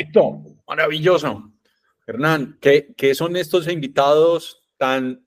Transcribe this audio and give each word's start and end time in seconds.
Perfecto, 0.00 0.42
maravilloso. 0.66 1.52
Hernán, 2.06 2.58
¿qué, 2.60 2.94
¿qué, 2.96 3.14
son 3.14 3.36
estos 3.36 3.68
invitados 3.68 4.62
tan 4.78 5.24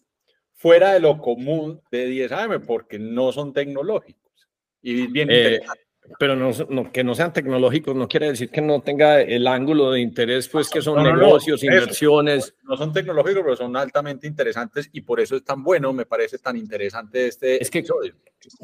fuera 0.54 0.94
de 0.94 1.00
lo 1.00 1.20
común 1.20 1.80
de 1.92 2.08
10 2.08 2.32
AM? 2.32 2.66
Porque 2.66 2.98
no 2.98 3.32
son 3.32 3.54
tecnológicos. 3.54 4.50
Y 4.82 5.08
bien 5.08 5.30
eh, 5.32 5.62
pero 6.20 6.36
no, 6.36 6.52
no, 6.70 6.92
que 6.92 7.04
no 7.04 7.16
sean 7.16 7.32
tecnológicos 7.32 7.96
no 7.96 8.08
quiere 8.08 8.28
decir 8.28 8.50
que 8.50 8.62
no 8.62 8.82
tenga 8.82 9.22
el 9.22 9.48
ángulo 9.48 9.92
de 9.92 10.02
interés, 10.02 10.50
pues 10.50 10.70
que 10.70 10.82
son 10.82 11.02
negocios, 11.02 11.64
inversiones. 11.64 12.56
No 12.64 12.76
son 12.76 12.92
tecnológicos, 12.92 13.44
pero 13.44 13.56
son 13.56 13.76
altamente 13.78 14.28
interesantes 14.28 14.90
y 14.92 15.02
por 15.02 15.20
eso 15.20 15.36
es 15.36 15.44
tan 15.44 15.64
bueno, 15.64 15.94
me 15.94 16.06
parece 16.06 16.40
tan 16.40 16.58
interesante 16.58 17.28
este 17.28 17.62
es 17.62 17.70
que 17.70 17.80
episodio. 17.80 18.16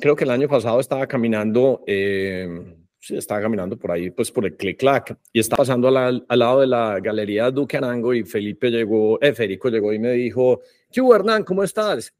Creo 0.01 0.15
que 0.15 0.25
el 0.25 0.31
año 0.31 0.49
pasado 0.49 0.79
estaba 0.79 1.07
caminando, 1.07 1.83
eh, 1.87 2.75
sí, 2.99 3.17
estaba 3.17 3.41
caminando 3.41 3.77
por 3.77 3.91
ahí, 3.91 4.11
pues 4.11 4.31
por 4.31 4.45
el 4.45 4.55
click-clack 4.55 5.17
y 5.33 5.39
estaba 5.39 5.57
pasando 5.57 5.87
al, 5.87 6.25
al, 6.27 6.39
lado 6.39 6.59
de 6.59 6.67
la 6.67 6.99
galería 6.99 7.49
Duque 7.49 7.77
Arango 7.77 8.13
y 8.13 8.23
Felipe 8.23 8.69
llegó, 8.69 9.19
eh, 9.21 9.33
Federico 9.33 9.69
llegó 9.69 9.93
y 9.93 9.99
me 9.99 10.11
dijo, 10.11 10.61
¿qué 10.91 11.01
Hernán? 11.01 11.43
¿Cómo 11.43 11.63
estás? 11.63 12.13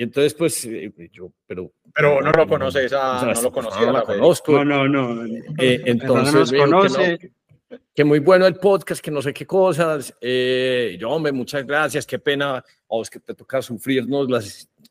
Y 0.00 0.04
entonces, 0.04 0.32
pues, 0.34 0.64
eh, 0.64 0.92
yo, 1.12 1.32
pero... 1.44 1.72
Pero 1.92 2.20
no 2.22 2.30
lo 2.30 2.46
conoces, 2.46 2.92
a, 2.92 3.34
no 3.34 3.42
lo 3.42 3.50
conocía. 3.50 3.86
No, 3.86 3.92
la 3.92 4.02
conozco. 4.02 4.64
No, 4.64 4.86
no, 4.86 4.86
no. 4.86 5.24
Eh, 5.58 5.82
entonces, 5.86 6.52
no 6.52 6.58
conoce. 6.60 7.18
Que, 7.18 7.32
no, 7.70 7.78
que, 7.92 8.04
muy 8.04 8.20
bueno 8.20 8.46
el 8.46 8.54
podcast, 8.54 9.00
que 9.02 9.10
no 9.10 9.20
sé 9.20 9.34
qué 9.34 9.44
cosas. 9.44 10.14
Eh, 10.20 10.96
yo, 11.00 11.10
hombre, 11.10 11.32
muchas 11.32 11.66
gracias, 11.66 12.06
qué 12.06 12.20
pena. 12.20 12.64
Oh, 12.86 13.02
es 13.02 13.10
que 13.10 13.18
te 13.18 13.34
toca 13.34 13.60
sufrirnos 13.60 14.30
la 14.30 14.40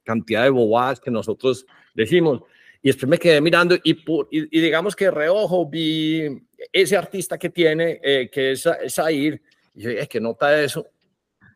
cantidad 0.04 0.44
de 0.44 0.50
bobadas 0.50 1.00
que 1.00 1.10
nosotros 1.10 1.66
decimos. 1.94 2.42
Y 2.88 2.90
después 2.90 3.10
me 3.10 3.18
quedé 3.18 3.42
mirando 3.42 3.76
y, 3.84 3.92
y, 3.92 3.98
y 4.32 4.62
digamos 4.62 4.96
que 4.96 5.12
reojo 5.12 5.70
vi 5.70 6.42
ese 6.72 6.96
artista 6.96 7.38
que 7.38 7.50
tiene, 7.50 8.00
eh, 8.02 8.30
que 8.32 8.54
es, 8.54 8.66
es 8.66 8.98
Air, 9.00 9.42
y 9.76 9.82
yo, 9.82 9.90
es 9.90 10.08
que 10.08 10.22
nota 10.22 10.64
eso 10.64 10.88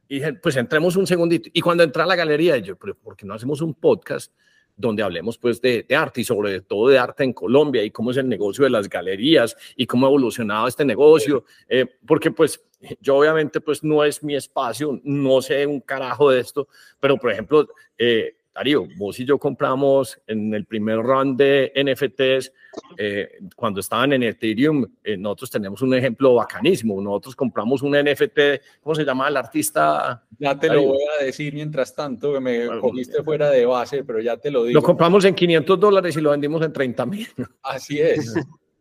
y 0.10 0.16
dije, 0.16 0.34
pues 0.34 0.58
entremos 0.58 0.98
un 0.98 1.08
segundito. 1.08 1.50
Y 1.54 1.62
cuando 1.62 1.84
entra 1.84 2.04
a 2.04 2.08
la 2.08 2.18
galería, 2.18 2.58
yo, 2.58 2.76
pero 2.76 2.96
¿por 2.96 3.16
qué 3.16 3.26
no 3.26 3.34
hacemos 3.34 3.62
un 3.62 3.74
podcast 3.74 4.34
donde 4.76 5.04
hablemos 5.04 5.38
pues 5.38 5.62
de, 5.62 5.86
de, 5.88 5.96
arte 5.96 6.20
y 6.20 6.26
sobre 6.26 6.60
todo 6.60 6.90
de 6.90 7.00
arte 7.00 7.24
en 7.24 7.32
Colombia 7.32 7.82
y 7.82 7.92
cómo 7.92 8.12
es 8.12 8.18
el 8.18 8.28
negocio 8.28 8.66
de 8.66 8.70
las 8.70 8.90
galerías 8.90 9.56
y 9.78 9.86
cómo 9.86 10.08
ha 10.08 10.10
evolucionado 10.10 10.68
este 10.68 10.84
negocio? 10.84 11.46
Eh, 11.70 11.86
porque 12.06 12.32
pues 12.32 12.62
yo 13.00 13.16
obviamente 13.16 13.62
pues 13.62 13.86
no 13.86 14.04
es 14.04 14.22
mi 14.22 14.36
espacio, 14.36 15.00
no 15.06 15.42
sé 15.42 15.66
un 15.66 15.80
carajo 15.80 16.30
de 16.30 16.42
esto, 16.42 16.68
pero 17.00 17.16
por 17.18 17.32
ejemplo, 17.32 17.70
eh, 17.98 18.36
Darío, 18.54 18.86
vos 18.98 19.18
y 19.20 19.26
yo 19.26 19.38
compramos 19.40 20.20
en 20.28 20.54
el 20.54 20.66
primer 20.66 20.98
round 20.98 21.38
de 21.38 21.72
NFTs, 21.74 22.52
eh, 22.98 23.40
cuando 23.56 23.80
estaban 23.80 24.12
en 24.14 24.24
Ethereum, 24.24 24.86
eh, 25.04 25.16
nosotros 25.16 25.52
tenemos 25.52 25.82
un 25.82 25.94
ejemplo 25.94 26.36
bacanísimo. 26.36 27.02
Nosotros 27.02 27.36
compramos 27.36 27.82
un 27.82 27.94
NFT, 27.96 28.40
¿cómo 28.82 28.96
se 28.96 29.06
llama 29.06 29.30
el 29.30 29.38
artista? 29.38 30.26
Ya 30.38 30.58
te 30.60 30.68
Darío. 30.68 30.82
lo 30.82 30.88
voy 30.90 31.04
a 31.20 31.24
decir 31.24 31.54
mientras 31.54 31.96
tanto, 31.96 32.34
que 32.34 32.40
me 32.42 32.66
bueno, 32.66 32.82
cogiste 32.82 33.24
fuera 33.24 33.50
de 33.50 33.66
base, 33.66 34.04
pero 34.04 34.20
ya 34.20 34.36
te 34.36 34.52
lo 34.52 34.66
digo. 34.66 34.80
Lo 34.80 34.84
compramos 34.84 35.24
en 35.24 35.34
500 35.34 35.80
dólares 35.80 36.18
y 36.18 36.22
lo 36.22 36.32
vendimos 36.32 36.62
en 36.62 36.74
30 36.74 37.06
mil. 37.06 37.28
Así 37.64 38.00
es, 38.00 38.34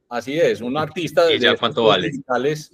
así 0.08 0.38
es. 0.38 0.60
Un 0.60 0.77
artista 0.77 1.27
de... 1.27 1.36
¿Y 1.36 1.38
ya 1.38 1.56
cuánto 1.56 1.84
vale? 1.84 2.08
Digitales, 2.08 2.72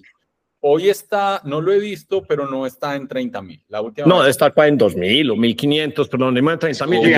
Hoy 0.68 0.88
está, 0.88 1.40
no 1.44 1.60
lo 1.60 1.72
he 1.72 1.78
visto, 1.78 2.24
pero 2.24 2.50
no 2.50 2.66
está 2.66 2.96
en 2.96 3.06
30 3.06 3.40
mil. 3.40 3.62
La 3.68 3.80
última 3.80 4.08
no, 4.08 4.18
debe 4.18 4.30
estar 4.30 4.52
en 4.56 4.76
2 4.76 4.96
mil 4.96 5.30
o 5.30 5.36
1500, 5.36 6.08
pero 6.08 6.28
no 6.28 6.36
en 6.36 6.58
30 6.58 6.86
mil. 6.88 7.16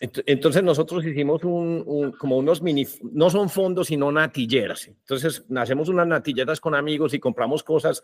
Entonces 0.00 0.62
nosotros 0.62 1.04
hicimos 1.04 1.44
un, 1.44 1.82
un, 1.84 2.12
como 2.12 2.38
unos 2.38 2.62
mini, 2.62 2.86
no 3.12 3.28
son 3.28 3.50
fondos, 3.50 3.88
sino 3.88 4.10
natilleras. 4.10 4.88
Entonces 4.88 5.44
hacemos 5.54 5.90
unas 5.90 6.06
natilleras 6.06 6.58
con 6.58 6.74
amigos 6.74 7.12
y 7.12 7.18
compramos 7.18 7.62
cosas 7.62 8.02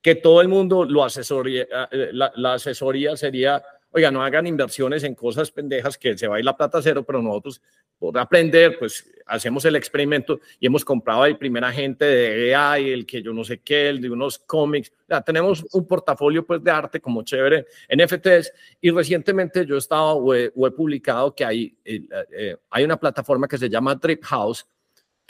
que 0.00 0.14
todo 0.14 0.40
el 0.40 0.48
mundo 0.48 0.86
lo 0.86 1.04
asesoría, 1.04 1.66
la, 1.90 2.32
la 2.34 2.54
asesoría 2.54 3.14
sería, 3.14 3.62
oiga, 3.92 4.10
no 4.10 4.22
hagan 4.22 4.46
inversiones 4.46 5.04
en 5.04 5.14
cosas 5.14 5.50
pendejas 5.50 5.98
que 5.98 6.16
se 6.16 6.28
va 6.28 6.36
a 6.36 6.38
ir 6.38 6.44
la 6.44 6.56
plata 6.56 6.80
cero, 6.82 7.04
pero 7.04 7.22
nosotros 7.22 7.60
por 8.00 8.18
aprender, 8.18 8.78
pues 8.78 9.12
hacemos 9.26 9.64
el 9.66 9.76
experimento 9.76 10.40
y 10.58 10.66
hemos 10.66 10.84
comprado 10.84 11.26
el 11.26 11.36
primer 11.36 11.62
agente 11.62 12.06
de 12.06 12.54
AI, 12.54 12.90
el 12.90 13.04
que 13.06 13.22
yo 13.22 13.34
no 13.34 13.44
sé 13.44 13.58
qué, 13.58 13.90
el 13.90 14.00
de 14.00 14.08
unos 14.10 14.38
cómics. 14.38 14.90
Ya 15.06 15.20
tenemos 15.20 15.64
un 15.72 15.86
portafolio 15.86 16.44
pues 16.46 16.64
de 16.64 16.70
arte 16.70 16.98
como 16.98 17.22
chévere, 17.22 17.66
NFTs 17.94 18.52
y 18.80 18.90
recientemente 18.90 19.66
yo 19.66 19.74
he 19.74 19.78
estado 19.78 20.16
o 20.16 20.34
he, 20.34 20.70
publicado 20.70 21.34
que 21.34 21.44
hay, 21.44 21.76
eh, 21.84 22.00
eh, 22.32 22.56
hay 22.70 22.84
una 22.84 22.98
plataforma 22.98 23.46
que 23.46 23.58
se 23.58 23.68
llama 23.68 23.94
Drip 23.94 24.24
House, 24.24 24.66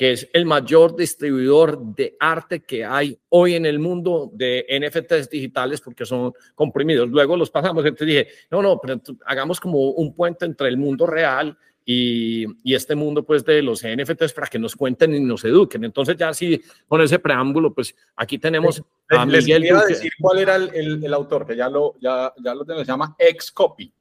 que 0.00 0.12
es 0.12 0.30
el 0.32 0.46
mayor 0.46 0.96
distribuidor 0.96 1.78
de 1.94 2.16
arte 2.18 2.60
que 2.60 2.86
hay 2.86 3.18
hoy 3.28 3.54
en 3.54 3.66
el 3.66 3.78
mundo 3.78 4.30
de 4.32 4.64
NFTs 4.66 5.28
digitales 5.28 5.82
porque 5.82 6.06
son 6.06 6.32
comprimidos. 6.54 7.10
Luego 7.10 7.36
los 7.36 7.50
pasamos, 7.50 7.84
entonces 7.84 8.06
dije, 8.06 8.28
no, 8.50 8.62
no, 8.62 8.80
pero 8.80 8.98
hagamos 9.26 9.60
como 9.60 9.90
un 9.90 10.14
puente 10.14 10.46
entre 10.46 10.68
el 10.68 10.78
mundo 10.78 11.06
real 11.06 11.54
y, 11.84 12.46
y, 12.64 12.74
este 12.74 12.94
mundo 12.94 13.26
pues 13.26 13.44
de 13.44 13.60
los 13.60 13.82
NFTs 13.84 14.32
para 14.32 14.46
que 14.46 14.58
nos 14.58 14.74
cuenten 14.74 15.14
y 15.14 15.20
nos 15.20 15.44
eduquen. 15.44 15.84
Entonces 15.84 16.16
ya 16.16 16.30
así 16.30 16.62
con 16.88 17.02
ese 17.02 17.18
preámbulo 17.18 17.74
pues 17.74 17.94
aquí 18.16 18.38
tenemos 18.38 18.82
a 19.10 19.26
Les 19.26 19.44
Miguel. 19.44 19.64
Les 19.64 19.86
decir 19.86 20.12
cuál 20.18 20.38
era 20.38 20.56
el, 20.56 20.70
el, 20.72 21.04
el, 21.04 21.12
autor, 21.12 21.46
que 21.46 21.56
ya 21.56 21.68
lo, 21.68 21.96
ya, 22.00 22.32
ya 22.42 22.54
lo 22.54 22.64
tengo, 22.64 22.80
se 22.80 22.86
llama 22.86 23.14
Xcopy. 23.38 23.92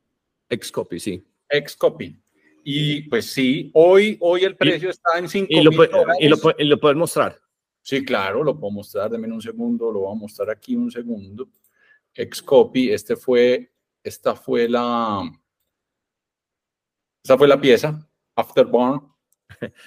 Xcopy, 0.50 0.98
sí. 0.98 1.22
Xcopy. 1.52 2.18
Y 2.72 3.02
pues 3.10 3.26
sí, 3.26 3.72
hoy, 3.74 4.16
hoy 4.22 4.44
el 4.44 4.56
precio 4.56 4.90
y, 4.90 4.92
está 4.92 5.18
en 5.18 5.28
5 5.28 5.48
y, 5.50 5.60
lo, 5.64 5.72
y, 6.20 6.28
lo, 6.28 6.38
y 6.56 6.64
lo 6.66 6.80
puedes 6.80 6.96
mostrar. 6.96 7.36
Sí, 7.82 8.06
claro, 8.06 8.44
lo 8.44 8.60
puedo 8.60 8.70
mostrar, 8.70 9.10
denme 9.10 9.28
un 9.34 9.42
segundo, 9.42 9.92
lo 9.92 10.02
voy 10.02 10.12
a 10.12 10.20
mostrar 10.20 10.52
aquí 10.52 10.76
un 10.76 10.92
segundo. 10.92 11.50
Xcopy, 12.14 12.92
este 12.92 13.16
fue, 13.16 13.72
esta 14.04 14.36
fue 14.36 14.70
la, 14.70 15.24
esa 17.24 17.40
fue 17.40 17.48
la 17.48 17.60
pieza, 17.60 18.08
Afterburn. 18.36 19.02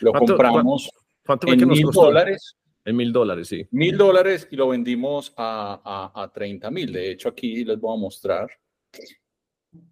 Lo 0.00 0.10
¿Cuánto, 0.10 0.32
compramos 0.32 0.90
¿cuánto 1.24 1.52
en 1.52 1.68
mil 1.68 1.88
dólares. 1.92 2.56
En 2.84 2.96
mil 2.96 3.12
dólares, 3.12 3.46
sí. 3.46 3.64
Mil 3.70 3.96
dólares 3.96 4.48
y 4.50 4.56
lo 4.56 4.66
vendimos 4.66 5.32
a, 5.36 6.10
a, 6.14 6.22
a 6.24 6.32
30 6.32 6.68
mil. 6.72 6.92
De 6.92 7.12
hecho, 7.12 7.28
aquí 7.28 7.64
les 7.64 7.78
voy 7.78 7.96
a 7.96 8.00
mostrar. 8.00 8.50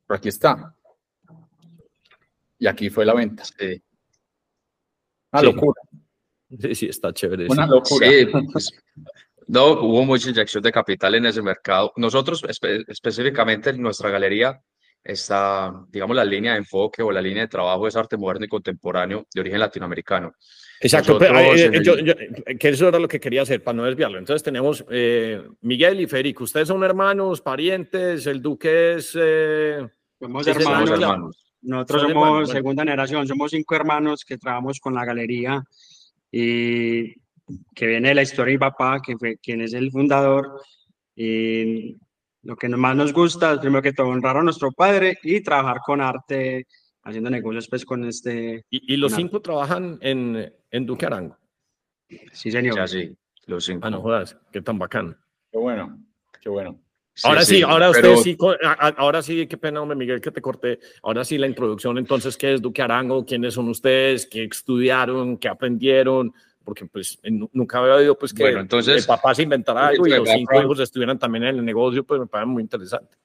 Aquí 0.09 0.29
está. 0.29 0.75
Y 2.61 2.67
aquí 2.69 2.91
fue 2.91 3.05
la 3.05 3.15
venta. 3.15 3.43
Sí. 3.43 3.83
Una 5.33 5.41
sí. 5.41 5.47
locura. 5.47 5.83
Sí, 6.61 6.75
sí, 6.75 6.87
está 6.87 7.13
chévere. 7.13 7.47
Una 7.49 7.67
locura. 7.67 8.09
Sí, 8.09 8.27
pues, 8.53 8.71
no, 9.49 9.73
hubo 9.81 10.05
mucha 10.05 10.31
inyección 10.31 10.63
de 10.63 10.71
capital 10.71 11.15
en 11.17 11.27
ese 11.27 11.43
mercado. 11.43 11.93
Nosotros, 11.97 12.45
espe 12.49 12.85
específicamente 12.87 13.71
en 13.71 13.83
nuestra 13.83 14.11
galería, 14.11 14.61
está, 15.03 15.73
digamos, 15.89 16.15
la 16.15 16.25
línea 16.25 16.53
de 16.53 16.59
enfoque 16.59 17.03
o 17.03 17.11
la 17.11 17.23
línea 17.23 17.43
de 17.45 17.49
trabajo 17.49 17.89
es 17.89 17.97
arte 17.97 18.17
moderno 18.17 18.45
y 18.45 18.49
contemporáneo 18.49 19.27
de 19.35 19.41
origen 19.41 19.59
latinoamericano. 19.59 20.35
Exacto, 20.81 21.19
pero, 21.19 21.39
eh, 21.39 21.81
yo, 21.83 21.99
yo, 21.99 22.15
que 22.59 22.69
eso 22.69 22.89
era 22.89 22.99
lo 22.99 23.09
que 23.09 23.21
quería 23.21 23.43
hacer 23.43 23.63
para 23.63 23.77
no 23.77 23.85
desviarlo. 23.85 24.19
Entonces 24.19 24.43
tenemos 24.43 24.85
eh, 24.91 25.43
Miguel 25.63 26.01
y 26.01 26.07
Federico. 26.07 26.45
Ustedes 26.45 26.69
son 26.69 26.85
hermanos, 26.85 27.41
parientes, 27.41 28.27
el 28.27 28.41
Duque 28.43 28.95
es... 28.95 29.17
Eh, 29.19 29.87
somos 30.21 30.47
hermanos. 30.47 30.91
hermanos. 30.91 31.50
Nosotros 31.63 32.03
somos 32.03 32.51
segunda 32.51 32.83
generación, 32.83 33.27
somos 33.27 33.51
cinco 33.51 33.75
hermanos 33.75 34.25
que 34.25 34.39
trabajamos 34.39 34.81
con 34.81 34.95
la 34.95 35.05
galería 35.05 35.63
y 36.33 37.15
que 37.75 37.87
viene 37.87 38.09
de 38.09 38.15
la 38.15 38.23
historia 38.23 38.53
de 38.53 38.57
mi 38.57 38.59
papá, 38.59 39.01
que 39.05 39.17
fue 39.17 39.37
quien 39.37 39.61
es 39.61 39.75
el 39.75 39.91
fundador. 39.91 40.61
Y 41.15 41.99
lo 42.43 42.57
que 42.57 42.69
más 42.69 42.97
nos 42.97 43.13
gusta 43.13 43.53
es 43.53 43.59
primero 43.59 43.83
que 43.83 43.93
todo 43.93 44.09
honrar 44.09 44.39
a 44.39 44.43
nuestro 44.43 44.73
padre 44.73 45.19
y 45.23 45.43
trabajar 45.43 45.81
con 45.85 46.01
arte, 46.01 46.67
haciendo 47.03 47.29
negocios 47.29 47.69
pues 47.69 47.85
con 47.85 48.05
este... 48.05 48.65
¿Y, 48.71 48.95
y 48.95 48.97
los 48.97 49.13
cinco 49.13 49.37
arte. 49.37 49.45
trabajan 49.45 49.99
en, 50.01 50.53
en 50.71 50.87
Duque 50.87 51.07
Arango? 51.07 51.37
Sí, 52.33 52.51
señor. 52.51 52.77
Ya, 52.77 52.87
sí, 52.87 53.15
los 53.47 53.65
cinco. 53.65 53.87
Ah, 53.87 53.91
no 53.91 54.01
jodas, 54.01 54.37
qué 54.51 54.63
tan 54.63 54.79
bacán. 54.79 55.17
Qué 55.53 55.59
bueno, 55.59 55.99
qué 56.41 56.49
bueno. 56.49 56.81
Sí, 57.21 57.29
ahora 57.29 57.43
sí, 57.43 57.57
sí 57.57 57.63
ahora 57.63 57.91
usted 57.91 58.17
sí, 58.17 58.39
ahora 58.97 59.21
sí, 59.21 59.47
qué 59.47 59.59
pena, 59.59 59.83
hombre, 59.83 59.95
Miguel, 59.95 60.23
que 60.23 60.31
te 60.31 60.41
corté. 60.41 60.79
Ahora 61.03 61.23
sí, 61.23 61.37
la 61.37 61.47
introducción, 61.47 61.99
entonces, 61.99 62.35
¿qué 62.39 62.55
es 62.55 62.63
Duque 62.63 62.81
Arango? 62.81 63.27
¿Quiénes 63.27 63.53
son 63.53 63.69
ustedes? 63.69 64.27
¿Qué 64.27 64.45
estudiaron? 64.45 65.37
¿Qué 65.37 65.49
aprendieron? 65.49 66.33
porque 66.63 66.87
pues 66.87 67.19
nunca 67.53 67.79
había 67.79 67.95
oído 67.95 68.19
pues 68.19 68.33
que 68.33 68.45
bueno, 68.45 68.61
entonces, 68.61 69.03
el 69.03 69.07
papá 69.07 69.35
se 69.35 69.43
inventara 69.43 69.89
algo 69.89 70.07
y 70.07 70.11
los 70.11 70.29
cinco 70.29 70.61
hijos 70.61 70.79
estuvieran 70.79 71.19
también 71.19 71.45
en 71.45 71.57
el 71.57 71.65
negocio, 71.65 72.05
pues 72.05 72.21
me 72.21 72.27
parece 72.27 72.47
muy 72.47 72.63
interesante. 72.63 73.17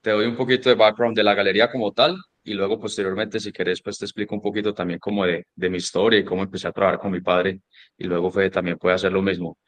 Te 0.00 0.10
doy 0.10 0.26
un 0.26 0.34
poquito 0.34 0.68
de 0.68 0.74
background 0.74 1.14
de 1.14 1.22
la 1.22 1.34
galería 1.34 1.70
como 1.70 1.92
tal 1.92 2.16
y 2.42 2.54
luego 2.54 2.80
posteriormente 2.80 3.38
si 3.38 3.52
querés 3.52 3.80
pues 3.80 3.98
te 3.98 4.06
explico 4.06 4.34
un 4.34 4.40
poquito 4.40 4.74
también 4.74 4.98
como 4.98 5.24
de, 5.24 5.46
de 5.54 5.70
mi 5.70 5.76
historia 5.76 6.18
y 6.18 6.24
cómo 6.24 6.42
empecé 6.42 6.66
a 6.66 6.72
trabajar 6.72 6.98
con 6.98 7.12
mi 7.12 7.20
padre 7.20 7.60
y 7.96 8.04
luego 8.04 8.30
Fede 8.30 8.50
también 8.50 8.78
puede 8.78 8.96
hacer 8.96 9.12
lo 9.12 9.22
mismo. 9.22 9.58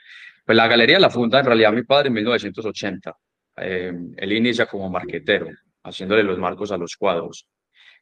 Pues 0.44 0.56
la 0.56 0.68
galería 0.68 0.98
la 0.98 1.10
funda 1.10 1.40
en 1.40 1.46
realidad 1.46 1.72
mi 1.72 1.82
padre 1.82 2.08
en 2.08 2.14
1980. 2.14 3.16
Eh, 3.56 3.92
él 4.16 4.32
inicia 4.32 4.66
como 4.66 4.90
marquetero, 4.90 5.48
haciéndole 5.82 6.22
los 6.22 6.38
marcos 6.38 6.72
a 6.72 6.76
los 6.76 6.96
cuadros. 6.96 7.46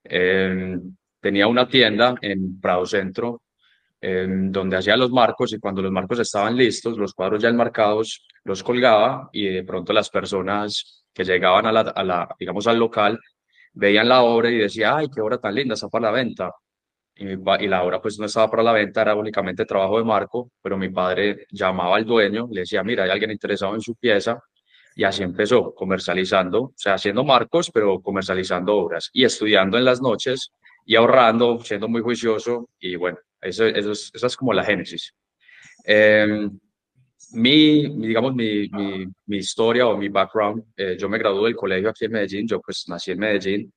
Eh, 0.04 0.76
tenía 1.20 1.46
una 1.46 1.68
tienda 1.68 2.14
en 2.20 2.60
Prado 2.60 2.86
Centro 2.86 3.42
donde 4.04 4.76
hacía 4.76 4.96
los 4.96 5.12
marcos 5.12 5.52
y 5.52 5.60
cuando 5.60 5.80
los 5.80 5.92
marcos 5.92 6.18
estaban 6.18 6.56
listos, 6.56 6.98
los 6.98 7.14
cuadros 7.14 7.40
ya 7.40 7.48
enmarcados, 7.48 8.26
los 8.42 8.60
colgaba 8.64 9.28
y 9.32 9.46
de 9.46 9.62
pronto 9.62 9.92
las 9.92 10.10
personas 10.10 11.04
que 11.12 11.22
llegaban 11.24 11.66
a 11.66 11.72
la, 11.72 11.80
a 11.82 12.02
la 12.02 12.34
digamos, 12.36 12.66
al 12.66 12.78
local 12.78 13.20
veían 13.72 14.08
la 14.08 14.22
obra 14.22 14.50
y 14.50 14.58
decían, 14.58 14.94
ay, 14.96 15.06
qué 15.14 15.20
obra 15.20 15.38
tan 15.38 15.54
linda, 15.54 15.74
está 15.74 15.88
para 15.88 16.06
la 16.06 16.12
venta. 16.12 16.50
Y, 17.14 17.32
y, 17.32 17.68
la 17.68 17.82
obra 17.82 18.00
pues 18.00 18.18
no 18.18 18.26
estaba 18.26 18.50
para 18.50 18.62
la 18.62 18.72
venta, 18.72 19.02
era 19.02 19.14
únicamente 19.14 19.66
trabajo 19.66 19.98
de 19.98 20.04
marco, 20.04 20.50
pero 20.62 20.78
mi 20.78 20.88
padre 20.88 21.46
llamaba 21.50 21.96
al 21.96 22.04
dueño, 22.04 22.48
le 22.50 22.60
decía, 22.60 22.82
mira, 22.82 23.04
hay 23.04 23.10
alguien 23.10 23.30
interesado 23.30 23.74
en 23.74 23.80
su 23.80 23.94
pieza, 23.94 24.42
y 24.94 25.04
así 25.04 25.22
empezó, 25.22 25.74
comercializando, 25.74 26.62
o 26.62 26.74
sea, 26.76 26.94
haciendo 26.94 27.24
marcos, 27.24 27.70
pero 27.72 28.00
comercializando 28.00 28.76
obras 28.76 29.10
y 29.12 29.24
estudiando 29.24 29.78
en 29.78 29.84
las 29.84 30.02
noches 30.02 30.52
y 30.84 30.96
ahorrando, 30.96 31.60
siendo 31.62 31.88
muy 31.88 32.02
juicioso, 32.02 32.68
y 32.78 32.96
bueno, 32.96 33.18
eso, 33.40 33.66
eso 33.66 33.92
es, 33.92 34.10
esa 34.12 34.26
es 34.26 34.36
como 34.36 34.52
la 34.52 34.64
génesis. 34.64 35.14
Eh, 35.84 36.48
mi, 37.32 38.06
digamos, 38.06 38.34
mi, 38.34 38.68
mi, 38.68 39.06
mi, 39.26 39.36
historia 39.38 39.86
o 39.86 39.96
mi 39.96 40.08
background, 40.08 40.64
eh, 40.76 40.96
yo 40.98 41.08
me 41.08 41.18
gradué 41.18 41.44
del 41.44 41.56
colegio 41.56 41.88
aquí 41.88 42.04
en 42.04 42.12
Medellín, 42.12 42.46
yo 42.46 42.60
pues 42.60 42.84
nací 42.88 43.12
en 43.12 43.18
Medellín, 43.18 43.72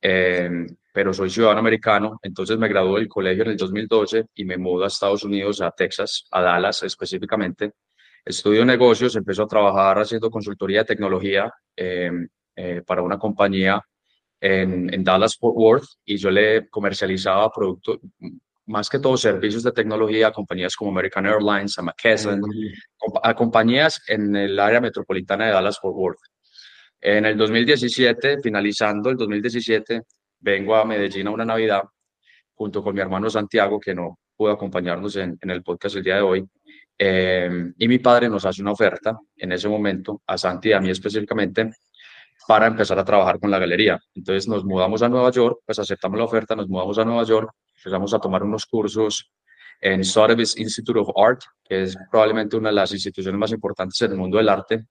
eh, 0.00 0.66
pero 0.94 1.12
soy 1.12 1.28
ciudadano 1.28 1.58
americano, 1.58 2.20
entonces 2.22 2.56
me 2.56 2.68
gradué 2.68 3.00
del 3.00 3.08
colegio 3.08 3.42
en 3.42 3.50
el 3.50 3.56
2012 3.56 4.26
y 4.36 4.44
me 4.44 4.56
mudo 4.56 4.84
a 4.84 4.86
Estados 4.86 5.24
Unidos, 5.24 5.60
a 5.60 5.72
Texas, 5.72 6.28
a 6.30 6.40
Dallas 6.40 6.84
específicamente. 6.84 7.72
Estudio 8.24 8.64
negocios, 8.64 9.16
empecé 9.16 9.42
a 9.42 9.46
trabajar 9.48 9.98
haciendo 9.98 10.30
consultoría 10.30 10.78
de 10.78 10.84
tecnología 10.84 11.52
eh, 11.76 12.12
para 12.86 13.02
una 13.02 13.18
compañía 13.18 13.82
en, 14.40 14.94
en 14.94 15.02
Dallas 15.02 15.36
Fort 15.36 15.56
Worth 15.56 15.88
y 16.04 16.16
yo 16.16 16.30
le 16.30 16.68
comercializaba 16.68 17.50
productos, 17.50 17.98
más 18.66 18.88
que 18.88 19.00
todo 19.00 19.16
servicios 19.16 19.64
de 19.64 19.72
tecnología 19.72 20.28
a 20.28 20.32
compañías 20.32 20.76
como 20.76 20.92
American 20.92 21.26
Airlines, 21.26 21.76
a 21.76 21.82
McKesson, 21.82 22.40
a 23.20 23.34
compañías 23.34 24.00
en 24.06 24.36
el 24.36 24.60
área 24.60 24.80
metropolitana 24.80 25.46
de 25.46 25.52
Dallas-Fort 25.54 25.96
Worth. 25.96 26.20
En 27.00 27.24
el 27.26 27.36
2017, 27.36 28.38
finalizando 28.40 29.10
el 29.10 29.16
2017, 29.16 30.02
vengo 30.44 30.76
a 30.76 30.84
Medellín 30.84 31.26
a 31.26 31.30
una 31.30 31.44
Navidad 31.44 31.82
junto 32.54 32.82
con 32.82 32.94
mi 32.94 33.00
hermano 33.00 33.30
Santiago, 33.30 33.80
que 33.80 33.94
no 33.94 34.18
pudo 34.36 34.52
acompañarnos 34.52 35.16
en, 35.16 35.38
el 35.40 35.62
podcast 35.62 35.96
el 35.96 36.04
día 36.04 36.16
de 36.16 36.20
hoy. 36.20 36.48
Eh, 36.96 37.72
y 37.78 37.88
mi 37.88 37.98
padre 37.98 38.28
nos 38.28 38.44
hace 38.44 38.62
una 38.62 38.72
oferta 38.72 39.18
en 39.36 39.52
ese 39.52 39.68
momento, 39.68 40.22
a 40.26 40.38
Santi 40.38 40.68
y 40.68 40.72
a 40.72 40.80
mí 40.80 40.90
específicamente, 40.90 41.72
para 42.46 42.66
empezar 42.66 42.98
a 42.98 43.04
trabajar 43.04 43.40
con 43.40 43.50
la 43.50 43.58
galería. 43.58 43.98
Entonces 44.14 44.46
nos 44.46 44.64
mudamos 44.64 45.02
a 45.02 45.08
Nueva 45.08 45.30
York, 45.30 45.60
pues 45.64 45.78
aceptamos 45.78 46.18
la 46.18 46.24
oferta, 46.24 46.54
nos 46.54 46.68
mudamos 46.68 46.98
a 46.98 47.04
Nueva 47.04 47.24
York 47.24 47.50
empezamos 47.84 48.14
a 48.14 48.18
tomar 48.18 48.42
unos 48.42 48.64
cursos 48.64 49.30
en 49.80 50.04
Sotheby's 50.04 50.56
Institute 50.56 50.98
of 50.98 51.10
Art, 51.16 51.42
que 51.62 51.82
es 51.82 51.96
probablemente 52.10 52.56
una 52.56 52.70
de 52.70 52.76
las 52.76 52.92
instituciones 52.92 53.38
más 53.38 53.52
importantes 53.52 54.00
en 54.00 54.12
el 54.12 54.16
mundo 54.16 54.38
del 54.38 54.48
arte. 54.48 54.86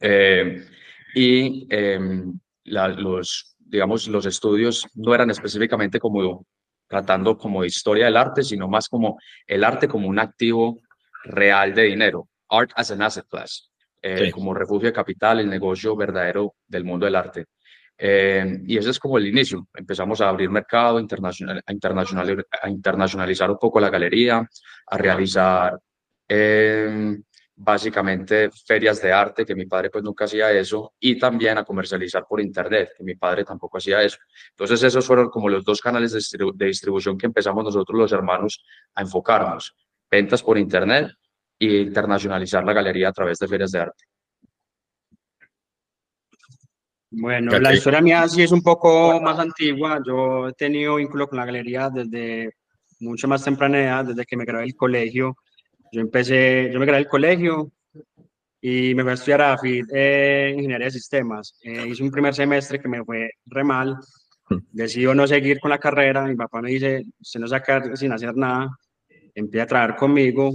Eh, 0.00 0.66
y 1.14 1.66
em, 1.70 2.38
los, 2.64 3.49
digamos, 3.70 4.08
los 4.08 4.26
estudios 4.26 4.86
no 4.94 5.14
eran 5.14 5.30
específicamente 5.30 5.98
como 5.98 6.44
tratando 6.88 7.38
como 7.38 7.64
historia 7.64 8.06
del 8.06 8.16
arte, 8.16 8.42
sino 8.42 8.68
más 8.68 8.88
como 8.88 9.18
el 9.46 9.62
arte 9.62 9.86
como 9.86 10.08
un 10.08 10.18
activo 10.18 10.80
real 11.24 11.72
de 11.74 11.84
dinero, 11.84 12.28
art 12.48 12.72
as 12.74 12.90
an 12.90 13.02
asset 13.02 13.26
class, 13.28 13.70
eh, 14.02 14.30
como 14.32 14.52
refugio 14.52 14.88
de 14.88 14.92
capital, 14.92 15.38
el 15.38 15.48
negocio 15.48 15.94
verdadero 15.94 16.54
del 16.66 16.84
mundo 16.84 17.06
del 17.06 17.14
arte. 17.14 17.46
Eh, 17.96 18.60
y 18.66 18.76
ese 18.78 18.90
es 18.90 18.98
como 18.98 19.18
el 19.18 19.26
inicio. 19.26 19.68
Empezamos 19.74 20.20
a 20.20 20.28
abrir 20.28 20.50
mercado, 20.50 20.98
internacional, 20.98 21.62
a, 21.64 21.72
internacional, 21.72 22.46
a 22.62 22.68
internacionalizar 22.68 23.50
un 23.50 23.58
poco 23.58 23.78
la 23.78 23.90
galería, 23.90 24.48
a 24.86 24.98
realizar 24.98 25.78
eh, 26.26 27.18
básicamente 27.62 28.50
ferias 28.50 29.02
de 29.02 29.12
arte, 29.12 29.44
que 29.44 29.54
mi 29.54 29.66
padre 29.66 29.90
pues 29.90 30.02
nunca 30.02 30.24
hacía 30.24 30.50
eso, 30.50 30.94
y 30.98 31.18
también 31.18 31.58
a 31.58 31.64
comercializar 31.64 32.24
por 32.26 32.40
internet, 32.40 32.92
que 32.96 33.04
mi 33.04 33.16
padre 33.16 33.44
tampoco 33.44 33.76
hacía 33.76 34.02
eso. 34.02 34.16
Entonces 34.50 34.82
esos 34.82 35.06
fueron 35.06 35.28
como 35.28 35.48
los 35.50 35.62
dos 35.62 35.80
canales 35.80 36.12
de, 36.12 36.50
de 36.54 36.66
distribución 36.66 37.18
que 37.18 37.26
empezamos 37.26 37.62
nosotros 37.62 37.98
los 37.98 38.12
hermanos 38.12 38.64
a 38.94 39.02
enfocarnos. 39.02 39.76
Ventas 40.10 40.42
por 40.42 40.56
internet 40.56 41.12
e 41.58 41.82
internacionalizar 41.82 42.64
la 42.64 42.72
galería 42.72 43.10
a 43.10 43.12
través 43.12 43.38
de 43.38 43.46
ferias 43.46 43.70
de 43.72 43.78
arte. 43.78 44.04
Bueno, 47.10 47.58
la 47.58 47.74
historia 47.74 48.00
mía 48.00 48.26
sí 48.26 48.42
es 48.42 48.52
un 48.52 48.62
poco 48.62 49.20
más 49.20 49.38
antigua. 49.38 50.00
Yo 50.06 50.48
he 50.48 50.52
tenido 50.54 50.96
vínculo 50.96 51.26
con 51.26 51.38
la 51.38 51.44
galería 51.44 51.90
desde 51.90 52.54
mucho 53.00 53.28
más 53.28 53.44
temprana 53.44 53.82
edad, 53.82 54.04
desde 54.06 54.24
que 54.24 54.36
me 54.36 54.46
gradué 54.46 54.64
del 54.64 54.76
colegio. 54.76 55.36
Yo 55.92 56.00
empecé, 56.00 56.70
yo 56.72 56.78
me 56.78 56.86
gradué 56.86 57.02
del 57.02 57.08
colegio 57.08 57.72
y 58.60 58.94
me 58.94 59.02
fui 59.02 59.10
a 59.10 59.14
estudiar 59.14 59.42
a 59.42 59.58
FIT 59.58 59.86
eh, 59.92 60.52
Ingeniería 60.54 60.86
de 60.86 60.92
Sistemas. 60.92 61.54
Eh, 61.62 61.88
hice 61.88 62.02
un 62.02 62.10
primer 62.10 62.34
semestre 62.34 62.78
que 62.78 62.88
me 62.88 63.04
fue 63.04 63.30
re 63.46 63.64
mal. 63.64 63.96
Hmm. 64.48 64.58
Decido 64.70 65.14
no 65.14 65.26
seguir 65.26 65.58
con 65.58 65.70
la 65.70 65.78
carrera. 65.78 66.24
Mi 66.26 66.36
papá 66.36 66.60
me 66.62 66.70
dice, 66.70 67.02
usted 67.18 67.40
no 67.40 67.48
saca 67.48 67.96
sin 67.96 68.12
hacer 68.12 68.36
nada. 68.36 68.68
Empieza 69.34 69.64
a 69.64 69.66
trabajar 69.66 69.96
conmigo. 69.96 70.52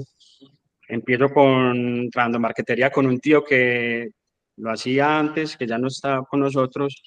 Empiezo 0.87 1.29
con, 1.29 2.09
trabajando 2.11 2.37
en 2.37 2.41
marquetería 2.43 2.91
con 2.91 3.05
un 3.07 3.19
tío 3.19 3.43
que 3.43 4.09
lo 4.57 4.71
hacía 4.71 5.19
antes, 5.19 5.57
que 5.57 5.67
ya 5.67 5.77
no 5.77 5.87
está 5.87 6.21
con 6.29 6.39
nosotros. 6.39 7.01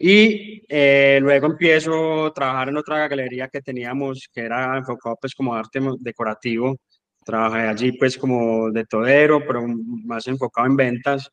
Y 0.00 0.62
eh, 0.68 1.18
luego 1.20 1.46
empiezo 1.46 2.26
a 2.26 2.32
trabajar 2.32 2.68
en 2.68 2.76
otra 2.76 3.08
galería 3.08 3.48
que 3.48 3.60
teníamos, 3.60 4.28
que 4.32 4.42
era 4.42 4.76
enfocado 4.76 5.16
pues 5.20 5.34
como 5.34 5.54
arte 5.54 5.80
decorativo. 5.98 6.76
Trabajé 7.28 7.68
allí 7.68 7.92
pues 7.92 8.16
como 8.16 8.70
de 8.70 8.86
todero, 8.86 9.46
pero 9.46 9.62
más 9.66 10.26
enfocado 10.28 10.66
en 10.66 10.76
ventas. 10.76 11.30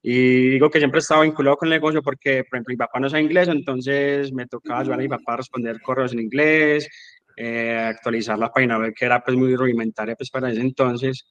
Y 0.00 0.50
digo 0.50 0.70
que 0.70 0.78
siempre 0.78 0.98
he 0.98 1.00
estado 1.00 1.22
vinculado 1.22 1.56
con 1.56 1.66
el 1.66 1.74
negocio 1.74 2.02
porque, 2.04 2.44
por 2.44 2.56
ejemplo, 2.56 2.72
mi 2.72 2.76
papá 2.76 3.00
no 3.00 3.10
sabe 3.10 3.24
inglés, 3.24 3.48
entonces 3.48 4.32
me 4.32 4.46
tocaba 4.46 4.78
ayudar 4.78 5.00
a 5.00 5.02
mi 5.02 5.08
papá 5.08 5.32
a 5.32 5.38
responder 5.38 5.80
correos 5.80 6.12
en 6.12 6.20
inglés, 6.20 6.88
eh, 7.36 7.76
actualizar 7.76 8.38
la 8.38 8.52
página 8.52 8.78
web 8.78 8.94
que 8.96 9.06
era 9.06 9.24
pues 9.24 9.36
muy 9.36 9.56
rudimentaria 9.56 10.14
pues 10.14 10.30
para 10.30 10.52
ese 10.52 10.60
entonces. 10.60 11.26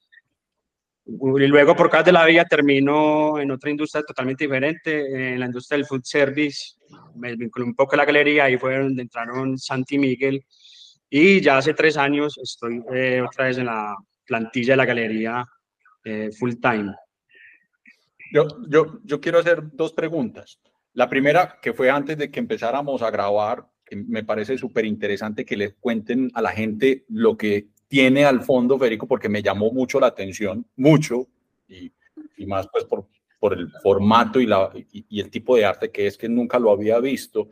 Y 1.06 1.46
luego, 1.46 1.74
por 1.74 1.88
causa 1.88 2.04
de 2.04 2.12
la 2.12 2.26
vida, 2.26 2.44
termino 2.44 3.38
en 3.38 3.52
otra 3.52 3.70
industria 3.70 4.02
totalmente 4.06 4.44
diferente, 4.44 5.32
en 5.32 5.40
la 5.40 5.46
industria 5.46 5.78
del 5.78 5.86
food 5.86 6.02
service. 6.04 6.74
Me 7.14 7.34
vinculé 7.36 7.64
un 7.64 7.74
poco 7.74 7.94
a 7.94 7.96
la 7.96 8.04
galería, 8.04 8.44
ahí 8.44 8.58
fue 8.58 8.80
donde 8.80 9.00
entraron 9.00 9.56
Santi 9.56 9.98
Miguel. 9.98 10.44
Y 11.10 11.40
ya 11.40 11.58
hace 11.58 11.74
tres 11.74 11.96
años 11.96 12.38
estoy 12.42 12.82
eh, 12.92 13.22
otra 13.22 13.46
vez 13.46 13.58
en 13.58 13.66
la 13.66 13.94
plantilla 14.26 14.72
de 14.72 14.76
la 14.76 14.86
galería 14.86 15.44
eh, 16.04 16.30
full 16.38 16.54
time. 16.60 16.94
Yo, 18.32 18.48
yo, 18.68 19.00
yo 19.04 19.20
quiero 19.20 19.38
hacer 19.38 19.62
dos 19.72 19.92
preguntas. 19.92 20.58
La 20.94 21.08
primera, 21.08 21.58
que 21.60 21.72
fue 21.72 21.90
antes 21.90 22.16
de 22.18 22.30
que 22.30 22.40
empezáramos 22.40 23.02
a 23.02 23.10
grabar, 23.10 23.66
me 23.90 24.24
parece 24.24 24.58
súper 24.58 24.84
interesante 24.84 25.44
que 25.44 25.56
les 25.56 25.74
cuenten 25.74 26.30
a 26.34 26.42
la 26.42 26.50
gente 26.50 27.04
lo 27.08 27.36
que 27.36 27.68
tiene 27.88 28.24
al 28.24 28.42
fondo, 28.42 28.78
Federico, 28.78 29.06
porque 29.06 29.28
me 29.28 29.42
llamó 29.42 29.70
mucho 29.70 30.00
la 30.00 30.08
atención, 30.08 30.66
mucho, 30.76 31.28
y, 31.68 31.92
y 32.36 32.46
más 32.46 32.68
pues 32.72 32.84
por, 32.84 33.06
por 33.44 33.52
el 33.52 33.70
formato 33.82 34.40
y, 34.40 34.46
la, 34.46 34.70
y, 34.90 35.20
el 35.20 35.30
tipo 35.30 35.54
de 35.54 35.66
arte 35.66 35.90
que 35.90 36.06
es 36.06 36.16
que 36.16 36.30
nunca 36.30 36.58
lo 36.58 36.70
había 36.70 36.98
visto. 36.98 37.50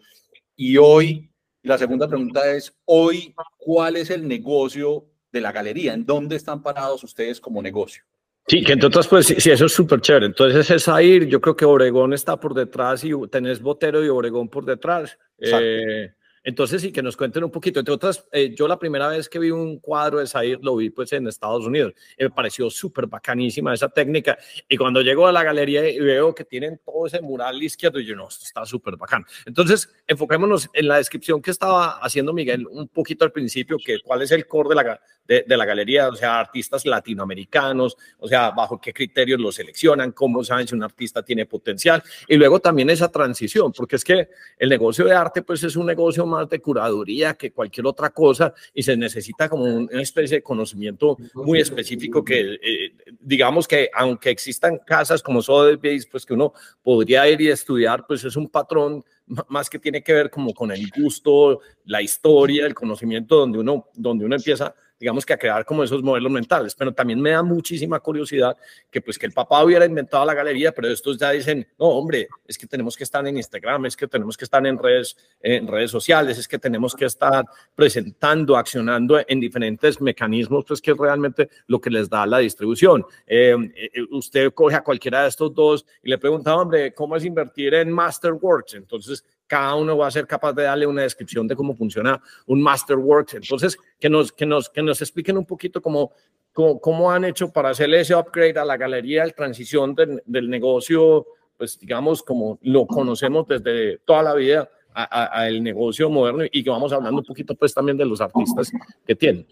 Y 0.57 0.79
hoy, 0.79 1.31
la 1.63 1.79
segunda 1.79 2.09
pregunta 2.09 2.51
es, 2.53 2.75
hoy, 2.85 3.35
¿cuál 3.59 3.97
es 3.97 4.11
el 4.11 4.27
negocio 4.27 5.07
de 5.31 5.41
la 5.41 5.53
galería? 5.53 5.95
¿En 5.95 6.05
dónde 6.05 6.37
están 6.37 6.63
parados 6.63 7.05
ustedes 7.05 7.41
como 7.41 7.63
negocio? 7.63 8.03
Sí, 8.49 8.65
que 8.65 8.73
entonces, 8.73 9.07
pues 9.07 9.27
sí, 9.27 9.51
eso 9.51 9.67
es 9.67 9.73
súper 9.73 10.01
chévere. 10.01 10.27
Entonces 10.27 10.69
es 10.71 10.89
ahí, 10.89 11.29
yo 11.29 11.41
creo 11.41 11.55
que 11.55 11.65
Obregón 11.65 12.13
está 12.13 12.39
por 12.39 12.55
detrás 12.55 13.05
y 13.05 13.13
tenés 13.31 13.61
Botero 13.61 14.05
y 14.05 14.09
Obregón 14.09 14.49
por 14.49 14.65
detrás. 14.65 15.17
Eh, 15.39 16.13
entonces, 16.45 16.83
sí, 16.83 16.91
que 16.91 17.03
nos 17.03 17.17
cuenten 17.17 17.45
un 17.45 17.51
poquito. 17.51 17.79
Entre 17.79 17.95
otras, 17.95 18.27
eh, 18.33 18.53
yo 18.55 18.67
la 18.67 18.79
primera 18.79 19.09
vez 19.09 19.29
que 19.29 19.39
vi 19.39 19.51
un 19.51 19.79
cuadro 19.79 20.19
de 20.19 20.27
Zaire 20.27 20.59
lo 20.61 20.77
vi 20.77 20.91
pues 20.91 21.13
en 21.13 21.29
Estados 21.29 21.65
Unidos. 21.65 21.95
me 22.19 22.31
pareció 22.31 22.69
súper 22.69 23.07
bacanísima 23.07 23.73
esa 23.73 23.89
técnica. 23.89 24.37
Y 24.69 24.77
cuando 24.77 25.03
llego 25.03 25.27
a 25.27 25.33
la 25.33 25.45
galería 25.45 25.89
y 25.89 26.01
veo 26.01 26.35
que 26.35 26.45
tienen 26.45 26.81
todo 26.85 27.07
ese 27.07 27.21
mural 27.21 27.63
izquierdo, 27.63 28.01
yo 28.01 28.17
no, 28.17 28.29
está 28.29 28.67
súper 28.67 28.97
bacán. 28.97 29.25
Entonces, 29.47 29.89
enfoquémonos 30.07 30.69
en 30.73 30.89
la 30.89 30.97
descripción 30.97 31.41
que 31.41 31.53
estaba 31.53 31.99
haciendo 31.99 32.33
Miguel 32.33 32.67
un 32.67 32.89
poquito 32.89 33.25
al 33.25 33.31
principio, 33.31 33.77
que 33.85 34.01
cuál 34.01 34.23
es 34.23 34.33
el 34.33 34.47
core 34.47 34.71
de 34.71 34.75
la, 34.75 35.01
de, 35.25 35.45
de 35.47 35.57
la 35.57 35.65
galería, 35.65 36.09
o 36.09 36.17
sea, 36.17 36.41
artistas 36.41 36.85
latinoamericanos, 36.85 37.97
o 38.19 38.27
sea, 38.27 38.51
bajo 38.51 38.81
qué 38.81 38.93
criterios 38.93 39.41
lo 39.41 39.53
seleccionan, 39.53 40.11
cómo 40.11 40.43
saben 40.43 40.67
si 40.67 40.75
un 40.75 40.83
artista 40.83 41.23
tiene 41.23 41.47
potencial. 41.47 42.03
Y 42.27 42.37
luego 42.37 42.59
también 42.59 42.91
esa 42.91 43.11
transición, 43.11 43.73
porque 43.73 43.97
es 43.97 44.05
que 44.05 44.29
el 44.59 44.69
negocio 44.69 45.05
de 45.05 45.15
arte 45.15 45.43
pues 45.43 45.63
es 45.63 45.77
un 45.77 45.87
negocio 45.87 46.27
más 46.33 46.49
de 46.49 46.61
curaduría 46.61 47.35
que 47.35 47.53
cualquier 47.53 47.87
otra 47.87 48.11
cosa 48.11 48.53
y 48.75 48.83
se 48.83 48.97
necesita 48.97 49.49
como 49.49 49.65
una 49.65 50.03
especie 50.03 50.39
de 50.39 50.43
conocimiento 50.43 51.17
muy 51.35 51.61
específico 51.61 52.25
que, 52.25 52.55
eh, 52.55 52.95
digamos 53.21 53.69
que 53.69 53.91
aunque 53.95 54.31
existan 54.31 54.79
casas 54.79 55.23
como 55.23 55.43
Sotheby's, 55.43 56.07
pues 56.07 56.27
que 56.27 56.35
uno 56.35 56.53
podría 56.83 57.29
ir 57.29 57.41
y 57.41 57.49
estudiar, 57.49 58.07
pues 58.07 58.25
es 58.25 58.37
un 58.37 58.49
patrón 58.49 59.05
más 59.49 59.71
que 59.71 59.79
tiene 59.79 60.03
que 60.03 60.13
ver 60.13 60.31
como 60.31 60.53
con 60.53 60.71
el 60.73 60.91
gusto, 60.97 61.61
la 61.85 62.03
historia, 62.03 62.67
el 62.67 62.75
conocimiento, 62.75 63.37
donde 63.37 63.59
uno, 63.59 63.89
donde 63.95 64.25
uno 64.25 64.37
empieza 64.37 64.75
digamos 65.03 65.27
que 65.27 65.33
a 65.33 65.37
crear 65.37 65.65
como 65.65 65.83
esos 65.83 66.01
modelos 66.01 66.31
mentales, 66.31 66.77
pero 66.77 66.95
también 66.95 67.21
me 67.21 67.31
da 67.31 67.43
muchísima 67.43 67.99
curiosidad 67.99 68.57
que 68.89 69.01
pues 69.01 69.19
que 69.19 69.27
el 69.27 69.33
papá 69.33 69.65
hubiera 69.65 69.85
inventado 69.85 70.25
la 70.25 70.33
galería, 70.33 70.71
pero 70.71 70.87
estos 70.87 71.19
ya 71.19 71.33
dicen, 71.33 71.67
no, 71.77 71.87
hombre, 71.87 72.29
es 72.47 72.57
que 72.57 72.69
tenemos 72.69 72.97
que 72.97 73.03
estar 73.03 73.27
en 73.27 73.37
Instagram, 73.37 73.87
es 73.87 73.97
que 73.97 74.07
tenemos 74.07 74.37
que 74.37 74.45
estar 74.45 74.65
en 74.65 74.79
redes, 74.79 75.17
en 75.41 75.67
redes 75.67 75.91
sociales, 75.91 76.39
es 76.39 76.47
que 76.47 76.57
tenemos 76.57 76.95
que 76.95 77.07
estar 77.07 77.45
presentando, 77.75 78.57
accionando 78.57 79.21
en 79.27 79.41
diferentes 79.41 80.01
mecanismos, 80.01 80.65
pues 80.69 80.81
que 80.81 80.93
es 80.93 80.97
realmente 80.97 81.51
lo 81.67 81.81
que 81.81 81.91
les 81.91 82.09
da 82.09 82.25
la 82.25 82.39
distribución. 82.39 83.05
Eh, 83.27 83.57
eh, 83.75 83.91
usted 84.13 84.53
coge 84.53 84.77
a 84.77 84.85
cualquiera 84.85 85.25
de 85.25 85.31
estos 85.31 85.53
dos 85.53 85.85
y 86.05 86.11
le 86.11 86.19
pregunta, 86.19 86.55
hombre, 86.55 86.95
¿cómo 86.95 87.17
es 87.17 87.25
invertir 87.25 87.75
en 87.75 87.91
Masterworks? 87.91 88.75
Entonces, 88.75 89.25
cada 89.53 89.75
uno 89.75 89.99
va 89.99 90.07
a 90.07 90.11
ser 90.11 90.27
capaz 90.27 90.55
de 90.55 90.63
darle 90.63 90.87
una 90.87 91.03
descripción 91.03 91.47
de 91.47 91.55
cómo 91.55 91.75
funciona 91.75 92.19
un 92.47 92.63
Masterworks. 92.63 93.35
Entonces, 93.35 93.77
que 94.01 94.09
nos, 94.09 94.33
que 94.33 94.47
nos, 94.47 94.71
que 94.71 94.83
nos 94.83 95.03
expliquen 95.03 95.37
un 95.37 95.45
poquito 95.45 95.83
cómo, 95.83 96.13
cómo, 96.55 97.13
han 97.13 97.27
hecho 97.27 97.53
para 97.53 97.69
hacerle 97.69 98.01
ese 98.01 98.15
upgrade 98.15 98.59
a 98.59 98.65
la 98.65 98.79
galería, 98.79 99.27
la 99.27 99.33
transición 99.33 99.95
del, 99.95 100.23
del 100.25 100.49
negocio, 100.49 101.27
pues 101.59 101.79
digamos, 101.79 102.23
como 102.23 102.59
lo 102.63 102.87
conocemos 102.87 103.47
desde 103.47 103.99
toda 103.99 104.23
la 104.23 104.35
vida 104.35 104.71
al 104.95 105.63
negocio 105.63 106.09
moderno 106.09 106.45
y 106.51 106.65
que 106.65 106.71
vamos 106.71 106.91
hablando 106.91 107.21
un 107.21 107.27
poquito 107.27 107.55
pues 107.55 107.75
también 107.75 107.99
de 107.99 108.07
los 108.07 108.23
artistas 108.23 108.73
que 109.07 109.15
tienen. 109.15 109.47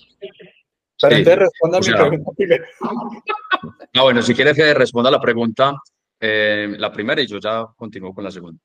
Pero 0.99 1.37
responda 1.37 1.77
a 1.77 1.81
mi 1.83 1.93
pregunta 1.93 2.33
No, 3.95 4.05
bueno, 4.05 4.23
si 4.23 4.35
quieres 4.35 4.57
que 4.57 4.73
responda 4.73 5.11
la 5.11 5.21
pregunta, 5.21 5.75
eh, 6.19 6.75
la 6.79 6.91
primera 6.91 7.21
y 7.21 7.27
yo 7.27 7.39
ya 7.39 7.67
continúo 7.77 8.15
con 8.15 8.25
la 8.25 8.31
segunda. 8.31 8.59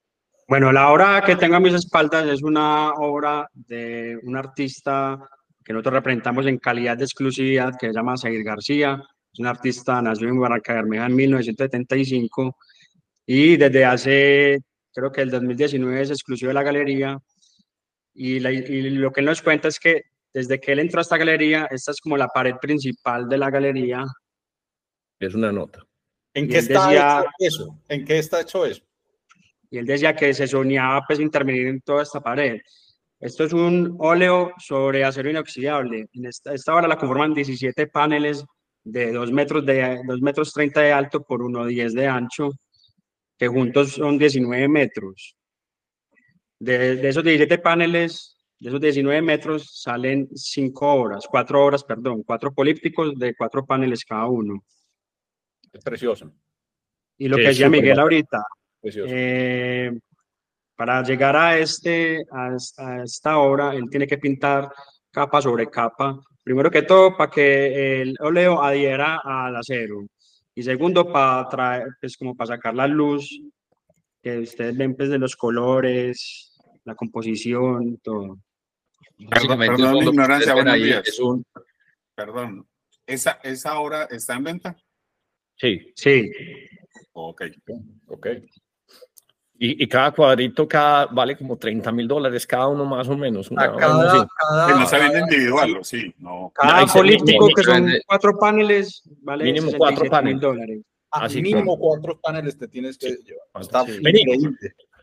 Bueno, 0.47 0.71
la 0.71 0.91
obra 0.91 1.23
que 1.25 1.35
tengo 1.35 1.55
a 1.55 1.59
mis 1.59 1.73
espaldas 1.73 2.27
es 2.27 2.43
una 2.43 2.91
obra 2.91 3.49
de 3.51 4.19
un 4.21 4.37
artista 4.37 5.17
que 5.63 5.73
nosotros 5.73 5.95
representamos 5.95 6.45
en 6.45 6.59
calidad 6.59 6.95
de 6.95 7.05
exclusividad, 7.05 7.73
que 7.79 7.87
se 7.87 7.93
llama 7.93 8.15
Seguir 8.15 8.43
García. 8.43 9.01
Es 9.33 9.39
un 9.39 9.47
artista 9.47 9.99
nacido 10.03 10.29
en 10.29 10.39
Barranca 10.39 10.75
Bermeja 10.75 11.07
en 11.07 11.15
1975 11.15 12.55
y 13.25 13.57
desde 13.57 13.85
hace, 13.85 14.59
creo 14.93 15.11
que 15.11 15.21
el 15.21 15.31
2019 15.31 16.01
es 16.01 16.11
exclusivo 16.11 16.49
de 16.49 16.53
la 16.53 16.63
galería. 16.63 17.17
Y, 18.13 18.39
lo 18.39 19.11
que 19.11 19.21
él 19.21 19.25
nos 19.25 19.41
cuenta 19.41 19.67
es 19.67 19.79
que 19.79 20.03
desde 20.31 20.59
que 20.59 20.73
él 20.73 20.79
entró 20.79 20.99
a 20.99 21.01
esta 21.01 21.17
galería, 21.17 21.67
esta 21.71 21.89
es 21.89 21.99
como 21.99 22.17
la 22.17 22.27
pared 22.27 22.53
principal 22.61 23.27
de 23.27 23.37
la 23.39 23.49
galería. 23.49 24.05
Es 25.19 25.33
una 25.33 25.51
nota. 25.51 25.83
¿En 26.35 26.47
qué 26.47 26.59
está 26.59 26.93
hecho 26.93 27.29
eso? 27.39 27.81
¿En 27.89 28.05
qué 28.05 28.19
está 28.19 28.41
hecho 28.41 28.63
eso? 28.63 28.84
Y 29.69 29.77
él 29.77 29.85
decía 29.85 30.15
que 30.15 30.33
se 30.33 30.47
soñaba 30.47 31.03
pues 31.05 31.19
intervenir 31.19 31.67
en 31.67 31.81
toda 31.81 32.03
esta 32.03 32.21
pared. 32.21 32.59
Esto 33.19 33.45
es 33.45 33.53
un 33.53 33.95
óleo 33.99 34.53
sobre 34.57 35.03
acero 35.03 35.29
inoxidable. 35.29 36.07
En 36.13 36.25
esta, 36.25 36.53
esta 36.53 36.75
obra 36.75 36.87
la 36.87 36.97
conforman 36.97 37.33
17 37.33 37.87
paneles 37.87 38.45
de 38.83 39.11
2 39.11 39.31
metros, 39.31 39.65
de 39.65 40.01
2 40.05 40.21
metros 40.21 40.53
30 40.53 40.81
de 40.81 40.91
alto 40.91 41.23
por 41.23 41.41
1,10 41.41 41.93
de 41.93 42.07
ancho, 42.07 42.51
que 43.37 43.47
juntos 43.47 43.93
son 43.93 44.17
19 44.17 44.67
metros. 44.67 45.35
De, 46.59 46.97
de, 46.97 47.09
esos 47.09 47.23
17 47.23 47.57
paneles, 47.57 48.37
de 48.59 48.69
esos 48.69 48.81
19 48.81 49.21
metros, 49.21 49.81
salen 49.81 50.29
5 50.33 50.87
obras, 50.87 51.25
4 51.29 51.65
obras, 51.65 51.83
perdón, 51.83 52.23
4 52.23 52.53
polípticos 52.53 53.17
de 53.17 53.35
4 53.35 53.65
paneles 53.65 54.05
cada 54.05 54.27
uno. 54.27 54.63
Es 55.73 55.83
precioso. 55.83 56.31
Y 57.17 57.27
lo 57.27 57.37
que 57.37 57.43
decía 57.43 57.69
Miguel 57.69 57.99
ahorita, 57.99 58.43
eh, 59.07 59.91
para 60.75 61.03
llegar 61.03 61.35
a, 61.35 61.57
este, 61.57 62.25
a, 62.31 62.55
esta 63.03 63.37
obra, 63.37 63.73
él 63.73 63.89
tiene 63.89 64.07
que 64.07 64.17
pintar 64.17 64.69
capa 65.11 65.41
sobre 65.41 65.69
capa. 65.69 66.19
Primero 66.43 66.69
que 66.69 66.83
todo, 66.83 67.15
para 67.17 67.31
que 67.31 68.01
el 68.01 68.15
óleo 68.19 68.61
adhiera 68.61 69.21
al 69.23 69.55
acero. 69.55 70.05
Y 70.53 70.63
segundo, 70.63 71.11
para 71.11 71.47
traer, 71.49 71.87
pues 71.99 72.15
como 72.17 72.35
para 72.35 72.55
sacar 72.55 72.75
la 72.75 72.87
luz, 72.87 73.29
que 74.21 74.39
ustedes 74.39 74.77
ven 74.77 74.95
pues, 74.95 75.09
de 75.09 75.17
los 75.17 75.35
colores, 75.35 76.53
la 76.83 76.95
composición, 76.95 77.97
todo. 78.03 78.37
Perdón, 79.29 79.59
perdón 79.59 79.97
ignorancia, 79.97 80.53
buenos 80.53 80.75
días. 80.75 81.19
Perdón, 82.15 82.65
¿Esa, 83.05 83.39
¿esa 83.43 83.79
obra 83.79 84.07
está 84.09 84.35
en 84.35 84.43
venta? 84.43 84.77
Sí. 85.55 85.91
Sí. 85.95 86.31
Ok. 87.13 87.43
Ok. 88.07 88.27
Y, 89.57 89.87
cada 89.87 90.11
cuadrito 90.11 90.67
cada, 90.67 91.05
vale 91.05 91.37
como 91.37 91.57
30 91.57 91.89
mil 91.93 92.07
dólares 92.07 92.45
cada 92.45 92.67
uno 92.67 92.83
más 92.83 93.07
o 93.07 93.15
menos. 93.15 93.49
cada, 93.49 93.75
cada, 93.77 94.27
no 94.77 94.85
se 94.85 94.99
vende 94.99 95.19
individual, 95.19 95.79
sí. 95.83 96.13
No. 96.19 96.51
Cada 96.53 96.85
político 96.85 97.47
que 97.55 97.63
son 97.63 97.89
cuatro 98.05 98.37
paneles 98.37 99.01
vale 99.21 99.45
mínimo 99.45 99.71
cuatro 99.77 100.09
paneles. 100.09 100.41
dólares. 100.41 100.81
Ah, 101.09 101.25
Así 101.25 101.41
mínimo 101.41 101.79
cuatro 101.79 102.19
paneles 102.21 102.57
te 102.57 102.67
tienes 102.67 102.97
que 102.97 103.15
llevar. 103.15 103.85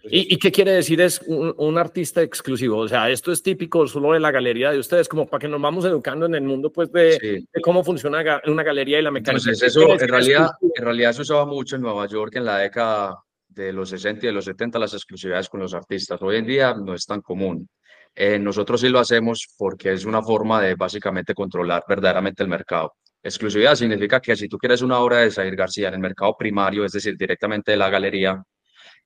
¿Y, 0.05 0.35
¿Y, 0.35 0.37
qué 0.37 0.51
quiere 0.51 0.73
decir 0.73 1.01
es 1.01 1.23
un, 1.27 1.79
artista 1.79 2.23
exclusivo? 2.23 2.79
O 2.79 2.89
sea, 2.89 3.09
esto 3.09 3.31
es 3.31 3.43
típico 3.43 3.87
solo 3.87 4.13
de 4.13 4.21
la 4.21 4.33
galería 4.33 4.73
de 4.73 4.79
ustedes, 4.79 5.09
como 5.09 5.27
para 5.27 5.41
que 5.41 5.49
nos 5.49 5.61
vamos 5.63 5.85
educando 5.85 6.27
en 6.27 6.35
el 6.35 6.43
mundo 6.43 6.73
pues 6.73 6.91
de, 6.91 7.45
cómo 7.63 7.85
funciona 7.85 8.43
una 8.47 8.63
galería 8.65 8.99
y 8.99 9.03
la 9.03 9.13
mecánica. 9.13 9.51
Entonces, 9.51 9.63
eso 9.63 9.93
en 9.93 10.09
realidad, 10.09 10.51
en 10.75 10.85
realidad 10.85 11.13
se 11.13 11.23
usaba 11.23 11.47
mucho 11.47 11.77
en 11.77 11.83
Nueva 11.83 12.07
York 12.07 12.35
en 12.35 12.45
la 12.45 12.59
década 12.59 13.23
de 13.55 13.73
los 13.73 13.91
60 13.91 14.27
y 14.27 14.29
de 14.29 14.33
los 14.33 14.45
70 14.45 14.79
las 14.79 14.95
exclusividades 14.95 15.49
con 15.49 15.61
los 15.61 15.75
artistas. 15.75 16.21
Hoy 16.23 16.37
en 16.37 16.47
día 16.47 16.75
no 16.75 16.95
es 16.95 17.07
tan 17.07 17.21
común. 17.21 17.69
Eh, 18.15 18.39
nosotros 18.39 18.81
sí 18.81 18.89
lo 18.89 18.99
hacemos 18.99 19.49
porque 19.57 19.93
es 19.93 20.05
una 20.05 20.23
forma 20.23 20.61
de 20.61 20.75
básicamente 20.75 21.35
controlar 21.35 21.85
verdaderamente 21.89 22.43
el 22.43 22.49
mercado. 22.49 22.95
Exclusividad 23.23 23.75
significa 23.75 24.21
que 24.21 24.37
si 24.37 24.49
tú 24.49 24.59
quieres 24.59 24.83
una 24.83 24.99
obra 24.99 25.19
de 25.19 25.31
Zair 25.31 25.55
García 25.55 25.89
en 25.89 25.95
el 25.95 26.01
mercado 26.01 26.37
primario, 26.37 26.85
es 26.85 26.93
decir, 26.93 27.17
directamente 27.17 27.71
de 27.71 27.77
la 27.77 27.89
galería, 27.89 28.43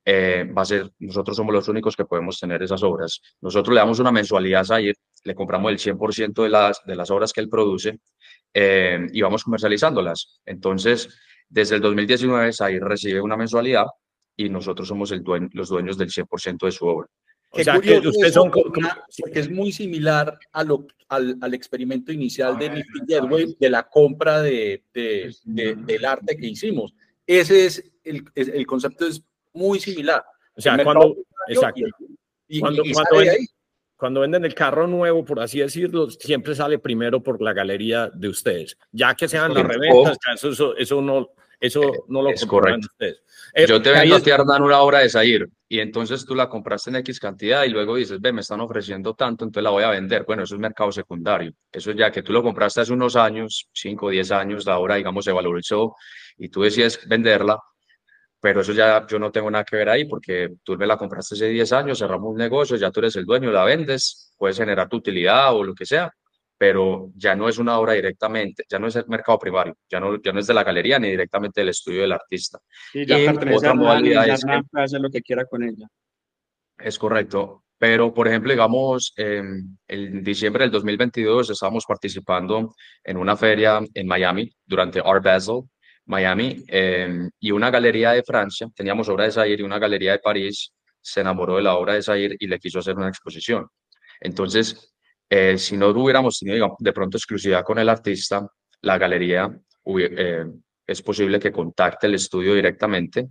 eh, 0.03 0.49
va 0.57 0.61
a 0.61 0.65
ser, 0.65 0.89
nosotros 0.99 1.37
somos 1.37 1.53
los 1.53 1.67
únicos 1.67 1.95
que 1.95 2.05
podemos 2.05 2.39
tener 2.39 2.63
esas 2.63 2.81
obras. 2.81 3.21
Nosotros 3.41 3.73
le 3.73 3.79
damos 3.79 3.99
una 3.99 4.11
mensualidad 4.11 4.61
a 4.61 4.65
Zair, 4.65 4.95
le 5.23 5.35
compramos 5.35 5.71
el 5.71 5.77
100% 5.77 6.43
de 6.43 6.49
las, 6.49 6.81
de 6.85 6.95
las 6.95 7.11
obras 7.11 7.31
que 7.31 7.41
él 7.41 7.49
produce 7.49 7.99
eh, 8.53 9.05
y 9.11 9.21
vamos 9.21 9.43
comercializándolas. 9.43 10.39
Entonces, 10.45 11.09
desde 11.49 11.75
el 11.75 11.81
2019, 11.81 12.53
Zair 12.53 12.81
recibe 12.81 13.21
una 13.21 13.37
mensualidad 13.37 13.85
y 14.37 14.49
nosotros 14.49 14.87
somos 14.87 15.11
el 15.11 15.23
los 15.53 15.69
dueños 15.69 15.97
del 15.97 16.09
100% 16.09 16.65
de 16.65 16.71
su 16.71 16.85
obra. 16.85 17.09
o 17.49 17.59
sea, 17.59 17.81
que 17.81 17.97
ustedes 17.97 18.33
son 18.35 18.51
porque 18.51 19.39
es 19.39 19.49
muy 19.49 19.71
similar 19.71 20.37
a 20.51 20.63
lo, 20.63 20.85
al, 21.09 21.37
al 21.41 21.53
experimento 21.55 22.11
inicial 22.11 22.57
de 22.57 22.69
Nifty 22.69 22.99
Gateway 23.07 23.57
de 23.59 23.69
la 23.69 23.83
compra 23.89 24.41
de, 24.41 24.83
de, 24.93 25.35
del 25.43 26.05
arte 26.05 26.37
que 26.37 26.47
hicimos. 26.47 26.93
Ese 27.25 27.65
es 27.65 27.91
el, 28.03 28.23
el 28.35 28.65
concepto 28.67 29.07
es 29.07 29.23
muy 29.53 29.79
similar. 29.79 30.23
O 30.55 30.61
sea, 30.61 30.81
cuando, 30.83 31.17
exacto. 31.47 31.81
Y, 32.47 32.59
cuando, 32.59 32.83
cuando, 32.93 33.17
venden, 33.17 33.47
cuando, 33.97 34.21
venden, 34.21 34.45
el 34.45 34.53
carro 34.53 34.87
nuevo, 34.87 35.25
por 35.25 35.39
así 35.39 35.59
decirlo, 35.59 36.09
siempre 36.09 36.55
sale 36.55 36.79
primero 36.79 37.21
por 37.21 37.41
la 37.41 37.53
galería 37.53 38.09
de 38.09 38.29
ustedes. 38.29 38.77
Ya 38.91 39.15
que 39.15 39.27
sean 39.27 39.53
las 39.53 39.65
reventas, 39.65 40.17
eso, 40.35 40.49
eso, 40.49 40.77
eso 40.77 41.01
no, 41.01 41.31
eso 41.59 41.93
eh, 41.93 41.99
no 42.07 42.21
lo 42.21 42.29
es 42.29 42.45
correcto. 42.45 42.87
Ustedes. 42.91 43.21
Eh, 43.53 43.65
Yo 43.67 43.81
te 43.81 43.91
vendo 43.91 44.15
a 44.15 44.21
ti, 44.21 44.31
una 44.31 44.81
obra 44.81 44.99
de 44.99 45.09
Zahir 45.09 45.49
y 45.67 45.79
entonces 45.79 46.25
tú 46.25 46.35
la 46.35 46.47
compraste 46.47 46.89
en 46.89 46.97
X 46.97 47.19
cantidad 47.19 47.63
y 47.63 47.69
luego 47.69 47.95
dices, 47.95 48.21
ve, 48.21 48.31
me 48.31 48.41
están 48.41 48.61
ofreciendo 48.61 49.13
tanto, 49.13 49.45
entonces 49.45 49.63
la 49.63 49.71
voy 49.71 49.83
a 49.83 49.89
vender. 49.89 50.23
Bueno, 50.25 50.43
eso 50.43 50.55
es 50.55 50.61
mercado 50.61 50.91
secundario. 50.91 51.51
Eso 51.71 51.91
ya 51.91 52.11
que 52.11 52.23
tú 52.23 52.31
lo 52.31 52.43
compraste 52.43 52.81
hace 52.81 52.93
unos 52.93 53.15
años, 53.15 53.69
5 53.73 54.05
o 54.05 54.09
10 54.09 54.31
años, 54.31 54.65
la 54.65 54.77
obra, 54.77 54.95
digamos, 54.95 55.25
se 55.25 55.31
valorizó 55.31 55.95
y 56.37 56.49
tú 56.49 56.61
decides 56.61 57.07
venderla, 57.07 57.59
pero 58.39 58.61
eso 58.61 58.73
ya 58.73 59.05
yo 59.07 59.17
no 59.17 59.31
tengo 59.31 59.49
nada 59.49 59.63
que 59.63 59.75
ver 59.75 59.89
ahí 59.89 60.05
porque 60.05 60.55
tú 60.63 60.77
me 60.77 60.85
la 60.85 60.97
compraste 60.97 61.35
hace 61.35 61.47
10 61.49 61.73
años, 61.73 61.99
cerramos 61.99 62.29
un 62.31 62.37
negocio, 62.37 62.77
ya 62.77 62.91
tú 62.91 62.99
eres 62.99 63.15
el 63.15 63.25
dueño, 63.25 63.51
la 63.51 63.63
vendes, 63.63 64.33
puedes 64.37 64.57
generar 64.57 64.87
tu 64.87 64.97
utilidad 64.97 65.55
o 65.55 65.63
lo 65.63 65.73
que 65.73 65.85
sea, 65.85 66.11
pero 66.57 67.11
ya 67.15 67.35
no 67.35 67.47
es 67.47 67.57
una 67.57 67.77
obra 67.77 67.93
directamente, 67.93 68.63
ya 68.69 68.79
no 68.79 68.87
es 68.87 68.95
el 68.95 69.05
mercado 69.07 69.37
primario, 69.37 69.77
ya 69.89 69.99
no, 69.99 70.21
ya 70.21 70.31
no 70.31 70.39
es 70.39 70.47
de 70.47 70.53
la 70.53 70.63
galería 70.63 70.97
ni 70.97 71.09
directamente 71.09 71.61
del 71.61 71.69
estudio 71.69 72.01
del 72.01 72.11
artista. 72.11 72.59
Y 72.93 73.05
ya 73.05 73.17
otra 73.31 73.73
modalidad 73.73 74.27
es 74.27 74.43
hacer 74.73 75.01
lo 75.01 75.09
que 75.09 75.21
quiera 75.21 75.45
con 75.45 75.63
ella. 75.63 75.87
Es 76.77 76.97
correcto, 76.97 77.63
pero 77.77 78.13
por 78.13 78.27
ejemplo, 78.27 78.51
digamos, 78.51 79.13
en 79.15 80.23
diciembre 80.23 80.63
del 80.63 80.71
2022 80.71 81.51
estábamos 81.51 81.85
participando 81.85 82.73
en 83.03 83.17
una 83.17 83.35
feria 83.35 83.79
en 83.93 84.07
Miami 84.07 84.51
durante 84.65 85.01
Art 85.03 85.23
Basel, 85.23 85.61
Miami, 86.05 86.63
em, 86.67 87.29
y 87.39 87.51
una 87.51 87.69
galería 87.69 88.11
de 88.11 88.23
Francia, 88.23 88.67
teníamos 88.73 89.09
obra 89.09 89.25
de 89.25 89.31
Zaire 89.31 89.61
y 89.61 89.65
una 89.65 89.77
galería 89.77 90.13
de 90.13 90.19
París 90.19 90.71
se 91.01 91.21
enamoró 91.21 91.57
de 91.57 91.63
la 91.63 91.75
obra 91.75 91.93
de 91.93 92.01
Zaire 92.01 92.35
y 92.39 92.47
le 92.47 92.59
quiso 92.59 92.79
hacer 92.79 92.95
una 92.95 93.09
exposición. 93.09 93.67
Entonces, 94.19 94.95
eh, 95.29 95.57
si 95.57 95.75
no 95.75 95.89
hubiéramos 95.89 96.39
tenido 96.39 96.75
de 96.79 96.93
pronto 96.93 97.17
exclusividad 97.17 97.63
con 97.63 97.79
el 97.79 97.89
artista, 97.89 98.47
la 98.81 98.97
galería 98.97 99.49
eh, 99.99 100.45
es 100.85 101.01
posible 101.01 101.39
que 101.39 101.51
contacte 101.51 102.07
el 102.07 102.15
estudio 102.15 102.53
directamente, 102.53 103.29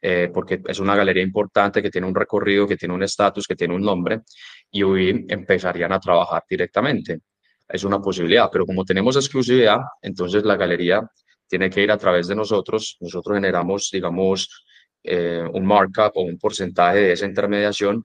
eh, 0.00 0.30
porque 0.32 0.60
es 0.66 0.80
una 0.80 0.96
galería 0.96 1.22
importante 1.22 1.80
que 1.80 1.90
tiene 1.90 2.06
un 2.06 2.14
recorrido, 2.14 2.66
que 2.66 2.76
tiene 2.76 2.94
un 2.94 3.02
estatus, 3.04 3.46
que 3.46 3.54
tiene 3.54 3.74
un 3.74 3.82
nombre, 3.82 4.22
y 4.70 4.82
hoy 4.82 5.26
empezarían 5.28 5.92
a 5.92 6.00
trabajar 6.00 6.42
directamente. 6.48 7.20
Es 7.68 7.84
una 7.84 8.00
posibilidad, 8.00 8.48
pero 8.50 8.66
como 8.66 8.84
tenemos 8.84 9.14
exclusividad, 9.16 9.78
entonces 10.02 10.42
la 10.44 10.56
galería 10.56 11.02
tiene 11.46 11.70
que 11.70 11.82
ir 11.82 11.92
a 11.92 11.98
través 11.98 12.26
de 12.26 12.34
nosotros. 12.34 12.96
Nosotros 13.00 13.36
generamos, 13.36 13.90
digamos, 13.92 14.64
un 15.04 15.64
markup 15.64 16.16
o 16.16 16.22
un 16.22 16.38
porcentaje 16.38 16.98
de 16.98 17.12
esa 17.12 17.26
intermediación 17.26 18.04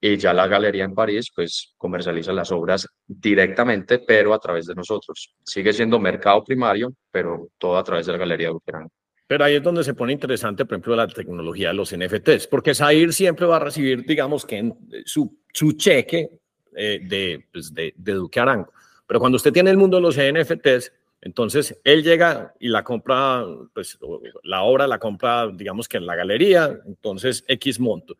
y 0.00 0.16
ya 0.16 0.32
la 0.32 0.46
galería 0.46 0.84
en 0.84 0.94
París 0.94 1.30
pues 1.34 1.74
comercializa 1.76 2.32
las 2.32 2.52
obras 2.52 2.86
directamente, 3.06 3.98
pero 3.98 4.32
a 4.32 4.38
través 4.38 4.66
de 4.66 4.74
nosotros. 4.74 5.34
Sigue 5.42 5.72
siendo 5.72 5.98
mercado 5.98 6.44
primario, 6.44 6.92
pero 7.10 7.48
todo 7.58 7.76
a 7.76 7.84
través 7.84 8.06
de 8.06 8.12
la 8.12 8.18
galería 8.18 8.50
Buquerán. 8.50 8.88
Pero 9.26 9.44
ahí 9.44 9.56
es 9.56 9.62
donde 9.62 9.84
se 9.84 9.94
pone 9.94 10.12
interesante, 10.12 10.64
por 10.64 10.74
ejemplo, 10.74 10.96
la 10.96 11.06
tecnología 11.06 11.68
de 11.68 11.74
los 11.74 11.94
NFTs, 11.94 12.46
porque 12.46 12.74
Sair 12.74 13.12
siempre 13.12 13.44
va 13.44 13.56
a 13.56 13.60
recibir, 13.60 14.06
digamos 14.06 14.46
que 14.46 14.56
en 14.56 14.74
su, 15.04 15.38
su 15.52 15.72
cheque 15.72 16.30
eh, 16.74 17.00
de, 17.02 17.46
pues, 17.52 17.74
de, 17.74 17.92
de 17.94 18.12
Duque 18.14 18.40
Arango. 18.40 18.72
Pero 19.06 19.20
cuando 19.20 19.36
usted 19.36 19.52
tiene 19.52 19.70
el 19.70 19.76
mundo 19.76 19.98
de 19.98 20.02
los 20.02 20.16
NFTs, 20.16 20.92
entonces 21.20 21.78
él 21.82 22.02
llega 22.02 22.54
y 22.60 22.68
la 22.68 22.84
compra, 22.84 23.44
pues 23.74 23.98
la 24.44 24.62
obra 24.62 24.86
la 24.86 24.98
compra, 24.98 25.48
digamos 25.48 25.88
que 25.88 25.96
en 25.96 26.06
la 26.06 26.14
galería, 26.14 26.78
entonces 26.86 27.44
X 27.48 27.80
monto. 27.80 28.16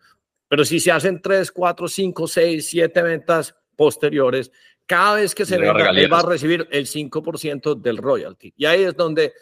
Pero 0.49 0.65
si 0.65 0.81
se 0.81 0.91
hacen 0.91 1.21
3, 1.21 1.53
4, 1.53 1.89
5, 1.89 2.27
6, 2.27 2.69
7 2.69 3.03
ventas 3.03 3.55
posteriores, 3.77 4.51
cada 4.87 5.17
vez 5.17 5.35
que 5.35 5.45
se 5.45 5.59
venda, 5.59 5.91
él 5.91 6.13
va 6.13 6.21
a 6.21 6.27
recibir 6.27 6.67
el 6.71 6.87
5% 6.87 7.75
del 7.81 7.99
royalty. 7.99 8.55
Y 8.57 8.65
ahí 8.65 8.85
es 8.85 8.97
donde, 8.97 9.35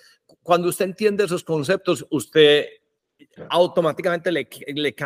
cuando 0.43 0.69
usted 0.69 0.87
entiende 0.87 1.25
esos 1.25 1.45
conceptos, 1.45 2.05
usted 2.11 2.67
automáticamente 3.49 4.33
le, 4.33 4.49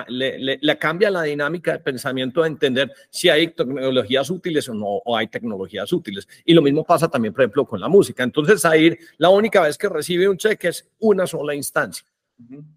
le, 0.09 0.59
le, 0.61 0.79
cambia 0.79 1.11
la 1.11 1.23
dinámica 1.23 1.73
de 1.73 1.79
pensamiento 1.81 2.43
a 2.43 2.47
entender 2.47 2.91
si 3.09 3.29
hay 3.29 3.49
tecnologías 3.49 4.31
útiles 4.31 4.69
o 4.69 4.75
no 4.75 4.87
o 4.87 5.17
hay 5.17 5.29
tecnologías 5.29 5.93
útiles. 5.93 6.27
Y 6.45 6.55
lo 6.55 6.63
mismo 6.63 6.85
pasa 6.85 7.09
también, 7.09 7.35
por 7.35 7.43
ejemplo, 7.43 7.67
con 7.67 7.81
la 7.81 7.89
música. 7.89 8.23
Entonces, 8.23 8.65
ahí 8.65 8.97
la 9.19 9.31
única 9.31 9.63
vez 9.63 9.77
que 9.77 9.89
recibe 9.89 10.29
un 10.29 10.37
cheque 10.37 10.69
es 10.69 10.89
una 11.01 11.27
sola 11.27 11.55
instancia. 11.55 12.05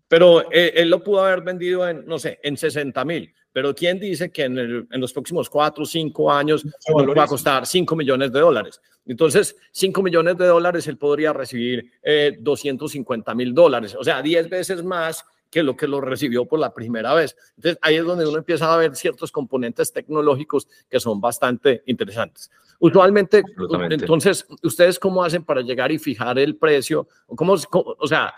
Pero 0.07 0.51
eh, 0.51 0.73
él, 0.75 0.89
lo 0.89 1.03
pudo 1.03 1.23
haber 1.23 1.41
vendido 1.41 1.87
en, 1.87 2.05
no 2.05 2.19
sé, 2.19 2.39
en 2.43 2.57
60 2.57 3.03
mil. 3.05 3.33
Pero 3.51 3.73
¿quién 3.73 3.99
dice 3.99 4.31
que 4.31 4.43
en, 4.43 4.57
en 4.57 5.01
los 5.01 5.13
próximos 5.13 5.49
4 5.49 5.83
o 5.83 5.85
5 5.85 6.31
años 6.31 6.65
va 6.65 7.23
a 7.23 7.27
costar 7.27 7.65
5 7.65 7.95
millones 7.95 8.31
de 8.31 8.39
dólares? 8.39 8.81
Entonces, 9.05 9.55
5 9.71 10.01
millones 10.01 10.37
de 10.37 10.45
dólares 10.45 10.87
él 10.87 10.97
podría 10.97 11.33
recibir 11.33 11.91
eh, 12.01 12.37
250 12.39 13.35
mil 13.35 13.53
dólares, 13.53 13.95
o 13.99 14.03
sea, 14.03 14.21
10 14.21 14.49
veces 14.49 14.83
más 14.83 15.25
que 15.49 15.61
lo 15.61 15.75
que 15.75 15.87
lo 15.87 16.01
recibió 16.01 16.45
por 16.45 16.59
la 16.59 16.73
primera 16.73 17.13
vez. 17.13 17.35
Entonces, 17.57 17.77
ahí 17.81 17.95
es 17.95 18.05
donde 18.05 18.25
uno 18.25 18.39
empieza 18.39 18.73
a 18.73 18.77
ver 18.77 18.95
ciertos 18.95 19.31
componentes 19.31 19.93
tecnológicos 19.93 20.67
que 20.89 20.99
son 20.99 21.21
bastante 21.21 21.83
interesantes. 21.85 22.49
Usualmente, 22.79 23.43
entonces, 23.91 24.47
¿ustedes 24.63 24.97
cómo 24.97 25.23
hacen 25.23 25.43
para 25.43 25.61
llegar 25.61 25.91
y 25.91 25.99
fijar 25.99 26.39
el 26.39 26.55
precio? 26.55 27.07
¿Cómo, 27.27 27.55
cómo 27.69 27.95
o 27.99 28.07
sea, 28.07 28.33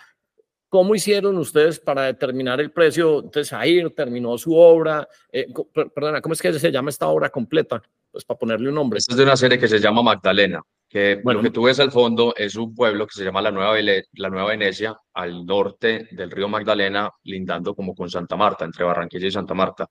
¿Cómo 0.76 0.94
hicieron 0.94 1.38
ustedes 1.38 1.80
para 1.80 2.02
determinar 2.02 2.60
el 2.60 2.70
precio? 2.70 3.20
Entonces, 3.24 3.54
ahí 3.54 3.82
terminó 3.92 4.38
su 4.38 4.54
obra. 4.54 5.08
Eh, 5.32 5.48
perdona, 5.96 6.20
¿cómo 6.20 6.34
es 6.34 6.42
que 6.42 6.52
se 6.52 6.70
llama 6.70 6.90
esta 6.90 7.08
obra 7.08 7.30
completa? 7.30 7.82
Pues 8.12 8.26
para 8.26 8.38
ponerle 8.38 8.68
un 8.68 8.76
nombre. 8.76 8.98
Esta 8.98 9.14
es 9.14 9.18
de 9.18 9.24
una 9.24 9.38
serie 9.38 9.58
que 9.58 9.70
se 9.70 9.80
llama 9.80 10.04
Magdalena, 10.04 10.62
que 10.90 11.22
bueno, 11.24 11.40
lo 11.40 11.44
que 11.44 11.52
tú 11.52 11.64
ves 11.64 11.80
al 11.80 11.94
fondo 11.94 12.34
es 12.36 12.58
un 12.58 12.76
pueblo 12.76 13.08
que 13.08 13.14
se 13.14 13.24
llama 13.24 13.42
la 13.42 13.52
Nueva, 13.52 13.74
la 14.16 14.30
Nueva 14.30 14.50
Venecia, 14.50 14.98
al 15.14 15.46
norte 15.46 16.10
del 16.12 16.30
río 16.30 16.50
Magdalena, 16.50 17.10
lindando 17.24 17.74
como 17.74 17.96
con 17.96 18.10
Santa 18.10 18.36
Marta, 18.36 18.66
entre 18.66 18.84
Barranquilla 18.84 19.28
y 19.28 19.32
Santa 19.32 19.54
Marta. 19.54 19.88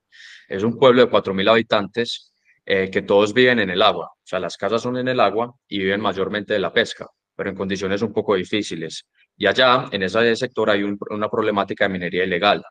Es 0.46 0.64
un 0.64 0.78
pueblo 0.78 1.06
de 1.06 1.10
4.000 1.10 1.48
habitantes 1.48 2.34
eh, 2.66 2.90
que 2.90 3.00
todos 3.00 3.32
viven 3.32 3.58
en 3.58 3.70
el 3.70 3.80
agua. 3.80 4.08
O 4.08 4.26
sea, 4.26 4.38
las 4.38 4.58
casas 4.58 4.82
son 4.82 4.98
en 4.98 5.08
el 5.08 5.20
agua 5.20 5.54
y 5.66 5.78
viven 5.78 6.02
mayormente 6.02 6.52
de 6.52 6.58
la 6.58 6.74
pesca, 6.74 7.08
pero 7.34 7.48
en 7.48 7.56
condiciones 7.56 8.02
un 8.02 8.12
poco 8.12 8.34
difíciles. 8.34 9.06
Y 9.36 9.46
allá, 9.46 9.88
en 9.90 10.02
ese 10.02 10.36
sector, 10.36 10.70
hay 10.70 10.82
una 10.82 11.28
problemática 11.28 11.84
de 11.84 11.92
minería 11.92 12.24
ilegal. 12.24 12.62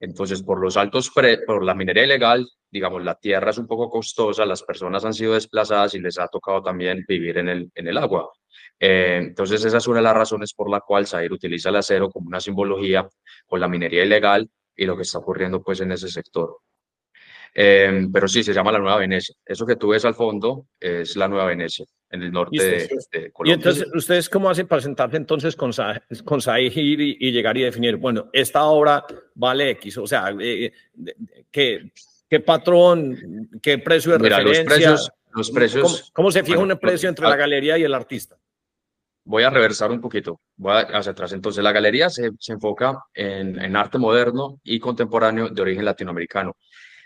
Entonces, 0.00 0.42
por 0.42 0.60
los 0.60 0.76
altos 0.76 1.10
por 1.46 1.64
la 1.64 1.74
minería 1.74 2.04
ilegal, 2.04 2.46
digamos, 2.70 3.02
la 3.04 3.14
tierra 3.14 3.50
es 3.50 3.58
un 3.58 3.66
poco 3.66 3.88
costosa, 3.88 4.44
las 4.44 4.62
personas 4.62 5.04
han 5.04 5.14
sido 5.14 5.34
desplazadas 5.34 5.94
y 5.94 6.00
les 6.00 6.18
ha 6.18 6.28
tocado 6.28 6.62
también 6.62 7.04
vivir 7.08 7.38
en 7.38 7.48
el, 7.48 7.70
en 7.74 7.88
el 7.88 7.96
agua. 7.96 8.30
Eh, 8.78 9.18
entonces, 9.22 9.64
esa 9.64 9.78
es 9.78 9.86
una 9.88 9.98
de 9.98 10.04
las 10.04 10.14
razones 10.14 10.52
por 10.52 10.70
la 10.70 10.80
cual 10.80 11.06
Zaire 11.06 11.34
utiliza 11.34 11.70
el 11.70 11.76
acero 11.76 12.10
como 12.10 12.28
una 12.28 12.40
simbología 12.40 13.08
con 13.46 13.60
la 13.60 13.68
minería 13.68 14.04
ilegal 14.04 14.48
y 14.76 14.84
lo 14.84 14.96
que 14.96 15.02
está 15.02 15.18
ocurriendo 15.18 15.62
pues 15.62 15.80
en 15.80 15.92
ese 15.92 16.08
sector. 16.08 16.58
Eh, 17.54 18.08
pero 18.12 18.26
sí, 18.26 18.42
se 18.42 18.52
llama 18.52 18.72
la 18.72 18.80
Nueva 18.80 18.98
Venecia. 18.98 19.34
Eso 19.46 19.64
que 19.64 19.76
tú 19.76 19.88
ves 19.88 20.04
al 20.04 20.14
fondo 20.14 20.66
es 20.80 21.16
la 21.16 21.28
Nueva 21.28 21.46
Venecia 21.46 21.86
en 22.14 22.22
el 22.22 22.32
norte 22.32 22.56
de, 22.56 23.32
Colombia. 23.32 23.52
Y 23.52 23.52
entonces, 23.52 23.86
¿ustedes 23.92 24.28
cómo 24.28 24.48
hacen 24.48 24.66
para 24.66 24.80
sentarse 24.80 25.16
entonces 25.16 25.56
con, 25.56 25.72
con 26.24 26.40
y, 26.58 27.26
y, 27.26 27.32
llegar 27.32 27.56
y 27.56 27.62
definir, 27.62 27.96
bueno, 27.96 28.30
esta 28.32 28.64
obra 28.64 29.04
vale 29.34 29.70
X? 29.70 29.98
O 29.98 30.06
sea, 30.06 30.34
eh, 30.40 30.72
¿qué, 31.50 31.90
¿qué, 32.28 32.40
patrón, 32.40 33.50
qué 33.60 33.78
precio 33.78 34.12
de 34.12 34.18
referencia? 34.18 34.62
Los 34.62 34.68
precios, 34.68 35.12
los 35.32 35.50
precios 35.50 36.10
¿Cómo, 36.14 36.30
se 36.30 36.44
fija 36.44 36.58
un 36.58 36.78
precio 36.78 37.08
entre 37.08 37.28
la 37.28 37.36
galería 37.36 37.76
y 37.76 37.82
el 37.82 37.94
artista? 37.94 38.36
Voy 39.26 39.42
a 39.42 39.50
reversar 39.50 39.90
un 39.90 40.00
poquito, 40.00 40.40
voy 40.56 40.82
hacia 40.92 41.12
atrás. 41.12 41.32
Entonces, 41.32 41.64
la 41.64 41.72
galería 41.72 42.10
se, 42.10 42.30
se 42.38 42.52
enfoca 42.52 43.04
en, 43.14 43.58
en 43.58 43.74
arte 43.74 43.98
moderno 43.98 44.60
y 44.62 44.78
contemporáneo 44.78 45.48
de 45.48 45.62
origen 45.62 45.84
latinoamericano 45.84 46.56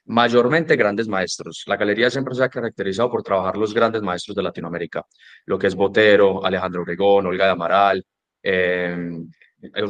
mayormente 0.09 0.77
grandes 0.77 1.07
maestros. 1.07 1.65
La 1.67 1.77
galería 1.77 2.11
siempre 2.11 2.35
se 2.35 2.43
ha 2.43 2.49
caracterizado 2.49 3.11
por 3.11 3.23
trabajar 3.23 3.57
los 3.57 3.75
grandes 3.75 4.03
maestros 4.03 4.35
de 4.35 4.43
Latinoamérica, 4.43 5.05
lo 5.47 5.59
que 5.59 5.67
es 5.67 5.75
Botero, 5.75 6.45
Alejandro 6.45 6.83
Obregón, 6.83 7.27
Olga 7.27 7.45
de 7.45 7.51
Amaral, 7.51 8.05
eh, 8.43 8.97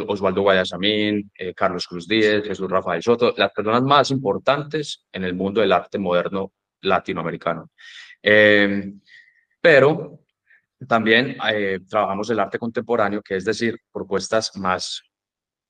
Osvaldo 0.08 0.42
Guayasamín, 0.42 1.30
eh, 1.38 1.54
Carlos 1.54 1.86
Cruz 1.86 2.08
Díez, 2.08 2.44
Jesús 2.44 2.68
Rafael 2.68 3.02
Soto, 3.02 3.32
las 3.36 3.52
personas 3.52 3.82
más 3.82 4.10
importantes 4.10 5.06
en 5.12 5.24
el 5.24 5.34
mundo 5.34 5.60
del 5.60 5.72
arte 5.72 5.98
moderno 5.98 6.52
latinoamericano. 6.80 7.70
Eh, 8.20 8.92
pero 9.60 10.20
también 10.86 11.36
trabajamos 11.88 12.30
el 12.30 12.38
arte 12.38 12.58
contemporáneo, 12.58 13.20
que 13.22 13.36
es 13.36 13.44
decir, 13.44 13.78
propuestas 13.92 14.56
más 14.56 15.02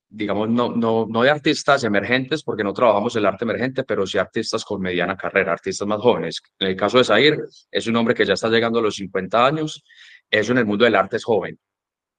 digamos, 0.09 0.49
no, 0.49 0.69
no, 0.69 1.05
no 1.07 1.21
de 1.21 1.29
artistas 1.29 1.83
emergentes, 1.83 2.43
porque 2.43 2.63
no 2.63 2.73
trabajamos 2.73 3.15
el 3.15 3.25
arte 3.25 3.45
emergente, 3.45 3.83
pero 3.83 4.07
sí 4.07 4.17
artistas 4.17 4.65
con 4.65 4.81
mediana 4.81 5.15
carrera, 5.15 5.53
artistas 5.53 5.87
más 5.87 5.99
jóvenes. 6.01 6.41
En 6.57 6.69
el 6.69 6.75
caso 6.75 6.97
de 6.97 7.03
Zair, 7.03 7.37
es 7.71 7.87
un 7.87 7.95
hombre 7.95 8.15
que 8.15 8.25
ya 8.25 8.33
está 8.33 8.49
llegando 8.49 8.79
a 8.79 8.81
los 8.81 8.95
50 8.95 9.45
años, 9.45 9.83
eso 10.29 10.51
en 10.51 10.57
el 10.57 10.65
mundo 10.65 10.85
del 10.85 10.95
arte 10.95 11.17
es 11.17 11.23
joven, 11.23 11.59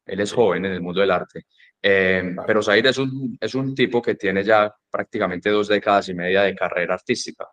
él 0.07 0.21
es 0.21 0.33
joven 0.33 0.65
en 0.65 0.73
el 0.73 0.81
mundo 0.81 1.01
del 1.01 1.11
arte. 1.11 1.47
Eh, 1.83 2.37
pero 2.47 2.63
Zair 2.63 2.87
es 2.87 2.99
un, 2.99 3.37
es 3.41 3.55
un 3.55 3.75
tipo 3.75 4.01
que 4.01 4.15
tiene 4.15 4.45
ya 4.45 4.73
prácticamente 4.91 5.51
dos 5.51 5.69
décadas 5.69 6.09
y 6.11 6.15
media 6.15 6.43
de 6.43 6.55
carrera 6.55 6.95
artística 6.95 7.49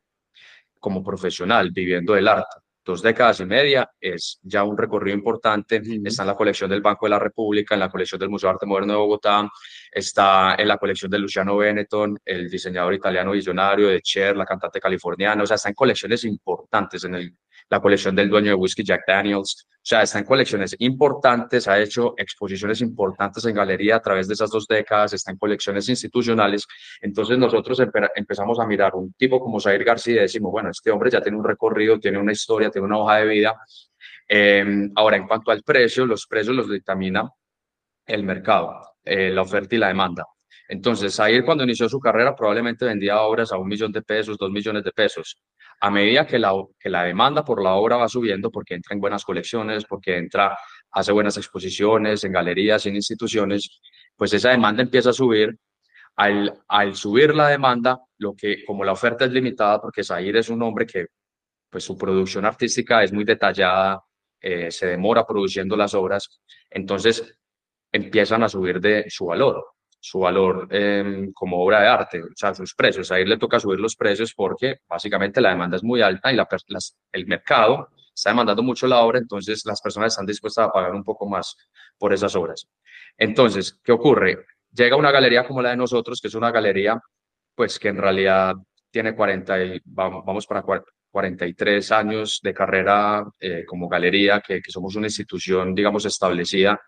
como 0.80 1.04
profesional, 1.04 1.72
viviendo 1.72 2.14
del 2.14 2.28
arte 2.28 2.67
dos 2.88 3.02
décadas 3.02 3.42
y 3.42 3.46
media, 3.46 3.92
es 4.00 4.40
ya 4.42 4.64
un 4.64 4.78
recorrido 4.78 5.16
importante. 5.16 5.82
Está 6.06 6.24
en 6.24 6.28
la 6.28 6.36
colección 6.36 6.70
del 6.70 6.82
Banco 6.82 7.06
de 7.06 7.10
la 7.12 7.20
República, 7.20 7.76
en 7.76 7.82
la 7.82 7.90
colección 7.90 8.18
del 8.18 8.30
Museo 8.30 8.50
de 8.50 8.54
Arte 8.54 8.66
Moderno 8.66 8.94
de 8.94 9.00
Bogotá, 9.00 9.48
está 9.92 10.56
en 10.58 10.68
la 10.68 10.78
colección 10.78 11.12
de 11.12 11.20
Luciano 11.20 11.58
Benetton, 11.58 12.18
el 12.24 12.50
diseñador 12.50 12.94
italiano 12.94 13.32
visionario, 13.32 13.90
de 13.90 14.02
Cher, 14.02 14.38
la 14.38 14.46
cantante 14.46 14.80
californiana, 14.80 15.44
o 15.44 15.46
sea, 15.46 15.56
está 15.56 15.70
en 15.70 15.76
colecciones 15.76 16.24
importantes 16.24 17.04
en 17.04 17.16
el 17.16 17.36
la 17.70 17.80
colección 17.80 18.16
del 18.16 18.30
dueño 18.30 18.50
de 18.50 18.56
whisky 18.56 18.84
Jack 18.84 19.02
Daniels. 19.08 19.68
O 19.70 19.90
sea, 19.90 20.02
está 20.02 20.20
en 20.20 20.26
colecciones 20.26 20.76
importantes, 20.80 21.68
ha 21.68 21.80
hecho 21.80 22.14
exposiciones 22.18 22.82
importantes 22.82 23.46
en 23.46 23.56
galería 23.56 23.96
a 23.96 24.02
través 24.02 24.28
de 24.28 24.34
esas 24.34 24.50
dos 24.50 24.68
décadas, 24.68 25.14
está 25.14 25.32
en 25.32 25.38
colecciones 25.38 25.88
institucionales. 25.88 26.66
Entonces 27.02 27.38
nosotros 27.38 27.82
empezamos 28.16 28.60
a 28.60 28.66
mirar 28.66 28.96
un 28.96 29.14
tipo 29.14 29.40
como 29.40 29.60
Zair 29.60 29.84
García 29.84 30.16
y 30.16 30.20
decimos, 30.20 30.52
bueno, 30.52 30.70
este 30.72 30.92
hombre 30.92 31.10
ya 31.10 31.22
tiene 31.22 31.38
un 31.38 31.44
recorrido, 31.44 32.00
tiene 32.00 32.18
una 32.18 32.34
historia, 32.34 32.70
tiene 32.70 32.88
una 32.88 32.98
hoja 32.98 33.18
de 33.18 33.26
vida. 33.28 33.56
Em, 34.28 34.92
ahora, 34.96 35.18
en 35.18 35.28
cuanto 35.28 35.52
al 35.52 35.64
precio, 35.64 36.06
los 36.06 36.28
precios 36.28 36.56
los 36.56 36.70
dictamina 36.70 37.30
el 38.06 38.24
mercado, 38.24 38.82
eh, 39.04 39.30
la 39.30 39.42
oferta 39.42 39.76
y 39.76 39.78
la 39.80 39.88
demanda. 39.88 40.26
Entonces, 40.70 41.16
Zair 41.16 41.46
cuando 41.46 41.64
inició 41.64 41.88
su 41.88 42.00
carrera 42.00 42.36
probablemente 42.36 42.86
vendía 42.86 43.22
obras 43.22 43.52
a 43.52 43.58
un 43.58 43.68
millón 43.68 43.92
de 43.92 44.02
pesos, 44.02 44.38
dos 44.38 44.52
millones 44.52 44.84
de 44.84 44.92
pesos. 44.92 45.38
A 45.80 45.90
medida 45.90 46.26
que 46.28 46.40
la, 46.40 46.54
que 46.80 46.90
la 46.90 47.04
demanda 47.04 47.44
por 47.46 47.64
la 47.64 47.74
obra 47.76 47.98
va 47.98 48.10
subiendo, 48.10 48.52
porque 48.52 48.76
entra 48.76 48.94
en 48.94 49.00
buenas 49.00 49.24
colecciones, 49.24 49.86
porque 49.86 50.18
entra, 50.18 50.58
hace 50.92 51.12
buenas 51.12 51.38
exposiciones 51.38 52.24
en 52.24 52.32
galerías, 52.34 52.86
en 52.86 52.96
instituciones, 52.96 53.80
pues 54.16 54.34
esa 54.34 54.50
demanda 54.50 54.84
empieza 54.84 55.12
a 55.12 55.14
subir. 55.14 55.58
Al, 56.16 56.52
al 56.68 56.96
subir 56.96 57.36
la 57.36 57.48
demanda, 57.48 58.00
lo 58.18 58.36
que 58.36 58.66
como 58.66 58.84
la 58.84 58.94
oferta 58.94 59.26
es 59.26 59.32
limitada, 59.32 59.80
porque 59.80 60.04
Zahir 60.04 60.38
es 60.38 60.50
un 60.50 60.64
hombre 60.64 60.88
que 60.88 61.06
pues 61.70 61.84
su 61.84 61.98
producción 61.98 62.46
artística 62.46 63.04
es 63.04 63.14
muy 63.14 63.24
detallada, 63.24 64.02
eh, 64.42 64.72
se 64.72 64.88
demora 64.88 65.26
produciendo 65.26 65.76
las 65.76 65.94
obras, 65.94 66.42
entonces 66.70 67.38
empiezan 67.92 68.44
a 68.44 68.50
subir 68.50 68.80
de 68.80 69.06
su 69.10 69.26
valor, 69.26 69.64
su 70.08 70.20
valor 70.20 70.68
em, 70.72 71.34
como 71.34 71.62
obra 71.64 71.82
de 71.82 71.88
arte, 71.88 72.24
o 72.24 72.28
sea, 72.36 72.54
sus 72.54 72.74
precios. 72.74 73.12
Ahí 73.12 73.26
le 73.26 73.38
toca 73.38 73.60
subir 73.60 73.80
los 73.80 73.96
precios 73.96 74.34
porque 74.34 74.78
básicamente 74.88 75.42
la 75.42 75.50
demanda 75.50 75.76
es 75.78 75.84
muy 75.84 76.02
alta 76.02 76.32
y 76.32 76.36
la, 76.36 76.48
el 77.12 77.28
mercado 77.28 77.90
está 78.14 78.32
demandando 78.32 78.64
mucho 78.64 78.88
la 78.88 79.02
obra, 79.02 79.20
entonces 79.20 79.64
las 79.66 79.82
personas 79.82 80.14
están 80.14 80.26
dispuestas 80.26 80.68
a 80.68 80.72
pagar 80.72 80.94
un 80.94 81.04
poco 81.04 81.28
más 81.28 81.56
por 81.98 82.14
esas 82.14 82.36
obras. 82.36 82.68
Entonces, 83.18 83.80
¿qué 83.84 83.92
ocurre? 83.92 84.46
Llega 84.72 84.96
una 84.96 85.12
galería 85.12 85.46
como 85.46 85.62
la 85.62 85.72
de 85.72 85.78
nosotros, 85.78 86.20
que 86.22 86.28
es 86.30 86.36
una 86.36 86.52
galería, 86.52 87.00
pues 87.54 87.78
que 87.78 87.90
en 87.90 87.98
realidad 87.98 88.56
tiene 88.90 89.14
40 89.16 89.64
y 89.64 89.82
vamos, 89.86 90.48
para 90.48 90.64
43 91.12 91.92
años 91.92 92.40
de 92.42 92.54
carrera 92.54 93.26
eh, 93.40 93.66
como 93.66 93.88
galería, 93.88 94.42
que, 94.42 94.62
somos 94.68 94.96
una 94.96 95.08
institución, 95.08 95.76
digamos, 95.76 96.06
establecida. 96.06 96.80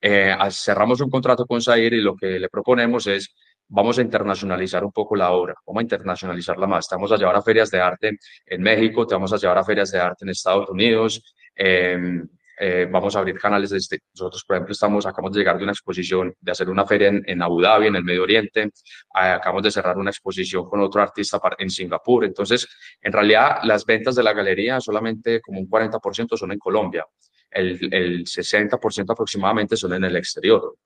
Eh, 0.00 0.34
cerramos 0.50 1.00
un 1.00 1.10
contrato 1.10 1.46
con 1.46 1.60
Zaire 1.60 1.96
y 1.96 2.00
lo 2.00 2.16
que 2.16 2.38
le 2.38 2.48
proponemos 2.48 3.06
es, 3.06 3.34
vamos 3.68 3.98
a 3.98 4.02
internacionalizar 4.02 4.84
un 4.84 4.92
poco 4.92 5.14
la 5.14 5.30
obra, 5.30 5.54
vamos 5.66 5.80
a 5.80 5.82
internacionalizarla 5.82 6.66
más. 6.66 6.88
Te 6.88 6.94
vamos 6.94 7.12
a 7.12 7.16
llevar 7.16 7.36
a 7.36 7.42
ferias 7.42 7.70
de 7.70 7.80
arte 7.80 8.18
en 8.46 8.62
México, 8.62 9.06
te 9.06 9.14
vamos 9.14 9.32
a 9.32 9.36
llevar 9.36 9.58
a 9.58 9.64
ferias 9.64 9.90
de 9.90 10.00
arte 10.00 10.24
en 10.24 10.30
Estados 10.30 10.68
Unidos, 10.70 11.34
eh, 11.54 12.22
eh, 12.62 12.86
vamos 12.90 13.16
a 13.16 13.20
abrir 13.20 13.38
canales. 13.38 13.70
De 13.70 13.78
este, 13.78 14.00
nosotros, 14.14 14.44
por 14.44 14.56
ejemplo, 14.56 14.72
estamos, 14.72 15.06
acabamos 15.06 15.32
de 15.32 15.38
llegar 15.38 15.56
de 15.56 15.62
una 15.62 15.72
exposición, 15.72 16.34
de 16.38 16.52
hacer 16.52 16.68
una 16.68 16.84
feria 16.84 17.08
en, 17.08 17.22
en 17.26 17.40
Abu 17.40 17.58
Dhabi, 17.58 17.86
en 17.86 17.96
el 17.96 18.04
Medio 18.04 18.22
Oriente. 18.22 18.64
Eh, 18.64 18.70
acabamos 19.12 19.62
de 19.62 19.70
cerrar 19.70 19.96
una 19.96 20.10
exposición 20.10 20.68
con 20.68 20.80
otro 20.80 21.00
artista 21.00 21.40
en 21.58 21.70
Singapur. 21.70 22.26
Entonces, 22.26 22.68
en 23.00 23.12
realidad, 23.14 23.60
las 23.62 23.86
ventas 23.86 24.14
de 24.14 24.22
la 24.22 24.34
galería 24.34 24.78
solamente 24.78 25.40
como 25.40 25.58
un 25.58 25.70
40% 25.70 26.36
son 26.36 26.52
en 26.52 26.58
Colombia. 26.58 27.06
El, 27.50 27.92
el 27.92 28.24
60% 28.24 29.12
aproximadamente 29.12 29.76
son 29.76 29.94
en 29.94 30.04
el 30.04 30.16
exterior. 30.16 30.76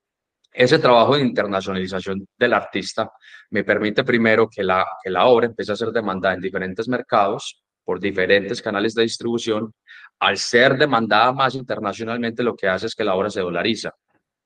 Ese 0.53 0.79
trabajo 0.79 1.17
de 1.17 1.23
internacionalización 1.23 2.27
del 2.39 2.53
artista 2.53 3.11
me 3.51 3.65
permite 3.65 4.05
primero 4.05 4.49
que 4.49 4.63
la, 4.63 4.87
que 5.03 5.11
la 5.11 5.27
obra 5.27 5.47
empiece 5.47 5.73
a 5.73 5.77
ser 5.77 5.89
demandada 5.89 6.35
en 6.35 6.41
diferentes 6.41 6.89
mercados 6.89 7.65
por 7.85 8.01
diferentes 8.01 8.63
canales 8.63 8.95
de 8.95 9.03
distribución, 9.03 9.73
al 10.19 10.39
ser 10.39 10.79
demandada 10.79 11.33
más 11.33 11.55
internacionalmente, 11.55 12.43
lo 12.43 12.57
que 12.57 12.69
hace 12.69 12.87
es 12.87 12.95
que 12.95 13.05
la 13.05 13.15
obra 13.15 13.31
se 13.31 13.41
dolariza, 13.41 13.93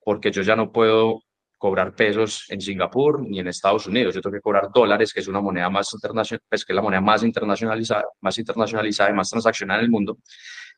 porque 0.02 0.30
yo 0.30 0.42
ya 0.42 0.56
no 0.56 0.72
puedo 0.72 1.22
cobrar 1.56 1.94
pesos 1.94 2.44
en 2.48 2.60
Singapur 2.60 3.20
ni 3.20 3.40
en 3.40 3.48
Estados 3.48 3.86
Unidos, 3.86 4.14
yo 4.14 4.20
tengo 4.20 4.34
que 4.34 4.40
cobrar 4.40 4.68
dólares, 4.72 5.12
que 5.12 5.20
es 5.20 5.28
una 5.28 5.40
moneda 5.40 5.68
más 5.68 5.92
internacional, 5.92 6.40
pues 6.48 6.64
que 6.64 6.72
es 6.72 6.74
la 6.74 6.82
moneda 6.82 7.00
más 7.00 7.22
internacionalizada, 7.22 8.04
más 8.20 8.38
internacionalizada 8.38 9.10
y 9.10 9.14
más 9.14 9.28
transaccional 9.28 9.80
en 9.80 9.84
el 9.84 9.90
mundo. 9.90 10.18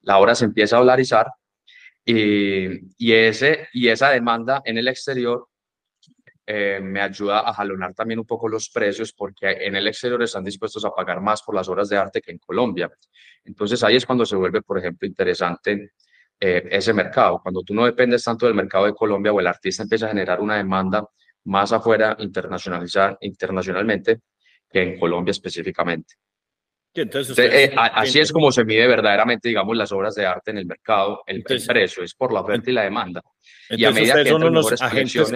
La 0.02 0.18
obra 0.18 0.34
se 0.34 0.46
empieza 0.46 0.76
a 0.76 0.80
dolarizar 0.80 1.26
y, 2.04 2.86
y, 2.96 3.12
ese, 3.12 3.68
y 3.72 3.88
esa 3.88 4.10
demanda 4.10 4.62
en 4.64 4.78
el 4.78 4.88
exterior 4.88 5.48
eh, 6.52 6.80
me 6.82 7.00
ayuda 7.00 7.48
a 7.48 7.54
jalonar 7.54 7.94
también 7.94 8.18
un 8.18 8.26
poco 8.26 8.48
los 8.48 8.70
precios 8.70 9.12
porque 9.12 9.52
en 9.52 9.76
el 9.76 9.86
exterior 9.86 10.20
están 10.20 10.42
dispuestos 10.42 10.84
a 10.84 10.90
pagar 10.90 11.20
más 11.20 11.42
por 11.42 11.54
las 11.54 11.68
obras 11.68 11.88
de 11.88 11.96
arte 11.96 12.20
que 12.20 12.32
en 12.32 12.38
Colombia. 12.38 12.90
Entonces 13.44 13.84
ahí 13.84 13.94
es 13.94 14.04
cuando 14.04 14.26
se 14.26 14.34
vuelve, 14.34 14.60
por 14.60 14.76
ejemplo, 14.76 15.06
interesante 15.06 15.92
eh, 16.40 16.68
ese 16.68 16.92
mercado. 16.92 17.40
Cuando 17.40 17.62
tú 17.62 17.72
no 17.72 17.84
dependes 17.84 18.24
tanto 18.24 18.46
del 18.46 18.56
mercado 18.56 18.86
de 18.86 18.94
Colombia 18.94 19.32
o 19.32 19.38
el 19.38 19.46
artista 19.46 19.84
empieza 19.84 20.06
a 20.06 20.08
generar 20.08 20.40
una 20.40 20.56
demanda 20.56 21.06
más 21.44 21.70
afuera 21.72 22.16
internacionalizar, 22.18 23.16
internacionalmente 23.20 24.22
que 24.68 24.82
en 24.82 24.98
Colombia 24.98 25.30
específicamente. 25.30 26.16
Entonces, 26.94 27.38
eh, 27.38 27.72
así 27.76 28.18
es 28.18 28.32
como 28.32 28.50
se 28.50 28.64
mide 28.64 28.86
verdaderamente, 28.86 29.48
digamos, 29.48 29.76
las 29.76 29.92
obras 29.92 30.14
de 30.14 30.26
arte 30.26 30.50
en 30.50 30.58
el 30.58 30.66
mercado. 30.66 31.22
El, 31.26 31.42
precio 31.42 32.02
es 32.02 32.14
por 32.14 32.32
la 32.32 32.40
oferta 32.40 32.70
y 32.70 32.72
la 32.72 32.82
demanda. 32.82 33.22
y 33.70 33.84
a 33.84 33.92
medida 33.92 34.22
que 34.22 34.30
son 34.30 34.42
unos 34.42 34.80
agentes, 34.82 35.32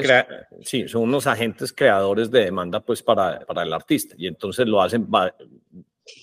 sí, 0.63 0.89
son 0.89 1.03
unos 1.03 1.27
agentes 1.27 1.73
creadores 1.73 2.31
de 2.31 2.45
demanda, 2.45 2.81
pues, 2.81 3.03
para, 3.03 3.41
para 3.41 3.63
el 3.63 3.73
artista. 3.73 4.15
Y 4.19 4.27
entonces 4.27 4.67
lo 4.67 4.83
hacen 4.83 5.07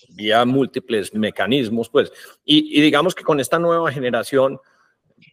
vía 0.09 0.43
múltiples 0.43 1.13
mecanismos, 1.13 1.89
pues. 1.89 2.11
Y, 2.43 2.77
y 2.77 2.81
digamos 2.81 3.15
que 3.15 3.23
con 3.23 3.39
esta 3.39 3.57
nueva 3.57 3.89
generación, 3.91 4.59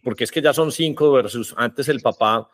porque 0.05 0.25
es 0.25 0.31
que 0.31 0.43
ya 0.43 0.53
son 0.53 0.71
cinco 0.71 1.11
versus 1.11 1.55
antes 1.57 1.89
el 1.89 2.01
papá, 2.01 2.49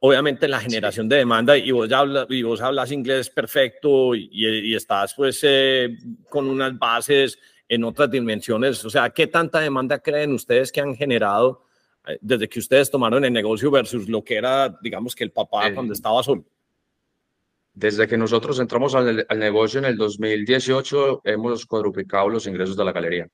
obviamente 0.00 0.48
la 0.48 0.60
generación 0.60 1.08
de 1.08 1.16
demanda 1.16 1.56
y 1.56 1.70
vos, 1.70 1.88
ya 1.88 2.00
hablas, 2.00 2.26
y 2.28 2.42
vos 2.42 2.60
hablas 2.60 2.92
inglés 2.92 3.30
perfecto 3.30 4.14
y, 4.14 4.74
estás 4.74 5.14
pues 5.14 5.40
eh, 5.42 5.96
con 6.28 6.48
unas 6.48 6.78
bases 6.78 7.38
en 7.68 7.84
otras 7.84 8.10
dimensiones. 8.10 8.84
O 8.84 8.90
sea, 8.90 9.10
¿qué 9.10 9.26
tanta 9.26 9.60
demanda 9.60 9.98
creen 9.98 10.32
ustedes 10.32 10.72
que 10.72 10.80
han 10.80 10.94
generado 10.94 11.64
eh, 12.06 12.18
desde 12.20 12.48
que 12.48 12.58
ustedes 12.58 12.90
tomaron 12.90 13.24
el 13.24 13.32
negocio 13.32 13.70
versus 13.70 14.08
lo 14.08 14.22
que 14.22 14.36
era, 14.36 14.68
digamos, 14.82 15.14
que 15.14 15.24
el 15.24 15.32
papá 15.32 15.72
cuando 15.72 15.92
estaba 15.92 16.22
solo? 16.22 16.44
Desde 17.72 18.08
que 18.08 18.16
nosotros 18.16 18.58
entramos 18.58 18.94
al, 18.94 19.24
al 19.28 19.38
negocio 19.38 19.78
en 19.78 19.84
el 19.84 19.96
2018, 19.96 21.22
hemos 21.24 21.64
cuadruplicado 21.64 22.28
los 22.28 22.46
ingresos 22.46 22.76
de 22.76 22.84
la 22.84 22.92
galería 22.92 23.28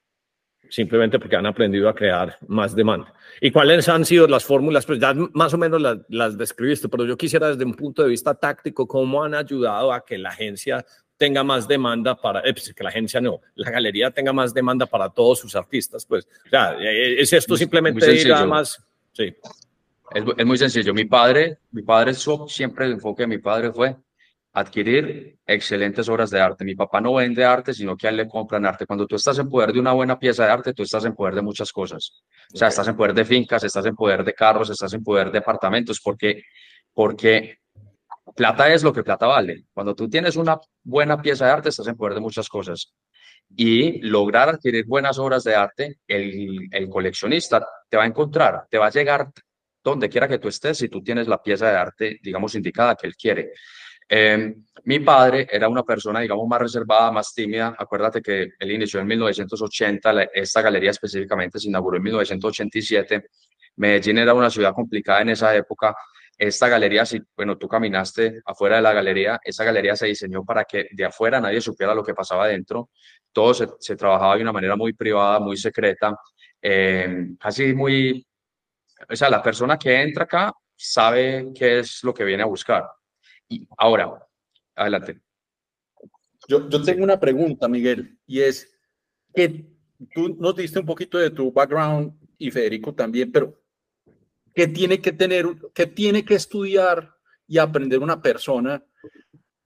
simplemente 0.75 1.21
porque 1.21 1.37
han 1.37 1.47
aprendido 1.47 1.89
a 1.89 1.95
crear 1.95 2.37
más 2.49 2.75
demanda. 2.75 3.15
¿Y 3.41 3.53
cuáles 3.53 3.89
han 3.89 4.05
sido 4.05 4.27
las 4.27 4.45
fórmulas? 4.45 4.85
Pues 4.85 4.99
ya 4.99 5.15
más 5.33 5.55
o 5.55 5.59
menos 5.59 5.81
las, 6.09 6.37
describiste, 6.37 6.89
pero 6.89 7.05
yo 7.05 7.17
quisiera 7.17 7.49
desde 7.49 7.65
un 7.65 7.75
punto 7.75 8.03
de 8.03 8.09
vista 8.09 8.35
táctico, 8.35 8.89
¿cómo 8.89 9.23
han 9.23 9.37
ayudado 9.37 9.93
a 9.93 10.05
que 10.05 10.19
la 10.19 10.31
agencia 10.31 10.85
tenga 11.17 11.45
más 11.45 11.69
demanda 11.69 12.17
para, 12.21 12.41
eh, 12.41 12.53
pues, 12.53 12.75
que 12.75 12.83
la 12.83 12.89
agencia 12.89 13.21
no, 13.21 13.41
la 13.55 13.71
galería 13.71 14.11
tenga 14.11 14.33
más 14.33 14.53
demanda 14.53 14.85
para 14.85 15.09
todos 15.11 15.39
sus 15.39 15.55
artistas? 15.55 16.05
Pues, 16.05 16.27
o 16.45 16.49
sea, 16.49 16.77
eh, 16.81 17.21
¿es 17.21 17.33
esto 17.33 17.57
simplemente 17.57 18.13
ir 18.13 18.33
a 18.33 18.45
más? 18.45 18.85
Sí. 19.13 19.33
Es, 20.13 20.25
es, 20.37 20.45
muy 20.45 20.59
sencillo. 20.59 20.93
Mi 20.93 21.05
padre, 21.05 21.59
mi 21.71 21.83
padre, 21.83 22.15
siempre 22.49 22.87
el 22.87 22.93
enfoque 22.95 23.23
de 23.23 23.27
mi 23.29 23.39
padre 23.39 23.71
fue 23.71 23.95
adquirir 24.55 25.37
excelentes 25.45 26.09
obras 26.09 26.31
de 26.31 26.41
arte. 26.41 26.65
Mi 26.65 26.77
papá 26.77 27.01
no 27.01 27.15
vende 27.15 27.45
arte, 27.45 27.75
sino 27.75 27.97
que 27.97 28.07
a 28.07 28.11
él 28.11 28.17
le 28.17 28.29
compran 28.29 28.65
arte. 28.65 28.87
Cuando 28.87 29.05
tú 29.05 29.17
estás 29.17 29.37
en 29.41 29.49
poder 29.49 29.73
de 29.73 29.81
una 29.81 29.93
buena 29.93 30.17
pieza 30.17 30.45
de 30.47 30.53
arte, 30.53 30.73
tú 30.73 30.85
estás 30.85 31.05
en 31.05 31.15
poder 31.15 31.35
de 31.35 31.43
muchas 31.43 31.73
cosas. 31.73 32.23
O 32.53 32.57
sea, 32.57 32.69
estás 32.69 32.87
en 32.87 32.97
poder 32.97 33.15
de 33.15 33.25
fincas, 33.25 33.65
estás 33.65 33.85
en 33.87 33.97
poder 33.97 34.23
de 34.23 34.33
carros, 34.33 34.71
estás 34.71 34.93
en 34.95 35.03
poder 35.03 35.33
de 35.33 35.39
apartamentos, 35.39 36.01
porque, 36.01 36.45
porque 36.93 37.59
plata 38.37 38.73
es 38.73 38.85
lo 38.85 38.93
que 38.93 39.03
plata 39.03 39.27
vale. 39.27 39.65
Cuando 39.73 39.93
tú 39.97 40.09
tienes 40.09 40.37
una 40.37 40.57
buena 40.85 41.21
pieza 41.21 41.47
de 41.47 41.51
arte, 41.51 41.69
estás 41.71 41.89
en 41.89 41.97
poder 41.97 42.15
de 42.15 42.21
muchas 42.21 42.49
cosas. 42.49 42.95
Y 43.57 44.01
lograr 44.03 44.51
adquirir 44.51 44.87
buenas 44.87 45.19
obras 45.19 45.43
de 45.43 45.57
arte, 45.57 45.99
el, 46.07 46.69
el 46.71 46.89
coleccionista 46.89 47.67
te 47.89 47.97
va 47.97 48.05
a 48.05 48.07
encontrar, 48.07 48.69
te 48.71 48.79
va 48.79 48.87
a 48.87 48.91
llegar 48.91 49.33
donde 49.83 50.09
quiera 50.09 50.29
que 50.29 50.39
tú 50.39 50.47
estés 50.47 50.79
si 50.79 50.89
tú 50.89 51.03
tienes 51.03 51.27
la 51.27 51.43
pieza 51.43 51.69
de 51.69 51.77
arte, 51.77 52.21
digamos, 52.23 52.55
indicada 52.55 52.95
que 52.95 53.09
él 53.09 53.17
quiere. 53.17 53.51
Eh, 54.09 54.55
mi 54.85 55.01
padre 55.01 55.47
era 55.51 55.69
una 55.69 55.83
persona, 55.83 56.21
digamos, 56.21 56.47
más 56.47 56.61
reservada, 56.61 57.11
más 57.11 57.33
tímida. 57.33 57.75
Acuérdate 57.79 58.21
que 58.21 58.51
él 58.59 58.73
inició 58.73 59.01
en 59.01 59.07
1980, 59.07 60.23
esta 60.35 60.61
galería 60.61 60.91
específicamente 60.91 61.59
se 61.59 61.69
inauguró 61.69 61.97
en 61.97 62.03
1987. 62.03 63.27
Medellín 63.77 64.19
era 64.19 64.35
una 64.35 64.51
ciudad 64.51 64.73
complicada 64.75 65.23
en 65.23 65.31
esa 65.31 65.55
época. 65.57 65.95
Esta 66.37 66.69
galería, 66.69 67.07
si 67.07 67.21
bueno, 67.37 67.57
tú 67.57 67.69
caminaste 67.69 68.41
afuera 68.45 68.77
de 68.77 68.83
la 68.83 68.93
galería, 68.93 69.41
esa 69.43 69.65
galería 69.65 69.97
se 69.97 70.07
diseñó 70.07 70.45
para 70.45 70.65
que 70.65 70.89
de 70.91 71.05
afuera 71.05 71.41
nadie 71.41 71.61
supiera 71.61 71.95
lo 71.95 72.03
que 72.03 72.13
pasaba 72.15 72.49
dentro. 72.49 72.91
Todo 73.33 73.55
se, 73.55 73.69
se 73.79 73.97
trabajaba 73.97 74.37
de 74.37 74.43
una 74.43 74.53
manera 74.53 74.77
muy 74.77 74.93
privada, 74.93 75.39
muy 75.41 75.57
secreta, 75.57 76.15
eh, 76.61 77.29
casi 77.39 77.75
muy... 77.75 78.27
O 79.09 79.17
sea, 79.17 79.31
la 79.31 79.43
persona 79.43 79.79
que 79.79 80.03
entra 80.03 80.25
acá 80.25 80.53
sabe 80.77 81.53
qué 81.55 81.81
es 81.81 82.03
lo 82.03 82.15
que 82.15 82.25
viene 82.25 82.43
a 82.43 82.47
buscar. 82.47 82.85
Y 83.49 83.69
ahora, 83.77 84.27
adelante. 84.75 85.21
Yo, 86.49 86.69
yo 86.69 86.83
tengo 86.83 87.05
una 87.05 87.19
pregunta, 87.19 87.69
Miguel, 87.69 88.19
y 88.27 88.41
es 88.41 88.71
que 89.35 89.65
tú 90.13 90.37
nos 90.39 90.57
diste 90.57 90.79
un 90.79 90.87
poquito 90.87 91.19
de 91.19 91.31
tu 91.31 91.53
background 91.53 92.13
y 92.39 92.51
Federico 92.51 92.95
también, 92.95 93.33
pero 93.33 93.61
¿qué 94.55 94.69
tiene 94.69 95.01
que 95.01 95.13
tener, 95.13 95.47
qué 95.73 95.87
tiene 95.87 96.25
que 96.25 96.35
estudiar 96.35 97.15
y 97.47 97.59
aprender 97.59 98.01
una 98.01 98.21
persona 98.21 98.85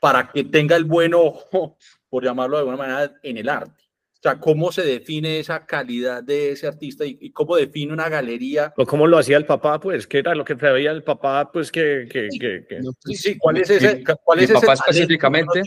para 0.01 0.31
que 0.31 0.45
tenga 0.45 0.77
el 0.77 0.85
buen 0.85 1.14
ojo, 1.14 1.77
por 2.09 2.25
llamarlo 2.25 2.57
de 2.57 2.61
alguna 2.61 2.77
manera, 2.77 3.14
en 3.23 3.37
el 3.37 3.49
arte? 3.49 3.88
O 4.18 4.20
sea, 4.20 4.40
¿cómo 4.40 4.72
se 4.72 4.83
define 4.83 5.38
esa 5.38 5.64
calidad 5.64 6.24
de 6.24 6.50
ese 6.50 6.66
artista 6.66 7.04
y, 7.07 7.31
cómo 7.31 7.54
define 7.54 7.92
una 7.92 8.09
galería? 8.09 8.74
O 8.76 8.85
cómo 8.85 9.07
lo 9.07 9.16
hacía 9.16 9.37
el 9.37 9.46
papá, 9.46 9.78
pues, 9.78 10.09
¿qué 10.09 10.18
era 10.18 10.35
lo 10.35 10.44
que 10.44 10.54
veía 10.54 10.90
el 10.90 11.04
papá, 11.04 11.48
pues, 11.52 11.70
que... 11.70 12.09
que, 12.11 12.28
que, 12.37 12.81
Sí, 13.04 13.14
sí, 13.14 13.38
¿cuál 13.38 13.59
es 13.59 13.70
ese? 13.70 14.02
Cuál 14.24 14.40
es 14.40 14.50
mi, 14.50 14.54
papá 14.54 14.72
específicamente, 14.72 15.62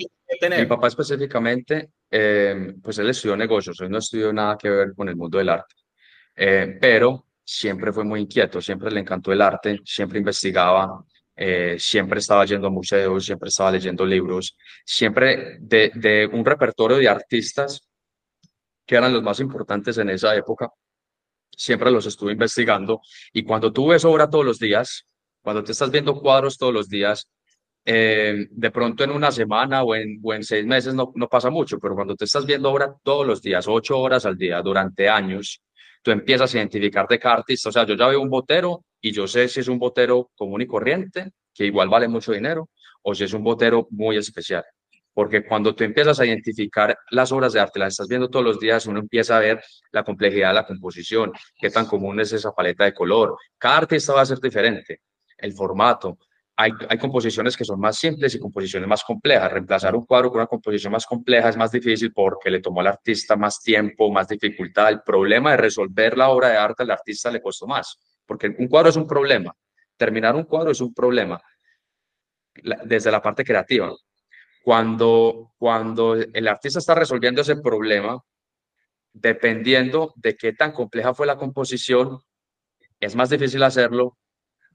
mi 0.59 0.65
papá 0.65 0.87
específicamente, 0.87 1.91
eh, 2.11 2.73
pues 2.83 2.97
él 2.99 3.09
estudió 3.09 3.37
negocios, 3.37 3.79
él 3.79 3.89
no 3.89 3.99
estudió 3.99 4.33
nada 4.33 4.57
que 4.57 4.69
ver 4.69 4.93
con 4.97 5.07
el 5.07 5.15
mundo 5.15 5.37
del 5.37 5.47
arte, 5.47 5.75
eh, 6.35 6.77
pero 6.81 7.27
siempre 7.45 7.93
fue 7.93 8.03
muy 8.03 8.19
inquieto, 8.19 8.59
siempre 8.59 8.91
le 8.91 8.99
encantó 8.99 9.31
el 9.31 9.41
arte, 9.41 9.79
siempre 9.85 10.19
investigaba, 10.19 11.05
eh, 11.37 11.77
siempre 11.79 12.19
estaba 12.19 12.43
yendo 12.43 12.67
a 12.67 12.69
museos, 12.69 13.23
siempre 13.23 13.47
estaba 13.47 13.71
leyendo 13.71 14.05
libros, 14.05 14.57
siempre 14.83 15.57
de, 15.61 15.93
de 15.95 16.27
un 16.27 16.43
repertorio 16.43 16.97
de 16.97 17.07
artistas 17.07 17.87
que 18.91 18.97
eran 18.97 19.13
los 19.13 19.23
más 19.23 19.39
importantes 19.39 19.97
en 19.99 20.09
esa 20.09 20.35
época, 20.35 20.69
siempre 21.49 21.89
los 21.91 22.05
estuve 22.07 22.33
investigando. 22.33 22.99
Y 23.31 23.43
cuando 23.43 23.71
tú 23.71 23.87
ves 23.87 24.03
obra 24.03 24.29
todos 24.29 24.43
los 24.43 24.59
días, 24.59 25.07
cuando 25.41 25.63
te 25.63 25.71
estás 25.71 25.89
viendo 25.91 26.19
cuadros 26.19 26.57
todos 26.57 26.73
los 26.73 26.89
días, 26.89 27.29
eh, 27.85 28.47
de 28.51 28.71
pronto 28.71 29.05
en 29.05 29.11
una 29.11 29.31
semana 29.31 29.81
o 29.83 29.95
en, 29.95 30.19
seis 30.43 30.65
meses 30.65 30.93
no, 30.93 31.13
pasa 31.29 31.49
mucho, 31.49 31.79
pero 31.79 31.95
cuando 31.95 32.17
te 32.17 32.25
estás 32.25 32.45
viendo 32.45 32.69
obra 32.69 32.93
todos 33.01 33.25
los 33.25 33.41
días, 33.41 33.65
ocho 33.69 33.97
horas 33.97 34.25
al 34.25 34.37
día, 34.37 34.61
durante 34.61 35.07
años, 35.07 35.61
tú 36.01 36.11
empiezas 36.11 36.53
a 36.53 36.57
identificar 36.57 37.07
de 37.07 37.17
cada 37.17 37.35
artista. 37.35 37.69
O 37.69 37.71
sea, 37.71 37.85
yo 37.85 37.95
ya 37.95 38.07
veo 38.07 38.19
un 38.19 38.29
botero 38.29 38.83
y 38.99 39.13
yo 39.13 39.25
sé 39.25 39.47
si 39.47 39.61
es 39.61 39.69
un 39.69 39.79
botero 39.79 40.31
común 40.35 40.63
y 40.63 40.67
corriente, 40.67 41.31
que 41.53 41.65
igual 41.65 41.87
vale 41.87 42.09
mucho 42.09 42.33
dinero, 42.33 42.67
o 43.03 43.15
si 43.15 43.23
es 43.23 43.31
un 43.31 43.41
botero 43.41 43.87
muy 43.89 44.17
especial. 44.17 44.65
Porque 45.13 45.45
cuando 45.45 45.75
tú 45.75 45.83
empiezas 45.83 46.19
a 46.19 46.25
identificar 46.25 46.97
las 47.09 47.31
obras 47.31 47.53
de 47.53 47.59
arte, 47.59 47.79
las 47.79 47.93
estás 47.93 48.07
viendo 48.07 48.29
todos 48.29 48.45
los 48.45 48.59
días, 48.59 48.85
uno 48.85 48.99
empieza 48.99 49.37
a 49.37 49.39
ver 49.39 49.61
la 49.91 50.03
complejidad 50.03 50.49
de 50.49 50.53
la 50.55 50.65
composición, 50.65 51.31
qué 51.59 51.69
tan 51.69 51.85
común 51.85 52.19
es 52.19 52.31
esa 52.31 52.51
paleta 52.51 52.85
de 52.85 52.93
color. 52.93 53.37
Cada 53.57 53.77
artista 53.77 54.13
va 54.13 54.21
a 54.21 54.25
ser 54.25 54.39
diferente, 54.39 55.01
el 55.37 55.53
formato, 55.53 56.17
hay, 56.61 56.97
composiciones 56.99 57.57
que 57.57 57.65
son 57.65 57.79
más 57.79 57.97
simples 57.97 58.35
y 58.35 58.39
composiciones 58.39 58.87
más 58.87 59.03
complejas. 59.03 59.51
Reemplazar 59.51 59.95
un 59.95 60.05
cuadro 60.05 60.29
con 60.29 60.39
una 60.39 60.47
composición 60.47 60.91
más 60.91 61.05
compleja 61.05 61.49
es 61.49 61.57
más 61.57 61.71
difícil 61.71 62.13
porque 62.13 62.51
le 62.51 62.59
tomó 62.59 62.81
al 62.81 62.87
artista 62.87 63.35
más 63.35 63.61
tiempo, 63.61 64.11
más 64.11 64.27
dificultad. 64.27 64.89
El 64.89 65.01
problema 65.01 65.51
de 65.51 65.57
resolver 65.57 66.17
la 66.17 66.29
obra 66.29 66.49
de 66.49 66.57
arte 66.57 66.83
al 66.83 66.91
artista 66.91 67.31
le 67.31 67.41
costó 67.41 67.65
más, 67.67 67.97
porque 68.25 68.53
un 68.57 68.67
cuadro 68.67 68.89
es 68.89 68.95
un 68.95 69.07
problema. 69.07 69.51
Terminar 69.97 70.35
un 70.35 70.43
cuadro 70.43 70.71
es 70.71 70.81
un 70.81 70.93
problema 70.93 71.41
desde 72.85 73.11
la 73.11 73.21
parte 73.21 73.43
creativa. 73.43 73.91
Cuando, 74.63 75.53
cuando 75.57 76.15
el 76.15 76.47
artista 76.47 76.79
está 76.79 76.95
resolviendo 76.95 77.41
ese 77.41 77.55
problema, 77.57 78.21
dependiendo 79.13 80.13
de 80.15 80.35
qué 80.35 80.53
tan 80.53 80.71
compleja 80.71 81.13
fue 81.13 81.27
la 81.27 81.37
composición, 81.37 82.19
es 82.99 83.15
más 83.15 83.29
difícil 83.29 83.63
hacerlo 83.63 84.17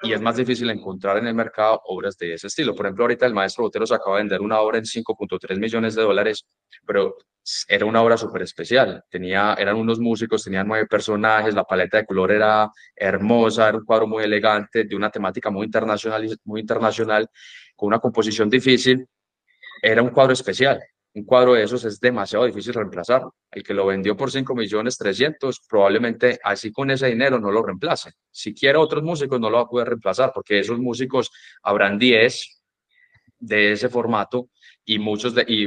y 0.02 0.12
es 0.12 0.20
más 0.20 0.36
difícil 0.36 0.68
encontrar 0.68 1.18
en 1.18 1.26
el 1.26 1.34
mercado 1.34 1.80
obras 1.86 2.18
de 2.18 2.34
ese 2.34 2.48
estilo. 2.48 2.74
Por 2.74 2.86
ejemplo, 2.86 3.04
ahorita 3.04 3.24
el 3.24 3.32
maestro 3.32 3.64
Botero 3.64 3.86
se 3.86 3.94
acaba 3.94 4.16
de 4.16 4.24
vender 4.24 4.40
una 4.40 4.60
obra 4.60 4.78
en 4.78 4.84
5.3 4.84 5.58
millones 5.58 5.94
de 5.94 6.02
dólares, 6.02 6.44
pero 6.84 7.16
era 7.68 7.86
una 7.86 8.02
obra 8.02 8.16
súper 8.16 8.42
especial. 8.42 9.04
Tenía, 9.08 9.54
eran 9.54 9.76
unos 9.76 9.98
músicos, 9.98 10.44
tenían 10.44 10.66
nueve 10.66 10.86
personajes, 10.86 11.54
la 11.54 11.64
paleta 11.64 11.98
de 11.98 12.06
color 12.06 12.32
era 12.32 12.70
hermosa, 12.94 13.68
era 13.68 13.78
un 13.78 13.84
cuadro 13.84 14.06
muy 14.06 14.24
elegante, 14.24 14.84
de 14.84 14.96
una 14.96 15.10
temática 15.10 15.50
muy 15.50 15.64
internacional, 15.64 16.38
muy 16.44 16.60
internacional 16.60 17.28
con 17.74 17.88
una 17.88 17.98
composición 17.98 18.50
difícil. 18.50 19.06
Era 19.86 20.02
un 20.02 20.10
cuadro 20.10 20.32
especial 20.32 20.80
un 21.16 21.24
cuadro 21.24 21.54
de 21.54 21.62
esos 21.62 21.82
es 21.86 21.98
demasiado 21.98 22.44
difícil 22.44 22.74
reemplazar. 22.74 23.22
El 23.50 23.62
que 23.62 23.72
lo 23.72 23.86
vendió 23.86 24.14
por 24.14 24.30
5 24.30 24.54
millones 24.54 24.98
300, 24.98 25.62
probablemente 25.66 26.38
así 26.44 26.70
con 26.70 26.90
ese 26.90 27.06
dinero 27.06 27.40
no 27.40 27.50
lo 27.50 27.62
reemplace. 27.62 28.12
Si 28.30 28.52
quiere 28.52 28.76
otros 28.76 29.02
músicos, 29.02 29.40
no 29.40 29.48
lo 29.48 29.56
va 29.56 29.62
a 29.62 29.66
poder 29.68 29.88
reemplazar 29.88 30.30
porque 30.34 30.58
esos 30.58 30.78
músicos 30.78 31.30
habrán 31.62 31.98
10 31.98 32.62
de 33.38 33.72
ese 33.72 33.88
formato 33.88 34.50
y 34.84 34.98
muchos 34.98 35.34
de, 35.34 35.46
y 35.48 35.66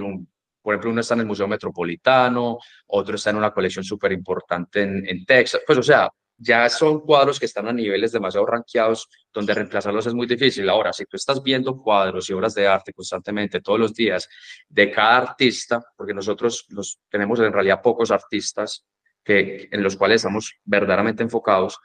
por 0.62 0.75
ejemplo, 0.75 0.91
uno 0.91 1.01
está 1.01 1.15
en 1.15 1.21
el 1.21 1.25
Museo 1.25 1.47
Metropolitano, 1.47 2.60
otro 2.86 3.15
está 3.15 3.32
en 3.32 3.38
una 3.38 3.51
colección 3.51 3.84
súper 3.84 4.12
importante 4.12 4.84
en, 4.84 5.08
en 5.08 5.25
Texas. 5.25 5.62
Pues, 5.65 5.79
o 5.79 5.84
sea, 5.84 6.12
ya 6.41 6.69
son 6.69 7.02
cuadros 7.02 7.38
que 7.38 7.45
están 7.45 7.67
a 7.67 7.73
niveles 7.73 8.13
demasiado 8.13 8.45
ranqueados 8.45 9.10
donde 9.32 9.54
reemplazarlos 9.54 10.08
es 10.08 10.13
muy 10.13 10.25
difícil. 10.25 10.69
Ahora, 10.69 10.93
si 10.93 11.06
tú 11.06 11.17
estás 11.17 11.43
viendo 11.43 11.78
cuadros 11.78 12.30
y 12.30 12.34
obras 12.34 12.56
de 12.56 12.65
arte 12.65 12.93
constantemente 12.93 13.60
todos 13.60 13.80
los 13.80 13.93
días 13.93 14.28
de 14.69 14.89
cada 14.89 15.17
artista, 15.17 15.84
porque 15.97 16.13
nosotros 16.13 16.65
los, 16.69 16.99
tenemos 17.10 17.39
en 17.41 17.52
realidad 17.52 17.82
pocos 17.82 18.10
artistas 18.10 18.86
que, 19.23 19.67
en 19.69 19.84
los 19.84 19.97
cuales 19.97 20.21
estamos 20.21 20.56
verdaderamente 20.63 21.23
enfocados, 21.23 21.78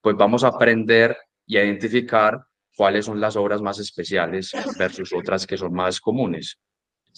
pues 0.00 0.14
vamos 0.14 0.44
a 0.44 0.48
aprender 0.48 1.16
y 1.46 1.56
a 1.56 1.64
identificar 1.64 2.38
cuáles 2.76 3.06
son 3.06 3.18
las 3.18 3.36
obras 3.36 3.62
más 3.62 3.78
especiales 3.78 4.52
versus 4.78 5.12
otras 5.14 5.46
que 5.46 5.56
son 5.56 5.72
más 5.72 6.00
comunes. 6.00 6.58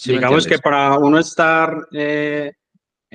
Digamos 0.04 0.46
que 0.46 0.58
para 0.58 0.96
uno 0.98 1.18
estar 1.18 1.88
eh, 1.92 2.52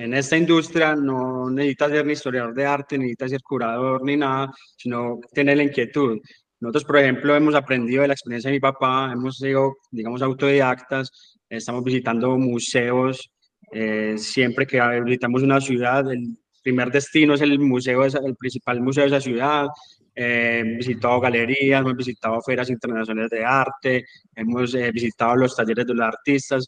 en 0.00 0.14
esta 0.14 0.34
industria 0.34 0.96
no 0.96 1.50
necesitas 1.50 1.90
ser 1.90 2.06
ni 2.06 2.12
historiador 2.14 2.54
de 2.54 2.64
arte, 2.64 2.96
ni 2.96 3.04
necesitas 3.04 3.30
ser 3.32 3.42
curador 3.42 4.02
ni 4.02 4.16
nada, 4.16 4.50
sino 4.76 5.20
tener 5.34 5.58
la 5.58 5.64
inquietud. 5.64 6.18
Nosotros, 6.58 6.84
por 6.84 6.98
ejemplo, 6.98 7.36
hemos 7.36 7.54
aprendido 7.54 8.00
de 8.00 8.08
la 8.08 8.14
experiencia 8.14 8.48
de 8.48 8.56
mi 8.56 8.60
papá, 8.60 9.10
hemos 9.12 9.36
sido, 9.36 9.76
digamos, 9.90 10.22
autodidactas, 10.22 11.10
estamos 11.50 11.84
visitando 11.84 12.38
museos, 12.38 13.30
eh, 13.72 14.14
siempre 14.16 14.66
que 14.66 14.80
visitamos 15.04 15.42
una 15.42 15.60
ciudad, 15.60 16.10
el 16.10 16.38
primer 16.62 16.90
destino 16.90 17.34
es 17.34 17.42
el 17.42 17.58
museo, 17.58 18.02
el 18.02 18.36
principal 18.36 18.80
museo 18.80 19.02
de 19.02 19.08
esa 19.08 19.20
ciudad, 19.20 19.66
eh, 20.14 20.60
hemos 20.64 20.78
visitado 20.78 21.20
galerías, 21.20 21.80
hemos 21.82 21.96
visitado 21.96 22.40
ferias 22.40 22.70
internacionales 22.70 23.30
de 23.30 23.44
arte, 23.44 24.04
hemos 24.34 24.74
eh, 24.74 24.90
visitado 24.92 25.36
los 25.36 25.54
talleres 25.54 25.86
de 25.86 25.94
los 25.94 26.06
artistas, 26.06 26.66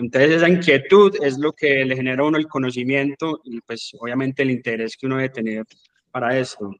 entonces 0.00 0.32
esa 0.32 0.48
inquietud 0.48 1.14
es 1.22 1.38
lo 1.38 1.52
que 1.52 1.84
le 1.84 1.96
genera 1.96 2.22
a 2.22 2.26
uno 2.26 2.38
el 2.38 2.48
conocimiento 2.48 3.40
y 3.44 3.60
pues 3.60 3.92
obviamente 3.98 4.42
el 4.42 4.50
interés 4.50 4.96
que 4.96 5.06
uno 5.06 5.16
debe 5.16 5.28
tener 5.28 5.64
para 6.10 6.38
eso. 6.38 6.74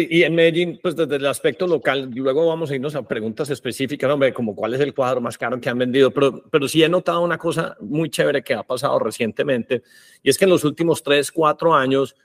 Y 0.00 0.22
en 0.24 0.34
Medellín, 0.34 0.80
pues 0.82 0.96
desde 0.96 1.16
el 1.16 1.26
aspecto 1.26 1.64
local, 1.66 2.10
luego 2.12 2.48
vamos 2.48 2.70
a 2.70 2.74
irnos 2.74 2.96
a 2.96 3.06
preguntas 3.06 3.48
específicas, 3.50 4.10
hombre, 4.10 4.32
como 4.32 4.56
cuál 4.56 4.74
es 4.74 4.80
el 4.80 4.92
cuadro 4.92 5.20
más 5.20 5.38
caro 5.38 5.60
que 5.60 5.68
han 5.68 5.78
vendido, 5.78 6.10
pero, 6.10 6.42
pero 6.50 6.66
sí 6.66 6.82
he 6.82 6.88
notado 6.88 7.20
una 7.20 7.38
cosa 7.38 7.76
muy 7.80 8.10
chévere 8.10 8.42
que 8.42 8.54
ha 8.54 8.64
pasado 8.64 8.98
recientemente, 8.98 9.82
y 10.20 10.30
es 10.30 10.36
que 10.36 10.46
en 10.46 10.50
los 10.50 10.64
últimos 10.64 11.00
tres, 11.04 11.30
cuatro 11.30 11.72
años, 11.74 12.16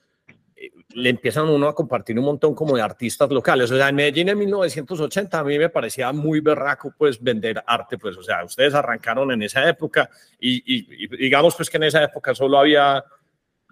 le 0.93 1.09
empiezan 1.09 1.49
uno 1.49 1.67
a 1.67 1.75
compartir 1.75 2.17
un 2.17 2.25
montón 2.25 2.53
como 2.53 2.75
de 2.75 2.81
artistas 2.81 3.29
locales. 3.29 3.71
O 3.71 3.77
sea, 3.77 3.89
en 3.89 3.95
Medellín 3.95 4.29
en 4.29 4.37
1980 4.37 5.39
a 5.39 5.43
mí 5.43 5.57
me 5.57 5.69
parecía 5.69 6.11
muy 6.11 6.39
berraco 6.39 6.93
pues 6.97 7.21
vender 7.21 7.63
arte, 7.65 7.97
pues, 7.97 8.17
o 8.17 8.23
sea, 8.23 8.43
ustedes 8.43 8.73
arrancaron 8.73 9.31
en 9.31 9.41
esa 9.43 9.67
época 9.67 10.09
y, 10.39 11.07
digamos 11.17 11.55
pues 11.55 11.69
que 11.69 11.77
en 11.77 11.83
esa 11.83 12.03
época 12.03 12.35
solo 12.35 12.57
había, 12.59 13.03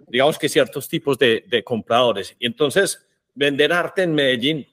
digamos 0.08 0.38
que 0.38 0.48
ciertos 0.48 0.88
tipos 0.88 1.18
de, 1.18 1.44
de 1.48 1.62
compradores. 1.62 2.36
Y 2.38 2.46
entonces 2.46 3.06
vender 3.34 3.72
arte 3.72 4.02
en 4.02 4.14
Medellín, 4.14 4.66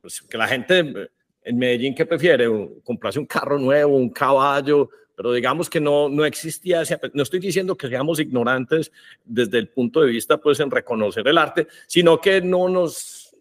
pues 0.00 0.22
que 0.22 0.38
la 0.38 0.48
gente 0.48 1.10
en 1.42 1.58
Medellín 1.58 1.94
que 1.94 2.06
prefiere 2.06 2.46
comprarse 2.84 3.18
un 3.18 3.26
carro 3.26 3.58
nuevo, 3.58 3.96
un 3.96 4.10
caballo, 4.10 4.90
pero 5.18 5.32
digamos 5.32 5.68
que 5.68 5.80
no, 5.80 6.08
no 6.08 6.24
existía 6.24 6.84
no 7.12 7.24
estoy 7.24 7.40
diciendo 7.40 7.76
que 7.76 7.88
seamos 7.88 8.20
ignorantes 8.20 8.92
desde 9.24 9.58
el 9.58 9.68
punto 9.68 10.00
de 10.00 10.12
vista, 10.12 10.36
pues, 10.36 10.60
en 10.60 10.70
reconocer 10.70 11.26
el 11.26 11.36
arte, 11.36 11.66
sino 11.88 12.20
que 12.20 12.40
no 12.40 12.68
nos, 12.68 13.34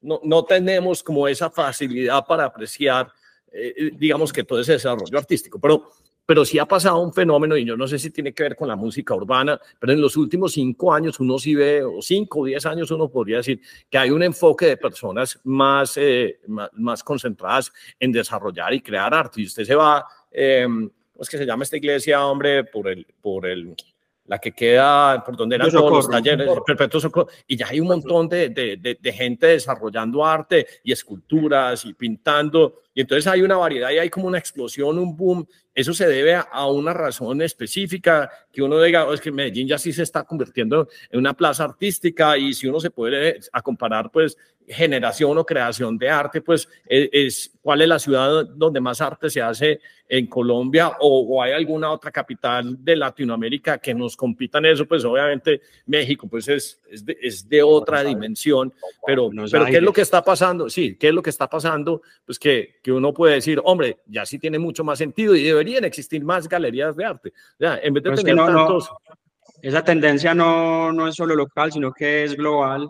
no, 0.00 0.20
no 0.22 0.44
tenemos 0.44 1.02
como 1.02 1.26
esa 1.26 1.50
facilidad 1.50 2.24
para 2.24 2.44
apreciar, 2.44 3.08
eh, 3.50 3.90
digamos 3.96 4.32
que 4.32 4.44
todo 4.44 4.60
ese 4.60 4.74
desarrollo 4.74 5.18
artístico, 5.18 5.58
pero, 5.58 5.90
pero 6.24 6.44
sí 6.44 6.60
ha 6.60 6.66
pasado 6.66 7.00
un 7.00 7.12
fenómeno, 7.12 7.56
y 7.56 7.64
yo 7.64 7.76
no 7.76 7.88
sé 7.88 7.98
si 7.98 8.10
tiene 8.10 8.32
que 8.32 8.44
ver 8.44 8.54
con 8.54 8.68
la 8.68 8.76
música 8.76 9.12
urbana, 9.12 9.60
pero 9.80 9.92
en 9.92 10.00
los 10.00 10.16
últimos 10.16 10.52
cinco 10.52 10.94
años 10.94 11.18
uno 11.18 11.36
sí 11.40 11.56
ve, 11.56 11.82
o 11.82 12.00
cinco 12.00 12.42
o 12.42 12.44
diez 12.44 12.64
años 12.64 12.92
uno 12.92 13.08
podría 13.08 13.38
decir 13.38 13.60
que 13.90 13.98
hay 13.98 14.10
un 14.10 14.22
enfoque 14.22 14.66
de 14.66 14.76
personas 14.76 15.40
más, 15.42 15.96
eh, 15.96 16.38
más, 16.46 16.70
más, 16.74 17.02
concentradas 17.02 17.72
en 17.98 18.12
desarrollar 18.12 18.72
y 18.72 18.80
crear 18.80 19.12
arte, 19.12 19.40
y 19.40 19.46
usted 19.46 19.64
se 19.64 19.74
va... 19.74 20.06
Eh, 20.30 20.68
¿cómo 21.14 21.22
es 21.22 21.28
que 21.30 21.38
se 21.38 21.46
llama 21.46 21.62
esta 21.62 21.76
iglesia, 21.76 22.26
hombre? 22.26 22.64
Por 22.64 22.88
el, 22.88 23.06
por 23.22 23.46
el, 23.46 23.74
la 24.26 24.38
que 24.38 24.52
queda 24.52 25.22
por 25.22 25.36
donde 25.36 25.56
eran 25.56 25.70
todos 25.70 25.92
los 25.92 26.10
talleres, 26.10 26.48
Perpetuo 26.66 27.00
Socorro, 27.00 27.28
y 27.46 27.56
ya 27.56 27.68
hay 27.68 27.78
un 27.78 27.88
montón 27.88 28.28
de, 28.28 28.48
de, 28.48 28.98
de, 29.00 29.12
gente 29.12 29.46
desarrollando 29.46 30.24
arte 30.24 30.66
y 30.82 30.92
esculturas 30.92 31.84
y 31.84 31.94
pintando, 31.94 32.82
y 32.94 33.02
entonces 33.02 33.26
hay 33.26 33.42
una 33.42 33.56
variedad 33.56 33.90
y 33.90 33.98
hay 33.98 34.10
como 34.10 34.26
una 34.26 34.38
explosión, 34.38 34.98
un 34.98 35.16
boom, 35.16 35.46
eso 35.74 35.92
se 35.92 36.06
debe 36.08 36.34
a, 36.34 36.66
una 36.66 36.94
razón 36.94 37.42
específica, 37.42 38.30
que 38.50 38.62
uno 38.62 38.80
diga, 38.80 39.06
oh, 39.06 39.12
es 39.12 39.20
que 39.20 39.30
Medellín 39.30 39.68
ya 39.68 39.76
sí 39.76 39.92
se 39.92 40.02
está 40.04 40.24
convirtiendo 40.24 40.88
en 41.10 41.18
una 41.20 41.34
plaza 41.34 41.64
artística 41.64 42.38
y 42.38 42.54
si 42.54 42.66
uno 42.66 42.80
se 42.80 42.90
puede 42.90 43.40
a 43.52 43.60
comparar 43.60 44.10
pues 44.10 44.38
generación 44.66 45.36
o 45.38 45.44
creación 45.44 45.98
de 45.98 46.08
arte, 46.08 46.40
pues 46.40 46.68
es, 46.86 47.08
es 47.12 47.52
cuál 47.60 47.82
es 47.82 47.88
la 47.88 47.98
ciudad 47.98 48.46
donde 48.46 48.80
más 48.80 49.00
arte 49.00 49.28
se 49.28 49.42
hace 49.42 49.80
en 50.08 50.26
Colombia 50.26 50.92
o, 51.00 51.42
hay 51.42 51.52
alguna 51.52 51.90
otra 51.90 52.10
capital 52.10 52.76
de 52.84 52.96
Latinoamérica 52.96 53.78
que 53.78 53.94
nos 53.94 54.16
compita 54.16 54.58
en 54.58 54.66
eso, 54.66 54.86
pues 54.86 55.04
obviamente 55.04 55.62
México 55.86 56.26
pues 56.28 56.48
es, 56.48 56.80
es, 56.90 57.04
de, 57.04 57.16
es 57.20 57.48
de 57.48 57.62
otra 57.62 58.02
dimensión, 58.02 58.72
pero, 59.06 59.30
pero 59.50 59.64
¿qué 59.66 59.76
es 59.76 59.82
lo 59.82 59.92
que 59.92 60.02
está 60.02 60.22
pasando? 60.22 60.68
Sí, 60.68 60.96
¿qué 60.96 61.08
es 61.08 61.14
lo 61.14 61.22
que 61.22 61.30
está 61.30 61.48
pasando? 61.48 62.02
Pues 62.24 62.38
que, 62.38 62.76
que 62.82 62.92
uno 62.92 63.12
puede 63.12 63.34
decir, 63.34 63.60
hombre, 63.64 63.98
ya 64.06 64.26
sí 64.26 64.38
tiene 64.38 64.58
mucho 64.58 64.84
más 64.84 64.98
sentido 64.98 65.34
y 65.34 65.42
deberían 65.42 65.84
existir 65.84 66.22
más 66.22 66.48
galerías 66.48 66.96
de 66.96 67.04
arte. 67.04 67.32
Ya, 67.58 67.78
en 67.82 67.94
vez 67.94 68.02
de 68.02 68.14
tener 68.14 68.36
tantos... 68.36 68.90
esa 69.62 69.82
tendencia 69.82 70.34
no, 70.34 70.92
no 70.92 71.08
es 71.08 71.14
solo 71.14 71.34
local, 71.34 71.72
sino 71.72 71.92
que 71.92 72.24
es 72.24 72.36
global. 72.36 72.88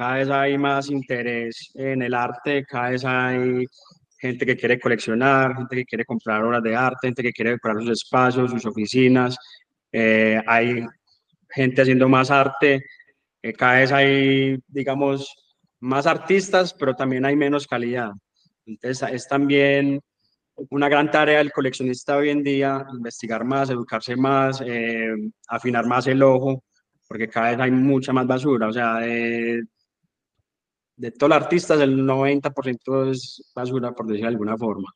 Cada 0.00 0.14
vez 0.14 0.30
hay 0.30 0.56
más 0.56 0.88
interés 0.88 1.72
en 1.74 2.00
el 2.00 2.14
arte, 2.14 2.64
cada 2.64 2.88
vez 2.88 3.04
hay 3.04 3.66
gente 4.18 4.46
que 4.46 4.56
quiere 4.56 4.80
coleccionar, 4.80 5.54
gente 5.54 5.76
que 5.76 5.84
quiere 5.84 6.04
comprar 6.06 6.42
obras 6.42 6.62
de 6.62 6.74
arte, 6.74 7.08
gente 7.08 7.22
que 7.22 7.32
quiere 7.32 7.50
decorar 7.50 7.82
sus 7.82 7.90
espacios, 7.90 8.50
sus 8.50 8.64
oficinas. 8.64 9.36
eh, 9.92 10.40
hay 10.46 10.86
gente 11.50 11.82
haciendo 11.82 12.08
más 12.08 12.30
arte, 12.30 12.82
eh, 13.42 13.52
cada 13.52 13.80
vez 13.80 13.92
hay, 13.92 14.58
digamos, 14.68 15.34
más 15.80 16.06
artistas, 16.06 16.72
pero 16.72 16.94
también 16.94 17.26
hay 17.26 17.36
menos 17.36 17.66
calidad. 17.66 18.12
Entonces 18.64 19.06
es 19.12 19.28
también 19.28 20.00
una 20.70 20.88
gran 20.88 21.10
tarea 21.10 21.38
del 21.38 21.52
coleccionista 21.52 22.16
hoy 22.16 22.30
en 22.30 22.42
día, 22.42 22.86
investigar 22.90 23.44
más, 23.44 23.68
educarse 23.68 24.16
más, 24.16 24.62
eh, 24.64 25.12
afinar 25.46 25.86
más 25.86 26.06
el 26.06 26.22
ojo, 26.22 26.64
porque 27.06 27.28
cada 27.28 27.50
vez 27.50 27.60
hay 27.60 27.70
mucha 27.70 28.14
más 28.14 28.26
basura. 28.26 28.68
O 28.68 28.72
sea, 28.72 28.94
de, 29.00 29.62
de 31.00 31.10
todos 31.12 31.30
los 31.30 31.42
artistas, 31.42 31.80
el 31.80 31.98
90% 32.04 33.10
es 33.10 33.42
basura, 33.54 33.92
por 33.92 34.06
decirlo 34.06 34.28
de 34.28 34.34
alguna 34.34 34.58
forma. 34.58 34.92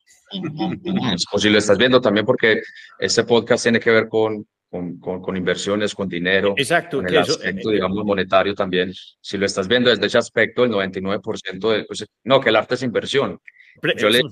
Es 1.15 1.25
posible, 1.25 1.57
estás 1.57 1.77
viendo 1.79 1.99
también 1.99 2.25
porque 2.25 2.61
este 2.99 3.23
podcast 3.23 3.63
tiene 3.63 3.79
que 3.79 3.89
ver 3.89 4.07
con, 4.07 4.45
con, 4.69 4.99
con, 4.99 5.35
inversiones, 5.35 5.95
con 5.95 6.07
dinero. 6.07 6.53
Exacto. 6.57 6.97
Con 6.97 7.09
el 7.09 7.17
aspecto, 7.17 7.71
digamos, 7.71 8.05
monetario 8.05 8.53
también. 8.53 8.93
Si 9.19 9.37
lo 9.37 9.47
estás 9.47 9.67
viendo 9.67 9.89
desde 9.89 10.05
ese 10.05 10.19
aspecto, 10.19 10.63
el 10.63 10.71
99% 10.71 11.71
de, 11.71 11.85
pues, 11.85 12.05
no, 12.23 12.39
que 12.39 12.49
el 12.49 12.55
arte 12.55 12.75
es 12.75 12.83
inversión. 12.83 13.39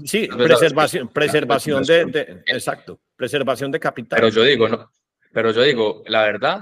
sí, 0.06 0.28
preservación, 0.28 1.10
preservación 1.10 1.84
de, 1.84 2.44
exacto, 2.46 3.00
preservación 3.16 3.72
de 3.72 3.80
capital. 3.80 4.20
Pero 4.20 4.30
yo 4.30 4.44
digo, 4.44 4.70
no, 4.70 4.92
pero 5.32 5.52
yo 5.52 5.64
digo, 5.64 6.04
la 6.06 6.22
verdad, 6.22 6.60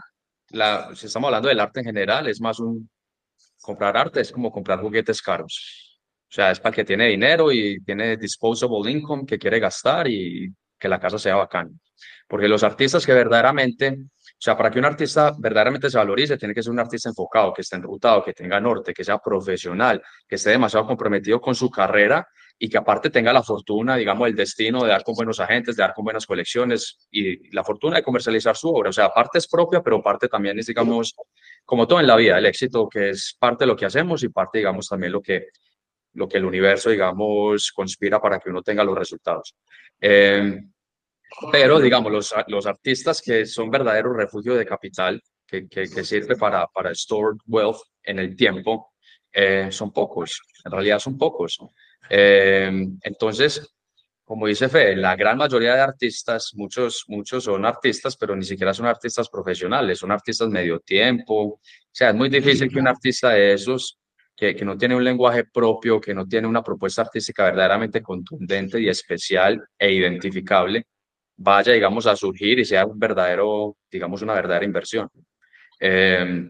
la, 0.51 0.95
si 0.95 1.07
estamos 1.07 1.27
hablando 1.27 1.49
del 1.49 1.59
arte 1.59 1.81
en 1.81 1.85
general, 1.87 2.29
es 2.29 2.39
más 2.39 2.59
un, 2.59 2.89
comprar 3.71 3.97
arte 3.97 4.21
es 4.21 4.31
como 4.31 4.51
comprar 4.51 4.79
juguetes 4.79 5.21
caros. 5.21 5.99
O 6.29 6.33
sea, 6.33 6.51
es 6.51 6.59
para 6.59 6.75
que 6.75 6.85
tiene 6.85 7.07
dinero 7.07 7.51
y 7.51 7.81
tiene 7.83 8.17
disposable 8.17 8.91
income 8.91 9.25
que 9.25 9.37
quiere 9.37 9.59
gastar 9.59 10.07
y 10.07 10.53
que 10.79 10.87
la 10.87 10.99
casa 10.99 11.17
sea 11.17 11.35
bacán. 11.35 11.79
Porque 12.27 12.47
los 12.47 12.63
artistas 12.63 13.05
que 13.05 13.13
verdaderamente, 13.13 13.89
o 13.89 14.39
sea, 14.39 14.57
para 14.57 14.71
que 14.71 14.79
un 14.79 14.85
artista 14.85 15.33
verdaderamente 15.37 15.89
se 15.89 15.97
valorice, 15.97 16.37
tiene 16.37 16.53
que 16.53 16.63
ser 16.63 16.71
un 16.71 16.79
artista 16.79 17.09
enfocado, 17.09 17.53
que 17.53 17.61
esté 17.61 17.75
enrutado, 17.75 18.23
que 18.23 18.33
tenga 18.33 18.59
norte, 18.59 18.93
que 18.93 19.03
sea 19.03 19.17
profesional, 19.17 20.01
que 20.27 20.35
esté 20.35 20.51
demasiado 20.51 20.87
comprometido 20.87 21.39
con 21.41 21.53
su 21.53 21.69
carrera 21.69 22.25
y 22.57 22.69
que 22.69 22.77
aparte 22.77 23.09
tenga 23.09 23.33
la 23.33 23.43
fortuna, 23.43 23.95
digamos, 23.95 24.27
el 24.27 24.35
destino 24.35 24.83
de 24.83 24.89
dar 24.89 25.03
con 25.03 25.15
buenos 25.15 25.39
agentes, 25.39 25.75
de 25.75 25.81
dar 25.81 25.93
con 25.93 26.05
buenas 26.05 26.25
colecciones 26.25 27.07
y 27.11 27.53
la 27.53 27.63
fortuna 27.63 27.97
de 27.97 28.03
comercializar 28.03 28.55
su 28.55 28.69
obra. 28.69 28.89
O 28.89 28.93
sea, 28.93 29.09
parte 29.09 29.39
es 29.39 29.47
propia, 29.47 29.81
pero 29.81 30.01
parte 30.01 30.27
también 30.27 30.59
es, 30.59 30.67
digamos, 30.67 31.15
como 31.71 31.87
todo 31.87 32.01
en 32.01 32.07
la 32.07 32.17
vida, 32.17 32.37
el 32.37 32.45
éxito 32.47 32.89
que 32.89 33.11
es 33.11 33.33
parte 33.39 33.63
de 33.63 33.67
lo 33.67 33.77
que 33.77 33.85
hacemos 33.85 34.21
y 34.23 34.27
parte, 34.27 34.57
digamos, 34.57 34.89
también 34.89 35.13
lo 35.13 35.21
que, 35.21 35.51
lo 36.15 36.27
que 36.27 36.37
el 36.37 36.43
universo, 36.43 36.89
digamos, 36.89 37.71
conspira 37.71 38.19
para 38.19 38.39
que 38.39 38.49
uno 38.49 38.61
tenga 38.61 38.83
los 38.83 38.97
resultados. 38.97 39.55
Eh, 40.01 40.59
pero, 41.49 41.79
digamos, 41.79 42.11
los, 42.11 42.35
los 42.47 42.65
artistas 42.65 43.21
que 43.21 43.45
son 43.45 43.71
verdaderos 43.71 44.17
refugios 44.17 44.57
de 44.57 44.65
capital, 44.65 45.21
que, 45.47 45.69
que, 45.69 45.87
sirve 45.87 46.35
para, 46.35 46.67
para 46.67 46.91
store 46.91 47.37
wealth 47.47 47.79
en 48.03 48.19
el 48.19 48.35
tiempo, 48.35 48.91
eh, 49.31 49.69
son 49.71 49.93
pocos. 49.93 50.41
En 50.65 50.73
realidad 50.73 50.99
son 50.99 51.17
pocos. 51.17 51.57
Eh, 52.09 52.85
entonces, 53.01 53.73
como 54.31 54.47
dice 54.47 54.69
Fe, 54.69 54.95
la 54.95 55.17
gran 55.17 55.37
mayoría 55.37 55.75
de 55.75 55.81
artistas, 55.81 56.53
muchos, 56.55 57.03
muchos 57.09 57.43
son 57.43 57.65
artistas, 57.65 58.15
pero 58.15 58.33
ni 58.33 58.45
siquiera 58.45 58.73
son 58.73 58.85
artistas 58.85 59.27
profesionales, 59.27 59.99
son 59.99 60.09
artistas 60.09 60.47
medio 60.47 60.79
tiempo. 60.79 61.35
O 61.35 61.59
sea, 61.91 62.11
es 62.11 62.15
muy 62.15 62.29
difícil 62.29 62.71
que 62.71 62.79
un 62.79 62.87
artista 62.87 63.31
de 63.31 63.51
esos, 63.51 63.99
que, 64.33 64.55
que 64.55 64.63
no 64.63 64.77
tiene 64.77 64.95
un 64.95 65.03
lenguaje 65.03 65.43
propio, 65.43 65.99
que 65.99 66.13
no 66.13 66.25
tiene 66.25 66.47
una 66.47 66.63
propuesta 66.63 67.01
artística 67.01 67.43
verdaderamente 67.43 68.01
contundente 68.01 68.79
y 68.79 68.87
especial 68.87 69.61
e 69.77 69.91
identificable, 69.91 70.85
vaya, 71.35 71.73
digamos, 71.73 72.07
a 72.07 72.15
surgir 72.15 72.57
y 72.57 72.63
sea 72.63 72.85
un 72.85 72.97
verdadero, 72.97 73.75
digamos, 73.91 74.21
una 74.21 74.33
verdadera 74.33 74.63
inversión. 74.63 75.09
Eh, 75.77 76.49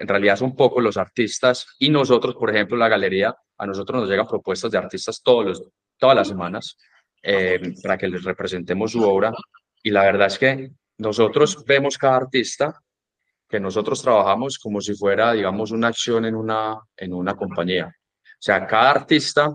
en 0.00 0.06
realidad 0.06 0.36
son 0.36 0.54
pocos 0.54 0.82
los 0.82 0.98
artistas 0.98 1.66
y 1.78 1.88
nosotros, 1.88 2.34
por 2.34 2.50
ejemplo, 2.50 2.76
la 2.76 2.90
galería, 2.90 3.34
a 3.56 3.66
nosotros 3.66 4.02
nos 4.02 4.10
llegan 4.10 4.26
propuestas 4.26 4.70
de 4.70 4.76
artistas 4.76 5.22
todos 5.22 5.46
los, 5.46 5.62
todas 5.96 6.14
las 6.14 6.28
semanas 6.28 6.76
eh, 7.22 7.74
para 7.82 7.96
que 7.96 8.08
les 8.08 8.24
representemos 8.24 8.92
su 8.92 9.02
obra. 9.02 9.32
Y 9.82 9.90
la 9.90 10.02
verdad 10.02 10.26
es 10.26 10.38
que 10.38 10.70
nosotros 10.98 11.64
vemos 11.64 11.98
cada 11.98 12.16
artista 12.16 12.82
que 13.48 13.60
nosotros 13.60 14.00
trabajamos 14.00 14.58
como 14.58 14.80
si 14.80 14.94
fuera, 14.94 15.32
digamos, 15.32 15.72
una 15.72 15.88
acción 15.88 16.24
en 16.24 16.34
una, 16.34 16.80
en 16.96 17.12
una 17.12 17.34
compañía. 17.36 17.86
O 17.86 18.44
sea, 18.44 18.66
cada 18.66 18.90
artista, 18.90 19.54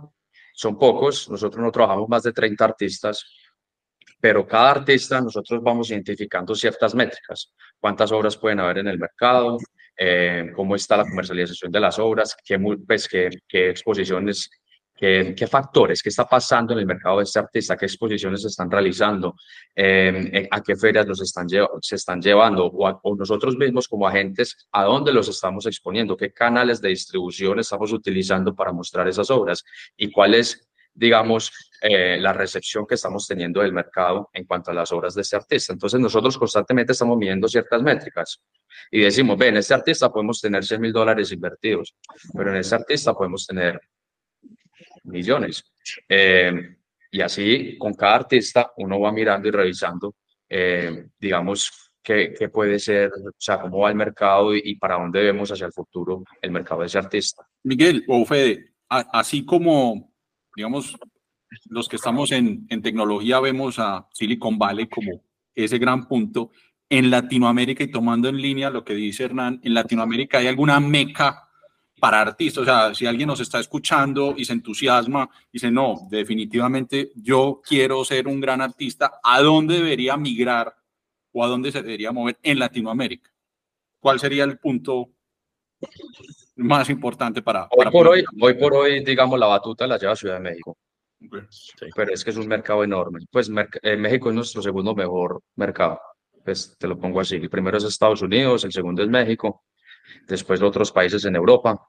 son 0.54 0.78
pocos, 0.78 1.28
nosotros 1.30 1.64
no 1.64 1.72
trabajamos 1.72 2.08
más 2.08 2.24
de 2.24 2.32
30 2.32 2.64
artistas, 2.64 3.26
pero 4.20 4.46
cada 4.46 4.72
artista 4.72 5.20
nosotros 5.20 5.62
vamos 5.64 5.90
identificando 5.90 6.54
ciertas 6.54 6.94
métricas, 6.94 7.54
cuántas 7.80 8.12
obras 8.12 8.38
pueden 8.38 8.60
haber 8.60 8.80
en 8.80 8.88
el 8.88 9.00
mercado, 9.00 9.58
eh, 9.98 10.52
cómo 10.56 10.76
está 10.76 10.98
la 10.98 11.06
comercialización 11.06 11.72
de 11.72 11.80
las 11.80 11.98
obras, 11.98 12.36
qué, 12.46 12.60
pues, 12.60 13.08
qué, 13.08 13.30
qué 13.48 13.72
exposiciones, 13.72 14.50
qué, 14.98 15.36
qué, 15.38 15.48
factores, 15.48 16.02
qué 16.02 16.10
está 16.10 16.28
pasando 16.28 16.74
en 16.74 16.80
el 16.80 16.86
mercado 16.86 17.18
de 17.18 17.24
este 17.24 17.40
artista, 17.40 17.78
qué 17.78 17.86
exposiciones 17.86 18.42
se 18.42 18.48
están 18.48 18.70
realizando, 18.70 19.36
eh, 19.76 20.48
a 20.50 20.62
qué 20.62 20.76
ferias 20.76 21.08
los 21.08 21.22
están 21.22 21.48
se 21.48 21.96
están 21.96 22.22
llevando, 22.22 22.66
o, 22.66 23.00
o, 23.04 23.16
nosotros 23.16 23.56
mismos 23.56 23.88
como 23.88 24.08
agentes, 24.08 24.68
a 24.72 24.84
dónde 24.84 25.14
los 25.14 25.30
estamos 25.30 25.66
exponiendo, 25.66 26.18
qué 26.18 26.32
canales 26.32 26.82
de 26.82 26.90
distribución 26.90 27.60
estamos 27.60 27.92
utilizando 27.94 28.56
para 28.56 28.72
mostrar 28.72 29.08
esas 29.08 29.30
obras 29.30 29.64
y 29.96 30.12
cuál 30.12 30.34
es 30.34 30.68
digamos, 30.98 31.52
eh, 31.80 32.18
la 32.20 32.34
recepción 32.34 32.88
que 32.88 32.96
estamos 32.96 33.28
teniendo 33.28 33.62
del 33.62 33.72
mercado 33.72 34.32
en 34.34 34.46
cuanto 34.46 34.72
a 34.72 34.74
las 34.74 34.92
obras 34.92 35.14
de 35.14 35.22
este 35.22 35.36
artista. 35.36 35.72
Entonces, 35.72 36.00
nosotros 36.00 36.36
constantemente 36.40 36.94
estamos 36.94 37.18
midiendo 37.18 37.48
ciertas 37.48 37.84
métricas 37.84 38.42
y 38.90 39.02
decimos, 39.02 39.38
ven, 39.38 39.50
en 39.50 39.58
este 39.58 39.76
artista 39.76 40.12
podemos 40.12 40.42
tener 40.42 40.66
100 40.66 40.82
mil 40.82 40.92
dólares 40.92 41.32
invertidos, 41.32 41.96
pero 42.36 42.50
en 42.50 42.58
este 42.58 42.74
artista 42.74 43.14
podemos 43.14 43.46
tener 43.46 43.80
millones. 45.08 45.64
Eh, 46.08 46.78
y 47.12 47.22
así, 47.22 47.78
con 47.78 47.94
cada 47.94 48.16
artista, 48.16 48.72
uno 48.78 49.00
va 49.00 49.12
mirando 49.12 49.48
y 49.48 49.52
revisando, 49.52 50.16
eh, 50.50 51.08
digamos, 51.20 51.92
qué, 52.04 52.50
puede 52.54 52.80
ser, 52.80 53.12
o 53.12 53.32
sea, 53.38 53.60
cómo 53.60 53.80
va 53.80 53.90
el 53.90 53.96
mercado 53.96 54.56
y, 54.56 54.76
para 54.76 54.96
dónde 54.96 55.24
vemos 55.24 55.52
hacia 55.52 55.66
el 55.66 55.74
futuro 55.74 56.24
el 56.42 56.52
mercado 56.52 56.82
de 56.82 56.88
ese 56.88 56.98
artista. 56.98 57.48
Miguel 57.64 58.04
o 58.08 58.24
Fede, 58.26 58.74
así 58.90 59.46
como 59.46 60.14
digamos, 60.56 60.98
los 61.70 61.88
que 61.88 61.98
estamos 61.98 62.32
en 62.32 62.82
tecnología 62.82 63.40
vemos 63.40 63.78
a 63.78 64.08
Silicon 64.12 64.58
Valley 64.58 64.88
como 64.88 65.22
ese 65.54 65.78
gran 65.78 66.08
punto. 66.08 66.52
En 66.90 67.12
Latinoamérica, 67.12 67.84
y 67.84 67.92
tomando 67.92 68.30
en 68.30 68.38
línea 68.38 68.70
lo 68.70 68.86
que 68.86 68.96
dice 68.96 69.26
Hernán, 69.26 69.60
en 69.62 69.74
Latinoamérica 69.74 70.38
hay 70.38 70.48
alguna 70.48 70.80
meca 70.80 71.47
para 72.00 72.22
artistas. 72.22 72.62
O 72.62 72.66
sea, 72.66 72.94
si 72.94 73.06
alguien 73.06 73.28
nos 73.28 73.40
está 73.40 73.60
escuchando 73.60 74.34
y 74.38 74.46
se 74.46 74.54
entusiasma, 74.54 75.30
dice, 75.52 75.72
no, 75.72 76.08
definitivamente 76.10 77.12
yo 77.16 77.62
quiero 77.64 78.04
ser 78.06 78.28
un 78.28 78.40
gran 78.40 78.62
artista, 78.62 79.20
¿a 79.24 79.42
dónde 79.42 79.76
debería 79.76 80.18
migrar 80.18 80.76
o 81.32 81.44
a 81.44 81.48
dónde 81.48 81.72
se 81.72 81.82
debería 81.82 82.12
mover 82.12 82.38
en 82.44 82.60
Latinoamérica? 82.60 83.32
¿Cuál 84.00 84.20
sería 84.20 84.44
el 84.44 84.58
punto 84.60 85.10
más 86.56 86.90
importante 86.90 87.42
para... 87.42 87.68
Hoy, 87.72 87.92
por, 87.92 88.08
hoy, 88.08 88.24
hoy 88.40 88.54
por 88.56 88.74
hoy, 88.74 89.04
digamos, 89.04 89.40
la 89.40 89.48
batuta 89.48 89.88
la 89.88 89.98
lleva 89.98 90.16
Ciudad 90.16 90.36
de 90.36 90.42
México. 90.42 90.78
Pero 91.96 92.14
es 92.14 92.24
que 92.24 92.30
es 92.30 92.38
un 92.38 92.48
mercado 92.48 92.84
enorme. 92.84 93.20
Pues 93.32 93.52
eh, 93.82 93.98
México 93.98 94.30
es 94.30 94.36
nuestro 94.36 94.62
segundo 94.62 94.94
mejor 94.94 95.42
mercado. 95.56 96.00
Pues 96.44 96.76
te 96.78 96.88
lo 96.88 96.98
pongo 96.98 97.20
así. 97.20 97.36
El 97.36 97.50
primero 97.50 97.78
es 97.78 97.84
Estados 97.84 98.22
Unidos, 98.22 98.64
el 98.64 98.72
segundo 98.72 99.02
es 99.02 99.10
México, 99.10 99.64
después 100.28 100.62
otros 100.62 100.92
países 100.92 101.26
en 101.26 101.36
Europa. 101.36 101.80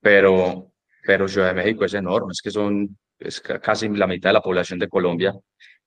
Pero, 0.00 0.72
pero 1.04 1.28
Ciudad 1.28 1.48
de 1.48 1.62
México 1.62 1.84
es 1.84 1.94
enorme. 1.94 2.32
Es 2.32 2.42
que 2.42 2.50
son 2.50 2.96
es 3.18 3.40
casi 3.40 3.88
la 3.88 4.06
mitad 4.06 4.30
de 4.30 4.34
la 4.34 4.42
población 4.42 4.78
de 4.78 4.88
Colombia. 4.88 5.32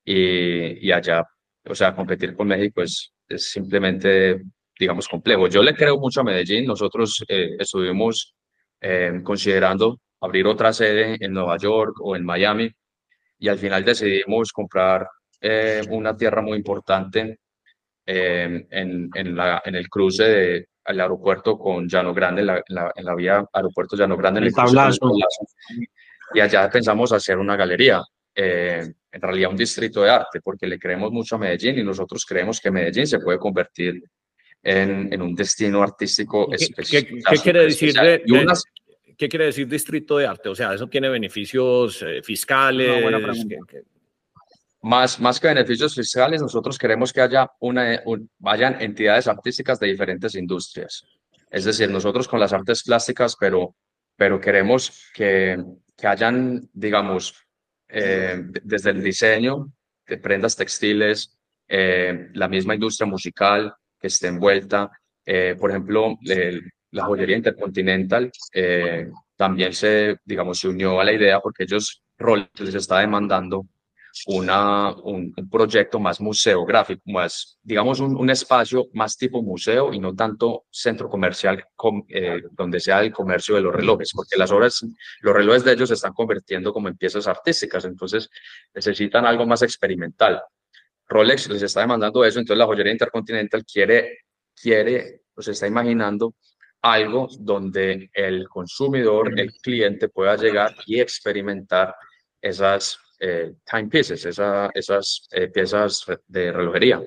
Y, 0.04 0.88
y 0.88 0.92
allá, 0.92 1.24
o 1.68 1.76
sea, 1.76 1.96
competir 1.96 2.36
con 2.36 2.48
México 2.48 2.82
es, 2.82 3.12
es 3.28 3.52
simplemente 3.52 4.42
digamos, 4.78 5.08
complejo. 5.08 5.48
Yo 5.48 5.64
le 5.64 5.74
creo 5.74 5.98
mucho 5.98 6.22
a 6.22 6.24
Medellín. 6.24 6.66
Nosotros 6.66 7.24
eh, 7.28 7.56
estuvimos 7.60 8.36
eh, 8.82 9.22
considerando 9.24 10.00
abrir 10.22 10.46
otra 10.48 10.74
sede 10.74 11.18
en 11.20 11.34
Nueva 11.34 11.58
York 11.58 11.96
o 12.02 12.16
en 12.16 12.26
Miami 12.26 12.70
y 13.40 13.48
al 13.48 13.58
final 13.58 13.84
decidimos 13.84 14.52
comprar 14.52 15.08
eh, 15.42 15.82
una 15.90 16.16
tierra 16.16 16.42
muy 16.42 16.58
importante 16.58 17.40
en, 18.08 18.68
en, 18.70 19.36
la, 19.36 19.62
en 19.66 19.76
el 19.76 19.90
cruce 19.90 20.68
del 20.88 21.02
aeropuerto 21.02 21.58
con 21.58 21.88
Llano 21.88 22.14
Grande, 22.14 22.42
en 22.42 22.48
la, 22.48 22.64
en 22.96 23.06
la, 23.06 23.16
vía 23.16 23.46
aeropuerto 23.52 23.96
Llano 23.96 24.18
Grande. 24.18 24.40
En 24.40 24.48
el 24.48 24.54
tablazo. 24.54 25.12
Y 26.34 26.40
allá 26.40 26.70
pensamos 26.70 27.12
hacer 27.12 27.38
una 27.38 27.56
galería. 27.56 28.04
en 28.34 29.22
realidad 29.22 29.52
un 29.52 29.58
distrito 29.58 30.02
de 30.04 30.10
arte, 30.10 30.42
porque 30.42 30.68
le 30.68 30.78
creemos 30.78 31.12
mucho 31.12 31.36
a 31.36 31.40
Medellín 31.40 31.80
y 31.80 31.84
nosotros 31.84 32.26
creemos 32.26 32.60
que 32.60 32.72
Medellín 32.72 33.08
se 33.08 33.20
puede 33.20 33.40
convertir 33.40 34.04
en, 34.62 35.14
en 35.14 35.22
un 35.22 35.36
destino 35.36 35.84
artístico 35.84 36.50
¿Qué, 36.50 36.68
qué, 36.84 37.06
qué 37.06 37.38
quiere 37.42 37.66
decir 37.66 37.94
de, 37.94 38.24
de, 38.26 38.54
¿Qué 39.18 39.30
quiere 39.30 39.46
decir 39.46 39.68
distrito 39.68 40.18
de 40.18 40.28
arte? 40.28 40.50
O 40.50 40.56
sea, 40.56 40.74
¿eso 40.74 40.88
tiene 40.88 41.08
beneficios 41.08 42.02
eh, 42.02 42.22
fiscales? 42.22 42.88
No, 42.88 43.02
buena 43.02 43.20
pregunta. 43.20 43.56
Más, 44.86 45.20
más 45.20 45.40
que 45.40 45.48
beneficios 45.48 45.96
fiscales, 45.96 46.44
nosotros 46.44 46.78
queremos 46.78 47.12
que 47.12 47.20
haya 47.20 47.50
una, 47.60 48.04
vayan 48.38 48.80
entidades 48.80 49.28
artísticas 49.28 49.80
de 49.80 49.88
diferentes 49.88 50.36
industrias. 50.36 51.04
Es 51.50 51.66
decir, 51.66 51.90
nosotros 51.90 52.28
con 52.28 52.40
las 52.40 52.54
artes 52.54 52.84
plásticas, 52.84 53.36
pero, 53.36 53.76
pero 54.16 54.40
queremos 54.40 55.10
que, 55.12 55.58
que 55.98 56.08
hayan, 56.08 56.70
digamos, 56.72 57.34
eh, 57.90 58.44
desde 58.64 58.92
el 58.92 59.02
diseño 59.02 59.72
de 60.06 60.20
prendas 60.20 60.56
textiles, 60.56 61.36
eh, 61.68 62.30
la 62.34 62.48
misma 62.48 62.76
industria 62.76 63.08
musical 63.08 63.74
que 64.00 64.06
esté 64.06 64.28
envuelta. 64.28 64.92
Eh, 65.26 65.56
por 65.60 65.72
ejemplo, 65.72 66.16
la 66.92 67.06
joyería 67.06 67.38
intercontinental 67.38 68.32
también 69.36 69.74
se, 69.74 70.18
digamos, 70.24 70.60
se 70.60 70.68
unió 70.68 71.00
a 71.02 71.04
la 71.04 71.14
idea 71.14 71.40
porque 71.40 71.64
ellos, 71.64 72.04
Rolex 72.20 72.60
les 72.60 72.76
está 72.76 73.00
demandando 73.00 73.66
una, 74.28 74.96
un, 75.04 75.34
proyecto 75.52 76.00
más 76.00 76.22
museográfico, 76.22 77.02
más, 77.06 77.60
digamos, 77.62 78.00
un, 78.00 78.16
un, 78.16 78.30
espacio 78.30 78.88
más 78.94 79.18
tipo 79.18 79.42
museo 79.42 79.94
y 79.94 80.00
no 80.00 80.16
tanto 80.16 80.66
centro 80.72 81.10
comercial 81.10 81.64
eh, 82.10 82.42
donde 82.52 82.80
sea 82.80 83.02
el 83.02 83.12
comercio 83.12 83.56
de 83.56 83.62
los 83.62 83.76
relojes, 83.76 84.12
porque 84.16 84.38
las 84.38 84.52
obras, 84.52 84.86
los 85.22 85.34
relojes 85.34 85.64
de 85.64 85.74
ellos 85.74 85.90
se 85.90 85.96
están 85.96 86.14
convirtiendo 86.14 86.72
como 86.72 86.88
en 86.88 86.98
piezas 86.98 87.28
artísticas, 87.28 87.86
entonces 87.86 88.30
necesitan 88.74 89.26
algo 89.26 89.46
más 89.46 89.62
experimental. 89.62 90.42
Rolex 91.08 91.50
les 91.50 91.62
está 91.62 91.82
demandando 91.82 92.24
eso, 92.24 92.40
entonces 92.40 92.58
la 92.58 92.66
joyería 92.66 92.94
intercontinental 92.94 93.66
quiere, 93.66 94.20
quiere, 94.60 95.22
pues 95.34 95.50
está 95.50 95.68
imaginando 95.68 96.36
algo 96.82 97.28
donde 97.40 98.10
el 98.14 98.48
consumidor, 98.48 99.38
el 99.40 99.52
cliente 99.54 100.08
pueda 100.08 100.36
llegar 100.38 100.76
y 100.86 101.00
experimentar 101.00 101.96
esas 102.42 103.00
eh, 103.20 103.54
timepieces, 103.70 104.26
esas 104.26 105.28
eh, 105.32 105.48
piezas 105.48 106.06
de 106.28 106.52
relojería. 106.52 107.02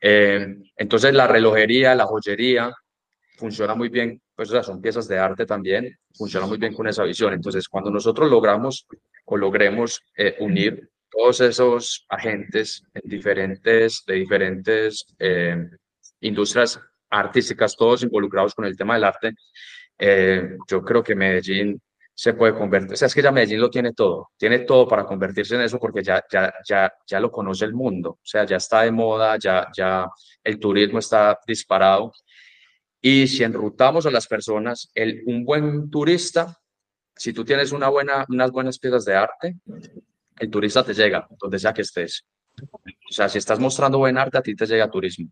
Eh, 0.00 0.56
entonces 0.76 1.14
la 1.14 1.26
relojería, 1.26 1.94
la 1.94 2.06
joyería, 2.06 2.72
funciona 3.36 3.74
muy 3.74 3.88
bien, 3.88 4.20
pues 4.34 4.50
son 4.50 4.80
piezas 4.80 5.08
de 5.08 5.18
arte 5.18 5.46
también, 5.46 5.96
funciona 6.14 6.46
muy 6.46 6.58
bien 6.58 6.74
con 6.74 6.86
esa 6.86 7.04
visión. 7.04 7.32
Entonces 7.32 7.68
cuando 7.68 7.90
nosotros 7.90 8.30
logramos 8.30 8.86
o 9.24 9.36
logremos 9.36 10.02
unir 10.38 10.88
todos 11.10 11.40
esos 11.40 12.04
agentes 12.08 12.82
en 12.94 13.08
diferentes, 13.08 14.04
de 14.06 14.14
diferentes 14.14 15.06
industrias 16.20 16.80
artísticas, 17.10 17.76
todos 17.76 18.02
involucrados 18.02 18.54
con 18.54 18.64
el 18.64 18.76
tema 18.76 18.94
del 18.94 19.04
arte, 19.04 19.34
yo 20.68 20.82
creo 20.82 21.02
que 21.02 21.14
Medellín 21.14 21.80
se 22.18 22.34
puede 22.34 22.52
convertir. 22.52 22.94
O 22.94 22.96
sea, 22.96 23.06
es 23.06 23.14
que 23.14 23.22
ya 23.22 23.30
Medellín 23.30 23.60
lo 23.60 23.70
tiene 23.70 23.92
todo, 23.92 24.32
tiene 24.36 24.58
todo 24.60 24.88
para 24.88 25.04
convertirse 25.04 25.54
en 25.54 25.60
eso 25.60 25.78
porque 25.78 26.02
ya, 26.02 26.20
ya, 26.28 26.52
ya, 26.68 26.92
ya 27.06 27.20
lo 27.20 27.30
conoce 27.30 27.64
el 27.64 27.74
mundo, 27.74 28.10
o 28.10 28.24
sea, 28.24 28.44
ya 28.44 28.56
está 28.56 28.82
de 28.82 28.90
moda, 28.90 29.36
ya, 29.38 29.68
ya 29.72 30.04
el 30.42 30.58
turismo 30.58 30.98
está 30.98 31.38
disparado. 31.46 32.12
Y 33.00 33.28
si 33.28 33.44
enrutamos 33.44 34.04
a 34.04 34.10
las 34.10 34.26
personas, 34.26 34.90
el, 34.96 35.22
un 35.26 35.44
buen 35.44 35.88
turista, 35.90 36.58
si 37.14 37.32
tú 37.32 37.44
tienes 37.44 37.70
una 37.70 37.88
buena, 37.88 38.26
unas 38.28 38.50
buenas 38.50 38.80
piezas 38.80 39.04
de 39.04 39.14
arte, 39.14 39.54
el 40.40 40.50
turista 40.50 40.82
te 40.82 40.94
llega 40.94 41.28
donde 41.40 41.60
sea 41.60 41.72
que 41.72 41.82
estés. 41.82 42.24
O 42.60 43.12
sea, 43.12 43.28
si 43.28 43.38
estás 43.38 43.60
mostrando 43.60 43.98
buen 43.98 44.18
arte, 44.18 44.38
a 44.38 44.42
ti 44.42 44.56
te 44.56 44.66
llega 44.66 44.90
turismo. 44.90 45.30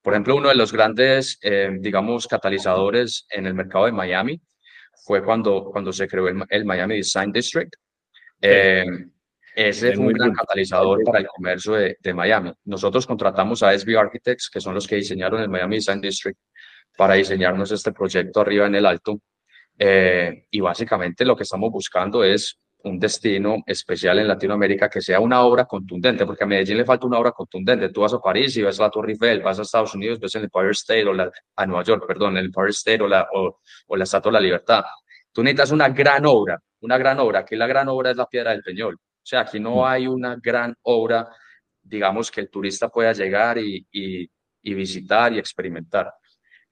Por 0.00 0.12
ejemplo, 0.12 0.36
uno 0.36 0.50
de 0.50 0.54
los 0.54 0.72
grandes, 0.72 1.36
eh, 1.42 1.68
digamos, 1.80 2.28
catalizadores 2.28 3.26
en 3.28 3.46
el 3.46 3.54
mercado 3.54 3.86
de 3.86 3.92
Miami 3.92 4.40
fue 5.08 5.24
cuando, 5.24 5.64
cuando 5.72 5.90
se 5.90 6.06
creó 6.06 6.28
el, 6.28 6.64
Miami 6.66 6.96
Design 6.96 7.32
District. 7.32 7.72
Eh, 8.42 8.84
ese 9.56 9.94
fue 9.94 10.08
un 10.08 10.12
gran 10.12 10.34
catalizador 10.34 11.02
para 11.02 11.20
el 11.20 11.26
comercio 11.26 11.72
de, 11.72 11.96
de, 11.98 12.12
Miami. 12.12 12.52
Nosotros 12.66 13.06
contratamos 13.06 13.62
a 13.62 13.76
SB 13.76 13.96
Architects, 13.96 14.50
que 14.50 14.60
son 14.60 14.74
los 14.74 14.86
que 14.86 14.96
diseñaron 14.96 15.40
el 15.40 15.48
Miami 15.48 15.76
Design 15.76 16.02
District, 16.02 16.38
para 16.94 17.14
diseñarnos 17.14 17.72
este 17.72 17.90
proyecto 17.92 18.42
arriba 18.42 18.66
en 18.66 18.74
el 18.74 18.84
alto. 18.84 19.18
Eh, 19.78 20.44
y 20.50 20.60
básicamente 20.60 21.24
lo 21.24 21.34
que 21.34 21.44
estamos 21.44 21.70
buscando 21.72 22.22
es 22.22 22.58
un 22.88 22.98
destino 22.98 23.62
especial 23.66 24.18
en 24.18 24.28
Latinoamérica 24.28 24.88
que 24.88 25.00
sea 25.00 25.20
una 25.20 25.42
obra 25.42 25.64
contundente, 25.64 26.26
porque 26.26 26.44
a 26.44 26.46
Medellín 26.46 26.78
le 26.78 26.84
falta 26.84 27.06
una 27.06 27.18
obra 27.18 27.32
contundente. 27.32 27.90
Tú 27.90 28.00
vas 28.00 28.14
a 28.14 28.20
París 28.20 28.56
y 28.56 28.62
ves 28.62 28.78
la 28.78 28.90
Torre 28.90 29.12
Eiffel, 29.12 29.42
vas 29.42 29.58
a 29.58 29.62
Estados 29.62 29.94
Unidos, 29.94 30.18
ves 30.18 30.34
el 30.34 30.44
Empire 30.44 30.70
State, 30.70 31.04
o 31.04 31.12
la, 31.12 31.30
a 31.56 31.66
Nueva 31.66 31.84
York, 31.84 32.04
perdón, 32.06 32.36
el 32.36 32.46
Empire 32.46 32.70
State 32.70 33.02
o 33.02 33.08
la, 33.08 33.28
o, 33.32 33.60
o 33.86 33.96
la 33.96 34.04
Estatua 34.04 34.32
de 34.32 34.34
la 34.34 34.40
Libertad. 34.40 34.84
Tú 35.32 35.42
necesitas 35.42 35.70
una 35.70 35.88
gran 35.90 36.26
obra, 36.26 36.60
una 36.80 36.98
gran 36.98 37.18
obra. 37.20 37.40
Aquí 37.40 37.56
la 37.56 37.66
gran 37.66 37.88
obra 37.88 38.10
es 38.10 38.16
la 38.16 38.26
Piedra 38.26 38.50
del 38.52 38.62
Peñol. 38.62 38.94
O 38.94 38.98
sea, 39.22 39.40
aquí 39.40 39.60
no 39.60 39.86
hay 39.86 40.06
una 40.06 40.36
gran 40.42 40.74
obra, 40.82 41.28
digamos, 41.82 42.30
que 42.30 42.40
el 42.40 42.50
turista 42.50 42.88
pueda 42.88 43.12
llegar 43.12 43.58
y, 43.58 43.86
y, 43.92 44.28
y 44.62 44.74
visitar 44.74 45.32
y 45.32 45.38
experimentar. 45.38 46.12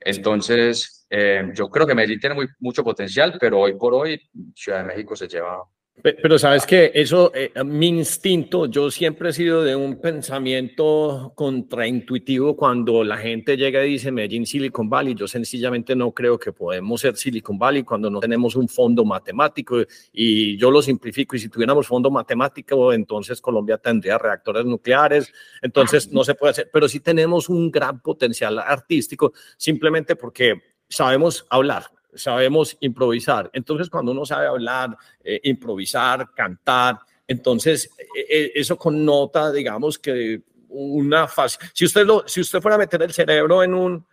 Entonces, 0.00 1.06
eh, 1.08 1.50
yo 1.54 1.68
creo 1.68 1.86
que 1.86 1.94
Medellín 1.94 2.20
tiene 2.20 2.34
muy, 2.34 2.48
mucho 2.60 2.82
potencial, 2.84 3.36
pero 3.40 3.60
hoy 3.60 3.74
por 3.76 3.94
hoy 3.94 4.20
Ciudad 4.54 4.78
de 4.78 4.84
México 4.84 5.16
se 5.16 5.28
lleva 5.28 5.62
pero 6.02 6.38
sabes 6.38 6.66
que 6.66 6.92
eso, 6.94 7.32
eh, 7.34 7.52
mi 7.64 7.88
instinto, 7.88 8.66
yo 8.66 8.90
siempre 8.90 9.30
he 9.30 9.32
sido 9.32 9.64
de 9.64 9.74
un 9.74 10.00
pensamiento 10.00 11.32
contraintuitivo 11.34 12.54
cuando 12.54 13.02
la 13.02 13.16
gente 13.16 13.56
llega 13.56 13.84
y 13.84 13.92
dice 13.92 14.12
Medellín, 14.12 14.46
Silicon 14.46 14.88
Valley. 14.88 15.14
Yo 15.14 15.26
sencillamente 15.26 15.96
no 15.96 16.12
creo 16.12 16.38
que 16.38 16.52
podemos 16.52 17.00
ser 17.00 17.16
Silicon 17.16 17.58
Valley 17.58 17.82
cuando 17.82 18.08
no 18.08 18.20
tenemos 18.20 18.54
un 18.56 18.68
fondo 18.68 19.04
matemático 19.04 19.78
y 20.12 20.56
yo 20.58 20.70
lo 20.70 20.80
simplifico. 20.80 21.34
Y 21.34 21.40
si 21.40 21.48
tuviéramos 21.48 21.86
fondo 21.86 22.10
matemático, 22.10 22.92
entonces 22.92 23.40
Colombia 23.40 23.78
tendría 23.78 24.18
reactores 24.18 24.64
nucleares. 24.64 25.32
Entonces 25.60 26.12
no 26.12 26.22
se 26.22 26.34
puede 26.34 26.52
hacer, 26.52 26.70
pero 26.72 26.88
sí 26.88 27.00
tenemos 27.00 27.48
un 27.48 27.70
gran 27.70 28.00
potencial 28.00 28.58
artístico 28.58 29.32
simplemente 29.56 30.14
porque 30.14 30.54
sabemos 30.88 31.46
hablar 31.50 31.95
sabemos 32.16 32.76
improvisar. 32.80 33.50
Entonces, 33.52 33.90
cuando 33.90 34.12
uno 34.12 34.24
sabe 34.24 34.46
hablar, 34.46 34.96
eh, 35.22 35.40
improvisar, 35.44 36.30
cantar, 36.34 36.98
entonces 37.26 37.90
eh, 38.16 38.26
eh, 38.28 38.52
eso 38.54 38.76
connota, 38.76 39.52
digamos, 39.52 39.98
que 39.98 40.42
una 40.68 41.28
fase. 41.28 41.58
Si 41.72 41.84
usted, 41.84 42.06
lo, 42.06 42.24
si 42.26 42.40
usted 42.40 42.60
fuera 42.60 42.76
a 42.76 42.78
meter 42.78 43.02
el 43.02 43.12
cerebro 43.12 43.62
en 43.62 43.74
un, 43.74 44.06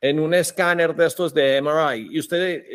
en 0.00 0.18
un 0.18 0.34
escáner 0.34 0.94
de 0.94 1.06
estos 1.06 1.34
de 1.34 1.60
MRI 1.60 2.08
y 2.10 2.18
usted 2.18 2.72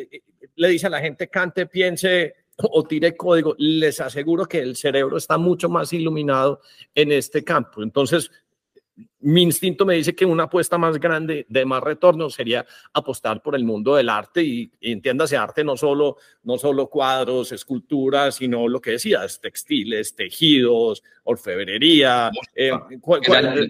le 0.55 0.67
dice 0.67 0.88
a 0.88 0.89
la 0.89 0.99
gente 0.99 1.27
cante, 1.27 1.65
piense 1.65 2.36
o 2.57 2.84
tire 2.84 3.15
código, 3.17 3.55
les 3.57 3.99
aseguro 3.99 4.45
que 4.45 4.59
el 4.59 4.75
cerebro 4.75 5.17
está 5.17 5.38
mucho 5.38 5.69
más 5.69 5.91
iluminado 5.93 6.61
en 6.93 7.11
este 7.11 7.43
campo. 7.43 7.81
Entonces, 7.81 8.29
mi 9.21 9.41
instinto 9.41 9.85
me 9.85 9.95
dice 9.95 10.13
que 10.13 10.25
una 10.25 10.43
apuesta 10.43 10.77
más 10.77 10.99
grande 10.99 11.45
de 11.49 11.65
más 11.65 11.81
retorno 11.81 12.29
sería 12.29 12.65
apostar 12.93 13.41
por 13.41 13.55
el 13.55 13.63
mundo 13.63 13.95
del 13.95 14.09
arte 14.09 14.43
y, 14.43 14.71
entiéndase 14.81 15.37
arte 15.37 15.63
no 15.63 15.77
solo, 15.77 16.17
no 16.43 16.57
solo 16.57 16.87
cuadros, 16.87 17.51
esculturas, 17.51 18.35
sino 18.35 18.67
lo 18.67 18.81
que 18.81 18.91
decías, 18.91 19.39
textiles, 19.39 20.15
tejidos, 20.15 21.03
orfebrería, 21.23 22.29
eh, 22.53 22.71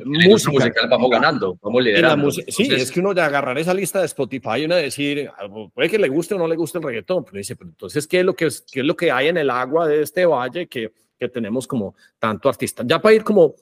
música. 0.03 0.71
vamos 0.89 1.09
ganando, 1.09 1.57
vamos 1.61 1.83
liderando. 1.83 2.31
sí, 2.31 2.67
es 2.71 2.91
que 2.91 2.99
uno 2.99 3.13
de 3.13 3.21
agarrar 3.21 3.57
esa 3.57 3.73
lista 3.73 3.99
de 3.99 4.07
Spotify 4.07 4.61
y 4.61 4.65
uno 4.65 4.75
decir, 4.75 5.29
puede 5.73 5.89
que 5.89 5.99
le 5.99 6.09
guste 6.09 6.33
o 6.33 6.37
no 6.39 6.47
le 6.47 6.55
guste 6.55 6.79
el 6.79 6.83
reggaetón, 6.83 7.23
pero 7.23 7.37
dice, 7.37 7.55
pero 7.55 7.69
entonces, 7.69 8.07
¿qué 8.07 8.19
es 8.19 8.25
lo 8.25 8.33
que, 8.33 8.49
qué 8.71 8.79
es 8.79 8.85
lo 8.85 8.95
que 8.95 9.11
hay 9.11 9.27
en 9.27 9.37
el 9.37 9.51
agua 9.51 9.87
de 9.87 10.01
este 10.01 10.25
valle 10.25 10.67
que, 10.67 10.91
que 11.27 11.33
tenemos 11.33 11.67
como 11.67 11.95
tanto 12.19 12.49
artista? 12.49 12.83
Ya 12.85 13.01
para 13.01 13.15
ir 13.15 13.23
como 13.23 13.55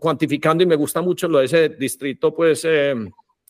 cuantificando 0.00 0.62
y 0.62 0.66
me 0.66 0.76
gusta 0.76 1.00
mucho 1.00 1.28
lo 1.28 1.38
de 1.38 1.46
ese 1.46 1.68
distrito, 1.70 2.34
pues, 2.34 2.64
eh, 2.64 2.94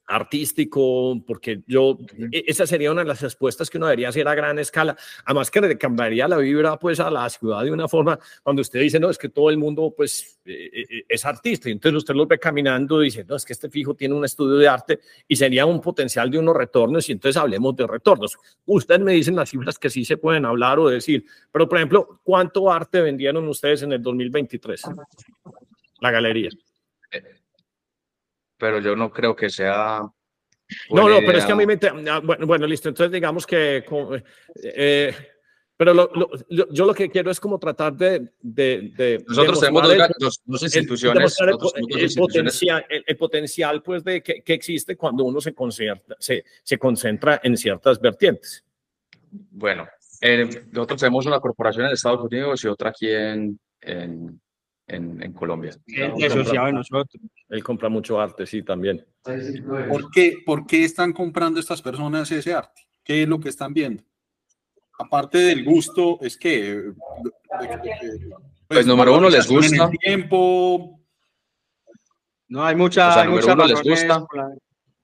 artístico, 0.06 1.20
porque 1.26 1.62
yo, 1.66 1.98
e, 2.32 2.44
esa 2.46 2.66
sería 2.66 2.92
una 2.92 3.02
de 3.02 3.08
las 3.08 3.20
respuestas 3.20 3.68
que 3.68 3.78
uno 3.78 3.86
debería 3.86 4.08
hacer 4.08 4.26
a 4.28 4.34
gran 4.34 4.58
escala, 4.58 4.96
además 5.24 5.50
que 5.50 5.60
le 5.60 5.76
cambiaría 5.76 6.28
la 6.28 6.38
vibra, 6.38 6.78
pues, 6.78 7.00
a 7.00 7.10
la 7.10 7.28
ciudad 7.28 7.64
de 7.64 7.72
una 7.72 7.88
forma, 7.88 8.18
cuando 8.42 8.62
usted 8.62 8.80
dice, 8.80 9.00
no, 9.00 9.10
es 9.10 9.18
que 9.18 9.28
todo 9.28 9.50
el 9.50 9.58
mundo, 9.58 9.92
pues, 9.96 10.38
e, 10.44 10.52
e, 10.52 11.04
es 11.08 11.24
artista, 11.24 11.68
y 11.68 11.72
entonces 11.72 11.98
usted 11.98 12.14
lo 12.14 12.26
ve 12.26 12.38
caminando 12.38 13.02
y 13.02 13.06
dice, 13.06 13.24
no, 13.24 13.36
es 13.36 13.44
que 13.44 13.52
este 13.52 13.68
fijo 13.68 13.94
tiene 13.94 14.14
un 14.14 14.24
estudio 14.24 14.56
de 14.56 14.68
arte 14.68 15.00
y 15.26 15.36
sería 15.36 15.66
un 15.66 15.80
potencial 15.80 16.30
de 16.30 16.38
unos 16.38 16.56
retornos, 16.56 17.08
y 17.08 17.12
entonces 17.12 17.36
hablemos 17.36 17.74
de 17.76 17.86
retornos. 17.86 18.36
Ustedes 18.64 19.00
me 19.00 19.12
dicen 19.12 19.36
las 19.36 19.50
cifras 19.50 19.78
que 19.78 19.90
sí 19.90 20.04
se 20.04 20.16
pueden 20.16 20.44
hablar 20.44 20.78
o 20.78 20.88
decir, 20.88 21.24
pero, 21.52 21.68
por 21.68 21.78
ejemplo, 21.78 22.20
¿cuánto 22.22 22.70
arte 22.70 23.00
vendieron 23.00 23.46
ustedes 23.48 23.82
en 23.82 23.92
el 23.92 24.02
2023? 24.02 24.82
la 26.00 26.10
galería. 26.10 26.50
Eh, 28.56 28.58
pero 28.58 28.80
yo 28.80 28.96
no 28.96 29.10
creo 29.10 29.34
que 29.34 29.50
sea... 29.50 30.00
No, 30.90 31.08
no, 31.08 31.18
pero 31.20 31.38
es 31.38 31.44
que 31.44 31.52
a 31.52 31.56
mí 31.56 31.66
me... 31.66 31.78
Ah, 32.10 32.20
bueno, 32.22 32.46
bueno, 32.46 32.66
listo, 32.66 32.88
entonces 32.88 33.12
digamos 33.12 33.46
que... 33.46 33.84
Eh, 34.62 35.14
pero 35.76 36.10
yo 36.48 36.86
lo 36.86 36.94
que 36.94 37.10
quiero 37.10 37.30
es 37.30 37.38
como 37.38 37.58
tratar 37.58 37.94
de... 37.94 38.32
de, 38.40 39.22
Nosotros 39.28 39.60
tenemos 39.60 39.82
dos, 40.46 40.62
instituciones. 40.62 41.36
El, 41.38 42.14
Potencial, 42.16 42.86
el, 42.88 43.16
potencial, 43.16 43.82
pues, 43.82 44.02
de 44.02 44.22
que, 44.22 44.42
que, 44.42 44.54
existe 44.54 44.96
cuando 44.96 45.24
uno 45.24 45.40
se, 45.40 45.54
concentra, 45.54 46.16
se, 46.18 46.44
se 46.62 46.78
concentra 46.78 47.40
en 47.44 47.56
ciertas 47.56 48.00
vertientes. 48.00 48.64
Bueno, 49.30 49.86
eh, 50.20 50.48
nosotros 50.72 51.00
tenemos 51.00 51.26
una 51.26 51.40
corporación 51.40 51.86
en 51.86 51.92
Estados 51.92 52.24
Unidos 52.24 52.64
y 52.64 52.68
otra 52.68 52.90
aquí 52.90 53.10
en, 53.10 53.60
en, 53.82 54.40
en, 54.86 55.22
en 55.22 55.32
Colombia. 55.32 55.72
Asociado 56.26 56.66
de 56.66 56.72
nosotros. 56.72 57.22
Él 57.48 57.62
compra 57.62 57.88
mucho 57.88 58.20
arte, 58.20 58.46
sí, 58.46 58.62
también. 58.62 59.04
¿Por 59.88 60.10
qué, 60.10 60.38
¿Por 60.44 60.66
qué 60.66 60.84
están 60.84 61.12
comprando 61.12 61.60
estas 61.60 61.82
personas 61.82 62.30
ese 62.30 62.54
arte? 62.54 62.82
¿Qué 63.02 63.22
es 63.22 63.28
lo 63.28 63.40
que 63.40 63.48
están 63.48 63.72
viendo? 63.72 64.02
Aparte 64.98 65.38
del 65.38 65.64
gusto, 65.64 66.18
es 66.22 66.36
que... 66.36 66.92
Pues, 67.48 67.80
pues, 68.68 68.86
número 68.86 69.16
uno 69.16 69.28
les 69.28 69.46
gusta. 69.46 69.90
tiempo. 69.90 71.00
No, 72.48 72.64
hay 72.64 72.74
mucha, 72.74 73.10
o 73.10 73.12
sea, 73.12 73.24
número 73.24 73.52
uno 73.52 73.66
les 73.66 73.82
gusta. 73.82 74.24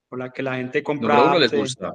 Por 0.08 0.18
la, 0.18 0.30
que 0.30 0.42
la 0.42 0.56
gente 0.56 0.82
compra. 0.82 1.14
Número 1.14 1.30
uno 1.30 1.38
les 1.38 1.52
gusta. 1.52 1.92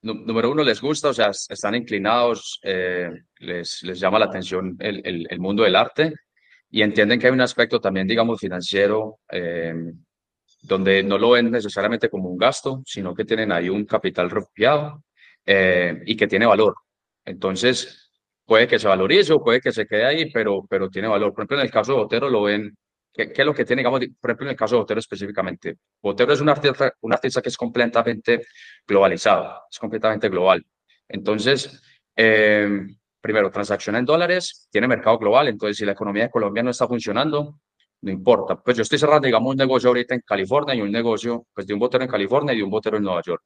Número 0.00 0.52
uno 0.52 0.62
les 0.62 0.80
gusta, 0.80 1.08
o 1.08 1.12
sea, 1.12 1.30
están 1.30 1.74
inclinados, 1.74 2.60
eh, 2.62 3.10
les, 3.40 3.82
les 3.82 3.98
llama 3.98 4.20
la 4.20 4.26
atención 4.26 4.76
el, 4.78 5.02
el, 5.04 5.26
el 5.28 5.40
mundo 5.40 5.64
del 5.64 5.74
arte 5.74 6.14
y 6.70 6.82
entienden 6.82 7.18
que 7.18 7.26
hay 7.26 7.32
un 7.32 7.40
aspecto 7.40 7.80
también, 7.80 8.06
digamos, 8.06 8.40
financiero, 8.40 9.20
eh, 9.30 9.74
donde 10.62 11.02
no 11.02 11.18
lo 11.18 11.30
ven 11.30 11.50
necesariamente 11.50 12.10
como 12.10 12.28
un 12.28 12.36
gasto, 12.36 12.82
sino 12.84 13.14
que 13.14 13.24
tienen 13.24 13.52
ahí 13.52 13.68
un 13.68 13.84
capital 13.84 14.30
refugiado 14.30 15.02
eh, 15.46 16.02
y 16.04 16.16
que 16.16 16.26
tiene 16.26 16.46
valor. 16.46 16.74
Entonces, 17.24 18.10
puede 18.44 18.66
que 18.66 18.78
se 18.78 18.88
valorice 18.88 19.32
o 19.32 19.42
puede 19.42 19.60
que 19.60 19.72
se 19.72 19.86
quede 19.86 20.04
ahí, 20.04 20.30
pero, 20.30 20.66
pero 20.68 20.90
tiene 20.90 21.08
valor. 21.08 21.32
Por 21.32 21.42
ejemplo, 21.42 21.58
en 21.58 21.64
el 21.64 21.70
caso 21.70 21.92
de 21.92 21.98
Botero 21.98 22.28
lo 22.28 22.42
ven, 22.42 22.76
¿qué, 23.12 23.32
es 23.34 23.46
lo 23.46 23.54
que 23.54 23.64
tiene, 23.64 23.80
digamos, 23.80 24.00
por 24.20 24.30
ejemplo, 24.30 24.46
en 24.46 24.50
el 24.50 24.56
caso 24.56 24.74
de 24.74 24.80
Botero 24.80 25.00
específicamente? 25.00 25.76
Botero 26.02 26.32
es 26.32 26.40
un 26.40 26.48
artista, 26.48 26.92
un 27.00 27.12
artista 27.12 27.40
que 27.40 27.48
es 27.48 27.56
completamente 27.56 28.46
globalizado, 28.86 29.62
es 29.70 29.78
completamente 29.78 30.28
global. 30.28 30.64
Entonces, 31.08 31.80
eh, 32.16 32.86
primero, 33.28 33.50
transacciona 33.50 33.98
en 33.98 34.06
dólares, 34.06 34.68
tiene 34.70 34.88
mercado 34.88 35.18
global, 35.18 35.48
entonces 35.48 35.76
si 35.76 35.84
la 35.84 35.92
economía 35.92 36.22
de 36.22 36.30
Colombia 36.30 36.62
no 36.62 36.70
está 36.70 36.88
funcionando, 36.88 37.60
no 38.00 38.10
importa. 38.10 38.56
Pues 38.56 38.74
yo 38.74 38.82
estoy 38.82 38.98
cerrando, 38.98 39.26
digamos, 39.26 39.50
un 39.50 39.58
negocio 39.58 39.90
ahorita 39.90 40.14
en 40.14 40.22
California 40.22 40.74
y 40.74 40.80
un 40.80 40.90
negocio, 40.90 41.44
pues 41.52 41.66
de 41.66 41.74
un 41.74 41.80
botero 41.80 42.04
en 42.04 42.10
California 42.10 42.54
y 42.54 42.56
de 42.56 42.62
un 42.62 42.70
botero 42.70 42.96
en 42.96 43.02
Nueva 43.02 43.20
York. 43.20 43.42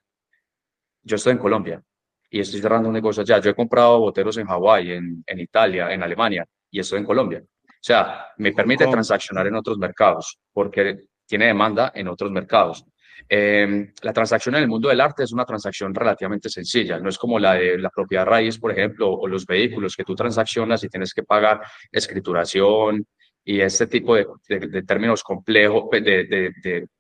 Yo 1.03 1.17
estoy 1.17 1.33
en 1.33 1.39
Colombia 1.39 1.83
y 2.31 2.39
estoy 2.39 2.61
cerrando 2.61 2.91
un 2.91 2.95
negocio 2.95 3.23
allá. 3.23 3.41
Yo 3.41 3.51
he 3.51 3.55
comprado 3.57 3.99
boteros 3.99 4.37
en 4.39 4.47
Hawái, 4.47 4.93
en, 4.93 5.25
en 5.27 5.41
Italia, 5.41 5.93
en 5.93 6.01
Alemania 6.01 6.47
y 6.71 6.79
estoy 6.79 7.01
en 7.01 7.05
Colombia. 7.05 7.43
O 7.43 7.85
sea, 7.85 8.27
me 8.37 8.53
permite 8.53 8.87
transaccionar 8.87 9.49
en 9.49 9.57
otros 9.57 9.79
mercados 9.79 10.39
porque 10.53 11.09
tiene 11.27 11.47
demanda 11.47 11.91
en 11.93 12.07
otros 12.07 12.31
mercados. 12.31 12.85
Eh, 13.29 13.93
la 14.03 14.13
transacción 14.13 14.55
en 14.55 14.63
el 14.63 14.69
mundo 14.69 14.89
del 14.89 15.01
arte 15.01 15.25
es 15.25 15.33
una 15.33 15.45
transacción 15.45 15.95
relativamente 15.95 16.49
sencilla, 16.49 16.99
no 16.99 17.09
es 17.09 17.19
como 17.19 17.39
la 17.39 17.55
de 17.55 17.79
la 17.79 17.91
propiedad 17.91 18.27
raíz, 18.27 18.59
por 18.59 18.73
ejemplo, 18.73 19.11
o 19.11 19.27
los 19.27 19.47
vehículos 19.47 19.97
que 19.97 20.05
tú 20.05 20.15
transaccionas 20.15 20.85
y 20.85 20.89
tienes 20.89 21.15
que 21.15 21.23
pagar 21.23 21.63
escrituración 21.91 23.07
y 23.45 23.61
este 23.61 23.87
tipo 23.87 24.15
de, 24.15 24.27
de, 24.49 24.83
términos 24.83 25.23
complejos, 25.23 25.85
de, 25.91 26.53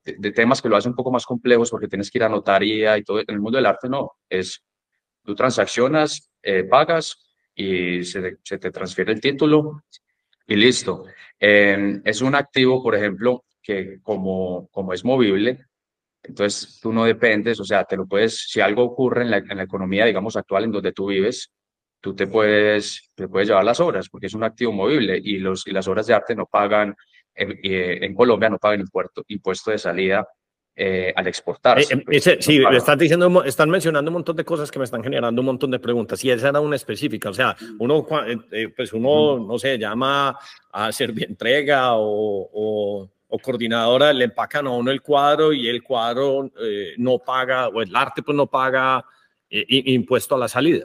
de, 0.05 0.33
temas 0.33 0.61
que 0.61 0.69
lo 0.69 0.77
hacen 0.77 0.91
un 0.91 0.97
poco 0.97 1.13
más 1.13 1.25
complejos 1.25 1.71
porque 1.71 1.87
tienes 1.87 2.11
que 2.11 2.19
ir 2.19 2.25
a 2.25 2.29
notaría 2.29 2.99
y 2.99 3.05
todo. 3.05 3.21
En 3.21 3.27
el 3.29 3.41
mundo 3.41 3.59
del 3.59 3.67
arte 3.67 3.89
no, 3.89 4.13
es 4.29 4.65
tú 5.25 5.35
transaccionas, 5.35 6.31
eh, 6.43 6.65
pagas 6.65 7.17
y 7.55 8.03
se, 8.05 8.39
se, 8.43 8.59
te 8.59 8.71
transfiere 8.71 9.13
el 9.13 9.21
título 9.21 9.85
y 10.47 10.57
listo. 10.57 11.05
Eh, 11.39 12.01
es 12.05 12.21
un 12.23 12.35
activo, 12.35 12.83
por 12.83 12.97
ejemplo, 12.97 13.45
que 13.63 14.01
como, 14.03 14.69
como 14.73 14.93
es 14.93 15.05
movible, 15.05 15.67
entonces, 16.23 16.79
tú 16.81 16.93
no 16.93 17.05
dependes, 17.05 17.59
o 17.59 17.65
sea, 17.65 17.85
te 17.85 17.97
lo 17.97 18.07
puedes, 18.07 18.49
si 18.49 18.61
algo 18.61 18.85
ocurre 18.85 19.23
en 19.23 19.31
la, 19.31 19.39
en 19.39 19.57
la 19.57 19.65
economía, 19.65 20.05
digamos, 20.05 20.37
actual 20.37 20.65
en 20.65 20.73
donde 20.73 20.93
tú 20.93 21.07
vives, 21.07 21.51
tú 22.01 22.15
te 22.15 22.27
puedes, 22.27 23.13
te 23.15 23.29
puedes 23.29 23.49
llevar 23.49 23.65
las 23.65 23.81
obras 23.81 24.09
porque 24.09 24.27
es 24.27 24.35
un 24.35 24.45
activo 24.45 24.73
movible 24.73 25.21
y, 25.23 25.39
los, 25.39 25.67
y 25.67 25.73
las 25.73 25.87
obras 25.89 26.07
de 26.07 26.15
arte 26.15 26.35
no 26.35 26.47
pagan, 26.47 26.95
en, 27.35 27.59
en 27.63 28.15
Colombia 28.15 28.51
no 28.51 28.59
pagan 28.59 28.81
impuesto, 28.81 29.25
impuesto 29.29 29.71
de 29.71 29.79
salida 29.79 30.27
eh, 30.75 31.13
al 31.15 31.27
exportar. 31.27 31.79
Eh, 31.81 31.85
eh, 32.11 32.39
sí, 32.41 32.63
están, 32.73 32.99
diciendo, 32.99 33.45
están 33.45 33.69
mencionando 33.69 34.11
un 34.11 34.15
montón 34.15 34.37
de 34.37 34.45
cosas 34.45 34.71
que 34.71 34.79
me 34.79 34.87
están 34.87 35.03
generando 35.03 35.43
un 35.43 35.47
montón 35.47 35.71
de 35.71 35.79
preguntas 35.79 36.25
y 36.25 36.31
esa 36.31 36.49
era 36.49 36.61
una 36.61 36.77
específica. 36.77 37.29
O 37.29 37.35
sea, 37.35 37.55
uno, 37.79 38.07
pues 38.75 38.93
uno, 38.95 39.39
no 39.39 39.59
sé, 39.59 39.77
llama 39.77 40.35
a 40.73 40.91
entrega 40.99 41.97
o, 41.97 42.49
o 42.53 43.11
o 43.35 43.39
coordinadora 43.39 44.13
le 44.13 44.25
empacan 44.25 44.67
a 44.67 44.71
uno 44.71 44.91
el 44.91 45.01
cuadro 45.01 45.55
y 45.55 45.67
el 45.67 45.83
cuadro 45.83 46.51
eh, 46.61 46.93
no 46.99 47.19
paga, 47.19 47.69
o 47.69 47.81
el 47.81 47.97
arte 47.97 48.23
pues 48.23 48.37
no 48.37 48.47
paga 48.47 49.03
eh, 49.49 49.65
impuesto 49.69 50.35
a 50.35 50.39
la 50.39 50.49
salida. 50.49 50.85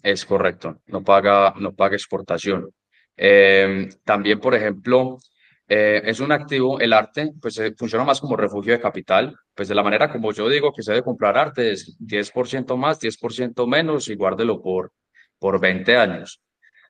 Es 0.00 0.24
correcto, 0.24 0.82
no 0.86 1.02
paga, 1.02 1.52
no 1.58 1.74
paga 1.74 1.96
exportación. 1.96 2.70
Em, 3.16 3.90
también, 4.04 4.38
por 4.38 4.54
ejemplo, 4.54 5.18
eh, 5.66 6.00
es 6.04 6.20
un 6.20 6.30
activo, 6.30 6.78
el 6.78 6.92
arte, 6.92 7.32
pues 7.42 7.60
funciona 7.76 8.04
más 8.04 8.20
como 8.20 8.36
refugio 8.36 8.74
de 8.74 8.80
capital, 8.80 9.36
pues 9.52 9.66
de 9.66 9.74
la 9.74 9.82
manera 9.82 10.12
como 10.12 10.32
yo 10.32 10.48
digo 10.48 10.72
que 10.72 10.84
se 10.84 10.92
debe 10.92 11.02
comprar 11.02 11.36
arte 11.36 11.72
es 11.72 11.98
10% 11.98 12.76
más, 12.76 13.00
10% 13.00 13.66
menos 13.66 14.08
y 14.08 14.14
guárdelo 14.14 14.62
por, 14.62 14.92
por 15.40 15.58
20 15.58 15.96
años, 15.96 16.40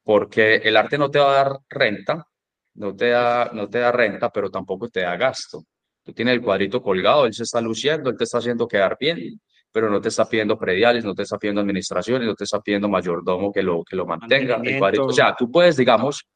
porque 0.05 0.57
el 0.57 0.77
arte 0.77 0.99
no 0.99 1.11
te 1.11 1.21
va 1.21 1.31
a 1.31 1.45
dar 1.45 1.59
renta, 1.71 2.27
no 2.77 2.95
te 2.95 3.09
da, 3.09 3.51
no 3.53 3.69
te 3.69 3.79
da 3.79 3.93
renta, 3.93 4.31
pero 4.31 4.51
tampoco 4.51 4.89
te 4.89 5.01
da 5.01 5.17
gasto. 5.17 5.65
Tú 6.03 6.13
tienes 6.13 6.35
el 6.35 6.43
cuadrito 6.43 6.83
colgado, 6.83 7.27
él 7.27 7.35
se 7.35 7.43
está 7.43 7.61
luciendo, 7.61 8.11
él 8.11 8.17
te 8.17 8.25
está 8.25 8.39
haciendo 8.39 8.69
quedar 8.69 8.97
bien, 8.99 9.41
pero 9.73 9.91
no 9.91 10.01
te 10.01 10.09
está 10.09 10.29
pidiendo 10.29 10.59
prediales, 10.59 11.05
no 11.05 11.15
te 11.15 11.23
está 11.23 11.39
pidiendo 11.39 11.61
administraciones, 11.61 12.27
no 12.27 12.35
te 12.35 12.45
está 12.45 12.61
pidiendo 12.61 12.89
mayordomo 12.89 13.53
que 13.53 13.63
lo, 13.63 13.83
que 13.83 13.97
lo 13.97 14.07
mantenga. 14.07 14.61
El 14.63 14.79
cuadrito, 14.79 15.07
o 15.07 15.13
sea, 15.13 15.35
tú 15.37 15.51
puedes, 15.51 15.77
digamos, 15.77 16.27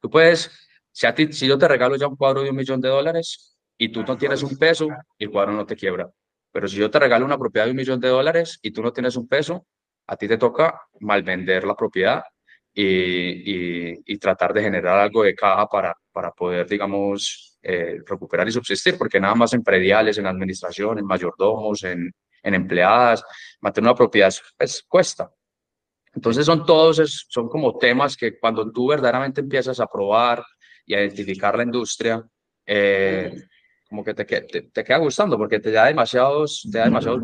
tú 0.00 0.08
puedes, 0.08 0.50
si, 0.92 1.06
a 1.06 1.14
ti, 1.14 1.32
si 1.32 1.46
yo 1.46 1.58
te 1.58 1.68
regalo 1.68 1.96
ya 1.96 2.06
un 2.06 2.16
cuadro 2.16 2.42
de 2.42 2.50
un 2.50 2.56
millón 2.56 2.80
de 2.80 2.88
dólares 2.88 3.58
y 3.76 3.90
tú 3.90 4.02
no 4.02 4.16
tienes 4.16 4.42
un 4.42 4.56
peso, 4.56 4.88
el 5.18 5.30
cuadro 5.30 5.52
no 5.52 5.66
te 5.66 5.76
quiebra. 5.76 6.08
Pero 6.50 6.66
si 6.66 6.76
yo 6.76 6.90
te 6.90 6.98
regalo 6.98 7.24
una 7.24 7.38
propiedad 7.38 7.66
de 7.66 7.72
un 7.72 7.76
millón 7.76 8.00
de 8.00 8.08
dólares 8.08 8.58
y 8.62 8.70
tú 8.70 8.82
no 8.82 8.92
tienes 8.92 9.14
un 9.16 9.28
peso, 9.28 9.66
a 10.06 10.16
ti 10.16 10.26
te 10.26 10.38
toca 10.38 10.80
mal 11.00 11.22
vender 11.22 11.64
la 11.64 11.74
propiedad 11.74 12.22
y, 12.80 14.18
tratar 14.18 14.52
de 14.52 14.62
generar 14.62 14.98
algo 14.98 15.22
de 15.22 15.34
caja 15.34 15.66
para, 15.66 15.94
para 16.12 16.30
poder, 16.32 16.66
digamos, 16.68 17.58
eh, 17.62 17.98
recuperar 18.06 18.48
y 18.48 18.52
subsistir, 18.52 18.96
porque 18.96 19.20
nada 19.20 19.34
más 19.34 19.52
en 19.52 19.62
prediales, 19.62 20.18
en 20.18 20.26
administración, 20.26 20.98
en 20.98 21.04
mayordomos, 21.04 21.82
en, 21.82 22.12
en 22.42 22.54
empleadas, 22.54 23.24
mantener 23.60 23.90
una 23.90 23.96
propiedad 23.96 24.32
pues, 24.56 24.84
cuesta. 24.86 25.30
Entonces 26.14 26.46
son 26.46 26.64
todos, 26.64 27.26
son 27.28 27.48
como 27.48 27.76
temas 27.78 28.16
que 28.16 28.38
cuando 28.38 28.70
tú 28.70 28.88
verdaderamente 28.88 29.40
empiezas 29.40 29.80
a 29.80 29.86
probar 29.86 30.44
y 30.86 30.94
a 30.94 31.00
identificar 31.00 31.56
la 31.56 31.64
industria, 31.64 32.24
eh, 32.66 33.32
como 33.88 34.04
que 34.04 34.14
te, 34.14 34.24
te, 34.24 34.62
te, 34.62 34.84
queda 34.84 34.98
gustando 34.98 35.38
porque 35.38 35.60
te 35.60 35.70
da 35.70 35.86
demasiados, 35.86 36.68
te, 36.70 36.78
da 36.78 36.84
demasiados 36.84 37.22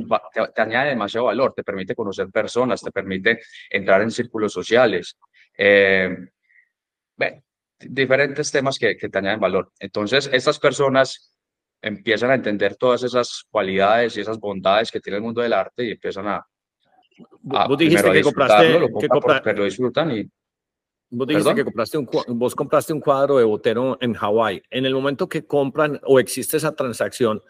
te, 0.55 0.63
añade 0.63 0.91
demasiado 0.91 1.27
valor, 1.27 1.53
te 1.55 1.63
permite 1.63 1.95
conocer 1.95 2.29
personas, 2.31 2.81
te 2.81 2.91
permite 2.91 3.41
entrar 3.71 4.01
en 4.03 4.11
círculos 4.11 4.53
sociales, 4.53 5.17
eh, 5.57 6.17
diferentes 7.79 8.51
temas 8.51 8.79
que, 8.79 8.97
que 8.97 9.09
te 9.09 9.19
añaden 9.19 9.41
valor. 9.41 9.73
Entonces, 9.79 10.31
estas 10.33 10.59
personas 10.59 11.35
empiezan 11.83 12.31
a 12.31 12.35
entender 12.35 12.77
todas 12.77 13.03
esas 13.03 13.45
cualidades 13.51 14.17
y 14.17 14.21
esas 14.21 14.39
bondades 14.39 14.91
que 14.91 15.01
tiene 15.01 15.19
el 15.19 15.23
mundo 15.23 15.43
del 15.43 15.53
arte 15.53 15.85
y 15.85 15.91
empiezan 15.93 16.29
a, 16.29 16.47
a 17.51 17.69
vos 17.69 17.77
dijiste 17.77 18.11
que 18.11 18.23
compraste, 18.23 18.79
lo, 18.79 18.89
que 19.43 19.53
lo 19.53 19.65
disfrutan 19.65 20.11
y 20.13 20.31
Vos 21.11 21.29
dijiste 21.29 21.55
que 21.55 21.65
compraste 21.65 21.99
un, 21.99 22.09
vos 22.29 22.55
compraste 22.57 22.93
un 22.93 23.01
cuadro 23.01 23.39
de 23.39 23.45
Botero 23.45 23.97
en 24.01 24.15
Hawái. 24.15 24.63
En 24.69 24.85
el 24.85 24.95
momento 24.95 25.29
que 25.29 25.47
compran 25.47 26.01
o 26.03 26.19
existe 26.19 26.57
esa 26.57 26.75
transacción, 26.75 27.41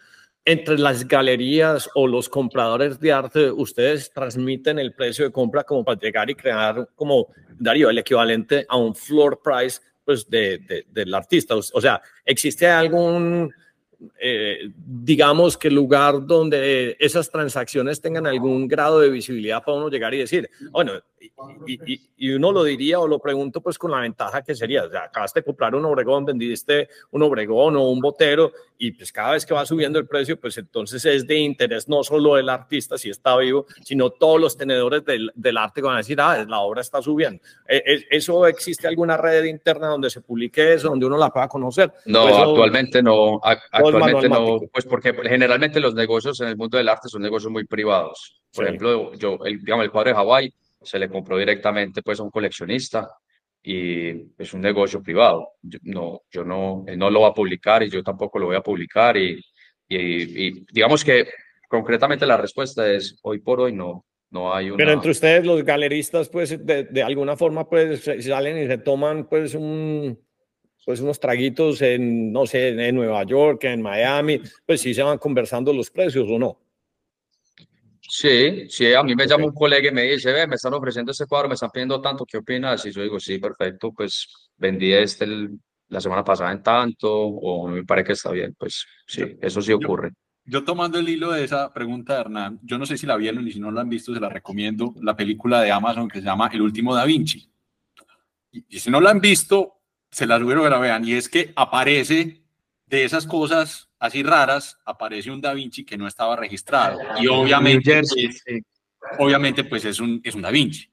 entre 0.45 0.79
las 0.79 1.09
galerías 1.09 1.89
o 1.95 2.07
los 2.07 2.29
compradores 2.29 3.01
de 3.01 3.13
arte, 3.13 3.51
ustedes 3.51 4.13
transmiten 4.13 4.79
el 4.79 4.93
precio 4.93 5.25
de 5.25 5.33
compra 5.33 5.65
como 5.65 5.85
para 5.85 5.99
llegar 5.99 6.29
y 6.29 6.35
crear 6.35 6.89
como, 6.95 7.29
Darío, 7.59 7.89
el 7.89 7.99
equivalente 7.99 8.67
a 8.69 8.77
un 8.77 8.95
floor 8.95 9.41
price 9.43 9.81
pues, 10.05 10.29
de, 10.29 10.85
del 10.91 11.15
artista. 11.15 11.55
O 11.57 11.81
sea, 11.81 12.03
¿existe 12.27 12.67
algún, 12.67 13.55
eh, 14.21 14.71
digamos, 14.77 15.57
que 15.57 15.71
lugar 15.71 16.27
donde 16.27 16.95
esas 17.01 17.31
transacciones 17.31 18.03
tengan 18.03 18.27
algún 18.27 18.69
grado 18.69 19.01
de 19.01 19.09
visibilidad 19.09 19.65
para 19.65 19.79
uno 19.79 19.89
llegar 19.89 20.13
y 20.13 20.19
decir, 20.19 20.51
bueno, 20.71 20.93
y, 21.67 22.35
uno 22.35 22.53
lo 22.53 22.65
diría 22.65 23.01
o 23.01 23.07
lo 23.07 23.19
pregunto 23.19 23.61
pues 23.61 23.79
con 23.79 23.91
la 23.91 24.01
ventaja 24.01 24.43
que 24.43 24.55
sería, 24.55 24.85
o 24.85 24.91
sea, 24.91 25.05
acabaste 25.05 25.41
de 25.41 25.45
comprar 25.45 25.75
un 25.75 25.85
Obregón, 25.85 26.25
vendiste 26.25 26.89
un 27.11 27.23
Obregón 27.23 27.77
o 27.77 27.91
un 27.91 28.01
Botero 28.01 28.53
y 28.79 28.93
pues 28.93 29.13
cada 29.13 29.33
vez 29.33 29.47
que 29.47 29.55
va 29.55 29.65
subiendo 29.65 29.99
el 29.99 30.07
precio, 30.07 30.39
pues 30.39 30.59
entonces 30.59 31.05
es 31.05 31.27
de 31.27 31.37
interés 31.37 31.89
no 31.89 32.03
solo 32.03 32.35
del 32.35 32.49
artista 32.49 32.99
si 32.99 33.11
está 33.11 33.37
vivo, 33.37 33.67
sino 33.83 34.11
todos 34.11 34.41
los 34.41 34.57
tenedores 34.57 35.05
del, 35.05 35.31
del 35.35 35.57
arte 35.57 35.81
que 35.81 35.87
van 35.87 35.97
a 35.97 35.99
decir, 35.99 36.21
ah, 36.21 36.45
la 36.49 36.61
obra 36.61 36.81
está 36.81 37.01
subiendo. 37.01 37.43
E, 37.69 37.77
e, 37.77 38.07
¿Eso 38.11 38.47
existe 38.47 38.89
alguna 38.89 39.17
red 39.17 39.45
interna 39.45 39.89
donde 39.89 40.11
se 40.11 40.21
publique 40.21 40.75
eso, 40.75 40.89
donde 40.89 41.07
uno 41.07 41.17
la 41.17 41.31
pueda 41.31 41.49
conocer? 41.49 41.93
No, 42.07 42.23
pues 42.23 42.37
actualmente 42.37 43.03
no, 43.03 43.41
actualmente 43.43 44.29
no, 44.29 44.61
pues 44.73 44.85
porque 44.85 45.13
generalmente 45.25 45.81
los 45.81 45.95
negocios 45.95 46.41
en 46.41 46.49
el 46.49 46.57
mundo 46.57 46.79
del 46.79 46.89
arte 46.89 47.09
son 47.09 47.23
negocios 47.23 47.53
muy 47.53 47.65
privados. 47.65 48.41
Por 48.55 48.65
ejemplo, 48.65 49.13
yo, 49.15 49.39
el, 49.45 49.61
digamos, 49.61 49.85
el 49.85 49.91
cuadro 49.91 50.11
de 50.11 50.17
Hawái 50.17 50.55
se 50.85 50.99
le 50.99 51.09
compró 51.09 51.37
directamente 51.37 52.03
pues 52.03 52.21
a 52.21 52.23
un 52.23 52.31
coleccionista 52.31 53.09
y 53.63 54.11
es 54.39 54.53
un 54.53 54.61
negocio 54.61 55.03
privado. 55.03 55.53
no, 55.83 56.23
yo 56.31 56.45
no, 56.45 56.85
él 56.87 56.99
no 56.99 57.11
lo 57.11 57.23
va 57.23 57.29
a 57.29 57.35
publicar 57.35 57.83
y 57.83 57.91
yo 57.91 58.03
tampoco 58.03 58.39
lo 58.39 58.47
voy 58.47 58.57
a 58.57 58.63
publicar 58.63 59.17
y, 59.17 59.43
digamos 59.89 61.05
que 61.05 61.29
concretamente 61.69 62.27
la 62.27 62.37
respuesta 62.37 62.91
es 62.91 63.19
hoy 63.23 63.41
por 63.41 63.61
hoy 63.61 63.73
no, 63.73 64.05
no 64.31 64.55
hay 64.55 64.69
una... 64.69 64.77
Pero 64.77 64.93
entre 64.93 65.11
ustedes 65.11 65.47
los 65.47 65.63
galeristas 65.63 66.29
pues 66.29 66.65
de, 66.65 66.85
de 66.85 67.03
alguna 67.03 67.37
forma 67.37 67.69
pues 67.69 68.05
salen 68.21 68.59
y 68.59 68.67
se 68.67 68.79
toman 68.79 69.29
pues 69.29 69.55
un 69.55 70.19
pues 70.85 71.01
unos 71.01 71.19
traguitos 71.19 71.81
en, 71.83 72.33
no 72.33 72.47
sé, 72.47 72.69
en 72.69 72.95
Nueva 72.95 73.25
York, 73.25 73.65
en 73.65 73.81
Miami, 73.81 74.41
pues 74.67 74.81
sí 74.81 74.93
se 74.93 75.03
van 75.03 75.19
conversando 75.19 75.73
los 75.73 75.91
precios 75.91 76.29
o 76.29 76.39
no. 76.39 76.59
Sí, 78.07 78.69
sí, 78.69 78.93
a 78.93 79.03
mí 79.03 79.15
me 79.15 79.27
llama 79.27 79.47
un 79.47 79.55
colega 79.55 79.89
y 79.89 79.93
me 79.93 80.03
dice, 80.03 80.31
ve, 80.31 80.47
me 80.47 80.57
están 80.57 80.75
ofreciendo 80.75 81.13
este 81.13 81.27
cuadro, 81.27 81.49
me 81.49 81.55
están 81.55 81.71
pidiendo 81.71 82.01
tanto, 82.01 82.27
¿qué 82.27 82.37
opinas? 82.37 82.85
Y 82.85 82.93
yo 82.93 83.03
digo, 83.03 83.19
sí, 83.19 83.39
perfecto, 83.39 83.93
pues 83.93 84.51
vendí 84.57 84.93
este 84.93 85.27
la 85.89 86.01
semana 86.01 86.25
pasada 86.25 86.53
en 86.53 86.63
tanto, 86.63 87.11
o 87.11 87.69
me 87.69 87.85
parece 87.85 88.07
que 88.07 88.13
está 88.13 88.31
bien, 88.31 88.55
pues 88.59 88.85
sí, 89.07 89.37
eso 89.41 89.63
sí 89.63 89.73
ocurre. 89.73 90.13
Yo, 90.47 90.65
tomando 90.65 90.99
el 90.99 91.09
hilo 91.09 91.33
de 91.33 91.45
esa 91.45 91.73
pregunta, 91.73 92.21
Hernán, 92.21 92.59
yo 92.63 92.77
no 92.77 92.85
sé 92.85 92.99
si 92.99 93.07
la 93.07 93.17
vieron 93.17 93.47
y 93.49 93.53
si 93.53 93.61
no 93.61 93.71
la 93.71 93.81
han 93.81 93.89
visto, 93.89 94.13
se 94.13 94.21
la 94.21 94.29
recomiendo, 94.29 94.95
la 95.01 95.17
película 95.17 95.63
de 95.63 95.73
Amazon 95.73 96.09
que 96.09 96.21
se 96.21 96.27
llama 96.27 96.51
El 96.53 96.61
último 96.61 96.95
Da 96.95 97.07
Vinci. 97.07 97.51
Y, 98.53 98.65
y 98.69 98.79
si 98.79 98.91
no 98.91 99.01
la 99.01 99.11
han 99.11 99.21
visto, 99.21 99.81
se 100.11 100.27
las 100.27 100.41
sugiero 100.41 100.63
que 100.63 100.71
la 100.71 100.79
vean. 100.79 101.07
Y 101.07 101.15
es 101.15 101.31
que 101.31 101.53
aparece 101.57 102.45
de 102.87 103.05
esas 103.05 103.27
cosas 103.27 103.89
así 104.05 104.23
raras, 104.23 104.79
aparece 104.85 105.31
un 105.31 105.41
Da 105.41 105.55
Vinci 105.55 105.83
que 105.83 105.97
no 105.97 106.07
estaba 106.07 106.37
registrado. 106.37 106.99
Y 107.19 107.27
obviamente, 107.27 108.03
pues, 108.03 108.45
obviamente, 109.19 109.65
pues 109.65 109.87
es 109.87 109.99
un, 109.99 110.21
es 110.23 110.35
un 110.35 110.43
Da 110.43 110.51
Vinci. 110.51 110.91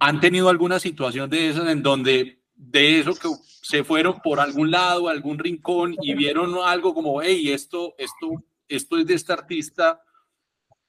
¿Han 0.00 0.18
tenido 0.18 0.48
alguna 0.48 0.80
situación 0.80 1.28
de 1.28 1.50
esas 1.50 1.68
en 1.68 1.82
donde 1.82 2.40
de 2.54 3.00
eso 3.00 3.14
que 3.14 3.28
se 3.44 3.84
fueron 3.84 4.20
por 4.20 4.40
algún 4.40 4.70
lado, 4.70 5.08
algún 5.08 5.38
rincón 5.38 5.94
y 6.00 6.14
vieron 6.14 6.54
algo 6.64 6.94
como, 6.94 7.20
hey, 7.20 7.52
esto, 7.52 7.94
esto, 7.98 8.42
esto 8.66 8.98
es 8.98 9.06
de 9.06 9.14
este 9.14 9.32
artista 9.34 10.00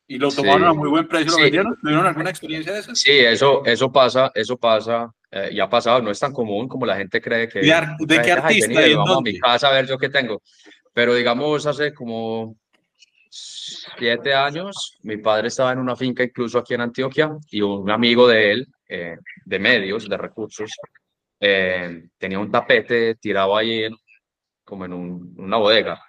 y 0.07 0.17
lo 0.17 0.31
tomaron 0.31 0.63
a 0.63 0.73
muy 0.73 0.89
buen 0.89 1.07
precio, 1.09 1.31
lo 1.31 1.43
vendieron? 1.43 1.77
¿Tuvieron 1.81 2.05
alguna 2.05 2.29
experiencia 2.29 2.71
de 2.71 2.79
esas? 2.79 2.97
Sí, 2.97 3.11
eso, 3.11 3.65
eso 3.65 3.91
pasa, 3.91 4.31
eso 4.33 4.55
pasa 4.55 5.13
eh, 5.29 5.49
y 5.51 5.59
ha 5.59 5.69
pasado, 5.69 6.01
no 6.01 6.09
es 6.09 6.19
tan 6.19 6.31
común 6.31 6.69
como 6.69 6.85
la 6.85 6.95
gente 6.95 7.21
cree 7.21 7.49
que... 7.49 7.59
¿De, 7.59 8.21
qué 8.21 8.31
artista? 8.31 8.81
vamos 8.95 9.17
a 9.17 9.21
mi 9.21 9.37
casa 9.37 9.67
a 9.67 9.73
ver 9.73 9.87
yo 9.87 9.97
qué 9.97 10.07
tengo. 10.07 10.41
Pero 10.93 11.15
digamos, 11.15 11.65
hace 11.65 11.93
como 11.93 12.55
siete 13.29 14.33
años, 14.33 14.97
mi 15.01 15.17
padre 15.17 15.47
estaba 15.47 15.71
en 15.71 15.79
una 15.79 15.95
finca 15.95 16.23
incluso 16.23 16.59
aquí 16.59 16.75
en 16.75 16.81
Antioquia 16.81 17.31
y 17.49 17.61
un 17.61 17.89
amigo 17.89 18.27
de 18.27 18.51
él, 18.51 18.67
eh, 18.87 19.17
de 19.45 19.59
medios, 19.59 20.07
de 20.07 20.17
recursos, 20.17 20.71
eh, 21.39 22.09
tenía 22.17 22.39
un 22.39 22.51
tapete 22.51 23.15
tirado 23.15 23.57
ahí 23.57 23.87
como 24.63 24.85
en 24.85 24.93
una 24.93 25.57
bodega. 25.57 25.99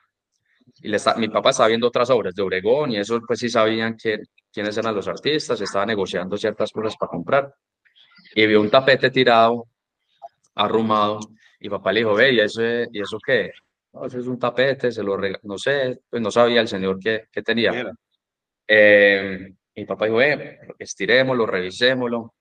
Y 0.82 0.89
le 0.89 0.97
está, 0.97 1.14
mi 1.14 1.28
papá 1.28 1.51
estaba 1.51 1.68
viendo 1.68 1.87
otras 1.89 2.11
obras 2.11 2.35
de 2.35 2.43
Obregón 2.43 2.93
y 2.93 2.99
eso 2.99 3.20
pues 3.26 3.39
sí 3.39 3.49
sabían 3.49 3.97
que, 3.97 4.18
quiénes 4.53 4.76
eran 4.76 4.95
los 4.95 5.09
artistas, 5.09 5.61
estaba 5.61 5.87
negociando 5.87 6.37
ciertas 6.37 6.70
cosas 6.70 6.97
para 6.97 7.11
comprar. 7.11 7.55
Y 8.35 8.47
vio 8.47 8.61
un 8.61 8.70
tapete 8.70 9.11
tirado, 9.11 9.66
arrumado, 10.55 11.20
y 11.59 11.68
papá 11.70 11.93
le 11.93 12.01
dijo, 12.01 12.14
ve, 12.14 12.32
¿y 12.32 12.41
eso, 12.41 12.62
¿y 12.62 13.01
eso 13.01 13.18
qué? 13.24 13.51
No, 13.95 14.07
eso 14.07 14.19
es 14.19 14.27
un 14.27 14.39
tapete, 14.39 14.91
se 14.91 15.03
lo 15.03 15.17
no 15.43 15.57
sé, 15.57 16.01
pues 16.11 16.21
no 16.21 16.31
sabía 16.31 16.61
el 16.61 16.69
señor 16.69 16.99
qué, 16.99 17.29
qué 17.31 17.43
tenía. 17.43 17.93
Eh, 18.67 19.55
mi 19.77 19.85
papá 19.85 20.07
dijo, 20.07 20.21
eh, 20.21 20.59
estirémoslo, 20.79 21.47
revisémoslo. 21.47 22.35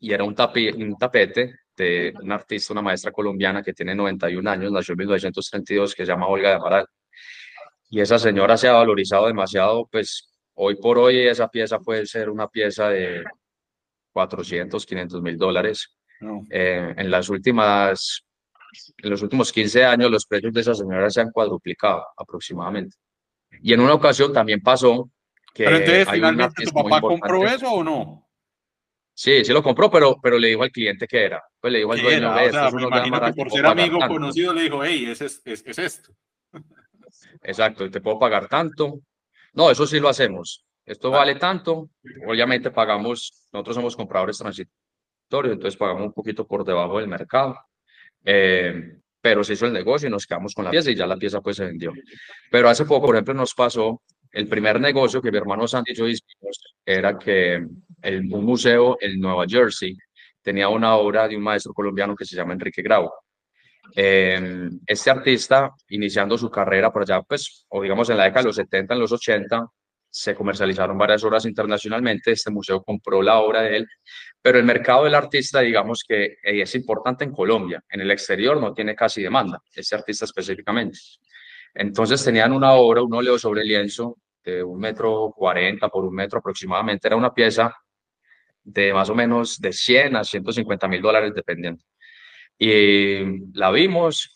Y 0.00 0.12
era 0.12 0.24
un, 0.24 0.34
un 0.34 0.96
tapete 0.98 1.54
de 1.76 2.14
una 2.22 2.36
artista, 2.36 2.72
una 2.72 2.82
maestra 2.82 3.12
colombiana 3.12 3.62
que 3.62 3.74
tiene 3.74 3.94
91 3.94 4.50
años, 4.50 4.72
nació 4.72 4.92
en 4.92 4.98
1932, 4.98 5.94
que 5.94 6.06
se 6.06 6.12
llama 6.12 6.26
Olga 6.26 6.50
de 6.50 6.54
Amaral. 6.56 6.86
Y 7.90 8.00
esa 8.00 8.18
señora 8.18 8.56
se 8.56 8.68
ha 8.68 8.72
valorizado 8.72 9.26
demasiado, 9.26 9.86
pues 9.90 10.30
hoy 10.54 10.76
por 10.76 10.98
hoy 10.98 11.20
esa 11.20 11.48
pieza 11.48 11.78
puede 11.78 12.06
ser 12.06 12.30
una 12.30 12.48
pieza 12.48 12.88
de 12.88 13.22
400, 14.12 14.86
500 14.86 15.22
mil 15.22 15.36
dólares. 15.36 15.98
Eh, 16.50 16.94
en 16.96 17.10
las 17.10 17.28
últimas 17.28 18.24
en 18.98 19.10
los 19.10 19.22
últimos 19.22 19.52
15 19.52 19.84
años 19.84 20.10
los 20.10 20.26
precios 20.26 20.52
de 20.52 20.60
esa 20.60 20.74
señora 20.74 21.10
se 21.10 21.20
han 21.20 21.30
cuadruplicado 21.30 22.04
aproximadamente. 22.16 22.96
Y 23.62 23.72
en 23.72 23.80
una 23.80 23.94
ocasión 23.94 24.32
también 24.32 24.60
pasó 24.60 25.10
que... 25.54 25.64
Pero 25.64 25.76
entonces, 25.76 26.08
finalmente, 26.10 26.64
¿tu 26.64 26.72
papá 26.72 27.00
compró 27.00 27.46
eso 27.46 27.70
o 27.70 27.84
no? 27.84 28.28
Sí, 29.14 29.44
sí 29.44 29.52
lo 29.52 29.62
compró, 29.62 29.90
pero, 29.90 30.16
pero 30.22 30.38
le 30.38 30.48
dijo 30.48 30.62
al 30.62 30.70
cliente 30.70 31.06
que 31.06 31.24
era. 31.24 31.42
Pues 31.60 31.72
le 31.72 31.80
dijo 31.80 31.92
al 31.92 32.00
dueño, 32.00 32.30
o 32.30 32.34
me 32.34 32.82
imagino 32.82 33.20
que 33.20 33.32
por 33.34 33.50
ser 33.50 33.66
amigo 33.66 33.98
conocido 34.08 34.54
le 34.54 34.62
dijo, 34.62 34.82
hey, 34.82 35.06
es, 35.10 35.20
es, 35.20 35.42
es, 35.44 35.78
esto. 35.78 36.12
Exacto, 37.42 37.90
te 37.90 38.00
puedo 38.00 38.18
pagar 38.18 38.48
tanto. 38.48 39.00
No, 39.52 39.70
eso 39.70 39.86
sí 39.86 40.00
lo 40.00 40.08
hacemos. 40.08 40.64
Esto 40.84 41.10
vale 41.10 41.34
tanto. 41.34 41.90
Obviamente 42.26 42.70
pagamos, 42.70 43.48
nosotros 43.52 43.76
somos 43.76 43.96
compradores 43.96 44.38
transitorios, 44.38 45.52
entonces 45.54 45.76
pagamos 45.76 46.02
un 46.04 46.12
poquito 46.12 46.46
por 46.46 46.64
debajo 46.64 46.98
del 46.98 47.08
mercado. 47.08 47.56
Eh, 48.24 48.98
pero 49.20 49.44
se 49.44 49.52
hizo 49.52 49.66
el 49.66 49.72
negocio 49.72 50.08
y 50.08 50.10
nos 50.10 50.26
quedamos 50.26 50.52
con 50.52 50.64
la 50.64 50.70
pieza 50.72 50.90
y 50.90 50.96
ya 50.96 51.06
la 51.06 51.16
pieza 51.16 51.40
pues 51.40 51.56
se 51.56 51.66
vendió. 51.66 51.92
Pero 52.50 52.68
hace 52.68 52.84
poco, 52.84 53.06
por 53.06 53.14
ejemplo, 53.14 53.34
nos 53.34 53.54
pasó 53.54 54.02
el 54.32 54.48
primer 54.48 54.80
negocio 54.80 55.22
que 55.22 55.30
mi 55.30 55.38
hermano 55.38 55.68
Santi 55.68 55.92
y 55.92 55.94
yo 55.94 56.08
hicimos 56.08 56.58
era 56.84 57.16
que 57.18 57.64
el, 58.02 58.32
un 58.32 58.44
museo 58.44 58.98
en 59.00 59.20
Nueva 59.20 59.44
Jersey 59.46 59.96
tenía 60.42 60.68
una 60.68 60.96
obra 60.96 61.28
de 61.28 61.36
un 61.36 61.42
maestro 61.42 61.72
colombiano 61.72 62.16
que 62.16 62.24
se 62.24 62.34
llama 62.34 62.52
Enrique 62.52 62.82
Grau. 62.82 63.10
Eh, 63.94 64.70
este 64.86 65.10
artista, 65.10 65.70
iniciando 65.90 66.36
su 66.36 66.50
carrera 66.50 66.92
por 66.92 67.02
allá, 67.02 67.22
pues, 67.22 67.64
o 67.68 67.82
digamos 67.82 68.08
en 68.10 68.16
la 68.16 68.24
década 68.24 68.42
de 68.42 68.46
los 68.48 68.56
70, 68.56 68.94
en 68.94 69.00
los 69.00 69.12
80, 69.12 69.66
se 70.10 70.34
comercializaron 70.34 70.98
varias 70.98 71.22
obras 71.24 71.44
internacionalmente. 71.46 72.32
Este 72.32 72.50
museo 72.50 72.82
compró 72.82 73.22
la 73.22 73.38
obra 73.38 73.62
de 73.62 73.76
él 73.78 73.88
pero 74.42 74.58
el 74.58 74.64
mercado 74.64 75.04
del 75.04 75.14
artista, 75.14 75.60
digamos 75.60 76.04
que 76.06 76.24
eh, 76.42 76.62
es 76.62 76.74
importante 76.74 77.24
en 77.24 77.32
Colombia, 77.32 77.82
en 77.88 78.00
el 78.00 78.10
exterior 78.10 78.60
no 78.60 78.74
tiene 78.74 78.96
casi 78.96 79.22
demanda, 79.22 79.62
ese 79.72 79.94
artista 79.94 80.24
específicamente. 80.24 80.98
Entonces 81.72 82.22
tenían 82.24 82.52
una 82.52 82.72
obra, 82.72 83.02
un 83.02 83.14
óleo 83.14 83.38
sobre 83.38 83.64
lienzo 83.64 84.18
de 84.44 84.62
un 84.62 84.80
metro 84.80 85.32
cuarenta 85.34 85.88
por 85.88 86.04
un 86.04 86.14
metro 86.14 86.40
aproximadamente, 86.40 87.06
era 87.06 87.16
una 87.16 87.32
pieza 87.32 87.72
de 88.64 88.92
más 88.92 89.08
o 89.08 89.14
menos 89.14 89.60
de 89.60 89.72
100 89.72 90.16
a 90.16 90.24
150 90.24 90.88
mil 90.88 91.00
dólares 91.00 91.32
dependiendo. 91.34 91.82
Y 92.58 93.56
la 93.56 93.70
vimos 93.70 94.34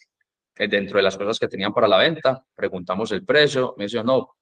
eh, 0.57 0.69
dentro 0.69 0.99
de 0.99 1.03
las 1.03 1.17
cosas 1.19 1.39
que 1.39 1.49
tenían 1.49 1.75
para 1.75 1.89
la 1.89 1.99
venta, 1.99 2.45
preguntamos 2.55 3.11
el 3.11 3.25
precio, 3.25 3.75
me 3.77 3.87
dijo, 3.87 4.05
no, 4.05 4.37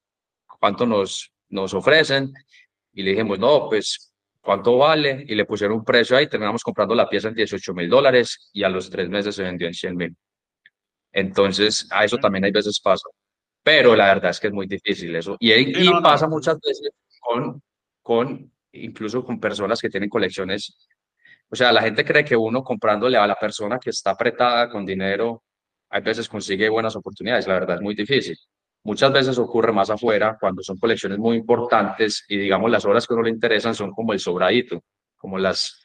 ¿cuánto 0.61 0.87
nos, 0.87 1.33
nos 1.49 1.73
ofrecen? 1.73 2.33
Y 2.93 3.03
le 3.03 3.13
dijimos, 3.13 3.39
no, 3.39 3.69
pues 3.69 4.14
cuánto 4.45 4.77
vale 4.77 5.25
y 5.27 5.35
le 5.35 5.47
pusieron 5.47 5.79
un 5.79 5.85
precio 5.85 6.17
ahí, 6.17 6.29
terminamos 6.29 6.63
comprando 6.63 6.95
la 6.95 7.09
pieza 7.09 7.29
en 7.29 7.35
18 7.35 7.75
mil 7.75 7.89
dólares 7.89 8.51
y 8.53 8.63
a 8.63 8.69
los 8.69 8.91
tres 8.91 9.09
meses 9.09 9.35
se 9.35 9.43
vendió 9.43 9.67
en 9.67 9.75
100 9.75 9.97
mil. 9.97 10.17
Entonces, 11.13 11.89
a 11.91 12.05
eso 12.05 12.19
también 12.19 12.45
hay 12.45 12.53
veces 12.53 12.79
pasa. 12.81 13.09
Pero 13.63 13.97
la 13.97 14.07
verdad 14.07 14.31
es 14.31 14.41
que 14.41 14.49
es 14.49 14.53
muy 14.53 14.67
difícil 14.67 15.15
eso. 15.17 15.37
Y, 15.41 15.53
y 15.53 15.91
pasa 16.03 16.29
muchas 16.29 16.59
veces 16.61 16.91
con, 17.21 17.63
con, 18.03 18.53
incluso 18.73 19.25
con 19.25 19.41
personas 19.41 19.81
que 19.81 19.89
tienen 19.89 20.11
colecciones. 20.11 20.87
O 21.49 21.57
sea, 21.57 21.73
la 21.73 21.81
gente 21.81 22.05
cree 22.05 22.25
que 22.25 22.37
uno 22.37 22.63
comprándole 22.63 23.17
a 23.17 23.27
la 23.27 23.37
persona 23.37 23.79
que 23.79 23.91
está 23.91 24.11
apretada 24.11 24.69
con 24.69 24.85
dinero, 24.85 25.43
hay 25.89 26.03
veces 26.03 26.29
consigue 26.29 26.69
buenas 26.69 26.95
oportunidades. 26.97 27.47
La 27.47 27.55
verdad 27.55 27.77
es 27.77 27.83
muy 27.83 27.95
difícil. 27.95 28.37
Muchas 28.85 29.13
veces 29.13 29.39
ocurre 29.39 29.73
más 29.73 29.89
afuera 29.89 30.37
cuando 30.39 30.63
son 30.63 30.77
colecciones 30.77 31.19
muy 31.19 31.39
importantes 31.39 32.25
y 32.29 32.37
digamos 32.37 32.71
las 32.71 32.85
obras 32.85 33.07
que 33.07 33.15
a 33.15 33.17
uno 33.17 33.25
le 33.25 33.31
interesan 33.31 33.75
son 33.75 33.93
como 33.93 34.13
el 34.13 34.21
sobradito, 34.21 34.85
como 35.17 35.39
las, 35.39 35.83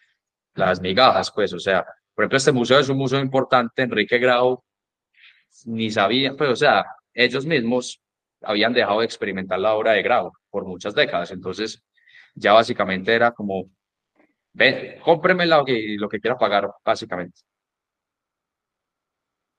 las 0.53 0.81
migajas, 0.81 1.31
pues, 1.31 1.53
o 1.53 1.59
sea, 1.59 1.85
por 2.13 2.23
ejemplo, 2.23 2.37
este 2.37 2.51
museo 2.51 2.79
es 2.79 2.89
un 2.89 2.97
museo 2.97 3.21
importante, 3.21 3.83
Enrique 3.83 4.17
Grau, 4.17 4.61
ni 5.65 5.89
sabía, 5.89 6.35
pues, 6.35 6.49
o 6.49 6.55
sea, 6.57 6.85
ellos 7.13 7.45
mismos 7.45 8.01
habían 8.41 8.73
dejado 8.73 8.99
de 8.99 9.05
experimentar 9.05 9.59
la 9.59 9.75
obra 9.75 9.93
de 9.93 10.03
Grau 10.03 10.33
por 10.49 10.65
muchas 10.65 10.93
décadas, 10.93 11.31
entonces 11.31 11.81
ya 12.35 12.51
básicamente 12.51 13.13
era 13.13 13.31
como, 13.31 13.69
ven, 14.51 14.99
cómpreme 15.01 15.45
lo 15.45 15.63
que, 15.63 15.95
lo 15.97 16.09
que 16.09 16.19
quiera 16.19 16.37
pagar, 16.37 16.69
básicamente. 16.83 17.41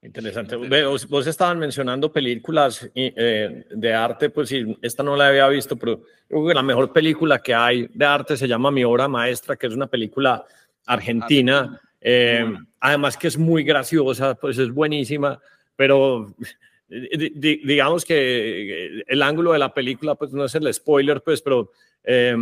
Interesante. 0.03 0.55
Vos, 0.55 1.07
vos 1.07 1.27
estaban 1.27 1.59
mencionando 1.59 2.11
películas 2.11 2.89
eh, 2.95 3.65
de 3.69 3.93
arte, 3.93 4.31
pues 4.31 4.49
sí, 4.49 4.75
esta 4.81 5.03
no 5.03 5.15
la 5.15 5.27
había 5.27 5.47
visto, 5.47 5.77
pero 5.77 6.01
creo 6.27 6.47
que 6.47 6.55
la 6.55 6.63
mejor 6.63 6.91
película 6.91 7.37
que 7.39 7.53
hay 7.53 7.87
de 7.93 8.05
arte 8.05 8.35
se 8.35 8.47
llama 8.47 8.71
Mi 8.71 8.83
obra 8.83 9.07
maestra, 9.07 9.55
que 9.55 9.67
es 9.67 9.73
una 9.73 9.85
película 9.85 10.43
argentina, 10.87 11.79
eh, 11.99 12.51
además 12.79 13.15
que 13.15 13.27
es 13.27 13.37
muy 13.37 13.63
graciosa, 13.63 14.33
pues 14.33 14.57
es 14.57 14.71
buenísima, 14.71 15.39
pero 15.75 16.33
digamos 16.89 18.03
que 18.03 19.03
el 19.07 19.21
ángulo 19.21 19.53
de 19.53 19.59
la 19.59 19.71
película, 19.71 20.15
pues 20.15 20.33
no 20.33 20.45
es 20.45 20.55
el 20.55 20.73
spoiler, 20.73 21.21
pues, 21.21 21.43
pero 21.43 21.71
eh, 22.03 22.33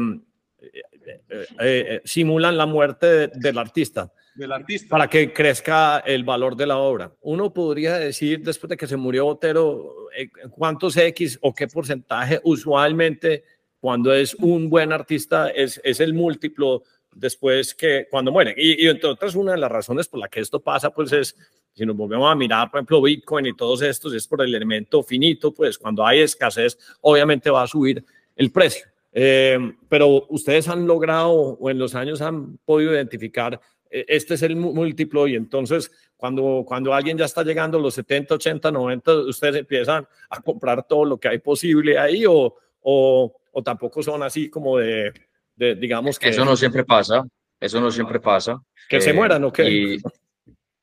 simulan 2.06 2.56
la 2.56 2.66
muerte 2.66 3.28
del 3.28 3.58
artista. 3.58 4.14
Del 4.40 4.52
artista. 4.52 4.90
Para 4.90 5.08
que 5.08 5.32
crezca 5.32 6.00
el 6.00 6.24
valor 6.24 6.56
de 6.56 6.66
la 6.66 6.78
obra. 6.78 7.12
Uno 7.22 7.54
podría 7.54 7.98
decir, 7.98 8.42
después 8.42 8.70
de 8.70 8.78
que 8.78 8.88
se 8.88 8.98
murió 8.98 9.26
Botero, 9.26 10.10
eh, 10.18 10.30
cuántos 10.50 10.98
X 10.98 11.38
o 11.42 11.54
qué 11.54 11.68
porcentaje 11.68 12.40
usualmente 12.44 13.44
cuando 13.80 14.14
es 14.14 14.36
un 14.36 14.70
buen 14.70 14.92
artista 14.92 15.50
es, 15.50 15.80
el 15.84 16.14
múltiplo 16.14 16.84
después 17.14 17.74
que 17.74 18.08
cuando 18.10 18.32
muere. 18.32 18.54
Y, 18.58 18.86
y, 18.86 18.88
entre 18.88 19.10
otras, 19.10 19.36
una 19.36 19.54
de 19.54 19.58
las 19.58 19.72
razones 19.72 20.08
por 20.08 20.20
la 20.20 20.28
que 20.28 20.42
esto 20.42 20.60
pasa, 20.60 20.90
pues 20.90 21.12
es, 21.14 21.36
si 21.74 21.86
nos 21.86 21.96
volvemos 21.96 22.30
a 22.30 22.36
mirar, 22.36 22.70
por 22.70 22.80
ejemplo, 22.80 23.02
Bitcoin 23.02 23.46
y 23.46 23.56
todos 23.56 23.82
estos, 23.82 24.14
es 24.14 24.28
por 24.28 24.42
el 24.42 24.54
elemento 24.54 25.02
finito, 25.02 25.54
pues 25.54 25.78
cuando 25.78 26.06
hay 26.06 26.20
escasez, 26.20 26.78
obviamente 27.02 27.50
va 27.50 27.64
a 27.64 27.68
subir 27.68 28.04
el 28.36 28.52
precio. 28.52 28.86
Eh, 29.12 29.58
pero 29.88 30.26
ustedes 30.30 30.68
han 30.68 30.86
logrado 30.86 31.32
o 31.32 31.70
en 31.70 31.80
los 31.80 31.96
años 31.96 32.22
han 32.22 32.58
podido 32.58 32.94
identificar, 32.94 33.60
este 33.90 34.36
es 34.36 34.42
el 34.44 34.56
múltiplo 34.56 35.28
y 35.28 35.36
entonces 35.36 35.92
cuando, 36.16 36.64
cuando 36.66 36.94
alguien 36.94 37.18
ya 37.18 37.26
está 37.26 37.44
llegando 37.44 37.78
a 37.78 37.82
los 37.82 37.94
70, 37.96 38.36
80, 38.36 38.72
90, 38.72 39.14
ustedes 39.22 39.56
empiezan 39.56 40.08
a 40.30 40.42
comprar 40.42 40.86
todo 40.88 41.06
lo 41.06 41.18
que 41.18 41.30
hay 41.30 41.40
posible 41.40 41.98
ahí 41.98 42.26
o, 42.26 42.56
o, 42.82 43.42
o 43.52 43.64
tampoco 43.64 44.04
son 44.04 44.22
así 44.24 44.50
como 44.50 44.78
de 44.78 45.14
digamos 45.60 46.18
que... 46.18 46.30
Eso 46.30 46.46
no 46.46 46.56
siempre 46.56 46.84
pasa, 46.84 47.26
eso 47.60 47.82
no 47.82 47.92
siempre 47.92 48.20
pasa. 48.20 48.62
Que 48.88 49.02
se 49.02 49.14
mueran 49.14 49.44
o 49.44 49.52
qué. 49.52 49.98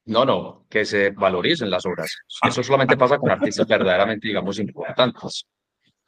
no, 0.04 0.24
no, 0.24 0.66
que 0.68 0.84
se 0.84 1.10
valoricen 1.10 1.70
las 1.70 1.86
obras. 1.86 2.14
Eso 2.46 2.62
solamente 2.62 2.96
pasa 2.96 3.18
con 3.18 3.30
artistas 3.30 3.66
verdaderamente, 3.66 4.28
digamos, 4.28 4.58
importantes. 4.58 5.46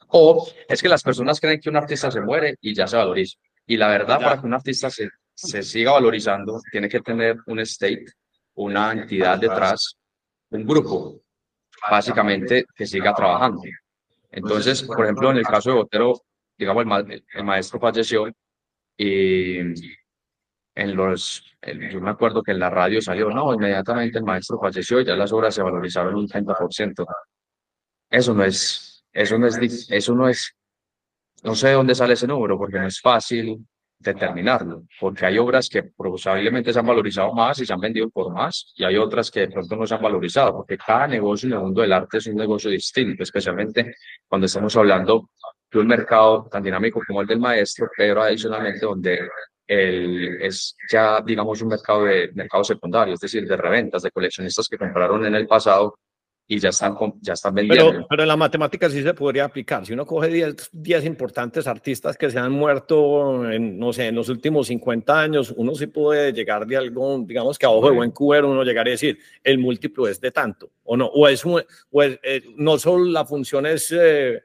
O 0.07 0.47
es 0.67 0.81
que 0.81 0.89
las 0.89 1.03
personas 1.03 1.39
creen 1.39 1.59
que 1.59 1.69
un 1.69 1.77
artista 1.77 2.09
se 2.09 2.21
muere 2.21 2.55
y 2.61 2.73
ya 2.73 2.87
se 2.87 2.97
valoriza. 2.97 3.37
Y 3.65 3.77
la 3.77 3.87
verdad, 3.87 4.19
para 4.19 4.39
que 4.39 4.47
un 4.47 4.53
artista 4.53 4.89
se, 4.89 5.09
se 5.41 5.63
siga 5.63 5.93
valorizando, 5.93 6.59
tiene 6.69 6.89
que 6.89 6.99
tener 6.99 7.37
un 7.47 7.59
state, 7.61 8.05
una 8.55 8.91
entidad 8.91 9.39
detrás, 9.39 9.95
un 10.49 10.65
grupo, 10.65 11.21
básicamente, 11.89 12.65
que 12.75 12.85
siga 12.85 13.13
trabajando. 13.13 13.61
Entonces, 14.31 14.83
por 14.83 15.05
ejemplo, 15.05 15.31
en 15.31 15.37
el 15.37 15.45
caso 15.45 15.69
de 15.69 15.77
Botero, 15.77 16.21
digamos, 16.57 16.85
el, 16.85 17.23
el 17.33 17.43
maestro 17.45 17.79
falleció 17.79 18.27
y 18.97 19.59
en 20.75 20.95
los, 20.95 21.45
yo 21.91 22.01
me 22.01 22.09
acuerdo 22.09 22.43
que 22.43 22.51
en 22.51 22.59
la 22.59 22.69
radio 22.69 23.01
salió, 23.01 23.29
no, 23.29 23.53
inmediatamente 23.53 24.17
el 24.17 24.25
maestro 24.25 24.59
falleció 24.59 24.99
y 24.99 25.05
ya 25.05 25.15
las 25.15 25.31
obras 25.31 25.55
se 25.55 25.63
valorizaron 25.63 26.15
un 26.15 26.27
30%. 26.27 27.05
Eso 28.09 28.33
no 28.33 28.43
es, 28.43 29.05
eso 29.13 29.37
no 29.37 29.47
es, 29.47 29.87
eso 29.89 30.15
no 30.15 30.27
es, 30.27 30.53
no 31.43 31.55
sé 31.55 31.69
de 31.69 31.73
dónde 31.75 31.95
sale 31.95 32.13
ese 32.13 32.27
número 32.27 32.57
porque 32.57 32.77
no 32.77 32.87
es 32.87 32.99
fácil 32.99 33.65
determinarlo, 33.99 34.83
porque 34.99 35.25
hay 35.25 35.37
obras 35.37 35.67
que 35.67 35.83
probablemente 35.83 36.71
se 36.71 36.79
han 36.79 36.87
valorizado 36.87 37.33
más 37.33 37.59
y 37.59 37.65
se 37.65 37.73
han 37.73 37.79
vendido 37.81 38.09
por 38.09 38.33
más, 38.33 38.71
y 38.75 38.85
hay 38.85 38.95
otras 38.95 39.29
que 39.29 39.41
de 39.41 39.49
pronto 39.49 39.75
no 39.75 39.85
se 39.85 39.93
han 39.95 40.01
valorizado, 40.01 40.53
porque 40.53 40.77
cada 40.77 41.07
negocio 41.07 41.47
en 41.47 41.53
el 41.53 41.59
mundo 41.59 41.81
del 41.81 41.91
arte 41.91 42.17
es 42.19 42.27
un 42.27 42.35
negocio 42.35 42.69
distinto, 42.69 43.23
especialmente 43.23 43.95
cuando 44.27 44.45
estamos 44.45 44.75
hablando 44.77 45.29
de 45.71 45.79
un 45.79 45.87
mercado 45.87 46.47
tan 46.49 46.63
dinámico 46.63 47.01
como 47.05 47.21
el 47.21 47.27
del 47.27 47.39
maestro, 47.39 47.89
pero 47.95 48.23
adicionalmente 48.23 48.85
donde 48.85 49.19
el, 49.67 50.41
es 50.41 50.75
ya, 50.89 51.21
digamos, 51.21 51.61
un 51.61 51.67
mercado 51.67 52.05
de 52.05 52.31
mercado 52.33 52.63
secundario, 52.63 53.13
es 53.13 53.19
decir, 53.19 53.47
de 53.47 53.57
reventas, 53.57 54.01
de 54.01 54.11
coleccionistas 54.11 54.67
que 54.67 54.77
compraron 54.77 55.25
en 55.25 55.35
el 55.35 55.45
pasado 55.45 55.99
y 56.51 56.57
ya 56.57 56.69
están, 56.69 56.97
ya 57.21 57.33
están 57.33 57.53
vendiendo. 57.53 57.91
Pero, 57.91 58.07
pero 58.09 58.23
en 58.23 58.27
la 58.27 58.35
matemática 58.35 58.89
sí 58.89 59.03
se 59.03 59.13
podría 59.13 59.45
aplicar. 59.45 59.85
Si 59.85 59.93
uno 59.93 60.03
coge 60.03 60.29
10, 60.73 61.05
importantes 61.05 61.67
artistas 61.67 62.17
que 62.17 62.31
se 62.31 62.39
han 62.39 62.51
muerto, 62.51 63.51
en, 63.51 63.77
no 63.77 63.93
sé, 63.93 64.07
en 64.07 64.15
los 64.15 64.29
últimos 64.29 64.65
50 64.65 65.21
años, 65.21 65.53
uno 65.55 65.75
sí 65.75 65.85
puede 65.85 66.33
llegar 66.33 66.65
de 66.65 66.75
algo, 66.75 67.19
digamos 67.19 67.59
que 67.59 67.67
a 67.67 67.69
ojo 67.69 67.91
de 67.91 67.95
buen 67.95 68.09
cubero, 68.09 68.49
uno 68.49 68.63
llegaría 68.63 68.93
a 68.93 68.95
decir, 68.95 69.19
el 69.43 69.59
múltiplo 69.59 70.07
es 70.07 70.19
de 70.19 70.31
tanto, 70.31 70.71
o 70.85 70.97
no, 70.97 71.05
o 71.05 71.27
es, 71.27 71.45
o 71.45 71.61
eh, 72.01 72.43
no 72.57 72.79
solo 72.79 73.05
la 73.05 73.25
función 73.25 73.67
es... 73.67 73.91
Eh, 73.91 74.41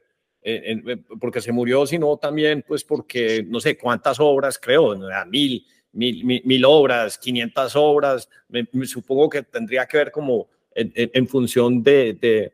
eh, 0.47 0.99
porque 1.19 1.41
se 1.41 1.53
murió, 1.53 1.87
sino 1.87 2.19
también 2.19 2.67
pues 2.69 2.85
porque 2.85 3.43
no 3.49 3.61
sé 3.61 3.79
cuántas 3.79 4.21
obras, 4.21 4.59
creo, 4.59 4.95
mil, 5.27 5.65
mil, 5.93 6.23
mil, 6.23 6.43
mil 6.45 6.65
obras, 6.67 7.17
500 7.17 7.77
obras, 7.77 8.29
me, 8.49 8.67
supongo 8.85 9.31
que 9.31 9.43
tendría 9.45 9.87
que 9.87 9.97
ver 9.97 10.11
como 10.11 10.49
en, 10.75 11.29
función 11.29 11.83
de, 11.83 12.15
de, 12.21 12.53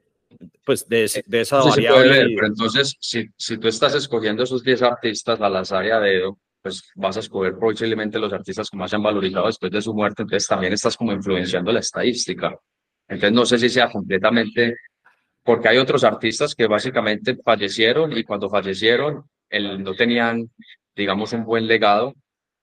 pues 0.64 0.88
de, 0.88 1.10
de 1.26 1.40
esa 1.40 1.62
variable. 1.62 2.34
pero 2.34 2.46
entonces, 2.46 2.96
si, 3.00 3.28
si 3.36 3.58
tú 3.58 3.68
estás 3.68 3.94
escogiendo 3.94 4.42
esos 4.42 4.62
10 4.62 4.82
artistas 4.82 5.40
al 5.40 5.56
azar 5.56 5.84
y 5.86 5.90
a 5.90 6.00
dedo, 6.00 6.38
pues 6.62 6.90
vas 6.94 7.16
a 7.16 7.20
escoger 7.20 7.58
posiblemente 7.58 8.18
los 8.18 8.32
artistas 8.32 8.68
que 8.68 8.76
más 8.76 8.90
se 8.90 8.96
han 8.96 9.02
valorizado 9.02 9.46
después 9.46 9.72
de 9.72 9.80
su 9.80 9.94
muerte, 9.94 10.22
entonces 10.22 10.46
también 10.46 10.72
estás 10.72 10.96
como 10.96 11.12
influenciando 11.12 11.72
la 11.72 11.80
estadística. 11.80 12.54
Entonces 13.08 13.32
no 13.32 13.46
sé 13.46 13.58
si 13.58 13.68
sea 13.68 13.90
completamente, 13.90 14.76
porque 15.42 15.68
hay 15.68 15.78
otros 15.78 16.04
artistas 16.04 16.54
que 16.54 16.66
básicamente 16.66 17.36
fallecieron 17.42 18.16
y 18.16 18.24
cuando 18.24 18.50
fallecieron 18.50 19.24
el, 19.48 19.82
no 19.82 19.94
tenían, 19.94 20.50
digamos, 20.94 21.32
un 21.32 21.44
buen 21.44 21.66
legado 21.66 22.14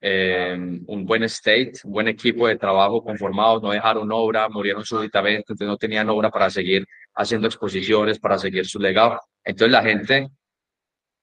eh, 0.01 0.55
un 0.87 1.05
buen 1.05 1.23
state, 1.23 1.73
un 1.83 1.91
buen 1.91 2.07
equipo 2.07 2.47
de 2.47 2.57
trabajo 2.57 3.03
conformado, 3.03 3.59
no 3.59 3.71
dejaron 3.71 4.11
obra, 4.11 4.47
murieron 4.49 4.85
súbitamente, 4.85 5.53
entonces 5.53 5.67
no 5.67 5.77
tenían 5.77 6.09
obra 6.09 6.29
para 6.29 6.49
seguir 6.49 6.85
haciendo 7.15 7.47
exposiciones, 7.47 8.19
para 8.19 8.37
seguir 8.37 8.65
su 8.65 8.79
legado. 8.79 9.19
Entonces 9.43 9.71
la 9.71 9.83
gente 9.83 10.29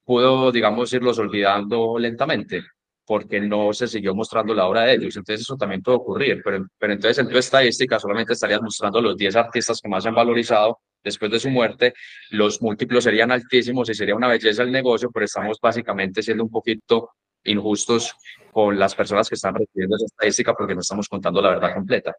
pudo, 0.05 0.53
digamos, 0.53 0.93
irlos 0.93 1.19
olvidando 1.19 1.99
lentamente 1.99 2.63
porque 3.07 3.41
no 3.41 3.73
se 3.73 3.87
siguió 3.87 4.15
mostrando 4.15 4.55
la 4.55 4.67
obra 4.67 4.83
de 4.83 4.95
ellos. 4.95 5.17
Entonces 5.17 5.43
eso 5.43 5.57
también 5.57 5.83
puede 5.83 5.99
ocurrir, 5.99 6.41
pero, 6.43 6.67
pero 6.79 6.93
entonces 6.95 7.19
en 7.19 7.31
tu 7.31 7.37
estadística 7.39 7.99
solamente 7.99 8.33
estarías 8.33 8.63
mostrando 8.63 9.01
los 9.01 9.17
10 9.17 9.37
artistas 9.37 9.81
que 9.81 9.89
más 9.89 10.03
se 10.03 10.09
han 10.09 10.15
valorizado 10.15 10.81
después 11.03 11.31
de 11.31 11.39
su 11.39 11.51
muerte, 11.51 11.93
los 12.31 12.63
múltiplos 12.63 13.05
serían 13.05 13.31
altísimos 13.31 13.91
y 13.91 13.95
sería 13.95 14.17
una 14.17 14.29
belleza 14.29 14.63
el 14.63 14.73
negocio, 14.73 15.11
pero 15.13 15.27
estamos 15.27 15.59
básicamente 15.61 16.23
siendo 16.23 16.45
un 16.45 16.51
poquito 16.51 17.11
injustos 17.45 18.17
con 18.55 18.79
las 18.79 18.95
personas 18.95 19.29
que 19.29 19.35
están 19.35 19.55
recibiendo 19.55 19.97
esa 19.97 20.07
estadística 20.07 20.55
porque 20.55 20.75
no 20.75 20.81
estamos 20.81 21.09
contando 21.09 21.43
la 21.43 21.51
verdad 21.51 21.75
completa. 21.75 22.15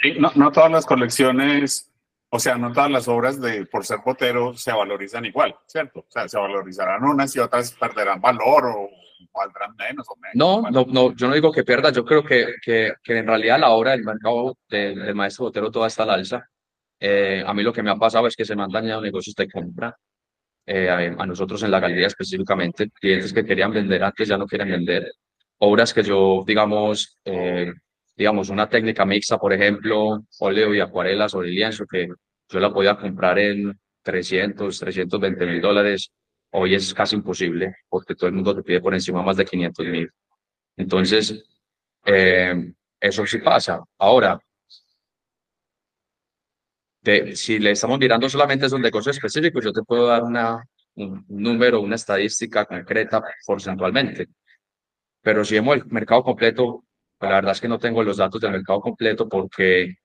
Sí, 0.00 0.14
no, 0.18 0.30
no 0.36 0.52
todas 0.52 0.70
las 0.70 0.86
colecciones, 0.86 1.90
o 2.30 2.38
sea, 2.38 2.56
no 2.56 2.72
todas 2.72 2.90
las 2.92 3.08
obras 3.08 3.40
de 3.40 3.66
por 3.66 3.84
ser 3.84 3.98
potero 4.04 4.56
se 4.56 4.72
valorizan 4.72 5.24
igual, 5.24 5.56
¿cierto? 5.66 6.00
O 6.00 6.06
sea, 6.08 6.28
se 6.28 6.38
valorizarán 6.38 7.02
unas 7.02 7.34
y 7.34 7.40
otras 7.40 7.72
perderán 7.72 8.20
valor 8.20 8.66
o 8.66 8.88
valdrán 9.34 9.74
menos 9.76 10.06
o 10.08 10.16
menos. 10.16 10.34
No, 10.34 10.70
no, 10.70 10.86
no, 10.88 11.14
yo 11.16 11.26
no 11.26 11.34
digo 11.34 11.50
que 11.50 11.64
pierda, 11.64 11.90
yo 11.90 12.04
creo 12.04 12.24
que, 12.24 12.54
que, 12.62 12.92
que 13.02 13.18
en 13.18 13.26
realidad 13.26 13.58
la 13.58 13.70
obra 13.70 13.90
del 13.90 14.04
mercado 14.04 14.56
del 14.68 15.14
maestro 15.16 15.46
Botero 15.46 15.72
toda 15.72 15.88
está 15.88 16.04
al 16.04 16.10
alza. 16.10 16.48
Eh, 17.00 17.42
a 17.44 17.52
mí 17.52 17.64
lo 17.64 17.72
que 17.72 17.82
me 17.82 17.90
ha 17.90 17.96
pasado 17.96 18.28
es 18.28 18.36
que 18.36 18.44
se 18.44 18.54
me 18.54 18.62
han 18.62 18.70
dañado 18.70 19.00
negocios 19.00 19.34
de 19.34 19.50
compra 19.50 19.96
eh, 20.72 20.88
a 20.88 21.26
nosotros 21.26 21.60
en 21.64 21.72
la 21.72 21.80
galería 21.80 22.06
específicamente, 22.06 22.90
clientes 22.90 23.32
que 23.32 23.44
querían 23.44 23.72
vender 23.72 24.04
antes 24.04 24.28
ya 24.28 24.38
no 24.38 24.46
quieren 24.46 24.70
vender, 24.70 25.10
obras 25.58 25.92
que 25.92 26.04
yo, 26.04 26.44
digamos, 26.46 27.18
eh, 27.24 27.72
digamos, 28.16 28.50
una 28.50 28.68
técnica 28.68 29.04
mixta, 29.04 29.36
por 29.36 29.52
ejemplo, 29.52 30.24
óleo 30.38 30.72
y 30.72 30.78
acuarela 30.78 31.28
sobre 31.28 31.48
lienzo, 31.48 31.86
que 31.90 32.06
yo 32.48 32.60
la 32.60 32.72
podía 32.72 32.96
comprar 32.96 33.40
en 33.40 33.76
300, 34.02 34.78
320 34.78 35.44
mil 35.44 35.60
dólares, 35.60 36.12
hoy 36.52 36.76
es 36.76 36.94
casi 36.94 37.16
imposible, 37.16 37.74
porque 37.88 38.14
todo 38.14 38.28
el 38.28 38.34
mundo 38.34 38.54
te 38.54 38.62
pide 38.62 38.80
por 38.80 38.94
encima 38.94 39.22
más 39.22 39.36
de 39.38 39.46
500 39.46 39.86
mil. 39.86 40.08
Entonces, 40.76 41.44
eh, 42.06 42.72
eso 43.00 43.26
sí 43.26 43.38
pasa. 43.38 43.80
Ahora, 43.98 44.38
si 47.34 47.58
le 47.58 47.72
estamos 47.72 47.98
mirando 47.98 48.28
solamente 48.28 48.66
esos 48.66 48.80
negocios 48.80 49.16
específicos, 49.16 49.64
yo 49.64 49.72
te 49.72 49.82
puedo 49.82 50.06
dar 50.06 50.22
una, 50.22 50.62
un 50.96 51.24
número, 51.28 51.80
una 51.80 51.96
estadística 51.96 52.64
concreta 52.64 53.22
porcentualmente. 53.46 54.28
Pero 55.22 55.44
si 55.44 55.54
vemos 55.54 55.76
el 55.76 55.86
mercado 55.86 56.22
completo, 56.22 56.84
pues 57.18 57.30
la 57.30 57.36
verdad 57.36 57.52
es 57.52 57.60
que 57.60 57.68
no 57.68 57.78
tengo 57.78 58.02
los 58.02 58.16
datos 58.16 58.40
del 58.40 58.52
mercado 58.52 58.80
completo 58.80 59.28
porque, 59.28 59.96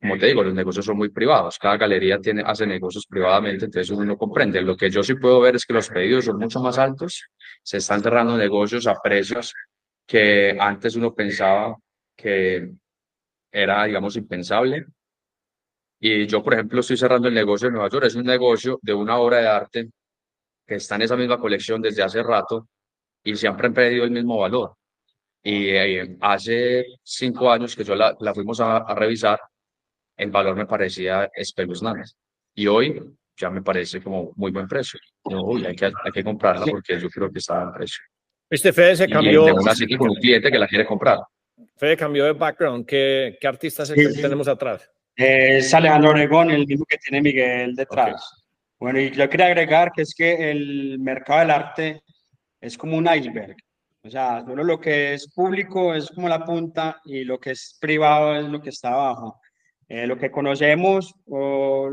como 0.00 0.18
te 0.18 0.26
digo, 0.26 0.42
los 0.42 0.54
negocios 0.54 0.84
son 0.84 0.96
muy 0.96 1.10
privados. 1.10 1.58
Cada 1.58 1.76
galería 1.76 2.20
tiene, 2.20 2.42
hace 2.46 2.66
negocios 2.66 3.06
privadamente, 3.08 3.64
entonces 3.66 3.90
uno 3.90 4.04
no 4.04 4.16
comprende. 4.16 4.62
Lo 4.62 4.76
que 4.76 4.90
yo 4.90 5.02
sí 5.02 5.14
puedo 5.14 5.40
ver 5.40 5.56
es 5.56 5.66
que 5.66 5.72
los 5.72 5.88
pedidos 5.88 6.26
son 6.26 6.38
mucho 6.38 6.60
más 6.60 6.78
altos. 6.78 7.28
Se 7.62 7.78
están 7.78 8.02
cerrando 8.02 8.36
negocios 8.36 8.86
a 8.86 8.94
precios 9.00 9.54
que 10.06 10.56
antes 10.60 10.96
uno 10.96 11.14
pensaba 11.14 11.76
que 12.16 12.70
era, 13.50 13.84
digamos, 13.84 14.16
impensable. 14.16 14.86
Y 16.06 16.26
yo, 16.26 16.42
por 16.42 16.52
ejemplo, 16.52 16.80
estoy 16.80 16.98
cerrando 16.98 17.28
el 17.28 17.34
negocio 17.34 17.68
de 17.68 17.72
Nueva 17.72 17.88
York. 17.88 18.04
Es 18.04 18.14
un 18.14 18.26
negocio 18.26 18.78
de 18.82 18.92
una 18.92 19.16
obra 19.16 19.38
de 19.38 19.48
arte 19.48 19.90
que 20.66 20.74
está 20.74 20.96
en 20.96 21.02
esa 21.02 21.16
misma 21.16 21.38
colección 21.38 21.80
desde 21.80 22.02
hace 22.02 22.22
rato 22.22 22.68
y 23.22 23.34
siempre 23.34 23.68
han 23.68 23.72
perdido 23.72 24.04
el 24.04 24.10
mismo 24.10 24.36
valor. 24.36 24.74
Y 25.42 25.68
eh, 25.70 26.18
hace 26.20 26.84
cinco 27.02 27.50
años 27.50 27.74
que 27.74 27.84
yo 27.84 27.94
la, 27.94 28.14
la 28.20 28.34
fuimos 28.34 28.60
a, 28.60 28.84
revisar, 28.94 29.40
el 30.18 30.30
valor 30.30 30.54
me 30.56 30.66
parecía 30.66 31.30
espeluznante. 31.34 32.10
Y 32.54 32.66
hoy 32.66 33.00
ya 33.34 33.48
me 33.48 33.62
parece 33.62 34.02
como 34.02 34.34
muy 34.36 34.52
buen 34.52 34.68
precio. 34.68 35.00
No, 35.24 35.56
hay, 35.56 35.74
que, 35.74 35.86
hay 35.86 36.12
que 36.12 36.22
comprarla 36.22 36.66
porque 36.66 37.00
yo 37.00 37.08
creo 37.08 37.32
que 37.32 37.38
está 37.38 37.62
en 37.62 37.72
precio. 37.72 38.04
Este 38.50 38.74
Fede 38.74 38.96
se 38.96 39.08
cambió. 39.08 39.48
Y 39.48 39.96
con 39.96 40.10
un 40.10 40.16
cliente 40.16 40.50
que 40.50 40.58
la 40.58 40.68
quiere 40.68 40.84
comprar. 40.84 41.20
Fede 41.78 41.96
cambió 41.96 42.26
de 42.26 42.32
background. 42.32 42.84
¿Qué, 42.84 43.38
qué 43.40 43.46
artistas 43.46 43.90
tenemos 43.90 44.48
atrás? 44.48 44.90
Es 45.16 45.72
Alejandro 45.72 46.10
Oregón, 46.10 46.50
el 46.50 46.66
mismo 46.66 46.84
que 46.86 46.98
tiene 46.98 47.22
Miguel 47.22 47.74
detrás. 47.74 48.44
Bueno, 48.78 49.00
y 49.00 49.10
yo 49.10 49.28
quería 49.28 49.46
agregar 49.46 49.92
que 49.92 50.02
es 50.02 50.14
que 50.14 50.50
el 50.50 50.98
mercado 50.98 51.40
del 51.40 51.50
arte 51.50 52.02
es 52.60 52.76
como 52.76 52.96
un 52.96 53.06
iceberg. 53.06 53.56
O 54.02 54.10
sea, 54.10 54.44
solo 54.44 54.64
lo 54.64 54.78
que 54.80 55.14
es 55.14 55.32
público 55.32 55.94
es 55.94 56.10
como 56.10 56.28
la 56.28 56.44
punta 56.44 57.00
y 57.04 57.24
lo 57.24 57.38
que 57.38 57.52
es 57.52 57.78
privado 57.80 58.36
es 58.36 58.44
lo 58.46 58.60
que 58.60 58.70
está 58.70 58.92
abajo. 58.92 59.40
Eh, 59.88 60.06
lo 60.06 60.18
que 60.18 60.30
conocemos 60.30 61.14
o, 61.26 61.90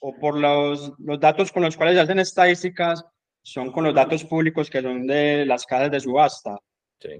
o 0.00 0.18
por 0.18 0.36
los, 0.36 0.92
los, 0.98 1.20
datos 1.20 1.52
con 1.52 1.62
los 1.62 1.76
cuales 1.76 1.94
se 1.94 2.00
hacen 2.00 2.18
estadísticas 2.18 3.04
son 3.42 3.72
con 3.72 3.84
los 3.84 3.94
datos 3.94 4.24
públicos 4.24 4.68
que 4.68 4.82
son 4.82 5.06
de 5.06 5.46
las 5.46 5.64
casas 5.64 5.90
de 5.90 6.00
subasta. 6.00 6.58
Sí. 6.98 7.10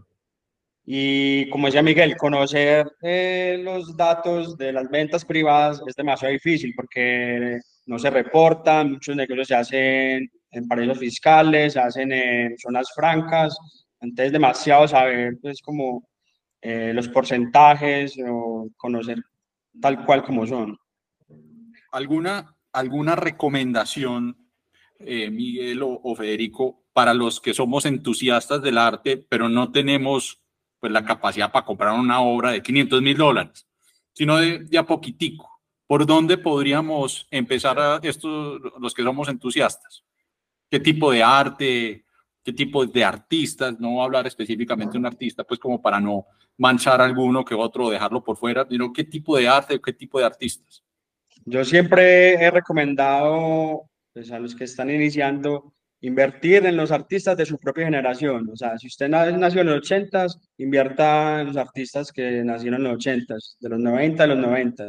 Y 0.93 1.49
como 1.51 1.68
decía 1.68 1.84
Miguel, 1.84 2.16
conocer 2.16 2.84
eh, 3.01 3.61
los 3.62 3.97
datos 3.97 4.59
de 4.59 4.72
las 4.72 4.91
ventas 4.91 5.24
privadas 5.24 5.80
es 5.86 5.95
demasiado 5.95 6.32
difícil 6.32 6.72
porque 6.74 7.61
no 7.86 7.97
se 7.97 8.11
reportan, 8.11 8.95
muchos 8.95 9.14
negocios 9.14 9.47
se 9.47 9.55
hacen 9.55 10.30
en 10.51 10.66
paraísos 10.66 10.99
fiscales, 10.99 11.74
se 11.74 11.78
hacen 11.78 12.11
en 12.11 12.59
zonas 12.59 12.88
francas, 12.93 13.57
entonces 14.01 14.32
demasiado 14.32 14.88
saber 14.88 15.38
pues 15.41 15.62
como 15.62 16.09
eh, 16.61 16.91
los 16.93 17.07
porcentajes 17.07 18.18
o 18.28 18.68
conocer 18.76 19.18
tal 19.80 20.05
cual 20.05 20.24
como 20.24 20.45
son. 20.45 20.76
¿Alguna, 21.93 22.57
alguna 22.72 23.14
recomendación, 23.14 24.36
eh, 24.99 25.30
Miguel 25.30 25.84
o, 25.84 26.01
o 26.03 26.16
Federico, 26.16 26.82
para 26.93 27.14
los 27.14 27.41
que 27.41 27.55
somos 27.55 27.86
entusiastas 27.86 28.61
del 28.61 28.76
arte, 28.76 29.24
pero 29.28 29.49
no 29.49 29.70
tenemos 29.70 30.39
pues 30.80 30.92
la 30.92 31.04
capacidad 31.04 31.52
para 31.52 31.64
comprar 31.64 31.92
una 31.92 32.20
obra 32.20 32.52
de 32.52 32.62
500 32.62 33.02
mil 33.02 33.16
dólares, 33.16 33.66
sino 34.12 34.38
de, 34.38 34.66
a 34.78 34.84
poquitico. 34.84 35.60
¿Por 35.86 36.06
dónde 36.06 36.38
podríamos 36.38 37.26
empezar 37.30 37.78
a 37.78 38.00
estos, 38.02 38.60
los 38.78 38.94
que 38.94 39.02
somos 39.02 39.28
entusiastas? 39.28 40.04
¿Qué 40.70 40.80
tipo 40.80 41.12
de 41.12 41.22
arte? 41.22 42.04
¿Qué 42.42 42.52
tipo 42.52 42.86
de 42.86 43.04
artistas? 43.04 43.78
No 43.78 44.02
hablar 44.02 44.26
específicamente 44.26 44.92
de 44.92 44.98
un 44.98 45.06
artista, 45.06 45.44
pues 45.44 45.60
como 45.60 45.82
para 45.82 46.00
no 46.00 46.26
manchar 46.56 47.00
alguno 47.00 47.44
que 47.44 47.54
otro 47.54 47.86
o 47.86 47.90
dejarlo 47.90 48.22
por 48.22 48.36
fuera, 48.36 48.66
sino 48.68 48.92
qué 48.92 49.04
tipo 49.04 49.36
de 49.36 49.48
arte, 49.48 49.80
qué 49.80 49.92
tipo 49.92 50.18
de 50.18 50.26
artistas. 50.26 50.82
Yo 51.44 51.64
siempre 51.64 52.34
he 52.34 52.50
recomendado 52.50 53.90
pues, 54.12 54.30
a 54.30 54.38
los 54.38 54.54
que 54.54 54.64
están 54.64 54.90
iniciando 54.90 55.74
invertir 56.03 56.64
en 56.66 56.76
los 56.76 56.90
artistas 56.90 57.36
de 57.36 57.46
su 57.46 57.59
propia 57.59 57.84
generación. 57.84 58.48
O 58.51 58.57
sea, 58.57 58.78
si 58.78 58.86
usted 58.86 59.09
nació 59.09 59.61
en 59.61 59.66
los 59.66 59.76
80, 59.78 60.26
invierta 60.59 61.40
en 61.40 61.48
los 61.48 61.57
artistas 61.57 62.11
que 62.12 62.42
nacieron 62.42 62.80
en 62.80 62.84
los 62.84 62.94
80, 62.94 63.34
de 63.61 63.68
los 63.68 63.78
90 63.78 64.24
a 64.24 64.26
los 64.26 64.38
90. 64.38 64.88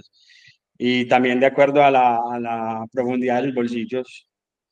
Y 0.78 1.06
también 1.06 1.40
de 1.40 1.46
acuerdo 1.46 1.84
a 1.84 1.92
la, 1.92 2.18
a 2.32 2.40
la 2.40 2.86
profundidad 2.92 3.42
de 3.42 3.48
los 3.48 3.56
bolsillos. 3.56 4.28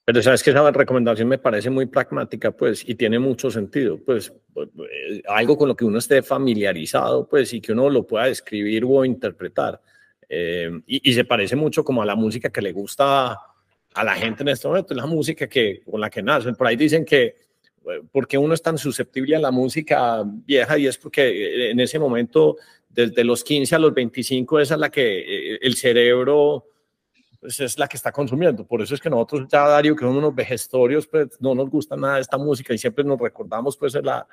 Pero 0.06 0.24
sabes 0.24 0.42
que 0.42 0.50
esa 0.50 0.72
recomendación 0.72 1.28
me 1.28 1.38
parece 1.38 1.70
muy 1.70 1.86
pragmática, 1.86 2.50
pues, 2.50 2.88
y 2.88 2.96
tiene 2.96 3.20
mucho 3.20 3.52
sentido, 3.52 4.00
pues, 4.04 4.34
eh, 4.56 5.22
algo 5.28 5.56
con 5.56 5.68
lo 5.68 5.76
que 5.76 5.86
uno 5.86 6.00
esté 6.00 6.24
familiarizado, 6.24 7.28
pues, 7.28 7.54
y 7.54 7.62
que 7.62 7.74
uno 7.74 7.92
lo 7.92 8.08
pueda 8.08 8.28
escribir 8.28 8.86
o 8.88 9.06
interpretar. 9.06 9.80
Eh, 10.28 10.72
y, 10.88 11.12
y, 11.12 11.14
se 11.14 11.26
parece 11.26 11.56
mucho 11.56 11.84
como 11.84 12.02
a 12.02 12.06
la 12.08 12.16
música 12.16 12.50
que 12.50 12.62
le 12.62 12.72
gusta 12.72 13.38
a 13.94 14.04
la 14.04 14.16
gente 14.16 14.44
en 14.44 14.50
este 14.50 14.68
momento, 14.68 14.94
la 14.94 15.06
música 15.06 15.48
que, 15.48 15.82
con 15.90 16.00
la 16.02 16.10
que 16.10 16.22
nacen. 16.22 16.56
Por 16.56 16.68
ahí 16.68 16.76
dicen 16.76 17.06
que 17.06 17.36
eh, 17.90 18.02
porque 18.12 18.38
uno 18.38 18.54
es 18.54 18.62
tan 18.62 18.78
susceptible 18.78 19.36
a 19.36 19.40
la 19.40 19.52
música 19.52 20.24
vieja 20.26 20.78
y 20.78 20.88
es 20.88 20.98
porque 20.98 21.28
eh, 21.28 21.72
en 21.72 21.80
ese 21.80 22.00
momento, 22.00 22.58
desde 22.90 23.24
los 23.24 23.44
15 23.44 23.76
a 23.76 23.80
los 23.80 23.94
25, 23.94 24.60
esa 24.60 24.76
es 24.76 24.80
la 24.80 24.90
que 24.90 25.20
eh, 25.20 25.60
el 25.62 25.76
cerebro 25.76 26.66
pues 27.40 27.60
es 27.60 27.80
la 27.80 27.88
que 27.88 27.96
está 27.96 28.12
consumiendo. 28.12 28.66
Por 28.66 28.82
eso 28.82 28.94
es 28.94 29.02
que 29.02 29.10
nosotros 29.10 29.48
ya, 29.50 29.68
Dario, 29.68 29.96
que 29.96 30.02
somos 30.02 30.18
unos 30.18 30.36
vejestorios, 30.36 31.08
pues 31.08 31.40
no 31.40 31.56
nos 31.56 31.70
gusta 31.70 31.96
nada 31.96 32.20
esta 32.20 32.38
música 32.38 32.74
y 32.74 32.78
siempre 32.78 33.04
nos 33.04 33.20
recordamos 33.20 33.78
pues 33.78 33.94
la, 33.96 34.28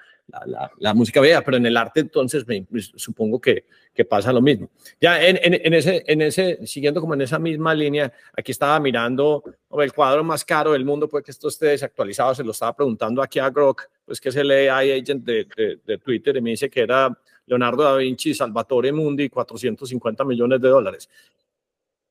la, 0.47 0.71
la, 0.79 0.95
música 0.95 1.21
vieja, 1.21 1.41
pero 1.43 1.57
en 1.57 1.67
el 1.67 1.77
arte 1.77 2.01
entonces 2.01 2.45
me, 2.47 2.67
supongo 2.97 3.41
que, 3.41 3.65
que, 3.95 4.05
pasa 4.05 4.33
lo 4.33 4.43
mismo. 4.43 4.71
Ya 5.01 5.23
en, 5.23 5.39
en, 5.41 5.75
ese, 5.75 6.03
en 6.07 6.21
ese, 6.21 6.67
siguiendo 6.67 7.01
como 7.01 7.15
en 7.15 7.21
esa 7.21 7.39
misma 7.39 7.75
línea, 7.75 8.13
aquí 8.37 8.51
estaba 8.51 8.81
mirando 8.81 9.45
el 9.79 9.93
cuadro 9.93 10.25
más 10.25 10.45
caro 10.45 10.73
del 10.73 10.85
mundo, 10.85 11.09
pues 11.09 11.23
que 11.23 11.31
esto 11.31 11.49
esté 11.49 11.67
desactualizado, 11.67 12.35
se 12.35 12.43
lo 12.43 12.51
estaba 12.51 12.75
preguntando 12.75 13.23
aquí 13.23 13.39
a 13.39 13.51
Grok, 13.51 13.89
pues 14.05 14.21
que 14.21 14.31
es 14.31 14.37
el 14.37 14.51
AI 14.51 15.01
agent 15.01 15.25
de, 15.25 15.47
de, 15.57 15.81
de 15.85 15.99
Twitter 15.99 16.37
y 16.37 16.41
me 16.41 16.51
dice 16.51 16.69
que 16.69 16.81
era 16.81 17.17
Leonardo 17.47 17.85
da 17.85 17.97
Vinci, 17.97 18.35
Salvatore 18.35 18.93
Mundi, 18.93 19.29
450 19.29 20.25
millones 20.25 20.61
de 20.61 20.69
dólares. 20.69 21.09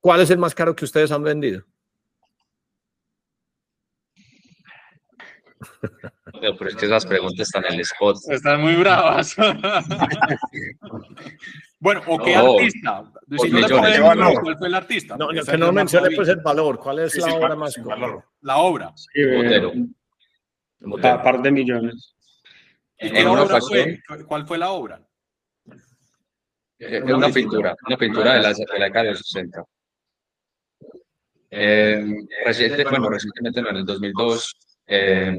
¿Cuál 0.06 0.22
es 0.22 0.30
el 0.30 0.38
más 0.38 0.54
caro 0.54 0.76
que 0.76 0.86
ustedes 0.86 1.12
han 1.12 1.24
vendido? 1.24 1.64
pero 6.40 6.68
es 6.68 6.76
que 6.76 6.86
esas 6.86 7.08
preguntas 7.08 7.48
están 7.48 7.66
en 7.66 7.74
el 7.74 7.80
spot. 7.80 8.18
Están 8.30 8.62
muy 8.62 8.76
bravas. 8.76 9.36
bueno, 11.80 12.04
¿o 12.06 12.20
qué 12.20 12.36
artista? 12.36 13.12
Si 13.36 13.50
no 13.50 13.62
le 13.62 13.68
¿Cuál 14.44 14.58
fue 14.60 14.68
el 14.68 14.76
artista? 14.76 15.18
No, 15.18 15.30
que 15.30 15.58
no 15.58 15.72
mencione 15.72 16.16
pues 16.16 16.30
el 16.30 16.42
valor. 16.42 16.78
¿Cuál 16.78 17.00
es 17.00 17.18
la 17.18 17.34
obra 17.34 17.56
más 17.56 17.74
cara? 17.74 18.24
La 18.42 18.58
obra. 18.58 18.94
Sí, 18.96 19.10
eh, 19.16 19.88
un 20.82 21.02
par 21.02 21.42
de 21.42 21.50
millones. 21.50 22.14
¿En 23.00 23.28
una 23.28 23.60
fue? 23.60 24.04
¿Cuál 24.28 24.46
fue 24.46 24.60
la 24.60 24.70
obra? 24.70 25.02
Es 26.78 27.02
una 27.02 27.30
pintura, 27.30 27.76
una 27.88 27.98
pintura 27.98 28.36
de 28.36 28.42
la, 28.44 28.54
de 28.54 28.66
la 28.78 28.86
década 28.86 29.06
de 29.06 29.12
los 29.14 29.22
60. 29.22 29.66
Eh, 31.58 32.04
reciente, 32.46 32.84
bueno, 32.84 33.10
recientemente 33.10 33.62
no, 33.62 33.70
en 33.70 33.78
el 33.78 33.86
2002, 33.86 34.56
eh, 34.88 35.38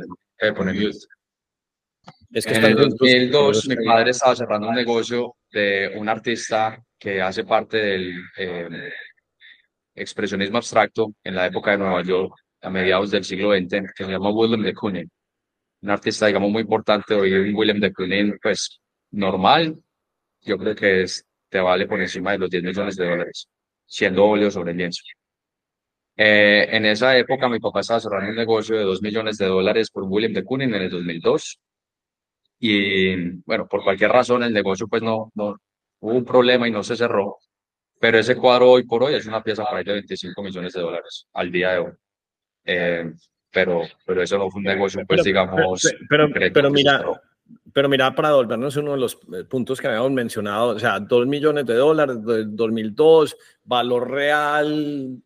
Es 2.32 2.46
que 2.46 2.54
en 2.54 2.64
el 2.64 2.74
2002 2.74 3.68
mi 3.68 3.84
padre 3.84 4.12
estaba 4.12 4.34
cerrando 4.34 4.68
un 4.68 4.74
negocio 4.74 5.34
de 5.50 5.92
un 5.94 6.08
artista 6.08 6.82
que 6.98 7.20
hace 7.20 7.44
parte 7.44 7.76
del 7.76 8.14
eh, 8.38 8.90
expresionismo 9.94 10.56
abstracto 10.56 11.12
en 11.22 11.34
la 11.34 11.46
época 11.46 11.72
de 11.72 11.78
Nueva 11.78 12.02
York, 12.02 12.32
a 12.62 12.70
mediados 12.70 13.10
del 13.10 13.24
siglo 13.24 13.54
XX, 13.54 13.92
que 13.94 14.04
se 14.04 14.10
llama 14.10 14.30
William 14.30 14.62
de 14.62 14.72
Kooning. 14.72 15.10
Un 15.82 15.90
artista, 15.90 16.28
digamos, 16.28 16.50
muy 16.50 16.62
importante. 16.62 17.14
Hoy 17.14 17.52
William 17.52 17.78
de 17.78 17.92
Kooning, 17.92 18.38
pues, 18.42 18.80
normal, 19.10 19.76
yo 20.40 20.56
creo 20.56 20.74
que 20.74 21.02
es, 21.02 21.26
te 21.50 21.60
vale 21.60 21.86
por 21.86 22.00
encima 22.00 22.32
de 22.32 22.38
los 22.38 22.48
10 22.48 22.62
millones 22.62 22.96
de 22.96 23.06
dólares, 23.06 23.48
siendo 23.84 24.24
óleo 24.24 24.50
sobre 24.50 24.72
lienzo. 24.72 25.02
Eh, 26.16 26.68
en 26.70 26.86
esa 26.86 27.16
época 27.16 27.48
mi 27.48 27.60
papá 27.60 27.80
estaba 27.80 28.00
cerrando 28.00 28.30
un 28.30 28.36
negocio 28.36 28.76
de 28.76 28.84
2 28.84 29.02
millones 29.02 29.36
de 29.36 29.46
dólares 29.46 29.90
por 29.90 30.04
William 30.04 30.32
de 30.32 30.44
Kooning 30.44 30.74
en 30.74 30.82
el 30.82 30.90
2002. 30.90 31.60
Y 32.58 33.32
bueno, 33.44 33.68
por 33.68 33.84
cualquier 33.84 34.10
razón 34.10 34.42
el 34.42 34.52
negocio 34.52 34.88
pues 34.88 35.02
no, 35.02 35.30
no 35.34 35.56
hubo 36.00 36.14
un 36.14 36.24
problema 36.24 36.66
y 36.66 36.70
no 36.70 36.82
se 36.82 36.96
cerró. 36.96 37.36
Pero 38.00 38.18
ese 38.18 38.36
cuadro 38.36 38.70
hoy 38.70 38.84
por 38.84 39.02
hoy 39.02 39.14
es 39.14 39.26
una 39.26 39.42
pieza 39.42 39.64
para 39.64 39.82
de 39.82 39.92
25 39.92 40.42
millones 40.42 40.72
de 40.72 40.80
dólares 40.80 41.26
al 41.34 41.52
día 41.52 41.72
de 41.72 41.78
hoy. 41.78 41.92
Eh, 42.64 43.12
pero, 43.50 43.82
pero 44.04 44.22
eso 44.22 44.38
no 44.38 44.50
fue 44.50 44.58
un 44.58 44.64
negocio, 44.64 45.02
pues 45.06 45.22
digamos. 45.22 45.82
Pero, 46.08 46.28
pero, 46.32 46.52
pero 46.52 46.70
mira, 46.70 47.02
pero 47.72 47.88
mira, 47.88 48.14
para 48.14 48.32
volvernos 48.32 48.76
uno 48.76 48.92
de 48.92 48.98
los 48.98 49.14
eh, 49.34 49.44
puntos 49.44 49.80
que 49.80 49.86
habíamos 49.86 50.12
mencionado, 50.12 50.70
o 50.70 50.78
sea, 50.78 50.98
2 50.98 51.26
millones 51.26 51.64
de 51.66 51.74
dólares 51.74 52.24
del 52.24 52.54
2002, 52.54 53.36
valor 53.64 54.10
real 54.10 55.22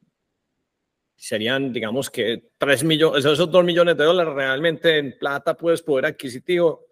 serían, 1.21 1.71
digamos 1.71 2.09
que 2.09 2.51
3 2.57 2.83
millones, 2.83 3.27
esos 3.27 3.51
2 3.51 3.63
millones 3.63 3.95
de 3.95 4.05
dólares 4.05 4.33
realmente 4.33 4.97
en 4.97 5.19
plata, 5.19 5.55
pues 5.55 5.83
poder 5.83 6.07
adquisitivo. 6.07 6.87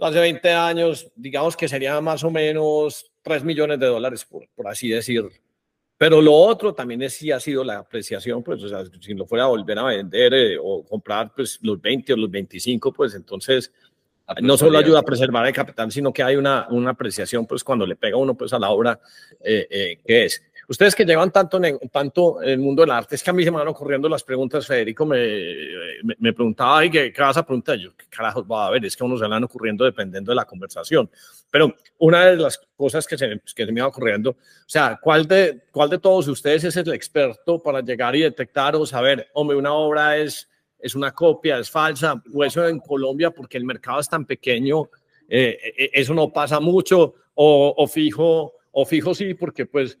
Hace 0.00 0.18
20 0.18 0.50
años, 0.50 1.08
digamos 1.14 1.56
que 1.56 1.68
sería 1.68 2.00
más 2.00 2.24
o 2.24 2.32
menos 2.32 3.12
3 3.22 3.44
millones 3.44 3.78
de 3.78 3.86
dólares, 3.86 4.24
por, 4.24 4.48
por 4.56 4.66
así 4.66 4.88
decirlo. 4.88 5.30
Pero 5.96 6.20
lo 6.20 6.34
otro 6.34 6.74
también 6.74 7.00
es 7.02 7.12
si 7.14 7.30
ha 7.30 7.38
sido 7.38 7.62
la 7.62 7.78
apreciación, 7.78 8.42
pues, 8.42 8.60
o 8.64 8.68
sea, 8.68 8.82
si 9.00 9.14
lo 9.14 9.24
fuera 9.24 9.44
a 9.44 9.48
volver 9.48 9.78
a 9.78 9.84
vender 9.84 10.34
eh, 10.34 10.56
o 10.60 10.82
comprar, 10.82 11.32
pues, 11.32 11.60
los 11.62 11.80
20 11.80 12.14
o 12.14 12.16
los 12.16 12.30
25, 12.30 12.92
pues, 12.92 13.14
entonces, 13.14 13.72
no 14.40 14.56
solo 14.56 14.78
ayuda 14.78 14.98
a 14.98 15.04
preservar 15.04 15.46
el 15.46 15.52
capital, 15.52 15.92
sino 15.92 16.12
que 16.12 16.24
hay 16.24 16.34
una, 16.34 16.66
una 16.70 16.90
apreciación, 16.90 17.46
pues, 17.46 17.62
cuando 17.62 17.86
le 17.86 17.94
pega 17.94 18.16
uno, 18.16 18.34
pues, 18.34 18.52
a 18.52 18.58
la 18.58 18.70
obra 18.70 18.98
eh, 19.44 19.68
eh, 19.70 20.00
que 20.04 20.24
es. 20.24 20.42
Ustedes 20.68 20.94
que 20.94 21.04
llevan 21.04 21.30
tanto 21.30 21.62
en, 21.62 21.78
tanto 21.90 22.42
en 22.42 22.50
el 22.50 22.58
mundo 22.58 22.82
del 22.82 22.92
arte, 22.92 23.16
es 23.16 23.22
que 23.22 23.30
a 23.30 23.32
mí 23.32 23.44
se 23.44 23.50
me 23.50 23.58
van 23.58 23.68
ocurriendo 23.68 24.08
las 24.08 24.22
preguntas. 24.22 24.66
Federico 24.66 25.04
me, 25.04 25.44
me, 26.18 26.32
preguntaba, 26.32 26.78
Ay, 26.78 26.90
¿qué, 26.90 27.12
¿qué, 27.12 27.20
vas 27.20 27.36
a 27.36 27.44
preguntar? 27.44 27.76
Yo, 27.78 27.94
¿qué 27.96 28.06
carajos 28.08 28.44
va 28.50 28.66
a 28.66 28.70
ver? 28.70 28.84
Es 28.84 28.96
que 28.96 29.02
a 29.02 29.06
uno 29.06 29.18
se 29.18 29.26
van 29.26 29.44
ocurriendo 29.44 29.84
dependiendo 29.84 30.30
de 30.30 30.36
la 30.36 30.44
conversación. 30.44 31.10
Pero 31.50 31.74
una 31.98 32.26
de 32.26 32.36
las 32.36 32.60
cosas 32.76 33.06
que 33.06 33.18
se, 33.18 33.40
que 33.54 33.66
se 33.66 33.72
me 33.72 33.80
va 33.80 33.88
ocurriendo, 33.88 34.30
o 34.30 34.36
sea, 34.66 34.98
¿cuál 35.02 35.26
de, 35.26 35.64
¿cuál 35.70 35.90
de 35.90 35.98
todos 35.98 36.28
ustedes 36.28 36.64
es 36.64 36.76
el 36.76 36.92
experto 36.92 37.60
para 37.60 37.80
llegar 37.80 38.14
y 38.16 38.22
detectar 38.22 38.76
o 38.76 38.86
saber, 38.86 39.28
hombre, 39.34 39.56
una 39.56 39.72
obra 39.72 40.16
es, 40.16 40.48
es 40.78 40.94
una 40.94 41.12
copia, 41.12 41.58
es 41.58 41.70
falsa, 41.70 42.22
o 42.32 42.44
eso 42.44 42.66
en 42.66 42.78
Colombia, 42.78 43.30
porque 43.30 43.58
el 43.58 43.64
mercado 43.64 44.00
es 44.00 44.08
tan 44.08 44.24
pequeño, 44.24 44.88
eso 45.28 46.14
no 46.14 46.32
pasa 46.32 46.60
mucho, 46.60 47.14
o, 47.34 47.74
o, 47.76 47.86
fijo, 47.86 48.52
o 48.70 48.84
fijo 48.84 49.14
sí, 49.14 49.34
porque 49.34 49.64
pues 49.66 49.98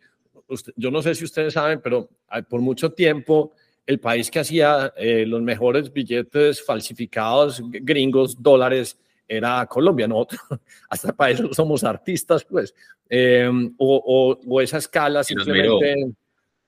yo 0.76 0.90
no 0.90 1.02
sé 1.02 1.14
si 1.14 1.24
ustedes 1.24 1.54
saben, 1.54 1.80
pero 1.82 2.08
por 2.48 2.60
mucho 2.60 2.92
tiempo 2.92 3.52
el 3.86 3.98
país 3.98 4.30
que 4.30 4.40
hacía 4.40 4.92
los 4.96 5.42
mejores 5.42 5.92
billetes 5.92 6.64
falsificados, 6.64 7.60
gringos, 7.70 8.40
dólares, 8.40 8.98
era 9.26 9.66
Colombia, 9.66 10.06
nosotros 10.06 10.40
hasta 10.90 11.12
para 11.12 11.30
eso 11.30 11.52
somos 11.54 11.84
artistas, 11.84 12.44
pues, 12.44 12.74
em, 13.08 13.74
o, 13.78 14.38
o, 14.46 14.60
esa 14.60 14.78
escala 14.78 15.24
simplemente... 15.24 16.14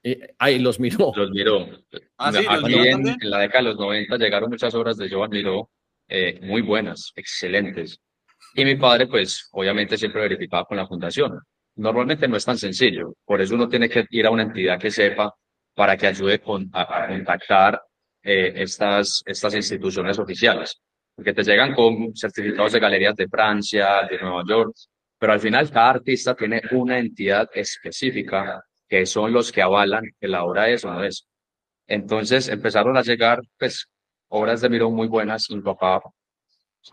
Eh, 0.07 0.35
ahí 0.39 0.59
los 0.59 0.78
miró. 0.78 1.12
Los 1.16 1.30
miró. 1.30 1.66
Ah, 2.18 2.30
sí, 2.30 2.45
en, 2.47 3.16
la 3.22 3.39
década 3.39 3.62
de 3.62 3.70
los 3.70 3.78
90 3.78 4.18
llegaron 4.18 4.51
muchas 4.51 4.74
obras 4.74 4.99
de 4.99 5.09
Joan 5.09 5.30
Miró, 5.30 5.70
eh, 6.09 6.39
muy 6.43 6.61
buenas, 6.61 7.11
excelentes. 7.16 7.99
Y 8.55 8.66
mi 8.66 8.76
padre, 8.76 9.07
pues, 9.07 9.49
obviamente 9.53 9.97
siempre 9.97 10.20
verificaba 10.20 10.66
con 10.66 10.76
la 10.76 10.87
fundación. 10.87 11.41
Normalmente 11.77 12.29
no 12.29 12.37
es 12.37 12.45
tan 12.45 12.59
sencillo, 12.59 13.14
por 13.25 13.41
eso 13.41 13.55
uno 13.55 13.68
tiene 13.68 13.89
que 13.89 14.07
ir 14.11 14.27
a 14.27 14.31
una 14.31 14.45
entidad 14.45 14.79
que 14.79 14.91
sepa 14.91 15.35
para 15.75 15.97
que 15.97 16.07
ayude 16.07 16.41
con, 16.41 16.70
a, 16.72 17.09
contactar 17.09 17.83
eh, 18.22 18.53
estas, 18.57 19.22
estas 19.27 19.55
instituciones 19.55 20.18
oficiales 20.18 20.81
porque 21.14 21.33
te 21.33 21.43
llegan 21.43 21.75
con 21.75 22.14
certificados 22.14 22.72
de 22.72 22.81
galerías 22.81 23.14
de 23.14 23.29
Francia, 23.29 24.03
de 24.09 24.18
Nueva 24.18 24.43
York, 24.47 24.75
pero 25.18 25.33
al 25.33 25.41
final 25.41 25.70
cada 25.70 25.91
artista 25.91 26.35
tiene 26.35 26.62
una 26.72 26.99
entidad 26.99 27.49
específica 27.55 28.62
que 28.89 29.07
son 29.07 29.33
los 29.33 29.53
que 29.53 29.62
avalan 29.62 30.05
que 30.20 30.29
la 30.29 30.45
obra 30.45 30.68
es 30.68 30.85
o 30.85 30.93
no 30.93 31.05
es. 31.05 31.27
Entonces 31.87 32.49
empezaron 32.49 32.97
a 32.97 33.03
llegar 33.03 33.41
pues 33.59 33.87
obras 34.29 34.61
de 34.61 34.68
Miró 34.68 34.91
muy 34.91 35.07
buenas 35.07 35.49
y 35.51 35.57
mi 35.57 35.62
papá 35.62 36.03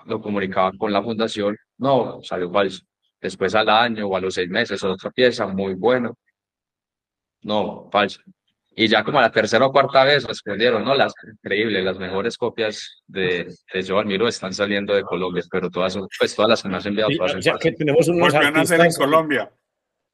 lo 0.05 0.21
comunicaba 0.21 0.71
con 0.77 0.93
la 0.93 1.01
fundación, 1.01 1.57
no, 1.77 2.21
salió 2.23 2.51
falso. 2.51 2.83
Después 3.21 3.53
al 3.55 3.69
año 3.69 4.07
o 4.07 4.17
a 4.17 4.19
los 4.19 4.33
seis 4.33 4.49
meses 4.49 4.83
otra 4.83 5.11
pieza 5.11 5.45
muy 5.47 5.75
bueno, 5.75 6.17
no, 7.43 7.89
falso. 7.91 8.21
Y 8.73 8.87
ya 8.87 9.03
como 9.03 9.19
a 9.19 9.23
la 9.23 9.31
tercera 9.31 9.65
o 9.65 9.71
cuarta 9.71 10.05
vez 10.05 10.23
respondieron, 10.23 10.85
no, 10.85 10.95
las 10.95 11.13
increíbles, 11.29 11.83
las 11.83 11.99
mejores 11.99 12.37
copias 12.37 13.03
de, 13.05 13.53
de 13.73 13.85
Joan 13.85 14.07
Miro 14.07 14.27
están 14.27 14.53
saliendo 14.53 14.93
de 14.93 15.03
Colombia, 15.03 15.43
pero 15.51 15.69
todas 15.69 15.97
pues 16.17 16.35
todas 16.35 16.49
las 16.49 16.63
que 16.63 16.69
me 16.69 16.77
has 16.77 16.85
enviado. 16.85 17.09
ya 17.39 17.57
que 17.57 17.73
tenemos 17.73 18.07
unos 18.07 18.33
artistas, 18.33 18.79
en 18.79 18.93
Colombia. 18.93 19.51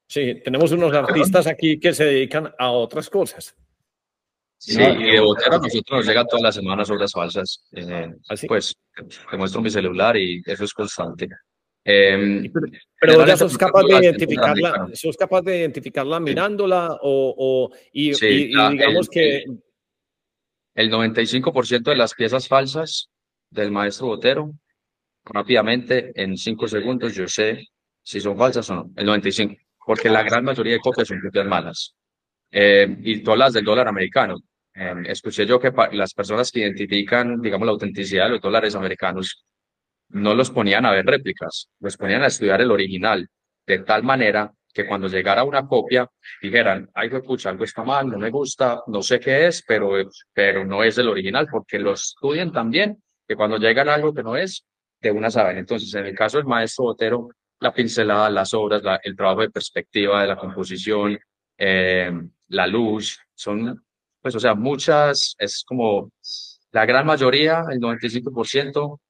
Sí, 0.08 0.40
tenemos 0.42 0.72
unos 0.72 0.92
artistas 0.92 1.46
aquí 1.46 1.78
que 1.78 1.94
se 1.94 2.04
dedican 2.04 2.52
a 2.58 2.70
otras 2.70 3.08
cosas. 3.08 3.54
Sí, 4.60 4.82
y 4.82 5.12
de 5.12 5.20
Botero 5.20 5.54
a 5.54 5.58
nosotros 5.58 5.98
nos 5.98 6.06
llegan 6.06 6.26
todas 6.26 6.42
las 6.42 6.54
semanas 6.56 6.90
obras 6.90 7.12
falsas. 7.12 7.64
Eh, 7.70 8.10
¿Ah, 8.28 8.34
Pues 8.48 8.74
te 9.30 9.36
muestro 9.36 9.62
mi 9.62 9.70
celular 9.70 10.16
y 10.16 10.42
eso 10.44 10.64
es 10.64 10.74
constante. 10.74 11.28
Eh, 11.84 12.50
pero, 13.00 13.26
ya 13.26 13.36
sos 13.36 13.56
capaz 13.56 13.82
de 13.84 13.96
identificarla, 13.96 14.88
sos 14.92 15.16
capaz 15.16 15.42
de 15.42 15.58
identificarla 15.58 16.20
mirándola 16.20 16.98
o, 17.00 17.34
o 17.38 17.76
y, 17.92 18.12
digamos 18.12 19.08
que 19.08 19.44
el 20.74 20.90
95% 20.90 21.82
de 21.84 21.96
las 21.96 22.14
piezas 22.14 22.46
falsas 22.46 23.08
del 23.50 23.70
maestro 23.70 24.08
Botero 24.08 24.52
rápidamente 25.24 26.12
en 26.14 26.36
cinco 26.36 26.68
segundos 26.68 27.14
yo 27.14 27.26
sé 27.26 27.68
si 28.02 28.20
son 28.20 28.36
falsas 28.36 28.68
o 28.70 28.74
no, 28.74 28.90
el 28.96 29.04
95, 29.04 29.54
porque 29.84 30.08
la 30.08 30.22
gran 30.22 30.44
mayoría 30.44 30.74
de 30.74 30.80
copias 30.80 31.08
son 31.08 31.20
copias 31.20 31.46
malas. 31.46 31.94
Eh, 32.50 32.96
y 33.02 33.22
todas 33.22 33.38
las 33.38 33.52
del 33.52 33.64
dólar 33.64 33.86
americano. 33.86 34.38
Eh, 34.74 34.94
escuché 35.06 35.44
yo 35.44 35.60
que 35.60 35.72
las 35.92 36.14
personas 36.14 36.50
que 36.50 36.60
identifican, 36.60 37.40
digamos, 37.40 37.66
la 37.66 37.72
autenticidad 37.72 38.24
de 38.24 38.30
los 38.30 38.40
dólares 38.40 38.74
americanos 38.74 39.44
no 40.10 40.34
los 40.34 40.50
ponían 40.50 40.86
a 40.86 40.92
ver 40.92 41.06
réplicas, 41.06 41.68
los 41.80 41.96
ponían 41.96 42.22
a 42.22 42.26
estudiar 42.26 42.60
el 42.60 42.70
original, 42.70 43.28
de 43.66 43.78
tal 43.80 44.02
manera 44.02 44.52
que 44.72 44.86
cuando 44.86 45.08
llegara 45.08 45.44
una 45.44 45.66
copia 45.66 46.08
dijeran, 46.40 46.88
ay, 46.94 47.10
escucha, 47.12 47.50
algo 47.50 47.64
está 47.64 47.82
mal, 47.82 48.08
no 48.08 48.18
me 48.18 48.30
gusta, 48.30 48.82
no 48.86 49.02
sé 49.02 49.18
qué 49.18 49.46
es, 49.46 49.64
pero, 49.66 49.90
pero 50.32 50.64
no 50.64 50.82
es 50.82 50.96
el 50.98 51.08
original, 51.08 51.48
porque 51.50 51.78
lo 51.78 51.92
estudian 51.92 52.52
también, 52.52 53.02
que 53.26 53.34
cuando 53.34 53.58
llegan 53.58 53.88
algo 53.88 54.14
que 54.14 54.22
no 54.22 54.36
es, 54.36 54.64
de 55.00 55.10
una 55.10 55.30
saben. 55.30 55.58
Entonces, 55.58 55.92
en 55.94 56.06
el 56.06 56.14
caso 56.14 56.38
del 56.38 56.46
maestro 56.46 56.84
Botero, 56.84 57.28
la 57.60 57.72
pincelada, 57.72 58.30
las 58.30 58.54
obras, 58.54 58.82
el 59.02 59.16
trabajo 59.16 59.40
de 59.40 59.50
perspectiva 59.50 60.22
de 60.22 60.28
la 60.28 60.36
composición, 60.36 61.18
eh, 61.56 62.12
la 62.48 62.66
luz, 62.66 63.18
son, 63.34 63.84
pues, 64.20 64.34
o 64.34 64.40
sea, 64.40 64.54
muchas, 64.54 65.34
es 65.38 65.64
como 65.66 66.12
la 66.70 66.86
gran 66.86 67.06
mayoría, 67.06 67.64
el 67.70 67.80
95%, 67.80 69.00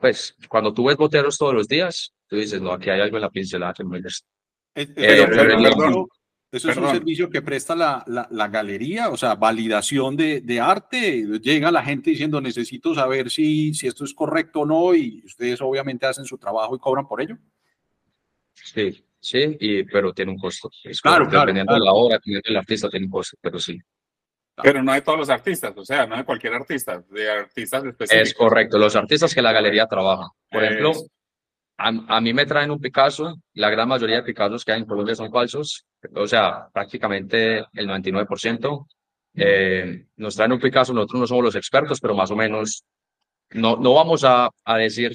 pues, 0.00 0.36
cuando 0.48 0.72
tú 0.72 0.86
ves 0.86 0.96
boteros 0.96 1.38
todos 1.38 1.54
los 1.54 1.68
días, 1.68 2.14
tú 2.26 2.36
dices, 2.36 2.60
no, 2.60 2.72
aquí 2.72 2.90
hay 2.90 3.00
algo 3.00 3.16
en 3.16 3.22
la 3.22 3.30
pincelada 3.30 3.74
que 3.74 3.84
me 3.84 4.00
gusta. 4.00 4.26
Eh, 4.74 4.86
pero, 4.94 6.08
eso 6.52 6.70
es 6.70 6.76
un 6.76 6.90
servicio 6.90 7.28
que 7.28 7.42
presta 7.42 7.74
la, 7.74 8.04
la, 8.30 8.48
galería, 8.48 9.10
o 9.10 9.16
sea, 9.16 9.34
validación 9.34 10.16
de, 10.16 10.40
de, 10.40 10.60
arte. 10.60 11.26
Llega 11.40 11.70
la 11.70 11.82
gente 11.82 12.10
diciendo, 12.10 12.40
necesito 12.40 12.94
saber 12.94 13.30
si, 13.30 13.74
si 13.74 13.86
esto 13.86 14.04
es 14.04 14.14
correcto 14.14 14.60
o 14.60 14.66
no, 14.66 14.94
y 14.94 15.22
ustedes 15.24 15.60
obviamente 15.60 16.06
hacen 16.06 16.24
su 16.24 16.38
trabajo 16.38 16.76
y 16.76 16.78
cobran 16.78 17.06
por 17.06 17.20
ello. 17.20 17.36
Sí, 18.54 19.04
sí, 19.20 19.56
y, 19.60 19.84
pero 19.84 20.12
tiene 20.14 20.32
un 20.32 20.38
costo. 20.38 20.70
claro, 21.02 21.28
claro, 21.28 21.46
Dependiendo 21.46 21.74
de 21.74 21.80
la 21.80 21.92
obra, 21.92 22.14
dependiendo 22.14 22.48
del 22.48 22.56
artista, 22.56 22.88
tiene 22.88 23.06
un 23.06 23.12
costo, 23.12 23.36
pero 23.40 23.58
sí. 23.58 23.78
Pero 24.62 24.82
no 24.82 24.92
de 24.92 25.02
todos 25.02 25.18
los 25.18 25.30
artistas, 25.30 25.74
o 25.76 25.84
sea, 25.84 26.06
no 26.06 26.16
de 26.16 26.24
cualquier 26.24 26.54
artista, 26.54 27.02
de 27.10 27.30
artistas 27.30 27.84
específicos. 27.84 28.28
Es 28.28 28.34
correcto, 28.34 28.78
los 28.78 28.96
artistas 28.96 29.34
que 29.34 29.42
la 29.42 29.52
galería 29.52 29.86
trabaja. 29.86 30.30
Por 30.50 30.64
ejemplo, 30.64 30.92
a, 31.76 31.88
a, 31.88 32.20
mí 32.20 32.32
me 32.32 32.46
traen 32.46 32.70
un 32.70 32.80
Picasso, 32.80 33.36
la 33.52 33.68
gran 33.68 33.88
mayoría 33.88 34.16
de 34.16 34.22
Picassos 34.22 34.64
que 34.64 34.72
hay 34.72 34.80
en 34.80 34.86
Colombia 34.86 35.14
son 35.14 35.30
falsos, 35.30 35.84
o 36.14 36.26
sea, 36.26 36.68
prácticamente 36.72 37.58
el 37.74 37.88
99%. 37.88 38.86
Eh, 39.38 40.06
nos 40.16 40.34
traen 40.34 40.52
un 40.52 40.60
Picasso, 40.60 40.94
nosotros 40.94 41.20
no 41.20 41.26
somos 41.26 41.44
los 41.44 41.56
expertos, 41.56 42.00
pero 42.00 42.14
más 42.14 42.30
o 42.30 42.36
menos 42.36 42.84
no, 43.50 43.76
no 43.76 43.92
vamos 43.92 44.24
a, 44.24 44.48
a 44.64 44.76
decir 44.78 45.12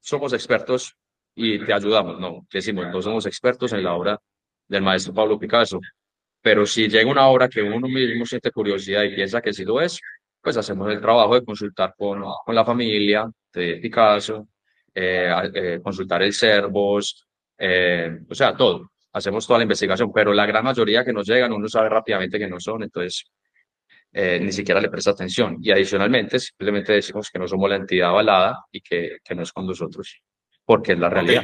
somos 0.00 0.32
expertos 0.32 0.96
y 1.34 1.62
te 1.64 1.72
ayudamos, 1.74 2.18
no, 2.18 2.46
decimos, 2.50 2.86
no 2.90 3.02
somos 3.02 3.26
expertos 3.26 3.72
en 3.74 3.84
la 3.84 3.94
obra 3.94 4.18
del 4.66 4.82
maestro 4.82 5.12
Pablo 5.12 5.38
Picasso, 5.38 5.78
pero 6.46 6.64
si 6.64 6.86
llega 6.88 7.10
una 7.10 7.26
obra 7.26 7.48
que 7.48 7.60
uno 7.60 7.88
mismo 7.88 8.24
siente 8.24 8.52
curiosidad 8.52 9.02
y 9.02 9.16
piensa 9.16 9.42
que 9.42 9.52
sí 9.52 9.64
lo 9.64 9.80
es, 9.80 10.00
pues 10.40 10.56
hacemos 10.56 10.88
el 10.92 11.00
trabajo 11.00 11.34
de 11.34 11.44
consultar 11.44 11.92
con, 11.98 12.22
con 12.44 12.54
la 12.54 12.64
familia 12.64 13.28
de 13.52 13.78
Picasso, 13.82 14.46
eh, 14.94 15.28
eh, 15.52 15.80
consultar 15.82 16.22
el 16.22 16.32
Cervos, 16.32 17.26
eh, 17.58 18.20
o 18.30 18.32
sea, 18.32 18.56
todo. 18.56 18.92
Hacemos 19.12 19.44
toda 19.44 19.58
la 19.58 19.64
investigación, 19.64 20.12
pero 20.12 20.32
la 20.32 20.46
gran 20.46 20.62
mayoría 20.62 21.04
que 21.04 21.12
nos 21.12 21.26
llegan 21.26 21.52
uno 21.52 21.66
sabe 21.66 21.88
rápidamente 21.88 22.38
que 22.38 22.46
no 22.46 22.60
son, 22.60 22.84
entonces 22.84 23.24
ni 24.12 24.52
siquiera 24.52 24.80
le 24.80 24.88
presta 24.88 25.10
atención. 25.10 25.58
Y 25.60 25.72
adicionalmente, 25.72 26.38
simplemente 26.38 26.92
decimos 26.92 27.28
que 27.28 27.40
no 27.40 27.48
somos 27.48 27.68
la 27.68 27.74
entidad 27.74 28.10
avalada 28.10 28.66
y 28.70 28.82
que, 28.82 29.18
que 29.24 29.34
no 29.34 29.42
es 29.42 29.52
con 29.52 29.66
nosotros, 29.66 30.22
porque 30.64 30.92
es 30.92 30.98
la 31.00 31.10
realidad. 31.10 31.42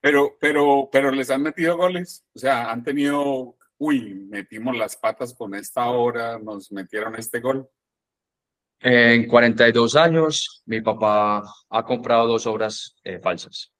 Pero, 0.00 0.36
pero, 0.40 0.88
pero 0.90 1.12
les 1.12 1.30
han 1.30 1.42
metido 1.42 1.76
goles, 1.76 2.24
o 2.34 2.40
sea, 2.40 2.72
han 2.72 2.82
tenido 2.82 3.56
uy, 3.80 4.14
metimos 4.28 4.76
las 4.76 4.96
patas 4.96 5.34
con 5.34 5.54
esta 5.54 5.86
obra, 5.86 6.38
nos 6.38 6.70
metieron 6.70 7.14
este 7.16 7.40
gol? 7.40 7.66
En 8.78 9.26
42 9.26 9.96
años, 9.96 10.62
mi 10.66 10.80
papá 10.80 11.42
ha 11.68 11.84
comprado 11.84 12.26
dos 12.26 12.46
obras 12.46 12.96
eh, 13.04 13.18
falsas, 13.18 13.72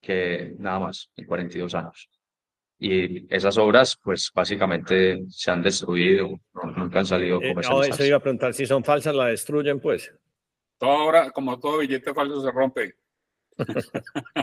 que 0.00 0.54
nada 0.58 0.80
más, 0.80 1.10
en 1.16 1.26
42 1.26 1.74
años. 1.74 2.10
Y 2.78 3.34
esas 3.34 3.56
obras, 3.58 3.98
pues 4.02 4.30
básicamente 4.34 5.22
se 5.28 5.50
han 5.50 5.62
destruido, 5.62 6.40
nunca 6.76 6.98
han 6.98 7.06
salido 7.06 7.40
eh, 7.42 7.54
No, 7.54 7.82
eso 7.82 8.04
iba 8.04 8.16
a 8.16 8.20
preguntar, 8.20 8.54
si 8.54 8.66
son 8.66 8.84
falsas, 8.84 9.14
la 9.14 9.26
destruyen, 9.26 9.80
pues. 9.80 10.12
Toda 10.78 10.94
obra, 10.94 11.30
como 11.30 11.58
todo 11.58 11.78
billete 11.78 12.12
falso, 12.12 12.42
se 12.42 12.50
rompe. 12.50 12.96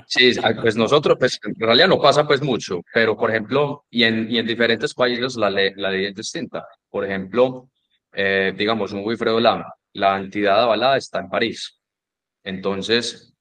Sí, 0.07 0.31
pues 0.61 0.75
nosotros, 0.75 1.17
pues 1.19 1.39
en 1.43 1.55
realidad 1.55 1.87
no 1.87 1.99
pasa 1.99 2.25
pues 2.25 2.41
mucho, 2.41 2.81
pero 2.93 3.15
por 3.17 3.29
ejemplo, 3.29 3.85
y 3.89 4.03
en, 4.03 4.29
y 4.29 4.37
en 4.39 4.45
diferentes 4.47 4.93
países 4.93 5.35
la 5.35 5.49
ley, 5.49 5.71
la 5.75 5.91
ley 5.91 6.05
es 6.05 6.15
distinta. 6.15 6.65
Por 6.89 7.05
ejemplo, 7.05 7.69
eh, 8.13 8.53
digamos, 8.57 8.91
un 8.93 9.03
Wilfredo 9.05 9.39
Lam, 9.39 9.63
la 9.93 10.17
entidad 10.17 10.61
avalada 10.63 10.97
está 10.97 11.19
en 11.19 11.29
París. 11.29 11.79
Entonces, 12.43 13.33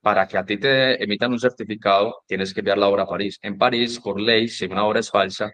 para 0.00 0.26
que 0.28 0.38
a 0.38 0.44
ti 0.44 0.58
te 0.58 1.02
emitan 1.02 1.32
un 1.32 1.40
certificado, 1.40 2.22
tienes 2.26 2.52
que 2.54 2.60
enviar 2.60 2.78
la 2.78 2.88
obra 2.88 3.04
a 3.04 3.06
París. 3.08 3.38
En 3.42 3.58
París, 3.58 4.00
por 4.00 4.20
ley, 4.20 4.48
si 4.48 4.66
una 4.66 4.84
obra 4.84 5.00
es 5.00 5.10
falsa, 5.10 5.52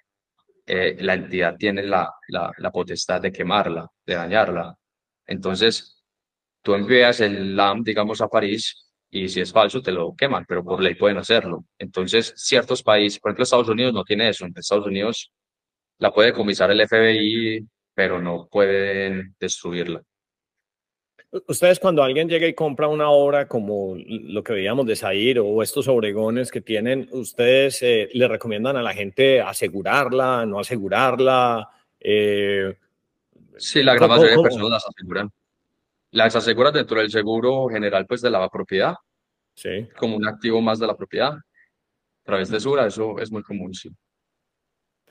eh, 0.66 0.96
la 1.00 1.14
entidad 1.14 1.56
tiene 1.56 1.82
la, 1.82 2.10
la, 2.28 2.52
la 2.58 2.70
potestad 2.70 3.20
de 3.22 3.32
quemarla, 3.32 3.88
de 4.06 4.14
dañarla. 4.14 4.74
Entonces, 5.26 6.02
tú 6.62 6.74
envías 6.74 7.20
el 7.20 7.56
LAM, 7.56 7.82
digamos, 7.84 8.20
a 8.20 8.28
París 8.28 8.88
y 9.11 9.28
si 9.28 9.40
es 9.40 9.52
falso 9.52 9.80
te 9.80 9.92
lo 9.92 10.14
queman, 10.14 10.44
pero 10.46 10.62
por 10.62 10.82
ley 10.82 10.94
pueden 10.94 11.18
hacerlo. 11.18 11.64
Entonces, 11.78 12.34
ciertos 12.36 12.82
países, 12.82 13.18
por 13.18 13.30
ejemplo, 13.30 13.44
Estados 13.44 13.68
Unidos 13.68 13.94
no 13.94 14.04
tiene 14.04 14.28
eso. 14.28 14.44
En 14.44 14.52
Estados 14.56 14.86
Unidos 14.86 15.32
la 15.98 16.12
puede 16.12 16.32
comisar 16.32 16.70
el 16.70 16.86
FBI, 16.86 17.66
pero 17.94 18.20
no 18.20 18.48
pueden 18.50 19.34
destruirla. 19.40 20.02
Ustedes 21.46 21.78
cuando 21.78 22.02
alguien 22.02 22.28
llega 22.28 22.46
y 22.46 22.54
compra 22.54 22.88
una 22.88 23.11
obra 23.11 23.48
como 23.48 23.94
lo 23.96 24.42
que 24.42 24.54
veíamos 24.54 24.86
de 24.86 24.96
Zair 24.96 25.40
o 25.40 25.62
estos 25.62 25.86
obregones 25.86 26.50
que 26.50 26.62
tienen, 26.62 27.06
¿ustedes 27.12 27.82
eh, 27.82 28.09
le 28.14 28.28
recomiendan 28.28 28.78
a 28.78 28.82
la 28.82 28.94
gente 28.94 29.42
asegurarla, 29.42 30.46
no 30.46 30.59
asegurarla? 30.59 31.68
Eh, 32.00 32.74
sí, 33.59 33.82
la 33.82 33.94
gran 33.94 34.09
mayoría 34.09 34.36
de 34.36 34.42
personas 34.42 34.70
las 34.70 34.86
aseguran. 34.86 35.30
Las 36.11 36.34
aseguran 36.36 36.72
dentro 36.72 36.98
del 37.00 37.11
seguro 37.11 37.68
general 37.68 38.06
pues 38.06 38.20
de 38.22 38.30
la 38.30 38.48
propiedad, 38.48 38.94
sí. 39.54 39.88
como 39.96 40.16
un 40.16 40.26
activo 40.26 40.61
más 40.61 40.78
de 40.78 40.86
la 40.86 40.96
propiedad. 40.96 41.32
A 41.32 42.24
través 42.24 42.50
de 42.50 42.61
Sura, 42.61 42.86
eso 42.86 43.18
es 43.18 43.30
muy 43.30 43.42
común, 43.42 43.74
sí. 43.74 43.90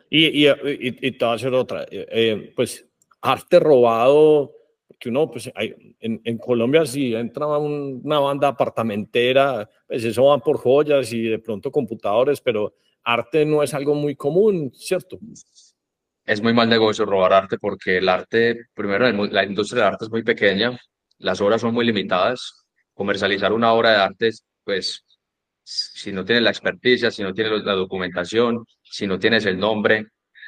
Y, 0.09 0.45
y, 0.45 0.49
y, 0.49 1.11
te 1.11 1.25
voy 1.25 1.33
a 1.33 1.35
hacer 1.35 1.53
otra. 1.53 1.85
Eh, 1.89 2.53
pues 2.55 2.87
arte 3.21 3.59
robado, 3.59 4.53
que 4.99 5.09
uno, 5.09 5.29
pues 5.29 5.51
en, 5.55 6.21
en, 6.23 6.37
Colombia 6.37 6.85
si 6.85 7.13
entra 7.13 7.45
una 7.57 8.19
banda 8.19 8.49
apartamentera, 8.49 9.69
pues 9.87 10.03
eso 10.03 10.25
van 10.25 10.41
por 10.41 10.57
joyas 10.57 11.11
y 11.13 11.23
de 11.23 11.39
pronto 11.39 11.71
computadores, 11.71 12.41
pero 12.41 12.73
arte 13.03 13.45
no 13.45 13.63
es 13.63 13.73
algo 13.73 13.93
muy 13.93 14.15
común, 14.15 14.71
¿cierto? 14.73 15.19
Es 16.27 16.41
muy 16.41 16.53
mal 16.53 16.67
negocio 16.67 17.05
robar 17.05 17.31
arte 17.31 17.57
porque 17.57 17.97
el 17.97 18.09
arte, 18.09 18.65
primero, 18.73 19.09
la 19.27 19.45
industria 19.45 19.83
del 19.85 19.93
arte 19.93 20.05
es 20.05 20.11
muy 20.11 20.23
pequeña, 20.23 20.77
las 21.19 21.39
obras 21.39 21.61
son 21.61 21.73
muy 21.73 21.85
limitadas. 21.85 22.65
Comercializar 22.93 23.53
una 23.53 23.71
obra 23.71 23.91
de 23.91 23.97
arte, 23.97 24.31
pues, 24.65 25.05
si 25.63 26.11
no 26.11 26.25
tienes 26.25 26.43
la 26.43 26.49
experticia, 26.49 27.11
si 27.11 27.23
no 27.23 27.33
tienes 27.33 27.63
la 27.63 27.73
documentación, 27.73 28.65
si 28.83 29.07
no 29.07 29.17
tienes 29.17 29.45
el 29.45 29.57
nombre, 29.57 30.07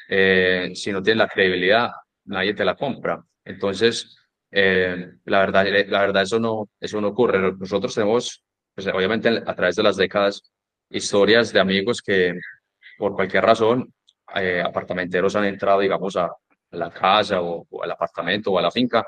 eh, 0.10 0.72
si 0.76 0.92
no 0.92 1.02
tienes 1.02 1.20
la 1.20 1.30
credibilidad, 1.30 1.92
nadie 2.26 2.54
te 2.54 2.66
la 2.66 2.76
compra. 2.76 3.24
Entonces, 3.46 4.18
eh, 4.52 5.12
la 5.26 5.40
verdad, 5.40 5.66
eh, 5.66 5.86
la 5.88 6.02
verdad 6.02 6.24
eso 6.24 6.40
no, 6.40 6.70
eso 6.82 7.00
no 7.00 7.10
ocurre. 7.10 7.54
Nosotros 7.58 7.96
tenemos, 7.96 8.44
pues, 8.76 8.86
obviamente 8.88 9.30
a 9.30 9.56
través 9.56 9.78
de 9.78 9.84
las 9.84 9.96
décadas, 9.96 10.42
historias 10.90 11.54
de 11.54 11.62
amigos 11.62 12.02
que 12.02 12.34
por 12.98 13.16
cualquier 13.16 13.46
razón, 13.46 13.94
eh, 14.36 14.62
apartamenteros 14.62 15.36
han 15.36 15.46
entrado, 15.46 15.80
digamos, 15.80 16.16
a, 16.16 16.30
la 16.72 16.92
casa 16.92 17.42
o, 17.42 17.66
al 17.82 17.92
apartamento 17.92 18.52
o 18.52 18.60
a 18.60 18.62
la 18.62 18.72
finca 18.72 19.04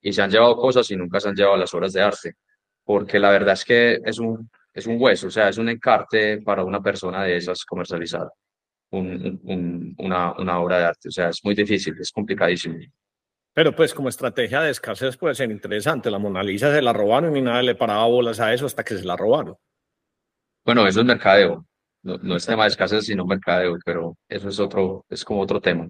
y 0.00 0.12
se 0.12 0.20
han 0.20 0.30
llevado 0.30 0.56
cosas 0.56 0.90
y 0.90 0.96
nunca 0.96 1.20
se 1.20 1.28
han 1.28 1.34
llevado 1.34 1.56
las 1.56 1.72
obras 1.74 1.92
de 1.92 2.02
arte. 2.02 2.34
Porque 2.84 3.18
la 3.18 3.30
verdad 3.30 3.54
es 3.54 3.64
que 3.64 4.00
es 4.04 4.18
un, 4.18 4.50
es 4.72 4.86
un 4.86 4.96
hueso, 5.00 5.28
o 5.28 5.30
sea, 5.30 5.48
es 5.48 5.58
un 5.58 5.68
encarte 5.68 6.42
para 6.42 6.64
una 6.64 6.82
persona 6.82 7.22
de 7.22 7.36
esas 7.36 7.64
comercializar 7.64 8.28
un, 8.90 9.40
un, 9.44 9.94
una, 9.98 10.32
una 10.32 10.58
obra 10.60 10.78
de 10.78 10.84
arte. 10.84 11.08
O 11.08 11.12
sea, 11.12 11.28
es 11.28 11.44
muy 11.44 11.54
difícil, 11.54 11.94
es 11.98 12.10
complicadísimo. 12.10 12.78
Pero 13.54 13.74
pues 13.74 13.94
como 13.94 14.08
estrategia 14.08 14.60
de 14.60 14.70
escasez 14.70 15.16
puede 15.16 15.36
ser 15.36 15.50
interesante. 15.50 16.10
La 16.10 16.18
Mona 16.18 16.42
Lisa 16.42 16.74
se 16.74 16.82
la 16.82 16.92
robaron 16.92 17.36
y 17.36 17.40
nadie 17.40 17.62
le 17.62 17.74
paraba 17.76 18.06
bolas 18.06 18.40
a 18.40 18.52
eso 18.52 18.66
hasta 18.66 18.82
que 18.82 18.98
se 18.98 19.04
la 19.04 19.16
robaron. 19.16 19.56
Bueno, 20.64 20.86
eso 20.86 21.00
es 21.00 21.06
mercadeo. 21.06 21.64
No, 22.04 22.18
no 22.18 22.36
es 22.36 22.44
tema 22.44 22.64
de 22.64 22.68
escasez, 22.68 23.06
sino 23.06 23.24
mercadeo, 23.24 23.78
pero 23.84 24.16
eso 24.28 24.48
es 24.50 24.60
otro, 24.60 25.06
es 25.08 25.24
como 25.24 25.40
otro 25.40 25.60
tema. 25.60 25.88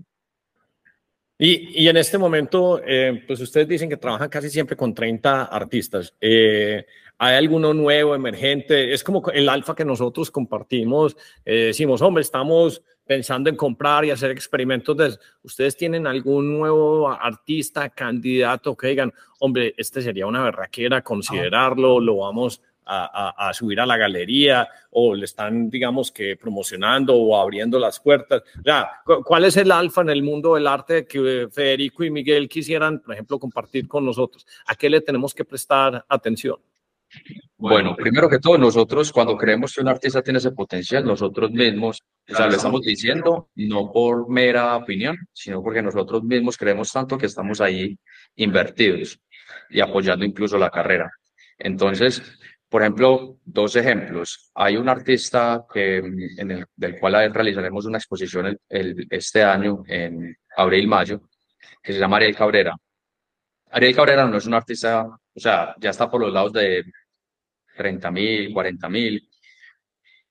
Y, 1.37 1.83
y 1.83 1.89
en 1.89 1.97
este 1.97 2.17
momento, 2.17 2.81
eh, 2.87 3.25
pues 3.27 3.41
ustedes 3.41 3.67
dicen 3.67 3.89
que 3.89 3.97
trabajan 3.97 4.29
casi 4.29 4.49
siempre 4.49 4.77
con 4.77 4.95
30 4.95 5.47
artistas. 5.47 6.15
Eh, 6.21 6.87
¿Hay 7.19 7.35
alguno 7.35 7.75
nuevo, 7.75 8.15
emergente? 8.15 8.95
Es 8.95 9.03
como 9.03 9.29
el 9.33 9.49
alfa 9.49 9.75
que 9.75 9.85
nosotros 9.85 10.31
compartimos. 10.31 11.17
Eh, 11.45 11.67
decimos, 11.67 12.01
hombre, 12.01 12.23
estamos 12.23 12.83
pensando 13.05 13.51
en 13.51 13.57
comprar 13.57 14.05
y 14.05 14.13
hacer 14.13 14.31
experimentos. 14.31 14.97
De, 14.97 15.19
¿Ustedes 15.43 15.77
tienen 15.77 16.07
algún 16.07 16.57
nuevo 16.57 17.11
artista, 17.11 17.91
candidato 17.91 18.77
que 18.77 18.89
digan, 18.89 19.13
hombre, 19.41 19.75
este 19.77 20.01
sería 20.03 20.27
una 20.27 20.45
berraquera, 20.45 21.03
considerarlo, 21.03 21.99
lo 21.99 22.19
vamos 22.19 22.63
a, 22.87 23.51
subir 23.55 23.81
a 23.81 23.87
la 23.87 23.97
galería 23.97 24.69
o 24.91 25.15
le 25.15 25.25
están, 25.25 25.71
digamos, 25.71 26.11
que 26.13 26.37
promocionando 26.37 27.15
o 27.17 27.37
abriendo 27.37 27.79
las 27.79 28.01
puertas. 28.01 28.43
Ya, 28.65 28.89
¿Cuál 29.25 29.45
es 29.45 29.57
el 29.57 29.73
alfa 29.73 30.03
en 30.03 30.11
el 30.11 30.23
mundo 30.23 30.55
del 30.55 30.67
arte 30.67 31.07
que 31.07 31.49
Federico 31.51 32.05
y 32.05 32.11
Miguel 32.11 32.49
quisieran, 32.49 33.01
por 33.01 33.15
ejemplo, 33.15 33.39
compartir 33.39 33.89
con 33.89 34.05
nosotros? 34.05 34.47
¿A 34.67 34.75
qué 34.75 34.91
le 34.91 35.01
tenemos 35.01 35.35
que 35.35 35.45
prestar 35.45 36.05
atención? 36.09 36.59
Bueno, 37.57 37.95
primero 37.97 38.29
que 38.29 38.39
todo, 38.39 38.59
nosotros 38.59 39.13
cuando 39.13 39.37
creemos 39.37 39.75
que 39.75 39.81
un 39.81 39.89
artista 39.89 40.23
tiene 40.23 40.39
ese 40.39 40.51
potencial, 40.51 41.05
nosotros 41.05 41.51
mismos, 41.51 42.03
o 42.29 42.35
sea, 42.35 42.47
lo 42.47 42.57
estamos 42.57 42.83
diciendo 42.83 43.49
no 43.55 43.91
por 43.91 44.29
mera 44.29 44.77
opinión, 44.77 45.17
sino 45.33 45.63
porque 45.63 45.81
nosotros 45.81 46.23
mismos 46.25 46.57
creemos 46.59 46.93
tanto 46.93 47.17
que 47.17 47.27
estamos 47.27 47.61
ahí 47.61 47.97
invertidos 48.37 49.21
y 49.71 49.81
apoyando 49.81 50.25
incluso 50.25 50.59
la 50.59 50.71
carrera. 50.71 51.11
Entonces, 51.59 52.23
por 52.75 52.83
ejemplo, 52.83 53.39
dos 53.45 53.77
ejemplos. 53.77 54.51
Hay 54.53 54.77
un 54.77 54.89
artista 54.89 55.65
que, 55.73 55.99
en 55.99 56.51
el, 56.51 56.67
del 56.75 56.99
cual 56.99 57.33
realizaremos 57.33 57.87
una 57.87 57.99
exposición 57.99 58.59
el, 58.69 59.07
este 59.11 59.45
año 59.45 59.85
en 59.87 60.37
abril-mayo, 60.57 61.21
que 61.81 61.93
se 61.93 62.01
llama 62.01 62.17
Ariel 62.17 62.35
Cabrera. 62.35 62.77
Ariel 63.71 63.95
Cabrera 63.95 64.27
no 64.27 64.39
es 64.39 64.47
un 64.47 64.55
artista, 64.55 65.07
o 65.07 65.39
sea, 65.39 65.77
ya 65.79 65.91
está 65.91 66.11
por 66.11 66.21
los 66.21 66.33
lados 66.33 66.53
de 66.53 66.83
30 67.77 68.11
mil, 68.11 68.53
40 68.53 68.89
mil, 68.89 69.31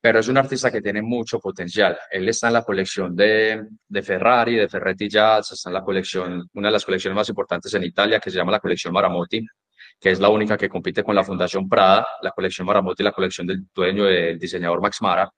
pero 0.01 0.19
es 0.19 0.27
un 0.27 0.37
artista 0.37 0.69
que 0.69 0.81
tiene 0.81 1.01
mucho 1.01 1.39
potencial. 1.39 1.97
Él 2.11 2.27
está 2.27 2.47
en 2.47 2.53
la 2.55 2.63
colección 2.63 3.15
de, 3.15 3.67
de 3.87 4.01
Ferrari, 4.01 4.57
de 4.57 4.67
Ferretti 4.67 5.07
Jazz, 5.07 5.53
está 5.53 5.69
en 5.69 5.75
la 5.75 5.81
colección, 5.81 6.45
una 6.55 6.67
de 6.67 6.73
las 6.73 6.83
colecciones 6.83 7.15
más 7.15 7.29
importantes 7.29 7.73
en 7.73 7.85
Italia, 7.85 8.19
que 8.19 8.29
se 8.29 8.35
llama 8.35 8.51
la 8.51 8.59
colección 8.59 8.93
Maramotti, 8.93 9.47
que 10.03 10.11
es 10.11 10.19
la 10.19 10.27
única 10.27 10.57
que 10.57 10.67
compite 10.67 11.01
con 11.01 11.15
la 11.15 11.23
Fundación 11.23 11.69
Prada, 11.69 12.05
la 12.21 12.31
colección 12.31 12.67
Maramotti, 12.67 13.03
la 13.03 13.13
colección 13.13 13.47
del 13.47 13.63
dueño 13.73 14.03
del 14.03 14.37
diseñador 14.37 14.81
Max 14.81 15.01
Mara. 15.01 15.31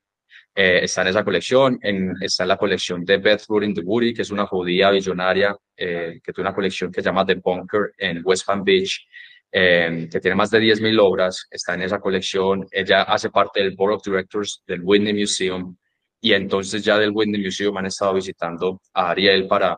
Eh, 0.55 0.79
está 0.81 1.03
en 1.03 1.09
esa 1.09 1.23
colección, 1.23 1.77
en, 1.83 2.15
está 2.19 2.45
en 2.45 2.49
la 2.49 2.57
colección 2.57 3.05
de 3.05 3.17
Beth 3.17 3.43
in 3.61 3.75
the 3.75 3.81
Woody, 3.81 4.11
que 4.11 4.23
es 4.23 4.31
una 4.31 4.47
judía 4.47 4.89
billonaria 4.89 5.55
eh, 5.77 6.19
que 6.23 6.33
tiene 6.33 6.49
una 6.49 6.55
colección 6.55 6.91
que 6.91 7.03
se 7.03 7.05
llama 7.05 7.23
The 7.23 7.35
Bunker 7.35 7.91
en 7.95 8.23
West 8.25 8.47
Palm 8.47 8.63
Beach, 8.63 9.05
eh, 9.51 10.09
que 10.11 10.19
tiene 10.19 10.33
más 10.33 10.49
de 10.49 10.59
10.000 10.59 10.99
obras, 10.99 11.45
está 11.51 11.75
en 11.75 11.83
esa 11.83 11.99
colección. 11.99 12.65
Ella 12.71 13.03
hace 13.03 13.29
parte 13.29 13.61
del 13.61 13.75
Board 13.75 13.93
of 13.93 14.03
Directors 14.03 14.63
del 14.65 14.81
Whitney 14.81 15.13
Museum 15.13 15.77
y 16.19 16.33
entonces 16.33 16.83
ya 16.83 16.97
del 16.97 17.11
Whitney 17.11 17.39
Museum 17.39 17.77
han 17.77 17.85
estado 17.85 18.15
visitando 18.15 18.81
a 18.95 19.11
Ariel 19.11 19.47
para, 19.47 19.77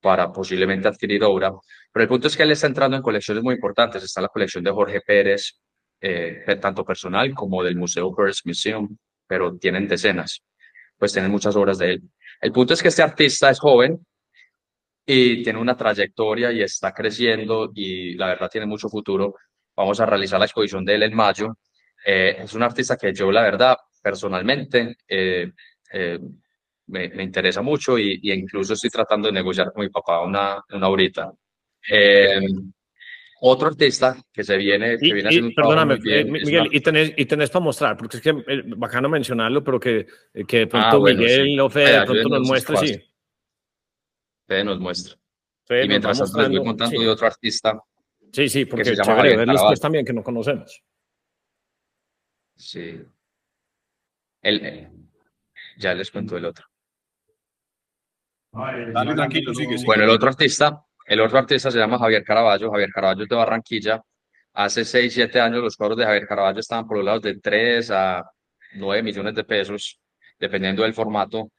para 0.00 0.32
posiblemente 0.32 0.88
adquirir 0.88 1.22
obra. 1.22 1.52
Pero 1.92 2.02
el 2.04 2.08
punto 2.08 2.28
es 2.28 2.36
que 2.36 2.42
él 2.42 2.52
está 2.52 2.66
entrando 2.66 2.96
en 2.96 3.02
colecciones 3.02 3.42
muy 3.42 3.54
importantes. 3.54 4.02
Está 4.02 4.20
la 4.20 4.28
colección 4.28 4.64
de 4.64 4.70
Jorge 4.70 5.00
Pérez, 5.02 5.60
eh, 6.00 6.44
tanto 6.60 6.84
personal 6.84 7.34
como 7.34 7.62
del 7.62 7.76
Museo 7.76 8.14
First 8.14 8.46
Museum, 8.46 8.96
pero 9.26 9.56
tienen 9.56 9.86
decenas, 9.86 10.42
pues 10.96 11.12
tienen 11.12 11.30
muchas 11.30 11.54
obras 11.56 11.78
de 11.78 11.92
él. 11.94 12.02
El 12.40 12.52
punto 12.52 12.74
es 12.74 12.82
que 12.82 12.88
este 12.88 13.02
artista 13.02 13.50
es 13.50 13.60
joven, 13.60 14.00
y 15.06 15.42
tiene 15.42 15.58
una 15.58 15.76
trayectoria 15.76 16.52
y 16.52 16.62
está 16.62 16.92
creciendo 16.92 17.70
y 17.74 18.14
la 18.14 18.28
verdad 18.28 18.48
tiene 18.50 18.66
mucho 18.66 18.88
futuro. 18.88 19.34
Vamos 19.76 20.00
a 20.00 20.06
realizar 20.06 20.38
la 20.38 20.46
exposición 20.46 20.84
de 20.84 20.94
él 20.94 21.02
en 21.04 21.14
mayo. 21.14 21.56
Eh, 22.04 22.36
es 22.40 22.54
un 22.54 22.62
artista 22.62 22.96
que 22.96 23.12
yo, 23.12 23.30
la 23.32 23.42
verdad, 23.42 23.76
personalmente 24.02 24.96
eh, 25.08 25.50
eh, 25.92 26.18
me, 26.86 27.08
me, 27.10 27.22
interesa 27.22 27.62
mucho 27.62 27.98
y, 27.98 28.18
y, 28.22 28.32
incluso 28.32 28.74
estoy 28.74 28.90
tratando 28.90 29.28
de 29.28 29.32
negociar 29.34 29.72
con 29.72 29.84
mi 29.84 29.90
papá 29.90 30.20
una, 30.22 30.62
una 30.70 30.88
ahorita. 31.90 32.62
otro 33.40 33.68
artista 33.68 34.16
que 34.32 34.44
se 34.44 34.56
viene, 34.56 34.98
que 34.98 35.12
viene 35.12 35.34
y, 35.34 35.54
Perdóname, 35.54 35.96
Miguel, 35.98 36.68
y, 36.70 36.80
tenés, 36.80 37.12
y 37.16 37.26
tenés 37.26 37.50
para 37.50 37.64
mostrar, 37.64 37.96
porque 37.96 38.18
es 38.18 38.22
que 38.22 38.32
bacano 38.76 39.08
mencionarlo, 39.08 39.64
pero 39.64 39.80
que, 39.80 40.06
que 40.46 40.58
de 40.58 40.66
pronto 40.66 40.96
ah, 40.96 41.10
Miguel 41.10 41.58
o 41.60 41.68
Fede 41.68 42.00
de 42.00 42.06
pronto 42.06 42.28
nos 42.28 42.48
muestre, 42.48 42.76
sí 42.76 43.12
nos 44.62 44.78
muestra. 44.78 45.16
y 45.70 45.88
mientras 45.88 46.18
tanto 46.18 46.40
les 46.40 46.50
voy 46.50 46.64
contando 46.66 47.00
de 47.00 47.08
otro 47.08 47.26
artista. 47.26 47.80
Sí, 48.32 48.48
sí, 48.48 48.64
porque 48.64 48.84
se 48.84 48.96
llama 48.96 49.16
chévere 49.16 49.36
verlos 49.36 49.62
pues 49.62 49.80
también 49.80 50.04
que 50.04 50.12
no 50.12 50.22
conocemos. 50.22 50.82
Sí. 52.56 53.00
El, 54.42 54.88
ya 55.78 55.94
les 55.94 56.10
cuento 56.10 56.36
el 56.36 56.44
otro. 56.44 56.66
Dale, 58.52 59.14
tranquilo, 59.14 59.54
sigue, 59.54 59.76
Bueno, 59.84 60.04
el 60.04 60.10
otro 60.10 60.28
artista, 60.28 60.84
el 61.06 61.20
otro 61.20 61.38
artista 61.38 61.70
se 61.70 61.78
llama 61.78 61.98
Javier 61.98 62.24
Caraballo. 62.24 62.70
Javier 62.70 62.90
Caraballo 62.90 63.22
es 63.24 63.28
de 63.28 63.36
Barranquilla. 63.36 64.02
Hace 64.54 64.84
6, 64.84 65.12
7 65.14 65.40
años 65.40 65.62
los 65.62 65.76
cuadros 65.76 65.98
de 65.98 66.04
Javier 66.04 66.26
Caraballo 66.26 66.60
estaban 66.60 66.86
por 66.86 66.98
los 66.98 67.06
lados 67.06 67.22
de 67.22 67.38
3 67.38 67.90
a 67.90 68.22
9 68.74 69.02
millones 69.02 69.34
de 69.34 69.44
pesos, 69.44 69.98
dependiendo 70.38 70.82
del 70.82 70.94
formato. 70.94 71.50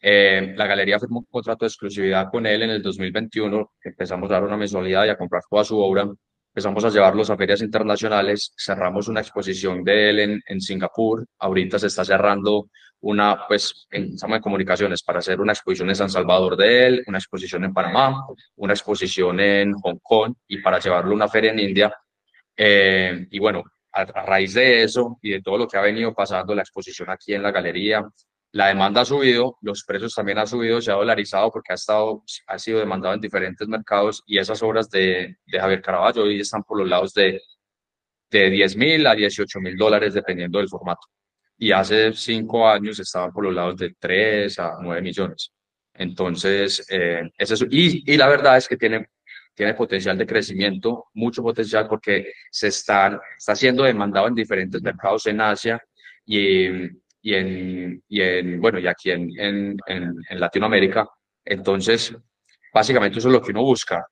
Eh, 0.00 0.54
la 0.56 0.66
galería 0.66 0.98
firmó 0.98 1.20
un 1.20 1.26
contrato 1.26 1.64
de 1.64 1.68
exclusividad 1.68 2.30
con 2.30 2.46
él 2.46 2.62
en 2.62 2.70
el 2.70 2.82
2021. 2.82 3.72
Empezamos 3.82 4.30
a 4.30 4.34
dar 4.34 4.44
una 4.44 4.56
mensualidad 4.56 5.06
y 5.06 5.10
a 5.10 5.16
comprar 5.16 5.42
toda 5.48 5.64
su 5.64 5.78
obra. 5.78 6.08
Empezamos 6.50 6.84
a 6.84 6.90
llevarlos 6.90 7.30
a 7.30 7.36
ferias 7.36 7.60
internacionales. 7.62 8.52
Cerramos 8.56 9.08
una 9.08 9.20
exposición 9.20 9.84
de 9.84 10.10
él 10.10 10.18
en, 10.20 10.42
en 10.46 10.60
Singapur. 10.60 11.26
Ahorita 11.38 11.78
se 11.78 11.88
está 11.88 12.04
cerrando 12.04 12.70
una, 13.00 13.46
pues, 13.46 13.86
en 13.90 14.16
de 14.16 14.40
comunicaciones 14.40 15.02
para 15.02 15.20
hacer 15.20 15.40
una 15.40 15.52
exposición 15.52 15.88
en 15.88 15.96
San 15.96 16.10
Salvador 16.10 16.56
de 16.56 16.86
él, 16.86 17.04
una 17.06 17.18
exposición 17.18 17.64
en 17.64 17.72
Panamá, 17.72 18.26
una 18.56 18.72
exposición 18.72 19.38
en 19.40 19.72
Hong 19.74 19.98
Kong 20.02 20.34
y 20.48 20.60
para 20.60 20.80
llevarlo 20.80 21.12
a 21.12 21.14
una 21.14 21.28
feria 21.28 21.52
en 21.52 21.60
India 21.60 21.92
Eh, 22.56 23.28
y 23.30 23.38
bueno, 23.38 23.62
a, 23.92 24.04
raíz 24.04 24.54
de 24.54 24.82
eso 24.82 25.18
y 25.22 25.30
de 25.30 25.42
todo 25.42 25.58
lo 25.58 25.68
que 25.68 25.78
ha 25.78 25.80
venido 25.82 26.12
pasando, 26.12 26.54
la 26.54 26.62
exposición 26.62 27.08
aquí 27.10 27.34
en 27.34 27.42
la 27.42 27.52
galería, 27.52 28.04
la 28.52 28.68
demanda 28.68 29.02
ha 29.02 29.04
subido, 29.04 29.58
los 29.62 29.84
precios 29.84 30.14
también 30.14 30.38
han 30.38 30.46
subido, 30.46 30.80
se 30.80 30.90
ha 30.90 30.94
dolarizado 30.94 31.50
porque 31.52 31.72
ha, 31.72 31.76
estado, 31.76 32.24
ha 32.46 32.58
sido 32.58 32.80
demandado 32.80 33.14
en 33.14 33.20
diferentes 33.20 33.68
mercados 33.68 34.22
y 34.26 34.38
esas 34.38 34.62
obras 34.62 34.90
de, 34.90 35.36
de 35.46 35.60
Javier 35.60 35.82
Caraballo 35.82 36.22
hoy 36.22 36.40
están 36.40 36.64
por 36.64 36.78
los 36.78 36.88
lados 36.88 37.12
de, 37.14 37.40
de 38.30 38.50
10 38.50 38.76
mil 38.76 39.06
a 39.06 39.14
18 39.14 39.60
mil 39.60 39.76
dólares 39.76 40.14
dependiendo 40.14 40.58
del 40.58 40.68
formato. 40.68 41.06
Y 41.58 41.72
hace 41.72 42.12
cinco 42.12 42.68
años 42.68 42.98
estaban 43.00 43.32
por 43.32 43.44
los 43.44 43.54
lados 43.54 43.76
de 43.76 43.94
3 43.98 44.58
a 44.60 44.78
9 44.80 45.02
millones. 45.02 45.52
Entonces, 45.94 46.86
eh, 46.90 47.22
es 47.36 47.50
eso. 47.50 47.66
Y, 47.70 48.12
y 48.12 48.16
la 48.16 48.28
verdad 48.28 48.56
es 48.56 48.68
que 48.68 48.76
tiene, 48.76 49.08
tiene 49.54 49.74
potencial 49.74 50.16
de 50.16 50.26
crecimiento, 50.26 51.06
mucho 51.14 51.42
potencial 51.42 51.88
porque 51.88 52.32
se 52.50 52.68
está, 52.68 53.20
está 53.36 53.56
siendo 53.56 53.82
demandado 53.82 54.28
en 54.28 54.34
diferentes 54.34 54.80
mercados 54.82 55.26
en 55.26 55.40
Asia 55.40 55.82
y 56.24 56.88
y 57.22 57.34
en, 57.34 58.02
y 58.08 58.20
en 58.22 58.60
bueno, 58.60 58.78
y 58.78 58.86
aquí 58.86 59.10
en, 59.10 59.30
en, 59.38 59.76
en, 59.86 60.40
Latinoamérica. 60.40 61.06
Entonces, 61.44 62.16
básicamente 62.72 63.18
eso 63.18 63.28
es 63.28 63.34
lo 63.34 63.42
que 63.42 63.50
uno 63.50 63.62
busca. 63.62 64.06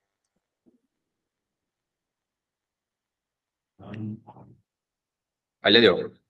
Ahí 5.63 5.73
le 5.73 5.81
dio. 5.81 6.26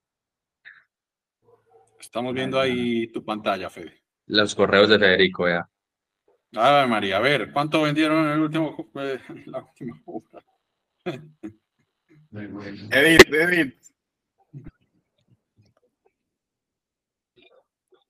Estamos 2.17 2.33
viendo 2.33 2.59
ahí 2.59 3.09
tu 3.09 3.23
pantalla, 3.23 3.69
Fede. 3.69 4.03
Los 4.25 4.55
correos 4.55 4.89
de 4.89 4.99
Federico, 4.99 5.47
ya. 5.47 5.69
Ay, 6.55 6.89
María, 6.89 7.19
a 7.19 7.21
ver, 7.21 7.53
¿cuánto 7.53 7.83
vendieron 7.83 8.25
en 8.25 8.33
el 8.33 8.41
último, 8.41 8.91
eh, 8.95 9.21
la 9.45 9.63
última 9.63 10.01
Edith, 12.91 13.31
Edith. 13.31 13.75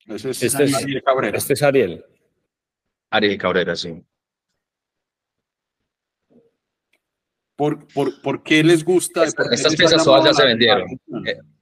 este, 0.07 0.47
es, 0.47 0.75
Ariel 0.77 1.03
Cabrera. 1.03 1.37
Este 1.37 1.55
es 1.55 1.63
Ariel. 1.65 2.05
Ariel 3.11 3.39
Cabrera, 3.39 3.75
sí. 3.75 4.07
¿Por, 7.57 7.89
por, 7.89 8.23
por 8.23 8.45
qué 8.45 8.63
les 8.63 8.85
gusta? 8.85 9.25
estas 9.25 9.75
piezas 9.75 10.05
todas 10.05 10.27
ya 10.27 10.33
se 10.33 10.47
vendieron. 10.47 10.87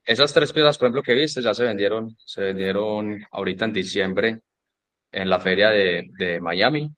Eh, 0.05 0.13
esas 0.13 0.33
tres 0.33 0.53
piezas, 0.53 0.79
por 0.79 0.87
ejemplo, 0.87 1.03
que 1.03 1.15
viste, 1.15 1.43
ya 1.43 1.55
se 1.55 1.65
vendieron. 1.65 2.17
Se 2.25 2.43
vendieron 2.43 3.25
ahorita 3.31 3.65
en 3.65 3.73
diciembre 3.73 4.41
en 5.13 5.31
la 5.31 5.41
feria 5.41 5.71
de, 5.71 6.11
de 6.19 6.41
Miami. 6.41 6.91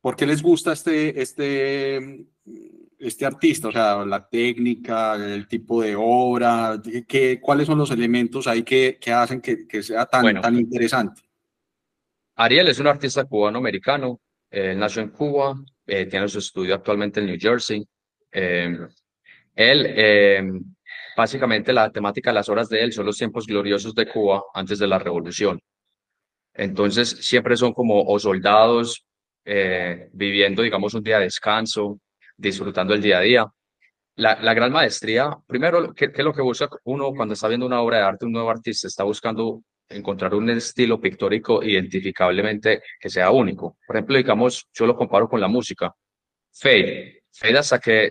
¿Por 0.00 0.14
qué 0.16 0.26
les 0.26 0.40
gusta 0.42 0.72
este, 0.72 1.20
este 1.20 2.26
este 2.98 3.26
artista? 3.26 3.68
O 3.68 3.72
sea, 3.72 4.04
la 4.04 4.26
técnica, 4.26 5.14
el 5.16 5.46
tipo 5.48 5.82
de 5.82 5.94
obra, 5.96 6.80
¿qué, 7.06 7.40
¿cuáles 7.40 7.66
son 7.66 7.78
los 7.78 7.90
elementos 7.90 8.46
ahí 8.46 8.62
que, 8.62 8.98
que 9.00 9.12
hacen 9.12 9.40
que, 9.40 9.66
que, 9.66 9.82
sea 9.82 10.06
tan, 10.06 10.40
tan 10.40 10.56
interesante? 10.56 11.22
Ariel 12.36 12.68
es 12.68 12.78
un 12.78 12.86
artista 12.86 13.24
cubano-americano, 13.24 14.20
él 14.50 14.78
nació 14.78 15.02
en 15.02 15.10
Cuba, 15.10 15.54
eh, 15.86 16.06
tiene 16.06 16.28
su 16.28 16.38
estudio 16.38 16.74
actualmente 16.74 17.20
en 17.20 17.26
New 17.26 17.38
Jersey. 17.38 17.86
Eh, 18.38 18.78
él, 19.54 19.86
eh, 19.88 20.42
básicamente 21.16 21.72
la 21.72 21.90
temática 21.90 22.30
de 22.30 22.34
las 22.34 22.48
obras 22.50 22.68
de 22.68 22.82
él 22.82 22.92
son 22.92 23.06
los 23.06 23.16
tiempos 23.16 23.46
gloriosos 23.46 23.94
de 23.94 24.06
Cuba 24.06 24.44
antes 24.52 24.78
de 24.78 24.86
la 24.86 24.98
revolución. 24.98 25.58
Entonces, 26.52 27.08
siempre 27.08 27.56
son 27.56 27.72
como 27.72 28.02
o 28.02 28.18
soldados 28.18 29.02
viviendo, 30.12 30.62
digamos, 30.62 30.92
un 30.94 31.04
día 31.04 31.18
de 31.18 31.24
descanso, 31.26 32.00
disfrutando 32.36 32.94
el 32.94 33.00
día 33.00 33.18
a 33.18 33.20
día. 33.20 33.46
La, 34.16 34.40
la 34.42 34.54
gran 34.54 34.72
maestría, 34.72 35.30
primero, 35.46 35.94
¿qué, 35.94 36.10
¿qué, 36.10 36.22
es 36.22 36.24
lo 36.24 36.32
que 36.32 36.42
busca 36.42 36.68
uno 36.84 37.12
cuando 37.14 37.34
está 37.34 37.46
viendo 37.48 37.66
una 37.66 37.80
obra 37.80 37.98
de 37.98 38.02
arte, 38.04 38.26
un 38.26 38.32
nuevo 38.32 38.50
artista? 38.50 38.88
Está 38.88 39.04
buscando 39.04 39.62
encontrar 39.88 40.34
un 40.34 40.50
estilo 40.50 41.00
pictórico 41.00 41.62
identificablemente 41.62 42.82
que 42.98 43.08
sea 43.08 43.30
único. 43.30 43.78
Por 43.86 43.96
ejemplo, 43.96 44.16
digamos, 44.16 44.66
yo 44.74 44.86
lo 44.86 44.96
comparo 44.96 45.28
con 45.28 45.40
la 45.40 45.48
música. 45.48 45.94
Fade. 46.52 47.22
Fade 47.32 47.58
hasta 47.58 47.78
que, 47.78 48.10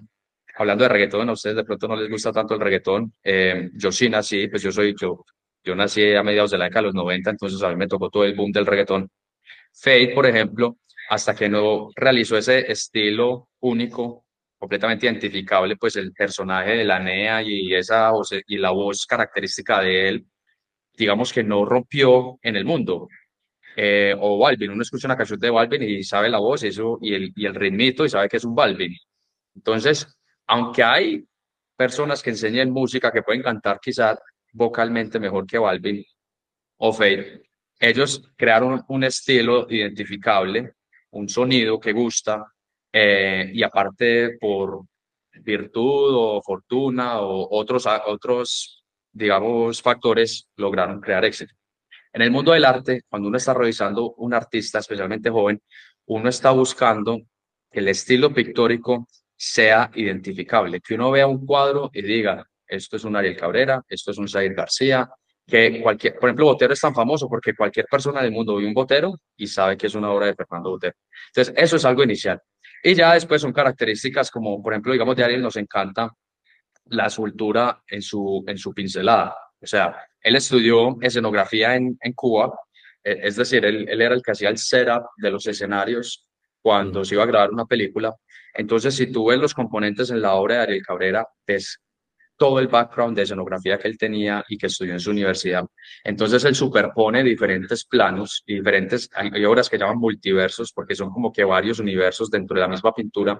hablando 0.55 0.83
de 0.83 0.89
reggaetón, 0.89 1.29
a 1.29 1.33
ustedes 1.33 1.57
de 1.57 1.63
pronto 1.63 1.87
no 1.87 1.95
les 1.95 2.09
gusta 2.09 2.31
tanto 2.31 2.53
el 2.53 2.59
reggaetón. 2.59 3.13
Eh, 3.23 3.69
yo 3.73 3.91
sí 3.91 4.09
nací, 4.09 4.47
pues 4.47 4.61
yo 4.63 4.71
soy, 4.71 4.95
yo, 4.99 5.25
yo 5.63 5.75
nací 5.75 6.13
a 6.13 6.23
mediados 6.23 6.51
de 6.51 6.57
la 6.57 6.65
década 6.65 6.81
de 6.81 6.87
los 6.87 6.95
90, 6.95 7.29
entonces 7.31 7.61
a 7.63 7.69
mí 7.69 7.75
me 7.75 7.87
tocó 7.87 8.09
todo 8.09 8.23
el 8.23 8.35
boom 8.35 8.51
del 8.51 8.65
reggaetón. 8.65 9.09
Fade, 9.73 10.13
por 10.15 10.25
ejemplo, 10.25 10.77
hasta 11.09 11.35
que 11.35 11.49
no 11.49 11.89
realizó 11.95 12.37
ese 12.37 12.71
estilo 12.71 13.49
único, 13.59 14.25
completamente 14.57 15.05
identificable, 15.05 15.75
pues 15.75 15.95
el 15.97 16.13
personaje 16.13 16.77
de 16.77 16.85
la 16.85 16.99
NEA 16.99 17.43
y, 17.43 17.73
esa 17.75 18.11
voz, 18.11 18.31
y 18.47 18.57
la 18.57 18.71
voz 18.71 19.05
característica 19.05 19.81
de 19.81 20.09
él, 20.09 20.25
digamos 20.93 21.33
que 21.33 21.43
no 21.43 21.65
rompió 21.65 22.39
en 22.41 22.55
el 22.55 22.65
mundo. 22.65 23.07
Eh, 23.75 24.15
o 24.17 24.39
Balvin, 24.39 24.71
uno 24.71 24.81
escucha 24.81 25.07
una 25.07 25.17
canción 25.17 25.39
de 25.39 25.49
Balvin 25.49 25.83
y 25.83 26.03
sabe 26.03 26.29
la 26.29 26.39
voz 26.39 26.63
eso, 26.63 26.97
y, 27.01 27.13
el, 27.13 27.33
y 27.35 27.45
el 27.45 27.53
ritmito 27.53 28.05
y 28.05 28.09
sabe 28.09 28.29
que 28.29 28.37
es 28.37 28.45
un 28.45 28.55
Balvin. 28.55 28.95
Entonces, 29.53 30.07
aunque 30.47 30.83
hay 30.83 31.27
personas 31.75 32.21
que 32.21 32.31
enseñan 32.31 32.71
música 32.71 33.11
que 33.11 33.23
pueden 33.23 33.41
cantar 33.41 33.79
quizás 33.79 34.17
vocalmente 34.53 35.19
mejor 35.19 35.45
que 35.45 35.57
Balvin 35.57 36.03
o 36.77 36.93
Fade, 36.93 37.43
ellos 37.79 38.31
crearon 38.37 38.83
un 38.87 39.03
estilo 39.03 39.67
identificable 39.69 40.75
un 41.15 41.29
sonido 41.29 41.79
que 41.79 41.93
gusta 41.93 42.45
eh, 42.91 43.49
y 43.53 43.63
aparte 43.63 44.37
por 44.39 44.81
virtud 45.41 46.13
o 46.13 46.41
fortuna 46.41 47.21
o 47.21 47.47
otros, 47.57 47.87
otros, 48.05 48.83
digamos, 49.11 49.81
factores 49.81 50.49
lograron 50.57 51.01
crear 51.01 51.25
éxito. 51.25 51.53
En 52.13 52.21
el 52.21 52.31
mundo 52.31 52.51
del 52.51 52.65
arte, 52.65 53.01
cuando 53.09 53.27
uno 53.27 53.37
está 53.37 53.53
revisando 53.53 54.13
un 54.15 54.33
artista, 54.33 54.79
especialmente 54.79 55.29
joven, 55.29 55.61
uno 56.07 56.29
está 56.29 56.51
buscando 56.51 57.19
el 57.71 57.87
estilo 57.87 58.33
pictórico 58.33 59.07
sea 59.35 59.91
identificable, 59.95 60.81
que 60.81 60.95
uno 60.95 61.11
vea 61.11 61.27
un 61.27 61.45
cuadro 61.45 61.89
y 61.93 62.01
diga, 62.01 62.45
esto 62.67 62.95
es 62.95 63.03
un 63.03 63.15
Ariel 63.15 63.37
Cabrera, 63.37 63.83
esto 63.87 64.11
es 64.11 64.17
un 64.17 64.27
Zair 64.27 64.53
García, 64.53 65.09
que 65.47 65.81
cualquier, 65.81 66.15
por 66.15 66.29
ejemplo, 66.29 66.45
Botero 66.45 66.73
es 66.73 66.79
tan 66.79 66.95
famoso 66.95 67.27
porque 67.29 67.55
cualquier 67.55 67.85
persona 67.85 68.21
del 68.21 68.31
mundo 68.31 68.55
ve 68.55 68.65
un 68.65 68.73
Botero 68.73 69.19
y 69.37 69.47
sabe 69.47 69.77
que 69.77 69.87
es 69.87 69.95
una 69.95 70.11
obra 70.11 70.27
de 70.27 70.35
Fernando 70.35 70.71
Botero. 70.71 70.95
Entonces, 71.27 71.53
eso 71.55 71.75
es 71.75 71.85
algo 71.85 72.03
inicial. 72.03 72.41
Y 72.83 72.95
ya 72.95 73.13
después 73.13 73.41
son 73.41 73.53
características 73.53 74.31
como, 74.31 74.61
por 74.61 74.73
ejemplo, 74.73 74.93
digamos, 74.93 75.15
de 75.15 75.23
Ariel 75.23 75.41
nos 75.41 75.55
encanta 75.57 76.11
la 76.85 77.07
escultura 77.07 77.81
en 77.87 78.01
su, 78.01 78.43
en 78.47 78.57
su 78.57 78.73
pincelada. 78.73 79.35
O 79.61 79.67
sea, 79.67 79.95
él 80.21 80.35
estudió 80.35 80.97
escenografía 81.01 81.75
en, 81.75 81.97
en 82.01 82.13
Cuba, 82.13 82.51
e, 83.03 83.19
es 83.23 83.35
decir, 83.35 83.65
él, 83.65 83.87
él, 83.89 84.01
era 84.01 84.15
el 84.15 84.21
que 84.21 84.31
hacía 84.31 84.49
el 84.49 84.57
setup 84.57 85.03
de 85.17 85.31
los 85.31 85.45
escenarios 85.47 86.27
cuando 86.61 87.05
se 87.05 87.15
iba 87.15 87.23
a 87.23 87.27
grabar 87.27 87.51
una 87.51 87.65
película. 87.65 88.15
Entonces, 88.55 88.95
si 88.95 89.11
tú 89.11 89.27
ves 89.27 89.39
los 89.39 89.53
componentes 89.53 90.09
en 90.09 90.21
la 90.21 90.35
obra 90.35 90.55
de 90.55 90.61
Ariel 90.61 90.83
Cabrera, 90.83 91.27
ves 91.45 91.81
todo 92.37 92.59
el 92.59 92.67
background 92.67 93.15
de 93.15 93.23
escenografía 93.23 93.77
que 93.77 93.87
él 93.87 93.97
tenía 93.97 94.43
y 94.47 94.57
que 94.57 94.67
estudió 94.67 94.93
en 94.93 94.99
su 94.99 95.11
universidad. 95.11 95.65
Entonces 96.03 96.43
él 96.43 96.55
superpone 96.55 97.23
diferentes 97.23 97.85
planos 97.85 98.43
y 98.45 98.55
diferentes, 98.55 99.09
hay, 99.13 99.45
obras 99.45 99.69
que 99.69 99.77
llaman 99.77 99.97
multiversos 99.97 100.71
porque 100.73 100.95
son 100.95 101.11
como 101.11 101.31
que 101.31 101.43
varios 101.43 101.79
universos 101.79 102.29
dentro 102.29 102.55
de 102.55 102.61
la 102.61 102.67
misma 102.67 102.93
pintura. 102.93 103.39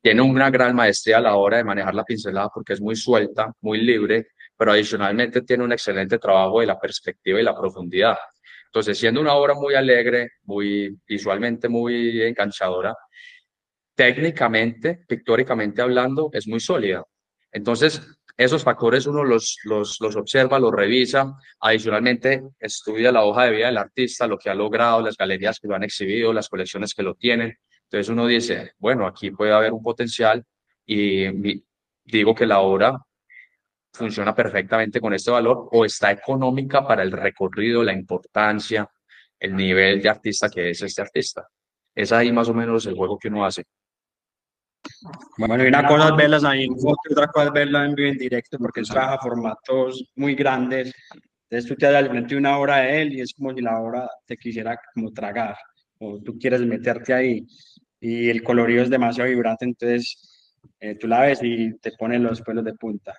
Tiene 0.00 0.22
una 0.22 0.50
gran 0.50 0.74
maestría 0.76 1.18
a 1.18 1.20
la 1.20 1.34
hora 1.36 1.56
de 1.56 1.64
manejar 1.64 1.94
la 1.94 2.04
pincelada 2.04 2.48
porque 2.54 2.74
es 2.74 2.80
muy 2.80 2.94
suelta, 2.94 3.52
muy 3.60 3.80
libre, 3.80 4.28
pero 4.56 4.72
adicionalmente 4.72 5.42
tiene 5.42 5.64
un 5.64 5.72
excelente 5.72 6.18
trabajo 6.18 6.60
de 6.60 6.66
la 6.66 6.78
perspectiva 6.78 7.40
y 7.40 7.42
la 7.42 7.56
profundidad. 7.56 8.16
Entonces, 8.66 8.98
siendo 8.98 9.20
una 9.20 9.34
obra 9.34 9.54
muy 9.54 9.74
alegre, 9.74 10.32
muy 10.44 10.96
visualmente 11.06 11.68
muy 11.68 12.22
enganchadora, 12.22 12.94
técnicamente, 13.98 15.00
pictóricamente 15.08 15.82
hablando, 15.82 16.30
es 16.32 16.46
muy 16.46 16.60
sólida. 16.60 17.02
Entonces, 17.50 18.00
esos 18.36 18.62
factores 18.62 19.08
uno 19.08 19.24
los, 19.24 19.58
los, 19.64 20.00
los 20.00 20.14
observa, 20.14 20.60
los 20.60 20.72
revisa, 20.72 21.34
adicionalmente 21.58 22.44
estudia 22.60 23.10
la 23.10 23.24
hoja 23.24 23.46
de 23.46 23.50
vida 23.50 23.66
del 23.66 23.76
artista, 23.76 24.28
lo 24.28 24.38
que 24.38 24.50
ha 24.50 24.54
logrado, 24.54 25.02
las 25.02 25.16
galerías 25.16 25.58
que 25.58 25.66
lo 25.66 25.74
han 25.74 25.82
exhibido, 25.82 26.32
las 26.32 26.48
colecciones 26.48 26.94
que 26.94 27.02
lo 27.02 27.16
tienen. 27.16 27.58
Entonces 27.86 28.08
uno 28.08 28.28
dice, 28.28 28.70
bueno, 28.78 29.04
aquí 29.04 29.32
puede 29.32 29.52
haber 29.52 29.72
un 29.72 29.82
potencial 29.82 30.44
y 30.86 31.60
digo 32.04 32.36
que 32.36 32.46
la 32.46 32.60
obra 32.60 32.96
funciona 33.92 34.32
perfectamente 34.32 35.00
con 35.00 35.12
este 35.12 35.32
valor 35.32 35.70
o 35.72 35.84
está 35.84 36.12
económica 36.12 36.86
para 36.86 37.02
el 37.02 37.10
recorrido, 37.10 37.82
la 37.82 37.94
importancia, 37.94 38.88
el 39.40 39.56
nivel 39.56 40.00
de 40.00 40.08
artista 40.08 40.48
que 40.48 40.70
es 40.70 40.82
este 40.82 41.02
artista. 41.02 41.48
Es 41.96 42.12
ahí 42.12 42.30
más 42.30 42.48
o 42.48 42.54
menos 42.54 42.86
el 42.86 42.94
juego 42.94 43.18
que 43.18 43.26
uno 43.26 43.44
hace. 43.44 43.64
Bueno, 45.36 45.64
y 45.64 45.68
una 45.68 45.86
cosa 45.86 46.08
es 46.08 46.16
verlas 46.16 46.44
ahí 46.44 46.64
en 46.64 46.78
foto 46.78 47.00
y 47.08 47.12
otra 47.12 47.28
cosa 47.28 47.46
es 47.46 47.52
verla 47.52 47.84
en 47.84 47.94
vivo 47.94 48.08
en 48.10 48.18
directo, 48.18 48.58
porque 48.58 48.80
es 48.80 48.88
trabaja 48.88 49.18
formatos 49.18 50.10
muy 50.16 50.34
grandes. 50.34 50.92
Entonces 51.48 51.68
tú 51.68 51.76
te 51.76 51.86
das 51.86 51.96
al 51.96 52.10
frente 52.10 52.34
de 52.34 52.38
una 52.40 52.58
obra 52.58 52.78
de 52.78 53.02
él 53.02 53.12
y 53.14 53.20
es 53.20 53.32
como 53.34 53.54
si 53.54 53.60
la 53.60 53.80
obra 53.80 54.08
te 54.26 54.36
quisiera 54.36 54.78
como 54.94 55.12
tragar, 55.12 55.56
o 55.98 56.20
tú 56.20 56.38
quieres 56.38 56.60
meterte 56.60 57.14
ahí. 57.14 57.46
y 58.00 58.28
el 58.30 58.42
colorido 58.42 58.82
es 58.82 58.90
demasiado 58.90 59.28
vibrante, 59.30 59.64
entonces 59.64 60.54
eh, 60.80 60.94
tú 60.94 61.08
la 61.08 61.22
ves 61.22 61.40
y 61.42 61.76
te 61.78 61.92
ponen 61.92 62.22
los 62.22 62.42
pelos 62.42 62.64
de 62.64 62.74
punta. 62.74 63.14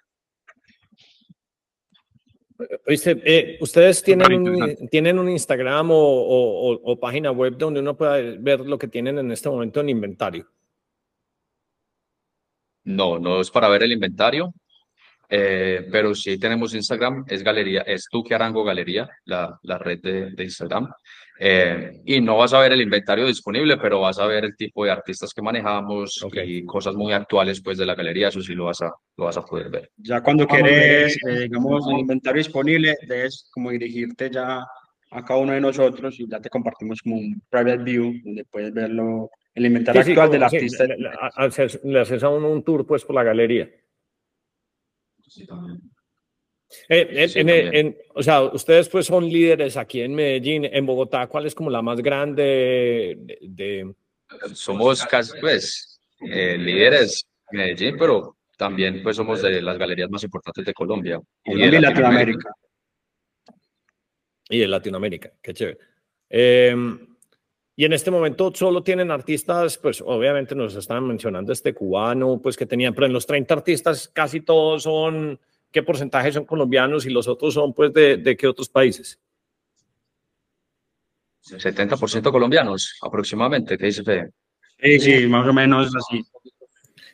Eh, 2.87 3.57
¿Ustedes 3.61 4.03
tienen 4.03 4.33
un, 4.33 4.75
tienen 4.89 5.17
un 5.17 5.29
Instagram 5.29 5.91
o, 5.91 5.95
o, 5.95 6.91
o, 6.91 6.99
página 6.99 7.31
web 7.31 7.57
donde 7.57 7.79
uno 7.79 7.95
pueda 7.95 8.17
ver 8.37 8.59
lo 8.61 8.77
que 8.77 8.89
tienen 8.89 9.17
en 9.17 9.31
este 9.31 9.49
momento 9.49 9.79
en 9.79 9.89
inventario? 9.89 10.45
No, 12.83 13.19
no 13.19 13.41
es 13.41 13.51
para 13.51 13.69
ver 13.69 13.83
el 13.83 13.91
inventario, 13.91 14.53
eh, 15.29 15.87
pero 15.91 16.15
sí 16.15 16.39
tenemos 16.39 16.73
Instagram, 16.73 17.25
es 17.27 17.43
Galería, 17.43 17.81
es 17.81 18.05
Tuque 18.09 18.33
Arango 18.33 18.63
Galería, 18.63 19.07
la, 19.25 19.59
la 19.63 19.77
red 19.77 19.99
de, 20.01 20.31
de 20.31 20.43
Instagram. 20.43 20.89
Eh, 21.41 22.01
y 22.05 22.19
no 22.19 22.35
vas 22.35 22.53
a 22.53 22.59
ver 22.59 22.73
el 22.73 22.81
inventario 22.81 23.25
disponible, 23.25 23.77
pero 23.77 24.01
vas 24.01 24.19
a 24.19 24.25
ver 24.25 24.43
el 24.43 24.57
tipo 24.57 24.83
de 24.83 24.91
artistas 24.91 25.33
que 25.33 25.41
manejamos 25.41 26.19
y 26.45 26.65
cosas 26.65 26.95
muy 26.95 27.13
actuales 27.13 27.61
pues 27.61 27.77
de 27.77 27.85
la 27.85 27.95
galería, 27.95 28.27
eso 28.27 28.41
sí 28.41 28.53
lo 28.53 28.65
vas 28.65 28.81
a, 28.81 28.91
lo 29.15 29.23
vas 29.23 29.37
a 29.37 29.45
poder 29.45 29.69
ver. 29.69 29.89
Ya 29.95 30.21
cuando 30.21 30.45
quieres, 30.45 31.17
eh, 31.25 31.41
digamos, 31.43 31.87
el 31.87 31.99
inventario 31.99 32.39
disponible, 32.39 32.97
debes 33.07 33.47
como 33.51 33.71
dirigirte 33.71 34.29
ya 34.29 34.65
a 35.11 35.25
cada 35.25 35.39
uno 35.39 35.53
de 35.53 35.61
nosotros 35.61 36.19
y 36.19 36.27
ya 36.27 36.41
te 36.41 36.49
compartimos 36.49 37.01
como 37.01 37.15
un 37.15 37.41
private 37.49 37.83
view 37.83 38.13
donde 38.23 38.43
puedes 38.43 38.73
verlo, 38.73 39.29
el 39.55 39.65
inventario 39.65 40.01
actual 40.01 40.31
del 40.31 40.43
artista. 40.43 40.85
le, 40.85 41.99
haces 41.99 42.23
a 42.23 42.29
uno 42.29 42.49
un 42.49 42.63
tour 42.63 42.85
pues 42.85 43.03
por 43.03 43.15
la 43.15 43.23
galería. 43.23 43.69
Sí, 45.27 45.45
también. 45.45 45.81
Eh, 46.87 47.97
o 48.13 48.21
sea, 48.21 48.43
ustedes 48.43 48.89
pues 48.89 49.07
son 49.07 49.27
líderes 49.27 49.75
aquí 49.75 50.01
en 50.01 50.13
Medellín, 50.13 50.65
en 50.65 50.85
Bogotá, 50.85 51.27
¿cuál 51.27 51.47
es 51.47 51.55
como 51.55 51.69
la 51.69 51.81
más 51.81 51.99
grande 52.01 53.17
de...? 53.41 53.93
Somos 54.53 55.03
casi 55.05 55.39
pues 55.39 55.99
eh, 56.21 56.57
líderes 56.57 57.25
en 57.51 57.57
Medellín, 57.57 57.95
pero 57.97 58.37
también 58.55 59.01
pues 59.01 59.15
somos 59.15 59.41
de 59.41 59.61
las 59.61 59.77
galerías 59.77 60.09
más 60.09 60.23
importantes 60.23 60.63
de 60.63 60.73
Colombia. 60.73 61.19
Y 61.43 61.57
de 61.57 61.81
Latinoamérica. 61.81 62.53
Y 64.49 64.59
de 64.59 64.67
Latinoamérica, 64.67 65.31
qué 65.41 65.53
chévere. 65.53 65.77
Em, 66.29 67.17
y 67.79 67.85
en 67.85 67.93
este 67.93 68.11
momento 68.11 68.51
solo 68.53 68.83
tienen 68.83 69.09
artistas, 69.09 69.77
pues 69.77 70.03
obviamente 70.05 70.53
nos 70.53 70.75
estaban 70.75 71.07
mencionando 71.07 71.53
este 71.53 71.73
cubano, 71.73 72.37
pues 72.43 72.57
que 72.57 72.65
tenían, 72.65 72.93
pero 72.93 73.07
en 73.07 73.13
los 73.13 73.25
30 73.25 73.53
artistas 73.53 74.11
casi 74.11 74.41
todos 74.41 74.83
son 74.83 75.39
qué 75.71 75.81
porcentaje 75.81 76.29
son 76.33 76.43
colombianos 76.43 77.05
y 77.05 77.09
los 77.09 77.29
otros 77.29 77.53
son 77.53 77.73
pues 77.73 77.93
de, 77.93 78.17
de 78.17 78.35
qué 78.35 78.47
otros 78.47 78.67
países? 78.67 79.17
70% 81.41 82.29
colombianos 82.29 82.97
aproximadamente, 83.01 83.77
¿qué 83.77 83.85
dice 83.85 84.03
Fede? 84.03 84.33
Sí, 84.77 84.99
sí, 84.99 85.27
más 85.27 85.47
o 85.47 85.53
menos 85.53 85.89
así. 85.95 86.21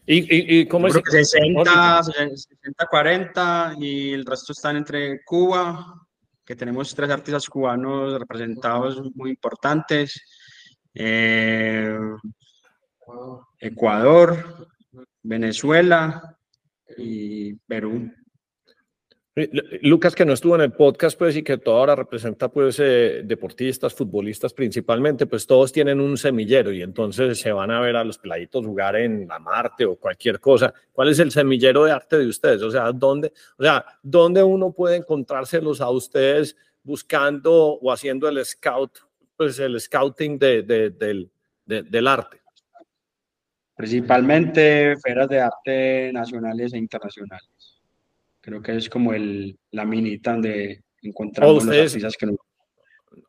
¿Y, 0.08 0.18
y, 0.18 0.62
y 0.62 0.66
cómo 0.66 0.88
es? 0.88 0.96
60, 0.96 2.04
60, 2.04 2.88
40 2.90 3.76
y 3.78 4.14
el 4.14 4.26
resto 4.26 4.52
están 4.52 4.78
entre 4.78 5.24
Cuba, 5.24 6.08
que 6.44 6.56
tenemos 6.56 6.96
tres 6.96 7.12
artistas 7.12 7.48
cubanos 7.48 8.18
representados 8.20 9.00
muy 9.14 9.30
importantes, 9.30 10.24
eh, 10.96 11.98
Ecuador, 13.60 14.68
Venezuela 15.22 16.38
y 16.98 17.54
Perú. 17.54 18.12
Lucas, 19.82 20.16
que 20.16 20.24
no 20.24 20.32
estuvo 20.32 20.56
en 20.56 20.62
el 20.62 20.72
podcast, 20.72 21.18
pues, 21.18 21.36
y 21.36 21.44
que 21.44 21.58
todo 21.58 21.76
ahora 21.80 21.94
representa, 21.94 22.48
pues, 22.48 22.80
eh, 22.80 23.22
deportistas, 23.26 23.94
futbolistas 23.94 24.54
principalmente, 24.54 25.26
pues 25.26 25.46
todos 25.46 25.74
tienen 25.74 26.00
un 26.00 26.18
semillero 26.18 26.72
y 26.72 26.82
entonces 26.82 27.38
se 27.38 27.52
van 27.52 27.70
a 27.70 27.82
ver 27.82 27.98
a 27.98 28.06
los 28.06 28.18
peladitos 28.18 28.66
jugar 28.66 28.96
en 28.96 29.28
la 29.28 29.38
Marte 29.40 29.86
o 29.86 29.98
cualquier 29.98 30.40
cosa. 30.40 30.74
¿Cuál 30.94 31.10
es 31.10 31.20
el 31.20 31.32
semillero 31.32 31.84
de 31.84 31.92
arte 31.92 32.18
de 32.18 32.28
ustedes? 32.28 32.62
O 32.62 32.72
sea, 32.72 32.94
¿dónde, 32.94 33.34
o 33.58 33.64
sea, 33.64 33.86
¿dónde 34.02 34.42
uno 34.42 34.72
puede 34.72 34.96
encontrárselos 34.96 35.82
a 35.82 35.90
ustedes 35.90 36.56
buscando 36.82 37.74
o 37.74 37.92
haciendo 37.92 38.30
el 38.30 38.46
scout, 38.46 39.00
pues, 39.36 39.60
el 39.60 39.80
scouting 39.80 40.38
de, 40.40 40.64
del, 40.64 41.32
del 41.66 42.08
arte? 42.08 42.42
Principalmente 43.76 44.96
feras 45.04 45.28
de 45.28 45.42
arte 45.42 46.12
nacionales 46.14 46.74
e 46.74 46.78
internacionales. 46.78 47.82
Creo 48.40 48.62
que 48.62 48.78
es 48.78 48.90
como 48.90 49.14
el, 49.14 49.58
la 49.72 49.84
minita 49.86 50.32
donde 50.32 50.84
encontramos 51.02 51.66
los 51.66 51.76
artistas 51.76 52.16
que 52.16 52.34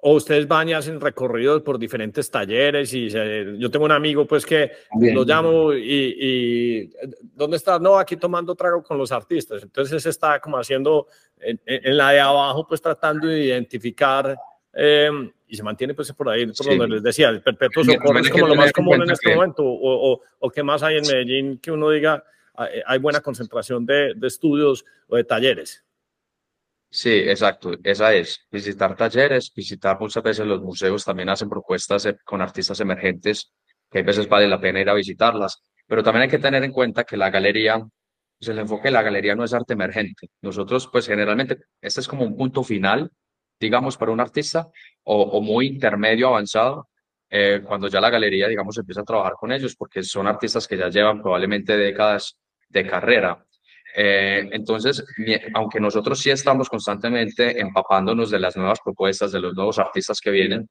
O 0.03 0.13
ustedes 0.13 0.47
van 0.47 0.69
y 0.69 0.73
hacen 0.75 1.01
recorridos 1.01 1.63
por 1.63 1.79
diferentes 1.79 2.31
talleres 2.31 2.95
y 2.95 3.09
yo 3.09 3.71
tengo 3.71 3.87
un 3.87 3.93
amigo 3.93 4.25
pues 4.25 4.47
que 4.47 4.71
lo 5.01 5.25
llamo 5.25 5.73
y, 5.73 6.93
¿dónde 7.35 7.57
está? 7.57 7.81
No, 7.81 7.99
aquí 7.99 8.17
tomando 8.17 8.55
trago 8.55 8.83
con 8.85 8.99
los 8.99 9.11
artistas. 9.11 9.65
Entonces 9.65 10.07
está 10.07 10.39
como 10.39 10.59
haciendo 10.59 11.09
en, 11.41 11.97
la 11.97 12.13
de 12.13 12.21
abajo 12.21 12.67
pues 12.69 12.81
tratando 12.81 13.27
de 13.27 13.47
identificar 13.47 14.37
eh, 14.77 15.11
y 15.49 15.57
se 15.57 15.63
mantiene 15.63 15.95
pues 15.95 16.13
por 16.13 16.29
ahí, 16.29 16.47
por 16.47 16.67
donde 16.67 16.89
les 16.89 17.03
decía, 17.03 17.31
el 17.31 17.43
perpetuo 17.43 17.83
socorro 17.85 18.19
es 18.19 18.31
como 18.31 18.47
lo 18.49 18.55
más 18.55 18.73
común 18.73 19.03
en 19.03 19.11
este 19.11 19.35
momento 19.35 19.65
o, 19.65 20.13
o, 20.13 20.21
o 20.39 20.51
qué 20.51 20.63
más 20.63 20.83
hay 20.83 20.99
en 20.99 21.07
Medellín 21.07 21.59
que 21.59 21.71
uno 21.73 21.91
diga 21.91 22.23
eh, 22.59 22.83
hay 22.87 22.99
buena 22.99 23.21
concentración 23.21 23.85
de, 23.87 24.15
de 24.15 24.27
estudios 24.27 24.85
o 25.09 25.17
de 25.17 25.25
talleres. 25.25 25.83
Sí, 26.91 27.11
exacto. 27.11 27.73
Esa 27.83 28.15
es 28.15 28.47
visitar 28.51 28.97
talleres, 28.97 29.53
visitar 29.55 29.99
muchas 30.01 30.23
veces 30.23 30.47
los 30.47 30.63
museos 30.63 31.05
también 31.05 31.29
hacen 31.29 31.49
propuestas 31.49 32.07
eh, 32.07 32.17
con 32.25 32.41
artistas 32.41 32.81
emergentes 32.81 33.53
que 33.91 33.99
a 34.01 34.03
veces 34.03 34.29
vale 34.29 34.49
la 34.49 34.61
pena 34.61 34.81
ir 34.81 34.89
a 34.89 34.95
visitarlas. 34.95 35.63
Pero 35.87 36.03
también 36.03 36.23
hay 36.23 36.29
que 36.29 36.39
tener 36.39 36.65
en 36.65 36.73
cuenta 36.73 37.05
que 37.05 37.17
la 37.17 37.31
galería, 37.31 37.79
pues 38.39 38.49
el 38.49 38.59
enfoque 38.59 38.89
de 38.89 38.93
la 38.93 39.03
galería 39.03 39.35
no 39.35 39.45
es 39.45 39.53
arte 39.53 39.75
emergente. 39.75 40.31
Nosotros, 40.43 40.89
pues 40.91 41.07
generalmente, 41.07 41.59
este 41.81 42.01
es 42.01 42.09
como 42.09 42.25
un 42.25 42.37
punto 42.37 42.65
final, 42.65 43.11
digamos, 43.59 43.97
para 43.97 44.13
un 44.13 44.21
artista 44.21 44.69
o, 45.05 45.23
o 45.23 45.41
muy 45.41 45.67
intermedio 45.67 46.29
avanzado, 46.29 46.89
eh, 47.29 47.63
cuando 47.65 47.89
ya 47.89 48.01
la 48.01 48.11
galería, 48.11 48.49
digamos, 48.49 48.79
empieza 48.79 49.01
a 49.01 49.05
trabajar 49.05 49.35
con 49.35 49.53
ellos, 49.53 49.75
porque 49.77 50.03
son 50.03 50.27
artistas 50.27 50.67
que 50.67 50.77
ya 50.77 50.89
llevan 50.89 51.21
probablemente 51.21 51.77
décadas 51.77 52.37
de 52.69 52.87
carrera. 52.87 53.45
Eh, 53.99 54.49
entonces, 54.53 55.03
aunque 55.55 55.81
nosotros 55.81 56.21
sí 56.21 56.31
estamos 56.31 56.69
constantemente 56.69 57.59
empapándonos 57.59 58.31
de 58.31 58.39
las 58.39 58.57
nuevas 58.57 58.79
propuestas, 58.85 59.33
de 59.33 59.41
los 59.41 59.55
nuevos 59.55 59.79
artistas 59.79 60.21
que 60.21 60.31
vienen, 60.31 60.69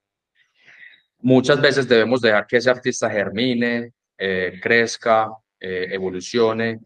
muchas 1.20 1.60
veces 1.60 1.88
debemos 1.88 2.22
dejar 2.22 2.46
que 2.46 2.58
ese 2.58 2.70
artista 2.70 3.10
germine, 3.10 3.94
eh, 4.18 4.60
crezca, 4.62 5.30
eh, 5.60 5.88
evolucione, 5.92 6.80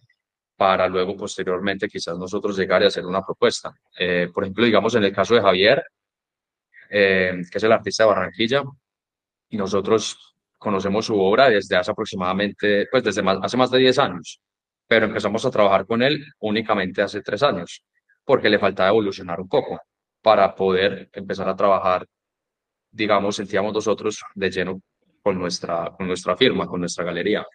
para 0.60 0.88
luego 0.88 1.16
posteriormente 1.16 1.88
quizás 1.88 2.18
nosotros 2.18 2.58
llegar 2.58 2.84
y 2.84 2.88
hacer 2.88 3.06
una 3.06 3.24
propuesta. 3.26 3.74
por 4.34 4.44
ejemplo, 4.44 4.66
digamos 4.66 4.94
en 4.96 5.06
el 5.06 5.14
caso 5.14 5.36
de 5.36 5.42
Javier, 5.42 5.84
que 6.90 7.42
es 7.54 7.64
el 7.64 7.72
artista 7.72 8.04
de 8.04 8.10
Barranquilla, 8.10 8.64
y 9.50 9.58
nosotros 9.58 10.36
conocemos 10.58 11.06
su 11.06 11.18
obra 11.20 11.50
desde 11.50 11.78
hace 11.78 11.92
aproximadamente, 11.92 12.88
pues 12.92 13.04
desde 13.04 13.22
más, 13.22 13.40
hace 13.42 13.56
más 13.56 13.72
de 13.72 13.80
10 13.80 14.00
años 14.00 14.42
pero 14.90 15.06
empezamos 15.06 15.46
a 15.46 15.52
trabajar 15.52 15.86
con 15.86 16.02
él 16.02 16.26
únicamente 16.40 17.04
hace 17.04 17.22
tres 17.22 17.44
años, 17.44 17.86
porque 18.26 18.50
le 18.50 18.58
faltaba 18.58 18.90
evolucionar 18.90 19.40
un 19.40 19.48
poco 19.48 19.80
para 20.20 20.56
poder 20.56 21.10
empezar 21.14 21.48
a 21.48 21.56
trabajar, 21.56 22.08
digamos, 22.90 23.36
sentíamos 23.36 23.72
nosotros 23.72 24.20
de 24.34 24.50
lleno 24.50 24.82
con 25.22 25.38
nuestra, 25.38 25.94
con 25.96 26.08
nuestra 26.08 26.36
firma, 26.36 26.66
con 26.66 26.80
nuestra 26.80 27.06
galería. 27.06 27.46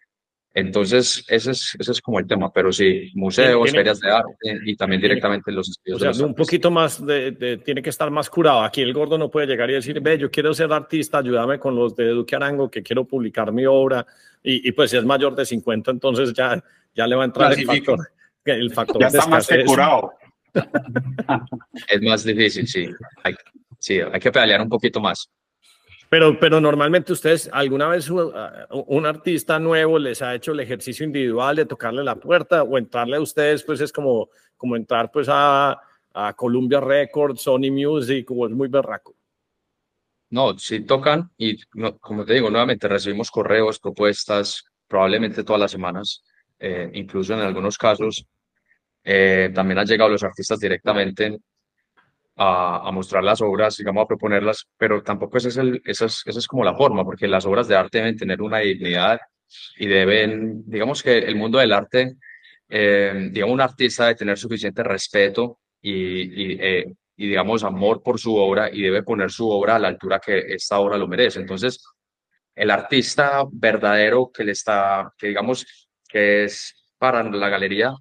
Entonces, 0.56 1.24
ese 1.28 1.50
es, 1.50 1.76
ese 1.78 1.92
es 1.92 2.00
como 2.00 2.20
el 2.20 2.28
tema, 2.28 2.52
pero 2.52 2.72
sí, 2.72 3.10
museos, 3.14 3.70
ferias 3.72 3.98
de 3.98 4.10
arte 4.10 4.60
y 4.64 4.76
también 4.76 5.02
directamente 5.02 5.50
los 5.50 5.68
estudios. 5.68 6.00
O 6.00 6.14
sea, 6.14 6.26
un 6.26 6.34
poquito 6.34 6.70
más, 6.70 7.04
de, 7.04 7.60
tiene 7.64 7.82
que 7.82 7.90
estar 7.90 8.08
más 8.10 8.30
curado. 8.30 8.62
Aquí 8.62 8.80
el 8.80 8.92
gordo 8.92 9.18
no 9.18 9.30
puede 9.30 9.48
llegar 9.48 9.68
y 9.70 9.74
decir, 9.74 10.00
ve, 10.00 10.16
yo 10.16 10.30
quiero 10.30 10.54
ser 10.54 10.72
artista, 10.72 11.18
ayúdame 11.18 11.58
con 11.58 11.74
los 11.74 11.96
de 11.96 12.08
Duque 12.10 12.36
Arango, 12.36 12.70
que 12.70 12.82
quiero 12.82 13.04
publicar 13.04 13.50
mi 13.50 13.66
obra. 13.66 14.06
Y, 14.44 14.68
y 14.68 14.72
pues 14.72 14.92
si 14.92 14.96
es 14.96 15.04
mayor 15.04 15.34
de 15.34 15.44
50, 15.44 15.90
entonces 15.90 16.32
ya 16.32 16.62
ya 16.94 17.06
le 17.06 17.16
va 17.16 17.22
a 17.22 17.26
entrar 17.26 17.52
el 17.52 17.66
factor, 17.66 18.08
el 18.44 18.72
factor 18.72 19.00
ya 19.00 19.06
está 19.08 19.26
más 19.26 19.48
curado. 19.66 20.12
es 21.88 22.02
más 22.02 22.24
difícil, 22.24 22.68
sí. 22.68 22.88
Hay, 23.24 23.34
sí, 23.78 24.00
hay 24.00 24.20
que 24.20 24.30
pedalear 24.30 24.60
un 24.62 24.68
poquito 24.68 25.00
más. 25.00 25.28
Pero, 26.14 26.38
pero 26.38 26.60
normalmente 26.60 27.12
ustedes, 27.12 27.50
¿alguna 27.52 27.88
vez 27.88 28.08
un, 28.08 29.04
artista 29.04 29.58
nuevo 29.58 29.98
les 29.98 30.22
ha 30.22 30.32
hecho 30.32 30.52
el 30.52 30.60
ejercicio 30.60 31.04
individual 31.04 31.56
de 31.56 31.66
tocarle 31.66 32.04
la 32.04 32.14
puerta 32.14 32.62
o 32.62 32.78
entrarle 32.78 33.16
a 33.16 33.20
ustedes, 33.20 33.64
pues 33.64 33.80
es 33.80 33.90
como, 33.90 34.28
como 34.56 34.76
entrar 34.76 35.10
pues 35.10 35.26
a, 35.28 35.76
a 36.12 36.32
Columbia 36.34 36.78
Records, 36.78 37.42
Sony 37.42 37.68
Music 37.72 38.30
o 38.30 38.46
es 38.46 38.52
muy 38.52 38.68
berraco? 38.68 39.16
No, 40.30 40.56
sí 40.56 40.82
tocan 40.86 41.32
y 41.36 41.60
como 41.98 42.24
te 42.24 42.34
digo, 42.34 42.48
nuevamente 42.48 42.86
recibimos 42.86 43.28
correos, 43.28 43.80
propuestas, 43.80 44.66
probablemente 44.86 45.42
todas 45.42 45.62
las 45.62 45.72
semanas 45.72 46.22
eh, 46.60 46.92
incluso 46.94 47.34
en 47.34 47.40
algunos 47.40 47.76
casos 47.76 48.24
eh, 49.02 49.50
también 49.52 49.80
han 49.80 49.86
llegado 49.86 50.10
los 50.10 50.22
artistas 50.22 50.60
directamente 50.60 51.40
a, 52.36 52.90
mostrar 52.92 53.22
las 53.22 53.40
obras, 53.40 53.76
digamos, 53.76 54.04
a 54.04 54.08
proponerlas, 54.08 54.66
pero 54.76 55.02
tampoco 55.02 55.38
esa 55.38 55.48
es, 55.48 55.56
el, 55.56 55.82
esa, 55.84 56.06
es, 56.06 56.22
esa 56.26 56.38
es 56.38 56.46
como 56.46 56.64
la 56.64 56.74
forma, 56.74 57.04
porque 57.04 57.28
las 57.28 57.46
obras 57.46 57.68
de 57.68 57.76
arte 57.76 57.98
deben 57.98 58.16
tener 58.16 58.42
una 58.42 58.58
dignidad 58.58 59.20
y 59.76 59.86
deben, 59.86 60.64
digamos 60.66 61.02
que 61.02 61.18
el 61.18 61.36
mundo 61.36 61.58
del 61.58 61.72
arte, 61.72 62.16
eh, 62.68 63.28
digamos, 63.30 63.54
un 63.54 63.60
artista 63.60 64.04
debe 64.04 64.16
tener 64.16 64.38
suficiente 64.38 64.82
respeto 64.82 65.60
y, 65.80 65.92
y, 65.92 66.58
eh, 66.60 66.94
digamos, 67.16 67.62
amor 67.62 68.02
por 68.02 68.18
su 68.18 68.34
obra 68.34 68.68
y 68.72 68.82
debe 68.82 69.02
poner 69.02 69.30
su 69.30 69.48
obra 69.48 69.76
a 69.76 69.78
la 69.78 69.88
altura 69.88 70.18
que 70.18 70.38
esta 70.54 70.78
obra 70.80 70.98
lo 70.98 71.06
merece. 71.06 71.40
Entonces, 71.40 71.84
el 72.54 72.70
artista 72.70 73.44
verdadero 73.50 74.30
que 74.32 74.44
le 74.44 74.52
está, 74.52 75.12
que 75.18 75.28
digamos, 75.28 75.88
que 76.08 76.44
es 76.44 76.74
para 76.98 77.22
la 77.22 77.48
galería, 77.48 77.94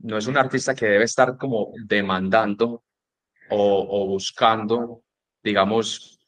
no 0.00 0.16
es 0.16 0.26
un 0.26 0.36
artista 0.36 0.74
que 0.74 0.86
debe 0.86 1.04
estar 1.04 1.36
como 1.36 1.72
demandando 1.86 2.84
o, 3.50 4.06
buscando, 4.06 5.02
digamos, 5.42 6.18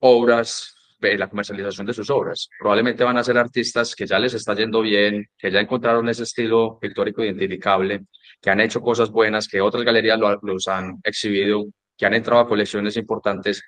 obras, 0.00 0.74
la 1.00 1.28
comercialización 1.28 1.86
de 1.86 1.94
sus 1.94 2.10
obras. 2.10 2.48
Probablemente 2.58 3.04
van 3.04 3.16
a 3.16 3.24
ser 3.24 3.38
artistas 3.38 3.94
que 3.94 4.06
ya 4.06 4.18
les 4.18 4.34
está 4.34 4.54
yendo 4.54 4.82
bien, 4.82 5.26
que 5.38 5.50
ya 5.50 5.60
encontraron 5.60 6.08
ese 6.08 6.24
estilo 6.24 6.78
pictórico 6.78 7.24
identificable, 7.24 8.04
que 8.40 8.50
han 8.50 8.60
hecho 8.60 8.80
cosas 8.80 9.10
buenas, 9.10 9.48
que 9.48 9.60
otras 9.60 9.84
galerías 9.84 10.18
los 10.42 10.68
han 10.68 11.00
exhibido, 11.02 11.64
que 11.96 12.06
han 12.06 12.14
entrado 12.14 12.42
a 12.42 12.48
colecciones 12.48 12.96
importantes. 12.96 13.62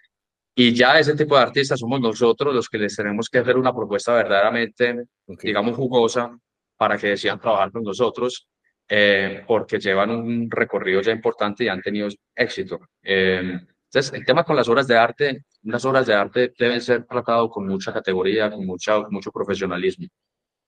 Y 0.54 0.74
ya 0.74 0.98
ese 0.98 1.14
tipo 1.14 1.34
de 1.36 1.42
artistas 1.42 1.80
somos 1.80 2.00
nosotros 2.00 2.54
los 2.54 2.68
que 2.68 2.78
les 2.78 2.94
tenemos 2.94 3.30
que 3.30 3.38
hacer 3.38 3.56
una 3.56 3.74
propuesta 3.74 4.12
verdaderamente, 4.14 5.04
digamos, 5.42 5.74
jugosa 5.74 6.36
para 6.76 6.98
que 6.98 7.08
decidan 7.08 7.40
trabajar 7.40 7.72
con 7.72 7.82
nosotros 7.82 8.46
eh, 8.88 9.44
porque 9.46 9.78
llevan 9.78 10.10
un 10.10 10.50
recorrido 10.50 11.00
ya 11.00 11.12
importante 11.12 11.64
y 11.64 11.68
han 11.68 11.80
tenido 11.80 12.08
éxito. 12.34 12.80
Eh, 13.02 13.58
entonces, 13.84 14.12
el 14.14 14.24
tema 14.24 14.44
con 14.44 14.56
las 14.56 14.68
obras 14.68 14.86
de 14.86 14.96
arte, 14.96 15.44
unas 15.64 15.84
obras 15.84 16.06
de 16.06 16.14
arte 16.14 16.52
deben 16.58 16.80
ser 16.80 17.04
tratadas 17.04 17.48
con 17.50 17.66
mucha 17.66 17.92
categoría, 17.92 18.50
con 18.50 18.64
mucha, 18.64 19.00
mucho 19.10 19.30
profesionalismo, 19.30 20.06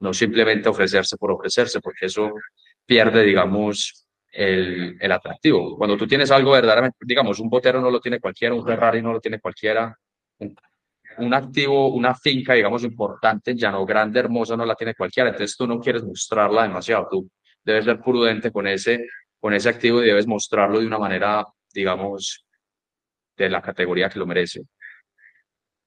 no 0.00 0.12
simplemente 0.12 0.68
ofrecerse 0.68 1.16
por 1.16 1.32
ofrecerse, 1.32 1.80
porque 1.80 2.06
eso 2.06 2.32
pierde, 2.84 3.22
digamos, 3.22 4.06
el, 4.30 4.96
el 5.00 5.12
atractivo. 5.12 5.76
Cuando 5.78 5.96
tú 5.96 6.06
tienes 6.06 6.30
algo 6.30 6.50
verdaderamente, 6.50 6.98
digamos, 7.00 7.40
un 7.40 7.48
botero 7.48 7.80
no 7.80 7.90
lo 7.90 8.00
tiene 8.00 8.20
cualquiera, 8.20 8.54
un 8.54 8.64
Ferrari 8.64 9.00
no 9.00 9.12
lo 9.12 9.20
tiene 9.20 9.40
cualquiera, 9.40 9.96
un, 10.38 10.54
un 11.18 11.34
activo, 11.34 11.88
una 11.88 12.14
finca, 12.14 12.54
digamos, 12.54 12.84
importante, 12.84 13.54
ya 13.54 13.70
no 13.70 13.86
grande, 13.86 14.20
hermosa, 14.20 14.56
no 14.56 14.66
la 14.66 14.74
tiene 14.74 14.94
cualquiera. 14.94 15.30
Entonces 15.30 15.56
tú 15.56 15.66
no 15.66 15.80
quieres 15.80 16.04
mostrarla 16.04 16.64
demasiado. 16.64 17.08
Tú 17.10 17.30
debes 17.64 17.84
ser 17.84 18.00
prudente 18.00 18.52
con 18.52 18.66
ese, 18.66 19.06
con 19.40 19.54
ese 19.54 19.68
activo 19.68 20.02
y 20.02 20.06
debes 20.06 20.26
mostrarlo 20.26 20.80
de 20.80 20.86
una 20.86 20.98
manera, 20.98 21.46
digamos, 21.72 22.44
de 23.36 23.48
la 23.48 23.60
categoría 23.60 24.08
que 24.08 24.18
lo 24.18 24.26
merece. 24.26 24.62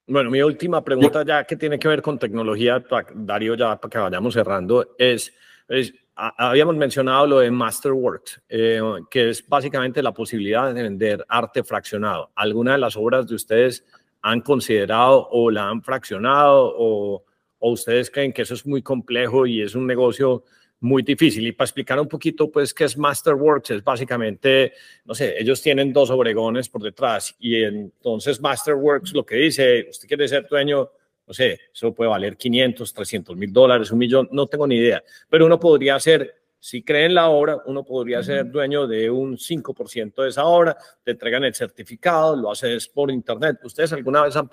Bueno, 0.07 0.31
mi 0.31 0.41
última 0.41 0.83
pregunta 0.83 1.23
ya 1.25 1.43
que 1.43 1.57
tiene 1.57 1.77
que 1.77 1.87
ver 1.87 2.01
con 2.01 2.17
tecnología, 2.17 2.83
Darío, 3.13 3.55
ya 3.55 3.79
para 3.79 3.89
que 3.89 3.97
vayamos 3.97 4.33
cerrando, 4.33 4.95
es, 4.97 5.33
es 5.67 5.93
habíamos 6.15 6.75
mencionado 6.77 7.27
lo 7.27 7.39
de 7.39 7.51
Masterworks, 7.51 8.41
eh, 8.47 8.81
que 9.11 9.29
es 9.29 9.47
básicamente 9.47 10.01
la 10.01 10.13
posibilidad 10.13 10.73
de 10.73 10.81
vender 10.81 11.25
arte 11.27 11.63
fraccionado. 11.63 12.31
¿Alguna 12.35 12.71
de 12.73 12.77
las 12.79 12.95
obras 12.95 13.27
de 13.27 13.35
ustedes 13.35 13.85
han 14.21 14.41
considerado 14.41 15.27
o 15.29 15.51
la 15.51 15.69
han 15.69 15.83
fraccionado 15.83 16.73
o, 16.77 17.25
o 17.59 17.71
ustedes 17.71 18.09
creen 18.09 18.33
que 18.33 18.43
eso 18.43 18.53
es 18.53 18.65
muy 18.65 18.81
complejo 18.81 19.45
y 19.45 19.61
es 19.61 19.75
un 19.75 19.85
negocio 19.85 20.43
muy 20.79 21.03
difícil. 21.03 21.47
Y 21.47 21.51
para 21.51 21.65
explicar 21.65 21.99
un 21.99 22.07
poquito, 22.07 22.51
pues, 22.51 22.73
qué 22.73 22.83
es 22.83 22.97
Masterworks, 22.97 23.71
es 23.71 23.83
básicamente, 23.83 24.73
no 25.05 25.15
sé, 25.15 25.35
ellos 25.39 25.61
tienen 25.61 25.91
dos 25.91 26.09
obregones 26.09 26.69
por 26.69 26.81
detrás 26.83 27.35
y 27.39 27.63
entonces 27.63 28.39
Masterworks 28.39 29.13
lo 29.13 29.25
que 29.25 29.35
dice, 29.35 29.87
usted 29.89 30.07
quiere 30.07 30.27
ser 30.27 30.47
dueño, 30.47 30.89
no 31.25 31.33
sé, 31.33 31.59
eso 31.73 31.93
puede 31.93 32.09
valer 32.09 32.37
500, 32.37 32.93
300 32.93 33.35
mil 33.35 33.51
dólares, 33.51 33.91
un 33.91 33.97
millón, 33.97 34.29
no 34.31 34.47
tengo 34.47 34.67
ni 34.67 34.75
idea, 34.75 35.03
pero 35.29 35.45
uno 35.45 35.59
podría 35.59 35.99
ser, 35.99 36.35
si 36.59 36.83
cree 36.83 37.05
en 37.05 37.15
la 37.15 37.29
obra, 37.29 37.57
uno 37.65 37.83
podría 37.83 38.23
ser 38.23 38.49
dueño 38.49 38.87
de 38.87 39.09
un 39.09 39.37
5% 39.37 40.23
de 40.23 40.29
esa 40.29 40.45
obra, 40.45 40.77
te 41.03 41.11
entregan 41.11 41.43
el 41.43 41.53
certificado, 41.53 42.35
lo 42.35 42.51
haces 42.51 42.87
por 42.87 43.11
internet. 43.11 43.59
¿Ustedes 43.63 43.93
alguna 43.93 44.23
vez 44.23 44.35
han 44.35 44.49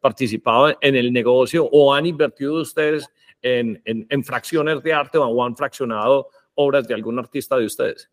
participado 0.00 0.76
en 0.80 0.96
el 0.96 1.12
negocio 1.12 1.68
o 1.70 1.92
han 1.92 2.06
invertido 2.06 2.54
ustedes 2.54 3.10
en, 3.42 4.24
fracciones 4.24 4.82
de 4.82 4.92
arte 4.92 5.18
o 5.18 5.44
han 5.44 5.56
fraccionado 5.56 6.28
obras 6.54 6.86
de 6.88 6.94
algún 6.94 7.18
artista 7.18 7.56
de 7.56 7.66
ustedes? 7.66 8.10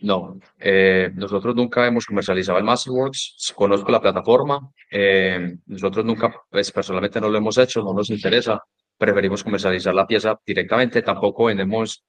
No, 0.00 0.38
eh, 0.58 1.10
nosotros 1.14 1.54
nunca 1.54 1.86
hemos 1.86 2.04
comercializado 2.04 2.58
el 2.58 2.64
Masterworks, 2.64 3.54
conozco 3.56 3.90
la 3.90 4.00
plataforma, 4.00 4.70
eh, 4.90 5.56
nosotros 5.66 6.04
nunca, 6.04 6.34
pues 6.50 6.70
personalmente 6.72 7.20
no 7.20 7.28
lo 7.28 7.38
hemos 7.38 7.56
hecho, 7.56 7.82
no 7.82 7.94
nos 7.94 8.10
interesa, 8.10 8.62
preferimos 8.98 9.42
comercializar 9.42 9.94
la 9.94 10.06
pieza 10.06 10.38
directamente, 10.44 11.00
tampoco 11.00 11.46
vendemos 11.46 12.04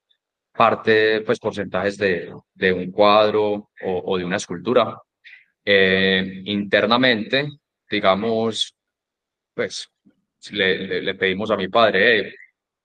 parte, 0.52 1.22
pues 1.22 1.40
porcentajes 1.40 1.98
de, 1.98 2.34
un 2.74 2.92
cuadro 2.92 3.44
o, 3.54 3.70
o 3.84 4.18
de 4.18 4.26
una 4.26 4.38
escultura. 4.38 4.98
Eh, 5.64 6.44
internamente, 6.46 7.50
digamos, 7.90 8.76
pues 9.56 9.90
le, 10.52 11.02
le, 11.02 11.16
pedimos 11.16 11.52
a 11.52 11.58
mi 11.58 11.68
padre, 11.68 12.34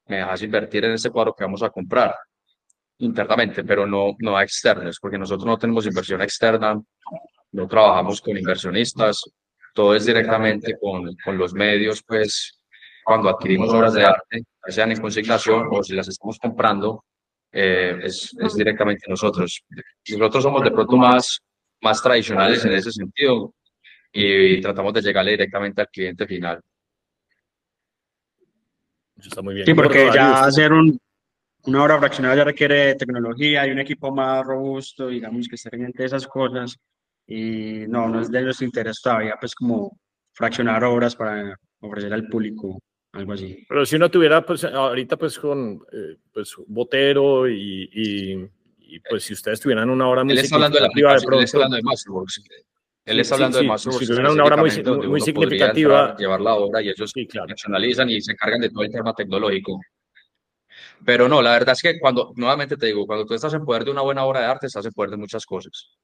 me 0.06 0.16
dejas 0.16 0.42
invertir 0.42 0.84
en 0.84 0.92
ese 0.92 1.10
cuadro 1.10 1.34
que 1.34 1.44
vamos 1.44 1.62
a 1.62 1.70
comprar 1.70 2.14
internamente, 2.98 3.64
pero 3.64 3.86
no, 3.86 4.14
no 4.18 4.36
a 4.36 4.42
externos, 4.42 4.98
porque 5.00 5.18
nosotros 5.18 5.46
no 5.46 5.58
tenemos 5.58 5.86
inversión 5.86 6.20
externa, 6.22 6.80
no 7.52 7.68
trabajamos 7.68 8.20
con 8.20 8.36
inversionistas, 8.36 9.22
todo 9.74 9.94
es 9.94 10.04
directamente 10.04 10.76
con, 10.78 11.14
con 11.24 11.38
los 11.38 11.54
medios, 11.54 12.02
pues 12.06 12.60
cuando 13.04 13.28
adquirimos 13.30 13.72
obras 13.72 13.94
de 13.94 14.04
arte, 14.04 14.44
sean 14.68 14.92
en 14.92 15.00
consignación 15.00 15.68
o 15.70 15.82
si 15.82 15.94
las 15.94 16.08
estamos 16.08 16.38
comprando, 16.38 17.04
eh, 17.52 17.98
es, 18.02 18.36
es, 18.38 18.54
directamente 18.54 19.06
nosotros. 19.08 19.64
Nosotros 20.10 20.44
somos 20.44 20.62
de 20.62 20.70
pronto 20.70 20.96
más, 20.96 21.40
más 21.80 22.02
tradicionales 22.02 22.64
en 22.64 22.72
ese 22.72 22.92
sentido 22.92 23.54
y 24.12 24.60
tratamos 24.60 24.92
de 24.92 25.02
llegarle 25.02 25.32
directamente 25.32 25.80
al 25.80 25.88
cliente 25.88 26.26
final 26.26 26.60
está 29.28 29.42
muy 29.42 29.54
bien. 29.54 29.66
Sí, 29.66 29.74
porque 29.74 30.10
ya 30.12 30.44
hacer 30.44 30.72
un, 30.72 30.98
una 31.64 31.84
obra 31.84 31.98
fraccionada 31.98 32.36
ya 32.36 32.44
requiere 32.44 32.94
tecnología 32.94 33.66
y 33.66 33.70
un 33.70 33.78
equipo 33.78 34.10
más 34.10 34.44
robusto, 34.44 35.08
digamos, 35.08 35.48
que 35.48 35.56
esté 35.56 35.70
pendiente 35.70 36.02
de 36.02 36.06
esas 36.06 36.26
cosas. 36.26 36.76
Y 37.26 37.84
no, 37.88 38.08
no 38.08 38.20
es 38.20 38.30
de 38.30 38.42
nuestro 38.42 38.66
interés 38.66 39.00
todavía, 39.02 39.36
pues, 39.40 39.54
como 39.54 39.98
fraccionar 40.32 40.82
obras 40.84 41.14
para 41.14 41.56
ofrecer 41.80 42.12
al 42.12 42.28
público 42.28 42.80
algo 43.12 43.32
así. 43.32 43.64
Pero 43.68 43.84
si 43.84 43.96
uno 43.96 44.10
tuviera, 44.10 44.44
pues, 44.44 44.64
ahorita, 44.64 45.16
pues, 45.16 45.38
con, 45.38 45.80
eh, 45.92 46.16
pues, 46.32 46.54
Botero 46.66 47.48
y, 47.48 47.88
y, 47.92 49.00
pues, 49.08 49.24
si 49.24 49.34
ustedes 49.34 49.60
tuvieran 49.60 49.90
una 49.90 50.08
obra 50.08 50.24
muy 50.24 50.32
Él 50.32 50.40
está 50.40 50.56
hablando 50.56 50.76
de 50.76 50.82
la 50.82 50.88
aplicación, 50.88 51.34
él 51.34 51.44
está 51.44 51.58
hablando 51.58 51.76
de 51.76 51.82
Masterworks. 51.82 52.42
Él 53.04 53.20
está 53.20 53.34
hablando 53.34 53.58
de 53.58 53.64
más 53.64 53.82
Si 53.82 54.06
tuviera 54.06 54.30
una 54.30 54.44
obra 54.44 54.56
muy, 54.56 54.70
muy 55.08 55.20
significativa. 55.20 56.16
llevar 56.16 56.40
la 56.40 56.54
obra 56.54 56.82
y 56.82 56.90
ellos 56.90 57.10
sí, 57.12 57.26
analizan 57.66 58.10
y 58.10 58.20
se 58.20 58.32
encargan 58.32 58.60
de 58.60 58.70
todo 58.70 58.82
el 58.82 58.90
tema 58.90 59.14
tecnológico. 59.14 59.80
Pero 61.04 61.28
no, 61.28 61.40
la 61.40 61.52
verdad 61.52 61.72
es 61.72 61.82
que 61.82 61.98
cuando, 61.98 62.32
nuevamente 62.36 62.76
te 62.76 62.86
digo, 62.86 63.06
cuando 63.06 63.24
tú 63.24 63.34
estás 63.34 63.54
en 63.54 63.64
poder 63.64 63.84
de 63.84 63.90
una 63.90 64.02
buena 64.02 64.24
obra 64.24 64.40
de 64.40 64.46
arte, 64.46 64.66
estás 64.66 64.84
en 64.84 64.92
poder 64.92 65.10
de 65.10 65.16
muchas 65.16 65.46
cosas. 65.46 65.96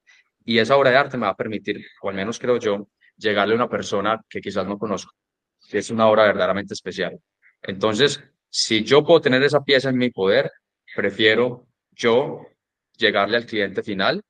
Y 0.45 0.59
esa 0.59 0.77
obra 0.77 0.91
de 0.91 0.97
arte 0.97 1.17
me 1.17 1.27
va 1.27 1.33
a 1.33 1.37
permitir, 1.37 1.85
o 2.03 2.09
al 2.09 2.15
menos 2.15 2.39
creo 2.39 2.59
yo, 2.59 2.89
llegarle 3.17 3.55
a 3.55 3.57
una 3.57 3.69
persona 3.69 4.21
que 4.29 4.41
quizás 4.41 4.67
no 4.67 4.79
conozco, 4.79 5.13
que 5.69 5.79
es 5.79 5.91
una 5.91 6.09
obra 6.09 6.25
verdaderamente 6.25 6.75
especial. 6.75 7.19
Entonces, 7.63 8.23
si 8.49 8.85
yo 8.85 9.05
puedo 9.05 9.21
tener 9.21 9.43
esa 9.43 9.63
pieza 9.63 9.91
en 9.91 9.99
mi 9.99 10.11
poder, 10.11 10.51
prefiero 10.95 11.67
yo 11.93 12.47
llegarle 12.97 13.37
al 13.37 13.47
cliente 13.47 13.83
final 13.83 14.23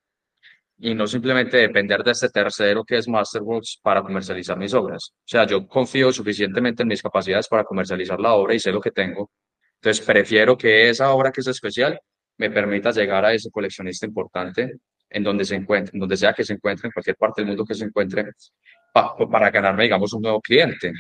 y 0.78 0.94
no 0.94 1.06
simplemente 1.06 1.56
depender 1.56 2.02
de 2.02 2.10
este 2.12 2.28
tercero 2.28 2.84
que 2.84 2.98
es 2.98 3.08
Masterworks 3.08 3.80
para 3.82 4.02
comercializar 4.02 4.58
mis 4.58 4.74
obras. 4.74 5.12
O 5.12 5.28
sea, 5.28 5.46
yo 5.46 5.66
confío 5.66 6.12
suficientemente 6.12 6.82
en 6.82 6.88
mis 6.88 7.02
capacidades 7.02 7.48
para 7.48 7.64
comercializar 7.64 8.20
la 8.20 8.34
obra 8.34 8.54
y 8.54 8.60
sé 8.60 8.72
lo 8.72 8.80
que 8.80 8.90
tengo. 8.90 9.30
Entonces, 9.76 10.04
prefiero 10.04 10.56
que 10.56 10.88
esa 10.90 11.10
obra 11.12 11.32
que 11.32 11.40
es 11.40 11.46
especial 11.46 11.98
me 12.38 12.50
permita 12.50 12.90
llegar 12.90 13.24
a 13.24 13.32
ese 13.32 13.50
coleccionista 13.50 14.06
importante 14.06 14.78
en 15.08 15.22
donde 15.22 15.44
se 15.44 15.54
encuentre, 15.54 15.92
en 15.94 16.00
donde 16.00 16.16
sea 16.16 16.34
que 16.34 16.44
se 16.44 16.54
encuentre, 16.54 16.88
en 16.88 16.92
cualquier 16.92 17.16
parte 17.16 17.40
del 17.40 17.48
mundo 17.48 17.64
que 17.64 17.74
se 17.74 17.84
encuentre, 17.84 18.24
para 18.92 19.50
ganarme, 19.50 19.84
digamos, 19.84 20.12
un 20.12 20.22
nuevo 20.22 20.40
cliente. 20.40 20.92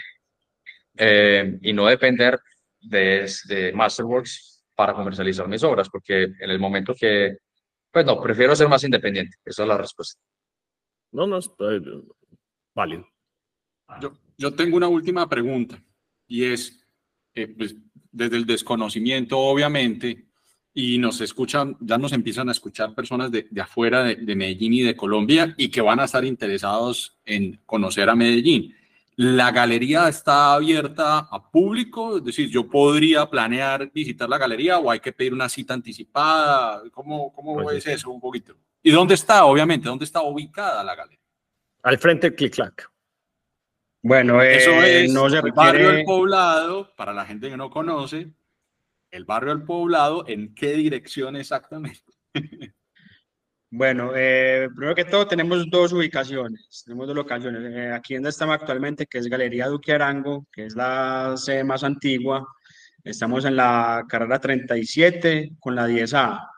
Eh, 0.96 1.58
y 1.60 1.72
no 1.72 1.86
depender 1.86 2.38
de, 2.80 3.30
de 3.48 3.72
Masterworks 3.72 4.64
para 4.74 4.94
comercializar 4.94 5.48
mis 5.48 5.62
obras, 5.64 5.88
porque 5.90 6.22
en 6.22 6.50
el 6.50 6.58
momento 6.58 6.94
que 6.94 7.36
pues 7.96 8.04
no, 8.04 8.20
prefiero 8.20 8.54
ser 8.54 8.68
más 8.68 8.84
independiente. 8.84 9.38
Esa 9.42 9.62
es 9.62 9.68
la 9.68 9.78
respuesta. 9.78 10.20
No, 11.12 11.26
no, 11.26 11.38
eh, 11.38 11.80
válido. 12.74 13.08
Yo, 14.02 14.12
yo 14.36 14.52
tengo 14.52 14.76
una 14.76 14.86
última 14.86 15.26
pregunta 15.26 15.82
y 16.26 16.44
es, 16.44 16.86
eh, 17.34 17.48
pues, 17.48 17.74
desde 18.12 18.36
el 18.36 18.44
desconocimiento, 18.44 19.38
obviamente, 19.38 20.26
y 20.74 20.98
nos 20.98 21.22
escuchan, 21.22 21.78
ya 21.80 21.96
nos 21.96 22.12
empiezan 22.12 22.50
a 22.50 22.52
escuchar 22.52 22.94
personas 22.94 23.30
de, 23.30 23.46
de 23.50 23.60
afuera 23.62 24.02
de, 24.02 24.16
de, 24.16 24.36
Medellín 24.36 24.74
y 24.74 24.82
de 24.82 24.94
Colombia 24.94 25.54
y 25.56 25.70
que 25.70 25.80
van 25.80 26.00
a 26.00 26.04
estar 26.04 26.22
interesados 26.22 27.16
en 27.24 27.62
conocer 27.64 28.10
a 28.10 28.14
Medellín. 28.14 28.76
La 29.18 29.50
galería 29.50 30.08
está 30.08 30.52
abierta 30.52 31.20
a 31.20 31.50
público, 31.50 32.18
es 32.18 32.24
decir, 32.24 32.50
yo 32.50 32.68
podría 32.68 33.24
planear 33.30 33.90
visitar 33.90 34.28
la 34.28 34.36
galería 34.36 34.78
o 34.78 34.90
hay 34.90 35.00
que 35.00 35.12
pedir 35.12 35.32
una 35.32 35.48
cita 35.48 35.72
anticipada. 35.72 36.82
¿Cómo, 36.90 37.32
cómo 37.32 37.70
es 37.70 37.86
eso 37.86 38.10
un 38.10 38.20
poquito? 38.20 38.54
¿Y 38.82 38.90
dónde 38.90 39.14
está, 39.14 39.46
obviamente, 39.46 39.88
dónde 39.88 40.04
está 40.04 40.20
ubicada 40.20 40.84
la 40.84 40.94
galería? 40.94 41.24
Al 41.82 41.98
frente 41.98 42.28
del 42.28 42.36
Click 42.36 42.54
Clack. 42.54 42.90
Bueno, 44.02 44.42
eso 44.42 44.70
eh, 44.70 45.04
es 45.04 45.12
no 45.12 45.28
se 45.30 45.38
el 45.38 45.52
barrio 45.52 45.90
del 45.90 46.04
poblado, 46.04 46.94
para 46.94 47.12
la 47.12 47.24
gente 47.24 47.48
que 47.48 47.56
no 47.56 47.70
conoce, 47.70 48.30
el 49.10 49.24
barrio 49.24 49.54
del 49.56 49.64
poblado, 49.64 50.28
¿en 50.28 50.54
qué 50.54 50.74
dirección 50.74 51.36
exactamente? 51.36 52.12
Bueno, 53.78 54.12
eh, 54.16 54.70
primero 54.74 54.94
que 54.94 55.04
todo 55.04 55.26
tenemos 55.26 55.68
dos 55.68 55.92
ubicaciones, 55.92 56.82
tenemos 56.86 57.08
dos 57.08 57.14
locaciones. 57.14 57.62
Eh, 57.74 57.92
aquí 57.92 58.14
donde 58.14 58.30
estamos 58.30 58.54
actualmente, 58.54 59.04
que 59.04 59.18
es 59.18 59.26
Galería 59.26 59.68
Duque 59.68 59.92
Arango, 59.92 60.46
que 60.50 60.64
es 60.64 60.74
la 60.74 61.34
sede 61.36 61.62
más 61.62 61.84
antigua. 61.84 62.48
Estamos 63.04 63.44
en 63.44 63.54
la 63.54 64.02
carrera 64.08 64.40
37 64.40 65.56
con 65.60 65.74
la 65.74 65.86
10A, 65.86 66.48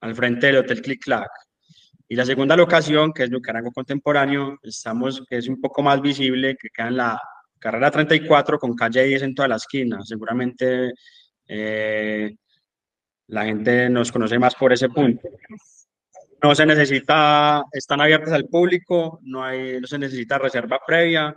al 0.00 0.14
frente 0.14 0.48
del 0.48 0.58
Hotel 0.58 0.82
Click 0.82 1.02
Clack. 1.02 1.30
Y 2.08 2.14
la 2.14 2.26
segunda 2.26 2.54
locación, 2.54 3.10
que 3.14 3.22
es 3.24 3.30
Duque 3.30 3.48
Arango 3.48 3.72
Contemporáneo, 3.72 4.58
estamos, 4.62 5.24
que 5.26 5.38
es 5.38 5.48
un 5.48 5.58
poco 5.58 5.82
más 5.82 6.02
visible, 6.02 6.58
que 6.60 6.68
queda 6.68 6.88
en 6.88 6.98
la 6.98 7.18
carrera 7.58 7.90
34 7.90 8.58
con 8.58 8.74
calle 8.76 9.02
10 9.02 9.22
en 9.22 9.34
toda 9.34 9.48
la 9.48 9.56
esquina. 9.56 10.02
Seguramente 10.04 10.92
eh, 11.48 12.36
la 13.28 13.46
gente 13.46 13.88
nos 13.88 14.12
conoce 14.12 14.38
más 14.38 14.54
por 14.54 14.74
ese 14.74 14.90
punto. 14.90 15.26
No 16.46 16.54
se 16.54 16.64
necesita, 16.64 17.64
están 17.72 18.00
abiertas 18.00 18.32
al 18.32 18.44
público, 18.44 19.18
no, 19.24 19.42
hay, 19.42 19.80
no 19.80 19.86
se 19.88 19.98
necesita 19.98 20.38
reserva 20.38 20.78
previa, 20.86 21.34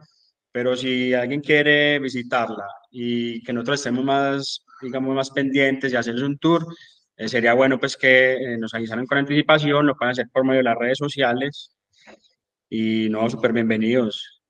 pero 0.51 0.75
si 0.75 1.15
alguien 1.15 1.41
quiere 1.41 1.97
visitarla 1.97 2.67
y 2.91 3.41
que 3.41 3.51
nosotros 3.51 3.79
estemos 3.79 4.05
más, 4.05 4.63
digamos, 4.79 5.15
más 5.15 5.31
pendientes 5.31 5.91
y 5.91 5.95
hacerles 5.95 6.21
un 6.21 6.37
tour, 6.37 6.63
eh, 7.17 7.27
sería 7.27 7.55
bueno 7.55 7.79
pues 7.79 7.97
que 7.97 8.33
eh, 8.35 8.57
nos 8.59 8.71
avisaran 8.75 9.07
con 9.07 9.17
anticipación, 9.17 9.87
lo 9.87 9.95
pueden 9.95 10.11
hacer 10.11 10.27
por 10.31 10.45
medio 10.45 10.59
de 10.59 10.65
las 10.65 10.77
redes 10.77 10.99
sociales 10.99 11.75
y 12.69 13.09
no, 13.09 13.27
súper 13.31 13.51
bienvenidos. 13.51 14.43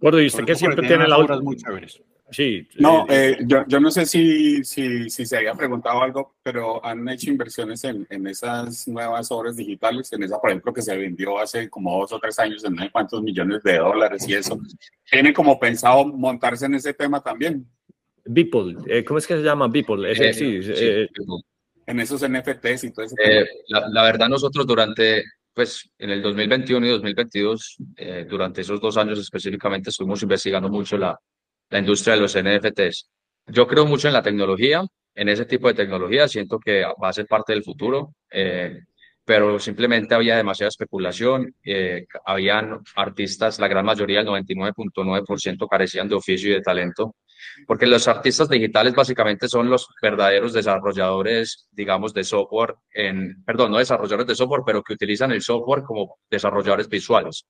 Bueno, 0.00 0.20
y 0.22 0.26
usted 0.28 0.46
que 0.46 0.54
siempre 0.54 0.88
tiene 0.88 1.06
la 1.06 1.18
obras 1.18 1.42
muy 1.42 1.56
chéveres. 1.56 2.00
Sí. 2.30 2.68
No, 2.76 3.06
eh, 3.08 3.30
eh, 3.30 3.38
yo, 3.46 3.64
yo, 3.66 3.80
no 3.80 3.90
sé 3.90 4.04
si, 4.04 4.62
si, 4.62 5.08
si, 5.08 5.24
se 5.24 5.36
había 5.36 5.54
preguntado 5.54 6.02
algo, 6.02 6.36
pero 6.42 6.84
han 6.84 7.08
hecho 7.08 7.30
inversiones 7.30 7.82
en, 7.84 8.06
en, 8.10 8.26
esas 8.26 8.86
nuevas 8.86 9.30
obras 9.30 9.56
digitales, 9.56 10.12
en 10.12 10.24
esa, 10.24 10.38
por 10.38 10.50
ejemplo, 10.50 10.72
que 10.72 10.82
se 10.82 10.96
vendió 10.96 11.38
hace 11.38 11.70
como 11.70 11.98
dos 12.00 12.12
o 12.12 12.18
tres 12.18 12.38
años 12.38 12.62
en 12.64 12.74
no 12.74 12.82
sé 12.82 12.90
cuántos 12.90 13.22
millones 13.22 13.62
de 13.62 13.78
dólares 13.78 14.28
y 14.28 14.34
eso. 14.34 14.60
¿Tienen 15.10 15.32
como 15.32 15.58
pensado 15.58 16.04
montarse 16.04 16.66
en 16.66 16.74
ese 16.74 16.92
tema 16.92 17.22
también? 17.22 17.66
Beeple, 18.24 18.76
eh, 18.86 19.04
¿cómo 19.04 19.18
es 19.18 19.26
que 19.26 19.36
se 19.36 19.42
llama 19.42 19.68
Beeple? 19.68 20.14
sí, 20.34 20.62
sí, 20.62 21.08
en 21.86 22.00
esos 22.00 22.20
NFTs 22.28 22.84
y 22.84 22.92
todo 22.92 23.06
eso. 23.06 23.16
La, 23.68 23.88
la, 23.88 24.02
verdad, 24.02 24.28
nosotros 24.28 24.66
durante, 24.66 25.24
pues 25.54 25.90
en 25.98 26.10
el 26.10 26.20
2021 26.20 26.86
y 26.86 26.90
2022, 26.90 27.76
durante 28.28 28.60
esos 28.60 28.78
dos 28.78 28.98
años 28.98 29.18
específicamente, 29.18 29.88
estuvimos 29.88 30.22
investigando 30.22 30.68
mucho 30.68 30.98
la 30.98 31.18
la 31.70 31.78
industria 31.78 32.14
de 32.14 32.20
los 32.20 32.36
NFTs. 32.36 33.10
Yo 33.46 33.66
creo 33.66 33.86
mucho 33.86 34.08
en 34.08 34.14
la 34.14 34.22
tecnología, 34.22 34.84
en 35.14 35.28
ese 35.28 35.46
tipo 35.46 35.68
de 35.68 35.74
tecnología, 35.74 36.28
siento 36.28 36.58
que 36.58 36.82
va 36.82 37.08
a 37.08 37.12
ser 37.12 37.26
parte 37.26 37.52
del 37.52 37.64
futuro, 37.64 38.14
eh, 38.30 38.80
pero 39.24 39.58
simplemente 39.58 40.14
había 40.14 40.36
demasiada 40.36 40.68
especulación, 40.68 41.54
eh, 41.62 42.06
habían 42.24 42.80
artistas, 42.96 43.58
la 43.58 43.68
gran 43.68 43.84
mayoría, 43.84 44.20
el 44.20 44.26
99.9% 44.26 45.68
carecían 45.68 46.08
de 46.08 46.14
oficio 46.14 46.50
y 46.50 46.54
de 46.54 46.62
talento, 46.62 47.14
porque 47.66 47.86
los 47.86 48.08
artistas 48.08 48.48
digitales 48.48 48.94
básicamente 48.94 49.48
son 49.48 49.68
los 49.68 49.88
verdaderos 50.00 50.52
desarrolladores, 50.52 51.68
digamos, 51.72 52.14
de 52.14 52.24
software, 52.24 52.76
en, 52.92 53.44
perdón, 53.44 53.72
no 53.72 53.78
desarrolladores 53.78 54.28
de 54.28 54.34
software, 54.34 54.62
pero 54.64 54.82
que 54.82 54.94
utilizan 54.94 55.32
el 55.32 55.42
software 55.42 55.82
como 55.82 56.18
desarrolladores 56.30 56.88
visuales. 56.88 57.44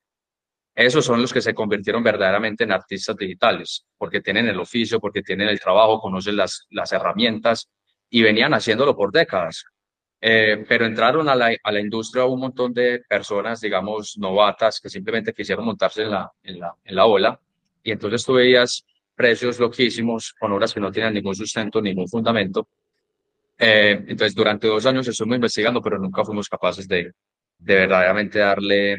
Esos 0.79 1.05
son 1.05 1.21
los 1.21 1.33
que 1.33 1.41
se 1.41 1.55
convirtieron 1.55 2.05
verdaderamente 2.05 2.63
en 2.63 2.71
artistas 2.71 3.17
digitales, 3.17 3.85
porque 3.97 4.21
tienen 4.21 4.47
el 4.47 4.61
oficio, 4.61 5.01
porque 5.01 5.23
tienen 5.23 5.49
el 5.49 5.59
trabajo, 5.59 6.01
conocen 6.01 6.37
las, 6.37 6.69
las 6.71 6.93
herramientas 6.93 7.69
y 8.09 8.23
venían 8.23 8.55
haciéndolo 8.55 8.95
por 8.95 9.11
décadas. 9.11 9.65
Eh, 10.21 10.65
pero 10.69 10.87
entraron 10.87 11.29
a 11.29 11.35
la, 11.35 11.53
a 11.65 11.73
la, 11.73 11.81
industria 11.81 12.27
un 12.27 12.39
montón 12.39 12.73
de 12.73 13.03
personas, 13.09 13.61
digamos, 13.61 14.17
novatas, 14.19 14.79
que 14.79 14.89
simplemente 14.89 15.33
quisieron 15.33 15.65
montarse 15.65 16.03
en 16.03 16.13
la, 16.13 16.31
en 16.45 16.61
la, 16.61 16.73
en 16.85 16.95
la 16.95 17.07
ola. 17.07 17.41
Y 17.83 17.91
entonces 17.91 18.25
tú 18.25 18.35
veías 18.35 18.87
precios 19.17 19.59
loquísimos 19.59 20.33
con 20.39 20.53
obras 20.53 20.73
que 20.73 20.79
no 20.79 20.93
tenían 20.93 21.13
ningún 21.13 21.35
sustento, 21.35 21.83
ningún 21.83 22.07
fundamento. 22.09 22.69
Eh, 23.59 24.05
entonces, 24.07 24.33
durante 24.33 24.69
dos 24.69 24.87
años 24.87 25.09
estuvimos 25.09 25.39
investigando, 25.39 25.83
pero 25.83 25.99
nunca 25.99 26.25
fuimos 26.25 26.49
capaces 26.49 26.87
de, 26.87 27.11
de 27.59 27.75
verdaderamente 27.75 28.39
darle 28.39 28.97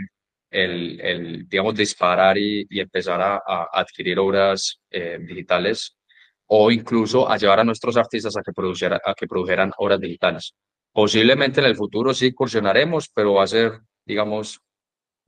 el, 0.50 1.00
el 1.02 1.48
digamos, 1.48 1.76
disparar 1.76 2.38
y, 2.38 2.66
y 2.70 2.80
empezar 2.80 3.22
a, 3.22 3.36
a, 3.36 3.70
adquirir 3.74 4.20
obras 4.20 4.80
eh, 4.90 5.20
digitales 5.22 5.96
o 6.48 6.72
incluso 6.72 7.30
a 7.30 7.38
llevar 7.38 7.60
a 7.60 7.64
nuestros 7.64 7.96
artistas 7.98 8.36
a 8.36 8.42
que, 8.42 8.52
produciera, 8.52 9.00
a 9.06 9.14
que 9.14 9.28
produjeran 9.28 9.72
obras 9.78 10.00
digitales. 10.00 10.56
Posiblemente 10.92 11.60
en 11.60 11.68
el 11.68 11.76
futuro 11.76 12.14
sí 12.14 12.28
incursionaremos, 12.28 13.10
pero 13.14 13.36
va 13.36 13.44
a 13.44 13.48
ser, 13.48 13.80
digamos, 14.06 14.60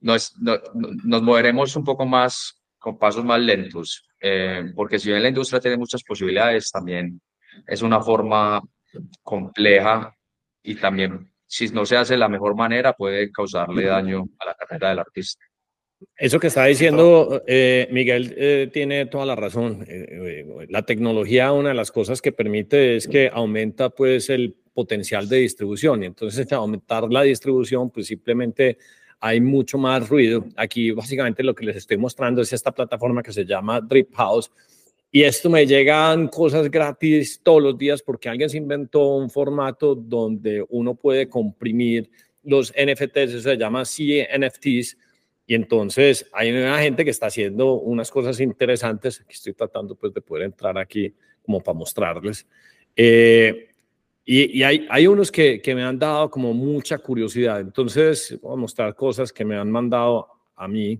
nos, 0.00 0.36
no, 0.40 0.58
nos 0.74 1.22
moveremos 1.22 1.76
un 1.76 1.84
poco 1.84 2.04
más 2.04 2.60
con 2.78 2.98
pasos 2.98 3.24
más 3.24 3.40
lentos, 3.40 4.04
eh, 4.20 4.72
porque 4.74 4.98
si 4.98 5.10
bien 5.10 5.22
la 5.22 5.28
industria 5.28 5.60
tiene 5.60 5.76
muchas 5.76 6.02
posibilidades, 6.02 6.70
también 6.72 7.20
es 7.66 7.82
una 7.82 8.00
forma 8.00 8.60
compleja 9.22 10.12
y 10.64 10.74
también 10.74 11.31
si 11.52 11.68
no 11.68 11.84
se 11.84 11.98
hace 11.98 12.14
de 12.14 12.18
la 12.18 12.30
mejor 12.30 12.56
manera, 12.56 12.94
puede 12.94 13.30
causarle 13.30 13.84
daño 13.84 14.26
a 14.38 14.46
la 14.46 14.54
carrera 14.54 14.88
del 14.88 15.00
artista. 15.00 15.44
Eso 16.16 16.40
que 16.40 16.46
está 16.46 16.64
diciendo 16.64 17.42
eh, 17.46 17.88
Miguel 17.92 18.34
eh, 18.38 18.70
tiene 18.72 19.04
toda 19.04 19.26
la 19.26 19.36
razón. 19.36 19.84
Eh, 19.86 20.46
la 20.70 20.82
tecnología, 20.86 21.52
una 21.52 21.68
de 21.68 21.74
las 21.74 21.92
cosas 21.92 22.22
que 22.22 22.32
permite 22.32 22.96
es 22.96 23.06
que 23.06 23.30
aumenta 23.30 23.90
pues 23.90 24.30
el 24.30 24.56
potencial 24.72 25.28
de 25.28 25.40
distribución 25.40 26.02
y 26.02 26.06
entonces 26.06 26.50
al 26.52 26.58
aumentar 26.60 27.04
la 27.12 27.20
distribución 27.20 27.90
pues 27.90 28.06
simplemente 28.06 28.78
hay 29.20 29.42
mucho 29.42 29.76
más 29.76 30.08
ruido. 30.08 30.46
Aquí 30.56 30.90
básicamente 30.92 31.42
lo 31.42 31.54
que 31.54 31.66
les 31.66 31.76
estoy 31.76 31.98
mostrando 31.98 32.40
es 32.40 32.50
esta 32.54 32.72
plataforma 32.72 33.22
que 33.22 33.32
se 33.34 33.44
llama 33.44 33.78
Drip 33.82 34.14
House 34.14 34.50
y 35.14 35.24
esto 35.24 35.50
me 35.50 35.66
llegan 35.66 36.26
cosas 36.28 36.70
gratis 36.70 37.38
todos 37.42 37.62
los 37.62 37.76
días 37.76 38.00
porque 38.00 38.30
alguien 38.30 38.48
se 38.48 38.56
inventó 38.56 39.16
un 39.16 39.28
formato 39.28 39.94
donde 39.94 40.64
uno 40.70 40.94
puede 40.94 41.28
comprimir 41.28 42.10
los 42.42 42.72
NFTs, 42.72 43.34
eso 43.34 43.40
se 43.42 43.58
llama 43.58 43.84
CNFTs. 43.84 44.96
Y 45.46 45.54
entonces 45.54 46.26
hay 46.32 46.50
una 46.50 46.78
gente 46.80 47.04
que 47.04 47.10
está 47.10 47.26
haciendo 47.26 47.74
unas 47.74 48.10
cosas 48.10 48.40
interesantes. 48.40 49.20
Aquí 49.20 49.34
estoy 49.34 49.52
tratando 49.52 49.94
pues 49.94 50.14
de 50.14 50.22
poder 50.22 50.44
entrar 50.44 50.78
aquí 50.78 51.14
como 51.42 51.62
para 51.62 51.76
mostrarles. 51.76 52.46
Eh, 52.96 53.68
y, 54.24 54.60
y 54.60 54.62
hay, 54.62 54.86
hay, 54.88 55.06
unos 55.06 55.30
que, 55.30 55.60
que, 55.60 55.74
me 55.74 55.82
han 55.82 55.98
dado 55.98 56.30
como 56.30 56.54
mucha 56.54 56.96
curiosidad. 56.96 57.60
Entonces 57.60 58.38
voy 58.40 58.54
a 58.54 58.56
mostrar 58.56 58.94
cosas 58.94 59.30
que 59.30 59.44
me 59.44 59.58
han 59.58 59.70
mandado 59.70 60.26
a 60.56 60.66
mí. 60.66 60.98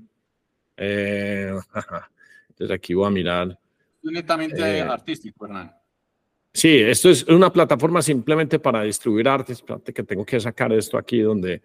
Eh, 0.77 1.51
entonces 2.51 2.75
aquí 2.75 2.93
voy 2.93 3.07
a 3.07 3.11
mirar 3.11 3.59
netamente 4.11 4.61
eh, 4.61 4.81
artístico, 4.81 5.47
Hernán. 5.47 5.73
Sí, 6.55 6.79
esto 6.79 7.09
es 7.09 7.25
una 7.29 7.51
plataforma 7.51 8.03
simplemente 8.03 8.59
para 8.59 8.83
distribuir 8.83 9.27
artes. 9.27 9.59
Espérate 9.59 9.93
que 9.93 10.03
tengo 10.03 10.25
que 10.25 10.39
sacar 10.39 10.73
esto 10.73 10.99
aquí 10.99 11.21
donde 11.21 11.63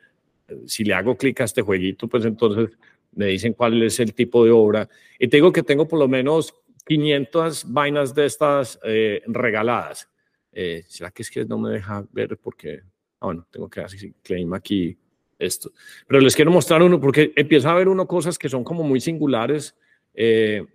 eh, 0.48 0.62
si 0.66 0.86
le 0.86 0.94
hago 0.94 1.18
clic 1.18 1.42
a 1.42 1.44
este 1.44 1.62
jueguito, 1.62 2.08
pues 2.08 2.24
entonces 2.24 2.78
me 3.12 3.26
dicen 3.28 3.54
cuál 3.54 3.84
es 3.84 4.00
el 4.00 4.14
tipo 4.14 4.46
de 4.46 4.52
obra. 4.52 4.88
Y 5.20 5.28
tengo 5.28 5.52
que 5.52 5.64
tengo 5.64 5.88
por 5.88 6.00
lo 6.00 6.08
menos 6.08 6.56
500 6.86 7.66
vainas 7.72 8.16
de 8.16 8.26
estas 8.26 8.80
eh, 8.84 9.22
regaladas. 9.28 10.10
Eh, 10.54 10.84
¿Será 10.88 11.12
que 11.12 11.22
es 11.24 11.30
que 11.30 11.44
no 11.44 11.58
me 11.58 11.72
deja 11.72 12.06
ver 12.14 12.38
porque, 12.38 12.82
ah, 13.20 13.26
bueno, 13.26 13.46
tengo 13.52 13.70
que 13.70 13.82
hacer 13.82 14.14
claim 14.24 14.54
aquí 14.54 14.98
esto. 15.38 15.72
Pero 16.08 16.22
les 16.22 16.36
quiero 16.36 16.50
mostrar 16.50 16.82
uno 16.82 17.00
porque 17.00 17.34
empieza 17.36 17.72
a 17.72 17.76
ver 17.76 17.90
uno 17.90 18.08
cosas 18.08 18.40
que 18.40 18.50
son 18.50 18.64
como 18.64 18.84
muy 18.84 19.02
singulares 19.02 19.76
de, 20.16 20.66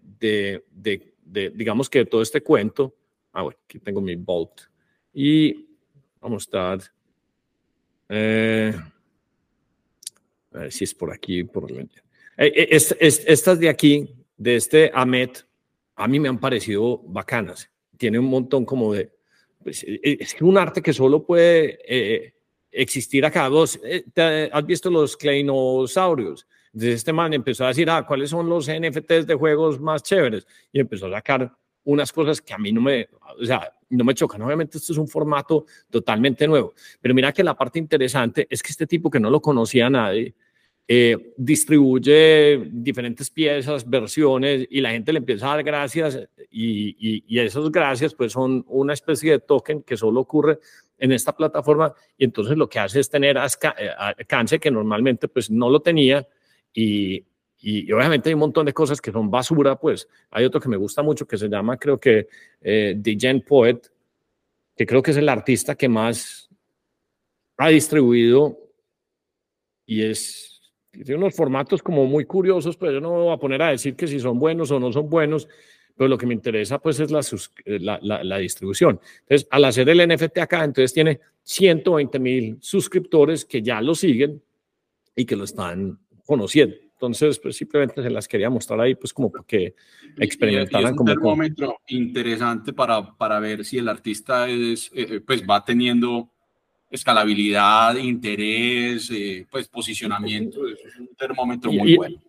de 0.71 1.12
digamos 1.23 1.89
que 1.89 2.01
de 2.01 2.07
todo 2.07 2.23
este 2.23 2.43
cuento, 2.43 2.95
ah, 3.33 3.43
bueno, 3.43 3.59
aquí 3.65 3.79
tengo 3.79 4.01
mi 4.01 4.15
Bolt, 4.17 4.63
y 5.15 5.67
vamos 6.21 6.43
a 6.43 6.45
estar, 6.45 6.93
eh, 8.09 8.75
a 10.53 10.59
ver 10.59 10.73
si 10.73 10.85
es 10.85 10.95
por 10.95 11.13
aquí, 11.13 11.45
por 11.45 11.71
eh, 11.71 11.87
eh, 12.37 12.69
estas 12.71 13.59
de 13.59 13.69
aquí, 13.69 14.09
de 14.37 14.57
este 14.57 14.91
Amet, 14.95 15.47
a 15.95 16.09
mí 16.09 16.19
me 16.19 16.29
han 16.29 16.39
parecido 16.39 16.99
bacanas. 16.99 17.71
Tiene 17.97 18.19
un 18.19 18.27
montón 18.27 18.65
como 18.65 18.93
de, 18.93 19.13
pues, 19.63 19.85
e, 19.85 20.01
e, 20.03 20.19
es 20.21 20.35
un 20.41 20.59
arte 20.59 20.83
que 20.83 20.93
solo 20.93 21.25
puede 21.25 21.79
eh, 21.87 22.35
existir 22.71 23.25
acá. 23.25 23.49
Vos 23.49 23.79
eh, 23.85 24.51
has 24.53 24.67
visto 24.67 24.91
los 24.91 25.17
cleinosaurios. 25.17 26.47
Entonces 26.73 26.95
este 26.97 27.13
man 27.13 27.33
empezó 27.35 27.65
a 27.65 27.69
decir, 27.69 27.89
ah, 27.91 28.05
¿cuáles 28.07 28.31
son 28.31 28.49
los 28.49 28.69
NFTs 28.69 29.27
de 29.27 29.35
juegos 29.35 29.81
más 29.81 30.03
chéveres? 30.03 30.47
Y 30.73 30.81
empezó 30.81 31.07
a 31.07 31.11
sacar 31.13 31.53
unas 31.85 32.13
cosas 32.13 32.41
que 32.41 32.55
a 32.55 32.59
mí 32.59 32.73
no 32.73 32.81
me, 32.81 33.09
o 33.39 33.45
sea, 33.45 33.73
no 33.91 34.05
me 34.05 34.15
chocan. 34.15 34.41
Obviamente 34.43 34.79
esto 34.79 34.93
es 34.93 34.99
un 34.99 35.09
formato 35.09 35.67
totalmente 35.91 36.47
nuevo, 36.47 36.75
pero 37.01 37.15
mira 37.15 37.33
que 37.33 37.45
la 37.45 37.55
parte 37.55 37.79
interesante 37.79 38.47
es 38.49 38.63
que 38.63 38.71
este 38.71 38.87
tipo 38.87 39.11
que 39.11 39.21
no 39.21 39.31
lo 39.31 39.41
conocía 39.41 39.91
nadie, 39.91 40.35
eh, 40.89 41.33
distribuye 41.37 42.69
diferentes 42.71 43.31
piezas, 43.31 43.89
versiones 43.89 44.67
y 44.69 44.81
la 44.81 44.91
gente 44.91 45.13
le 45.13 45.21
empieza 45.21 45.47
a 45.47 45.55
dar 45.55 45.65
gracias 45.65 46.19
y, 46.51 47.23
y, 47.27 47.39
esas 47.39 47.71
gracias 47.71 48.15
pues 48.15 48.33
son 48.33 48.65
una 48.67 48.93
especie 48.93 49.31
de 49.31 49.39
token 49.39 49.83
que 49.83 49.97
solo 49.97 50.21
ocurre 50.21 50.59
en 50.99 51.13
esta 51.13 51.37
plataforma 51.37 51.95
y 52.19 52.25
entonces 52.25 52.57
lo 52.57 52.69
que 52.69 52.81
hace 52.81 52.99
es 52.99 53.09
tener 53.09 53.37
eh, 53.37 53.91
alcance 53.97 54.59
que 54.59 54.71
normalmente 54.73 55.29
pues 55.29 55.51
no 55.51 55.71
lo 55.71 55.81
tenía 55.81 56.27
y, 56.73 57.25
y, 57.59 57.93
obviamente 57.93 58.29
hay 58.29 58.35
un 58.35 58.41
montón 58.41 58.67
de 58.67 58.73
cosas 58.73 59.01
que 59.01 59.13
son 59.13 59.31
basura, 59.31 59.77
pues 59.77 60.09
hay 60.31 60.45
otro 60.45 60.61
que 60.61 60.69
me 60.69 60.77
gusta 60.77 61.03
mucho 61.03 61.27
que 61.27 61.39
se 61.39 61.49
llama, 61.49 61.77
creo 61.77 61.99
que, 61.99 62.29
eh, 62.61 62.99
The 63.01 63.41
Poet, 63.47 63.81
que 64.77 64.87
creo 64.87 65.03
que 65.03 65.13
es 65.13 65.17
el 65.17 65.29
artista 65.29 65.75
que 65.75 65.89
más 65.89 66.49
ha 67.59 67.69
distribuido 67.69 68.59
y 69.87 70.03
es, 70.03 70.61
tiene 70.91 71.17
unos 71.17 71.35
formatos 71.35 71.83
como 71.83 72.07
muy 72.07 72.25
curiosos, 72.25 72.77
pero 72.77 72.93
yo 72.93 73.01
no 73.01 73.13
me 73.13 73.23
voy 73.23 73.33
a 73.33 73.39
poner 73.39 73.63
a 73.63 73.71
decir 73.71 73.95
que 73.95 74.07
si 74.07 74.19
son 74.19 74.39
buenos 74.39 74.71
o 74.71 74.81
no 74.81 74.91
son 74.93 75.09
buenos, 75.09 75.49
pero 75.97 76.09
lo 76.09 76.19
que 76.19 76.27
me 76.27 76.35
interesa 76.35 76.79
pues 76.79 76.99
es 77.01 77.11
la, 77.11 77.21
la, 77.65 77.99
la, 78.03 78.25
la 78.25 78.39
distribución. 78.39 78.99
Entonces, 79.21 79.47
al 79.51 79.65
hacer 79.67 79.89
el 79.89 80.09
NFT 80.09 80.39
acá, 80.39 80.65
entonces 80.65 80.93
tiene 80.93 81.21
120 81.43 82.19
mil 82.19 82.59
suscriptores 82.61 83.45
que 83.45 83.63
ya 83.63 83.81
lo 83.81 83.95
siguen 83.95 84.43
y 85.15 85.25
que 85.25 85.37
lo 85.37 85.45
están 85.45 85.99
conociendo. 86.33 86.75
Entonces, 86.95 87.39
pues 87.39 87.57
simplemente 87.57 88.03
se 88.03 88.09
las 88.09 88.27
quería 88.27 88.49
mostrar 88.49 88.81
ahí, 88.81 88.95
pues 88.95 89.13
como 89.13 89.31
porque 89.31 89.75
experimentaran 90.19 90.97
como... 90.97 91.11
Es 91.11 91.17
un 91.17 91.21
termómetro 91.21 91.77
interesante 91.89 92.73
para, 92.73 93.15
para 93.17 93.39
ver 93.39 93.67
si 93.67 93.77
el 93.77 93.89
artista 93.89 94.49
es, 94.49 94.91
eh, 94.95 95.07
eh, 95.11 95.21
pues 95.21 95.43
va 95.43 95.63
teniendo 95.63 96.31
escalabilidad, 96.91 97.97
interés, 97.97 99.11
eh, 99.11 99.47
pues 99.51 99.69
posicionamiento. 99.69 100.67
Es 100.67 100.97
un 100.99 101.09
termómetro 101.15 101.71
muy 101.71 101.97
bueno. 101.97 102.23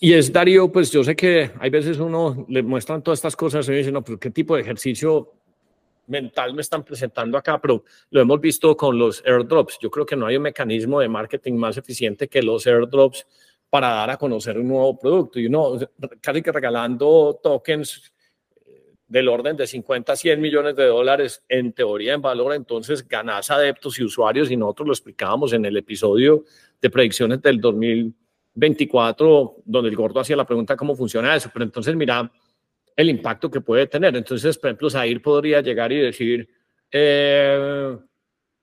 Y 0.00 0.12
es 0.12 0.32
Darío, 0.32 0.70
pues 0.70 0.92
yo 0.92 1.02
sé 1.02 1.16
que 1.16 1.50
hay 1.58 1.70
veces 1.70 1.98
uno 1.98 2.46
le 2.48 2.62
muestran 2.62 3.02
todas 3.02 3.18
estas 3.18 3.34
cosas 3.34 3.68
y 3.68 3.72
dice, 3.72 3.90
no, 3.90 4.04
pero 4.04 4.20
¿qué 4.20 4.30
tipo 4.30 4.54
de 4.54 4.62
ejercicio 4.62 5.39
mental 6.06 6.54
me 6.54 6.62
están 6.62 6.84
presentando 6.84 7.38
acá? 7.38 7.60
Pero 7.60 7.84
lo 8.10 8.20
hemos 8.20 8.40
visto 8.40 8.76
con 8.76 8.98
los 8.98 9.22
airdrops. 9.24 9.78
Yo 9.80 9.90
creo 9.90 10.06
que 10.06 10.16
no 10.16 10.26
hay 10.26 10.36
un 10.36 10.42
mecanismo 10.42 11.00
de 11.00 11.08
marketing 11.08 11.54
más 11.54 11.76
eficiente 11.76 12.28
que 12.28 12.42
los 12.42 12.66
airdrops 12.66 13.26
para 13.70 13.88
dar 13.88 14.10
a 14.10 14.16
conocer 14.16 14.58
un 14.58 14.68
nuevo 14.68 14.98
producto. 14.98 15.38
Y 15.38 15.46
uno 15.46 15.78
casi 16.20 16.42
que 16.42 16.52
regalando 16.52 17.38
tokens 17.42 18.12
eh, 18.66 18.94
del 19.06 19.28
orden 19.28 19.56
de 19.56 19.66
50 19.66 20.12
a 20.12 20.16
100 20.16 20.40
millones 20.40 20.76
de 20.76 20.86
dólares 20.86 21.44
en 21.48 21.72
teoría 21.72 22.14
en 22.14 22.22
valor, 22.22 22.54
entonces 22.54 23.06
ganas 23.06 23.50
adeptos 23.50 23.98
y 24.00 24.04
usuarios 24.04 24.50
y 24.50 24.56
nosotros 24.56 24.86
lo 24.88 24.92
explicábamos 24.92 25.52
en 25.52 25.64
el 25.64 25.76
episodio 25.76 26.44
de 26.80 26.90
predicciones 26.90 27.40
del 27.40 27.60
2024, 27.60 29.62
donde 29.64 29.88
el 29.88 29.96
gordo 29.96 30.20
hacía 30.20 30.36
la 30.36 30.46
pregunta 30.46 30.76
cómo 30.76 30.96
funciona 30.96 31.36
eso, 31.36 31.50
pero 31.52 31.64
entonces 31.64 31.94
mira 31.94 32.30
el 33.00 33.10
impacto 33.10 33.50
que 33.50 33.60
puede 33.60 33.86
tener. 33.86 34.16
Entonces, 34.16 34.58
por 34.58 34.68
ejemplo, 34.70 34.90
Zair 34.90 35.20
podría 35.22 35.60
llegar 35.60 35.92
y 35.92 35.98
decir, 35.98 36.48
eh, 36.90 37.96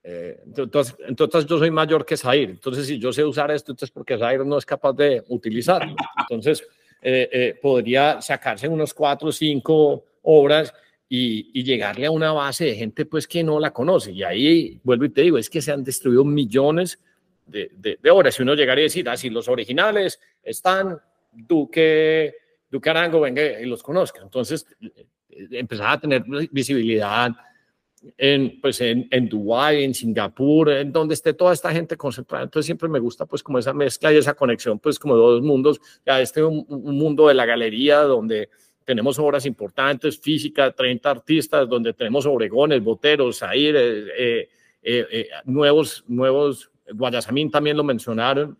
eh, 0.09 0.41
entonces, 0.45 0.95
entonces, 1.05 1.45
yo 1.45 1.57
soy 1.57 1.69
mayor 1.69 2.05
que 2.05 2.15
Zaire. 2.15 2.53
Entonces, 2.53 2.87
si 2.87 2.97
yo 2.97 3.11
sé 3.11 3.25
usar 3.25 3.51
esto, 3.51 3.73
entonces 3.73 3.91
porque 3.91 4.17
Zaire 4.17 4.45
no 4.45 4.57
es 4.57 4.65
capaz 4.65 4.93
de 4.93 5.21
utilizarlo. 5.27 5.95
Entonces, 6.17 6.65
eh, 7.01 7.29
eh, 7.31 7.59
podría 7.61 8.21
sacarse 8.21 8.69
unos 8.69 8.93
cuatro 8.93 9.27
o 9.27 9.31
cinco 9.33 10.05
obras 10.21 10.73
y, 11.09 11.51
y, 11.53 11.63
llegarle 11.63 12.05
a 12.05 12.11
una 12.11 12.31
base 12.31 12.65
de 12.65 12.75
gente 12.75 13.05
pues 13.05 13.27
que 13.27 13.43
no 13.43 13.59
la 13.59 13.71
conoce. 13.71 14.13
Y 14.13 14.23
ahí, 14.23 14.79
vuelvo 14.81 15.05
y 15.05 15.09
te 15.09 15.23
digo, 15.23 15.37
es 15.37 15.49
que 15.49 15.61
se 15.61 15.73
han 15.73 15.83
destruido 15.83 16.23
millones 16.23 16.99
de, 17.45 17.71
de, 17.75 18.09
obras. 18.09 18.35
Si 18.35 18.43
uno 18.43 18.55
llegaría 18.55 18.83
a 18.83 18.87
decir, 18.87 19.09
así 19.09 19.27
ah, 19.27 19.31
los 19.31 19.49
originales 19.49 20.21
están, 20.41 20.97
Duque, 21.33 22.33
Duque 22.69 22.89
Arango, 22.89 23.21
venga 23.21 23.41
y 23.59 23.65
los 23.65 23.81
conozca. 23.83 24.21
Entonces, 24.21 24.65
empezar 25.29 25.87
a 25.87 25.99
tener 25.99 26.23
visibilidad 26.51 27.31
en, 28.17 28.61
pues 28.61 28.81
en, 28.81 29.07
en 29.11 29.27
Dubái, 29.27 29.83
en 29.83 29.93
Singapur, 29.93 30.69
en 30.69 30.91
donde 30.91 31.13
esté 31.13 31.33
toda 31.33 31.53
esta 31.53 31.71
gente 31.71 31.97
concentrada. 31.97 32.43
Entonces 32.43 32.65
siempre 32.65 32.87
me 32.89 32.99
gusta 32.99 33.25
pues 33.25 33.41
como 33.41 33.57
esa 33.57 33.73
mezcla 33.73 34.13
y 34.13 34.17
esa 34.17 34.33
conexión 34.33 34.79
pues 34.79 34.99
como 34.99 35.15
de 35.15 35.21
dos 35.21 35.41
mundos. 35.41 35.81
Ya 36.05 36.21
este 36.21 36.43
un, 36.43 36.65
un 36.67 36.97
mundo 36.97 37.27
de 37.27 37.33
la 37.33 37.45
galería 37.45 38.01
donde 38.01 38.49
tenemos 38.87 39.19
obras 39.19 39.45
importantes, 39.45 40.17
física, 40.17 40.71
30 40.71 41.09
artistas, 41.09 41.67
donde 41.67 41.93
tenemos 41.93 42.25
Obregones, 42.25 42.81
Boteros, 42.81 43.39
Zaire, 43.39 44.05
eh, 44.17 44.49
eh, 44.81 45.07
eh, 45.11 45.27
nuevos, 45.43 46.05
nuevos, 46.07 46.71
Guayasamín 46.93 47.51
también 47.51 47.75
lo 47.75 47.83
mencionaron, 47.83 48.57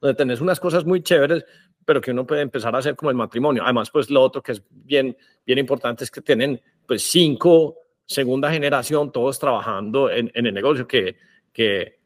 donde 0.00 0.16
tenés 0.16 0.40
unas 0.40 0.58
cosas 0.58 0.84
muy 0.84 1.00
chéveres, 1.00 1.44
pero 1.84 2.00
que 2.00 2.10
uno 2.10 2.26
puede 2.26 2.42
empezar 2.42 2.74
a 2.74 2.78
hacer 2.78 2.96
como 2.96 3.10
el 3.10 3.16
matrimonio. 3.16 3.62
Además, 3.62 3.90
pues 3.90 4.10
lo 4.10 4.22
otro 4.22 4.42
que 4.42 4.52
es 4.52 4.62
bien, 4.70 5.16
bien 5.44 5.58
importante 5.58 6.04
es 6.04 6.10
que 6.10 6.20
tienen 6.20 6.60
pues 6.86 7.02
cinco 7.02 7.76
segunda 8.06 8.50
generación, 8.50 9.10
todos 9.10 9.38
trabajando 9.38 10.10
en, 10.10 10.30
en 10.34 10.46
el 10.46 10.54
negocio, 10.54 10.86
que, 10.86 11.16
que, 11.52 11.98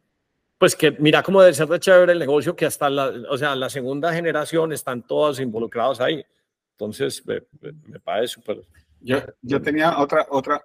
pues 0.58 0.76
que 0.76 0.92
mira 0.92 1.22
cómo 1.22 1.42
debe 1.42 1.54
ser 1.54 1.66
de 1.68 1.80
chévere 1.80 2.12
el 2.12 2.18
negocio, 2.18 2.54
que 2.54 2.66
hasta 2.66 2.88
la, 2.88 3.12
o 3.28 3.36
sea, 3.36 3.56
la 3.56 3.68
segunda 3.68 4.12
generación 4.12 4.72
están 4.72 5.06
todos 5.06 5.40
involucrados 5.40 6.00
ahí. 6.00 6.24
Entonces, 6.72 7.26
me, 7.26 7.42
me 7.86 8.00
parece 8.00 8.34
súper. 8.34 8.62
Yo, 9.00 9.18
yo 9.42 9.60
tenía 9.60 9.98
otra, 9.98 10.26
otra. 10.30 10.62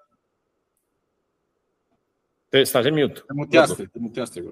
Te 2.50 2.62
estás 2.62 2.86
en 2.86 2.96
mute. 2.96 3.22
Te 3.28 3.34
muteaste, 3.34 3.88
te 3.88 4.00
muteaste, 4.00 4.44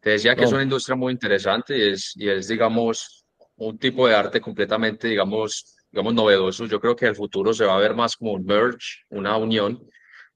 Te 0.00 0.10
decía 0.10 0.36
que 0.36 0.44
es 0.44 0.52
una 0.52 0.62
industria 0.62 0.96
muy 0.96 1.12
interesante 1.12 1.76
y 1.76 1.92
es, 1.92 2.12
y 2.16 2.28
es, 2.28 2.48
digamos, 2.48 3.26
un 3.56 3.78
tipo 3.78 4.06
de 4.06 4.14
arte 4.14 4.40
completamente, 4.40 5.08
digamos, 5.08 5.76
digamos, 5.90 6.14
novedosos. 6.14 6.70
Yo 6.70 6.80
creo 6.80 6.94
que 6.94 7.06
el 7.06 7.16
futuro 7.16 7.52
se 7.52 7.64
va 7.64 7.74
a 7.74 7.80
ver 7.80 7.94
más 7.94 8.16
como 8.16 8.32
un 8.32 8.44
merge, 8.44 9.02
una 9.10 9.36
unión 9.36 9.82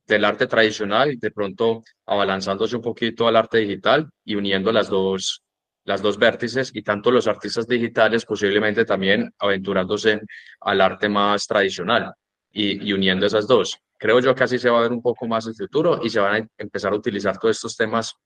del 0.07 0.25
arte 0.25 0.47
tradicional, 0.47 1.17
de 1.19 1.31
pronto 1.31 1.85
abalanzándose 2.07 2.77
un 2.77 2.83
poquito 2.83 3.29
al 3.29 3.37
arte 3.37 3.59
digital 3.59 4.11
y 4.25 4.35
uniendo 4.35 4.73
las 4.73 4.89
dos, 4.89 5.45
las 5.85 6.03
dos 6.03 6.19
vértices 6.19 6.73
y 6.75 6.83
tanto 6.83 7.11
los 7.11 7.29
artistas 7.29 7.67
digitales 7.69 8.25
posiblemente 8.25 8.85
también 8.85 9.33
aventurándose 9.39 10.21
al 10.61 10.81
arte 10.81 11.09
más 11.09 11.47
tradicional 11.47 12.13
y, 12.51 12.89
y 12.89 12.93
uniendo 12.93 13.27
esas 13.27 13.47
dos. 13.47 13.79
Creo 13.97 14.19
yo 14.19 14.35
que 14.35 14.43
así 14.43 14.59
se 14.59 14.69
va 14.69 14.81
a 14.81 14.83
ver 14.83 14.93
un 14.93 15.01
poco 15.01 15.29
más 15.29 15.47
el 15.47 15.55
futuro 15.55 16.01
y 16.03 16.11
se 16.11 16.19
van 16.19 16.43
a 16.43 16.49
empezar 16.59 16.93
a 16.93 16.97
utilizar 16.97 17.39
todos 17.39 17.57
estos 17.57 17.77
temas 17.77 18.17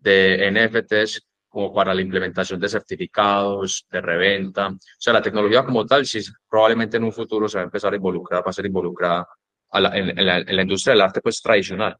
de 0.00 0.50
NFTs 0.50 1.26
como 1.48 1.74
para 1.74 1.92
la 1.92 2.00
implementación 2.00 2.60
de 2.60 2.68
certificados, 2.68 3.86
de 3.90 4.00
reventa. 4.00 4.68
O 4.68 4.78
sea, 4.98 5.12
la 5.12 5.22
tecnología 5.22 5.64
como 5.64 5.84
tal, 5.84 6.06
sí, 6.06 6.20
probablemente 6.48 6.96
en 6.96 7.04
un 7.04 7.12
futuro 7.12 7.48
se 7.48 7.58
va 7.58 7.62
a 7.62 7.64
empezar 7.64 7.92
a 7.92 7.96
involucrar, 7.96 8.46
va 8.46 8.50
a 8.50 8.52
ser 8.52 8.66
involucrada 8.66 9.26
en, 9.72 10.24
la, 10.24 10.62
industria 10.62 10.92
del 10.92 11.02
arte 11.02 11.20
pues 11.20 11.42
tradicional. 11.42 11.96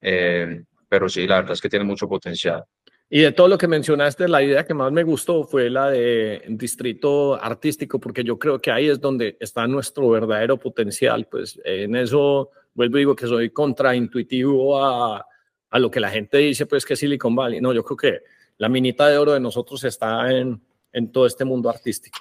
Eh, 0.00 0.62
pero 0.88 1.08
sí, 1.08 1.26
la 1.26 1.36
verdad 1.36 1.52
es 1.52 1.60
que 1.60 1.68
tiene 1.68 1.84
mucho 1.84 2.08
potencial. 2.08 2.64
Y 3.10 3.20
de 3.20 3.32
todo 3.32 3.48
lo 3.48 3.58
que 3.58 3.68
mencionaste, 3.68 4.26
la 4.26 4.42
idea 4.42 4.64
que 4.64 4.72
más 4.72 4.90
me 4.90 5.02
gustó 5.02 5.44
fue 5.44 5.68
la 5.68 5.90
de 5.90 6.42
distrito 6.48 7.34
artístico, 7.40 8.00
porque 8.00 8.24
yo 8.24 8.38
creo 8.38 8.58
que 8.58 8.70
ahí 8.70 8.88
es 8.88 9.00
donde 9.00 9.36
está 9.38 9.66
nuestro 9.66 10.08
verdadero 10.08 10.58
potencial. 10.58 11.28
Pues 11.30 11.60
en 11.64 11.94
eso 11.94 12.50
vuelvo 12.72 12.96
y 12.96 13.00
digo 13.00 13.14
que 13.14 13.26
soy 13.26 13.50
contraintuitivo 13.50 14.82
a, 14.82 15.26
a 15.74 15.80
lo 15.80 15.90
que 15.90 15.98
la 15.98 16.08
gente 16.08 16.38
dice, 16.38 16.66
pues 16.66 16.84
que 16.84 16.94
Silicon 16.94 17.34
Valley. 17.34 17.60
No, 17.60 17.72
yo 17.72 17.82
creo 17.82 17.96
que 17.96 18.20
la 18.58 18.68
minita 18.68 19.08
de 19.08 19.18
oro 19.18 19.32
de 19.32 19.40
nosotros 19.40 19.82
está 19.82 20.30
en, 20.30 20.64
en 20.92 21.10
todo 21.10 21.26
este 21.26 21.44
mundo 21.44 21.68
artístico. 21.68 22.20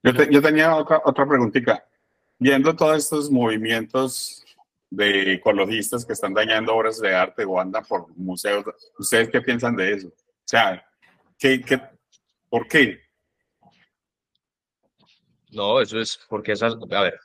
Yo, 0.00 0.12
yo 0.30 0.40
tenía 0.40 0.76
otra, 0.76 1.02
otra 1.04 1.26
preguntita. 1.26 1.84
Viendo 2.38 2.76
todos 2.76 2.98
estos 2.98 3.32
movimientos 3.32 4.44
de 4.88 5.32
ecologistas 5.32 6.04
que 6.04 6.12
están 6.12 6.34
dañando 6.34 6.72
obras 6.72 7.00
de 7.00 7.12
arte 7.12 7.44
o 7.44 7.58
andan 7.58 7.84
por 7.84 8.16
museos, 8.16 8.64
¿ustedes 8.96 9.28
qué 9.28 9.40
piensan 9.40 9.74
de 9.74 9.94
eso? 9.94 10.06
O 10.06 10.44
sea, 10.44 10.86
¿qué, 11.36 11.60
qué, 11.62 11.80
por 12.48 12.68
qué? 12.68 13.00
No, 15.50 15.80
eso 15.80 15.98
es 15.98 16.16
porque 16.28 16.52
esas, 16.52 16.74
a 16.74 17.02
ver, 17.02 17.18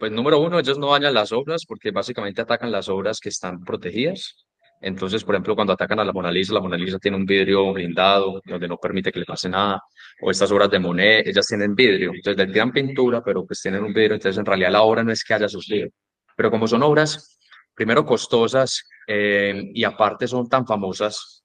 pues 0.00 0.10
número 0.10 0.40
uno, 0.40 0.58
ellos 0.58 0.78
no 0.78 0.90
dañan 0.90 1.14
las 1.14 1.30
obras 1.30 1.64
porque 1.64 1.92
básicamente 1.92 2.42
atacan 2.42 2.72
las 2.72 2.88
obras 2.88 3.20
que 3.20 3.28
están 3.28 3.62
protegidas 3.62 4.48
entonces, 4.80 5.24
por 5.24 5.34
ejemplo, 5.34 5.54
cuando 5.54 5.74
atacan 5.74 6.00
a 6.00 6.04
la 6.04 6.12
Mona 6.12 6.32
Lisa, 6.32 6.54
la 6.54 6.60
Mona 6.60 6.76
Lisa 6.76 6.98
tiene 6.98 7.16
un 7.18 7.26
vidrio 7.26 7.72
blindado 7.72 8.40
donde 8.44 8.66
no 8.66 8.78
permite 8.78 9.12
que 9.12 9.20
le 9.20 9.26
pase 9.26 9.48
nada. 9.48 9.82
O 10.22 10.30
estas 10.30 10.50
obras 10.52 10.70
de 10.70 10.78
Monet, 10.78 11.26
ellas 11.26 11.46
tienen 11.46 11.74
vidrio. 11.74 12.12
Entonces, 12.14 12.46
le 12.46 12.52
tiran 12.52 12.72
pintura, 12.72 13.22
pero 13.22 13.44
pues 13.44 13.60
tienen 13.60 13.84
un 13.84 13.92
vidrio. 13.92 14.14
Entonces, 14.14 14.38
en 14.38 14.46
realidad 14.46 14.70
la 14.70 14.82
obra 14.82 15.04
no 15.04 15.12
es 15.12 15.22
que 15.22 15.34
haya 15.34 15.48
sufrido. 15.48 15.88
pero 16.36 16.50
como 16.50 16.66
son 16.66 16.82
obras, 16.82 17.38
primero 17.74 18.06
costosas 18.06 18.84
eh, 19.06 19.70
y 19.74 19.84
aparte 19.84 20.26
son 20.26 20.48
tan 20.48 20.66
famosas, 20.66 21.44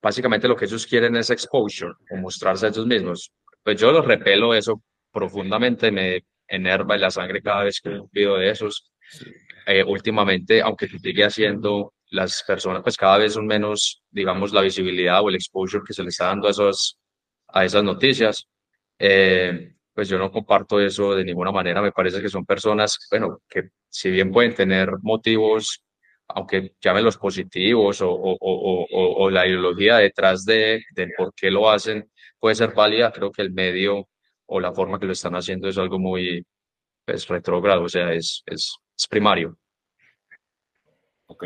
básicamente 0.00 0.46
lo 0.46 0.56
que 0.56 0.66
ellos 0.66 0.86
quieren 0.86 1.16
es 1.16 1.30
exposure, 1.30 1.94
o 2.10 2.16
mostrarse 2.16 2.66
a 2.66 2.68
ellos 2.68 2.86
mismos. 2.86 3.32
Pues 3.62 3.80
yo 3.80 3.90
los 3.90 4.04
repelo 4.04 4.54
eso 4.54 4.82
profundamente, 5.10 5.90
me 5.90 6.24
enerva 6.46 6.94
en 6.94 7.00
la 7.00 7.10
sangre 7.10 7.42
cada 7.42 7.64
vez 7.64 7.80
que 7.80 8.00
veo 8.12 8.36
de 8.36 8.50
esos. 8.50 8.92
Eh, 9.66 9.82
últimamente, 9.82 10.60
aunque 10.60 10.86
se 10.88 10.98
sigue 10.98 11.24
haciendo, 11.24 11.93
las 12.14 12.42
personas 12.46 12.82
pues 12.82 12.96
cada 12.96 13.18
vez 13.18 13.34
son 13.34 13.46
menos, 13.46 14.02
digamos, 14.10 14.52
la 14.52 14.62
visibilidad 14.62 15.20
o 15.22 15.28
el 15.28 15.34
exposure 15.34 15.84
que 15.86 15.92
se 15.92 16.02
le 16.02 16.10
está 16.10 16.26
dando 16.26 16.46
a, 16.48 16.50
esos, 16.52 16.98
a 17.48 17.64
esas 17.64 17.82
noticias. 17.82 18.46
Eh, 18.98 19.74
pues 19.92 20.08
yo 20.08 20.18
no 20.18 20.30
comparto 20.30 20.80
eso 20.80 21.14
de 21.14 21.24
ninguna 21.24 21.52
manera. 21.52 21.82
Me 21.82 21.92
parece 21.92 22.22
que 22.22 22.28
son 22.28 22.44
personas, 22.44 22.98
bueno, 23.10 23.40
que 23.48 23.70
si 23.88 24.10
bien 24.10 24.30
pueden 24.30 24.54
tener 24.54 24.90
motivos, 25.02 25.82
aunque 26.28 26.74
llamen 26.80 27.04
los 27.04 27.18
positivos 27.18 28.00
o, 28.00 28.10
o, 28.10 28.36
o, 28.40 29.24
o 29.24 29.30
la 29.30 29.46
ideología 29.46 29.98
detrás 29.98 30.44
de, 30.44 30.82
de 30.92 31.08
por 31.16 31.34
qué 31.34 31.50
lo 31.50 31.68
hacen, 31.68 32.10
puede 32.38 32.54
ser 32.54 32.72
válida. 32.74 33.12
Creo 33.12 33.30
que 33.32 33.42
el 33.42 33.52
medio 33.52 34.08
o 34.46 34.60
la 34.60 34.72
forma 34.72 34.98
que 34.98 35.06
lo 35.06 35.12
están 35.12 35.34
haciendo 35.34 35.68
es 35.68 35.78
algo 35.78 35.98
muy 35.98 36.44
pues, 37.04 37.26
retrógrado, 37.28 37.82
o 37.84 37.88
sea, 37.88 38.12
es, 38.12 38.42
es, 38.46 38.76
es 38.96 39.06
primario. 39.08 39.58
Ok. 41.26 41.44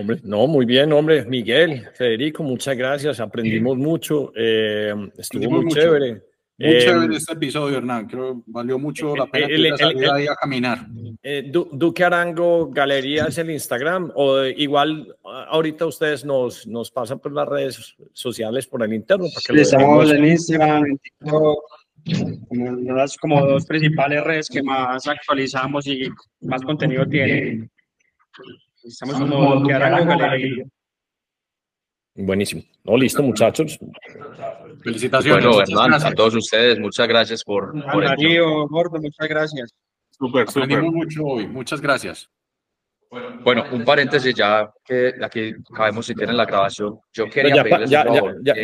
Hombre, 0.00 0.18
no, 0.24 0.46
muy 0.46 0.66
bien, 0.66 0.92
hombre. 0.92 1.24
Miguel, 1.24 1.88
Federico, 1.94 2.42
muchas 2.42 2.76
gracias. 2.76 3.20
Aprendimos 3.20 3.76
mucho. 3.76 4.32
Eh, 4.34 4.92
estuvo 5.16 5.50
muy 5.50 5.70
chévere. 5.70 6.22
Muy 6.56 6.68
eh, 6.68 6.78
chévere 6.84 7.16
este 7.16 7.32
episodio, 7.32 7.78
Hernán. 7.78 8.06
Creo 8.06 8.42
valió 8.46 8.78
mucho 8.78 9.14
la 9.16 9.26
pena 9.26 9.46
el, 9.46 9.76
salir 9.76 10.10
ahí 10.10 10.26
a 10.26 10.34
caminar. 10.34 10.86
Eh, 11.22 11.50
Duque 11.50 12.04
Arango 12.04 12.70
Galería 12.70 13.26
es 13.26 13.38
el 13.38 13.50
Instagram. 13.50 14.10
O 14.14 14.42
igual 14.44 15.16
ahorita 15.22 15.86
ustedes 15.86 16.24
nos, 16.24 16.66
nos 16.66 16.90
pasan 16.90 17.20
por 17.20 17.32
las 17.32 17.48
redes 17.48 17.94
sociales 18.12 18.66
por 18.66 18.82
el 18.82 18.92
interno. 18.92 19.26
Que 19.46 19.60
estamos 19.60 20.10
en 20.10 20.24
Instagram, 20.24 20.86
en 20.86 20.98
TikTok, 20.98 21.58
como 22.48 22.92
las 22.92 23.16
como 23.16 23.46
dos 23.46 23.64
principales 23.64 24.24
redes 24.24 24.48
que 24.48 24.62
más 24.62 25.06
actualizamos 25.06 25.86
y 25.86 26.08
más 26.40 26.62
contenido 26.62 27.06
tienen. 27.06 27.70
Estamos 28.84 29.18
como 29.18 29.56
Duque 29.56 29.72
Arango 29.72 30.18
Galería. 30.18 30.64
Buenísimo. 32.16 32.62
No, 32.84 32.96
listo, 32.96 33.22
muchachos. 33.22 33.78
Felicitaciones. 34.82 35.44
Bueno, 35.44 35.62
Hernán, 35.62 35.94
a 35.94 36.12
todos 36.12 36.34
ustedes, 36.34 36.78
muchas 36.78 37.08
gracias 37.08 37.42
por, 37.42 37.72
por 37.90 38.04
Darío, 38.04 38.68
Gordo, 38.68 39.00
muchas 39.00 39.26
gracias. 39.28 39.74
Súper, 40.10 40.48
súper. 40.48 40.82
mucho 40.82 41.24
hoy. 41.24 41.46
Muchas 41.48 41.80
gracias. 41.80 42.28
Bueno, 43.42 43.64
un 43.72 43.84
paréntesis 43.84 44.34
ya 44.34 44.72
que 44.84 45.14
aquí 45.22 45.54
acabemos 45.72 46.06
si 46.06 46.14
tienen 46.14 46.36
la 46.36 46.44
grabación. 46.44 46.98
Yo 47.12 47.28
quería 47.30 47.56
ya, 47.56 47.62
pedirles 47.62 47.90
ya, 47.90 48.04
ya, 48.42 48.54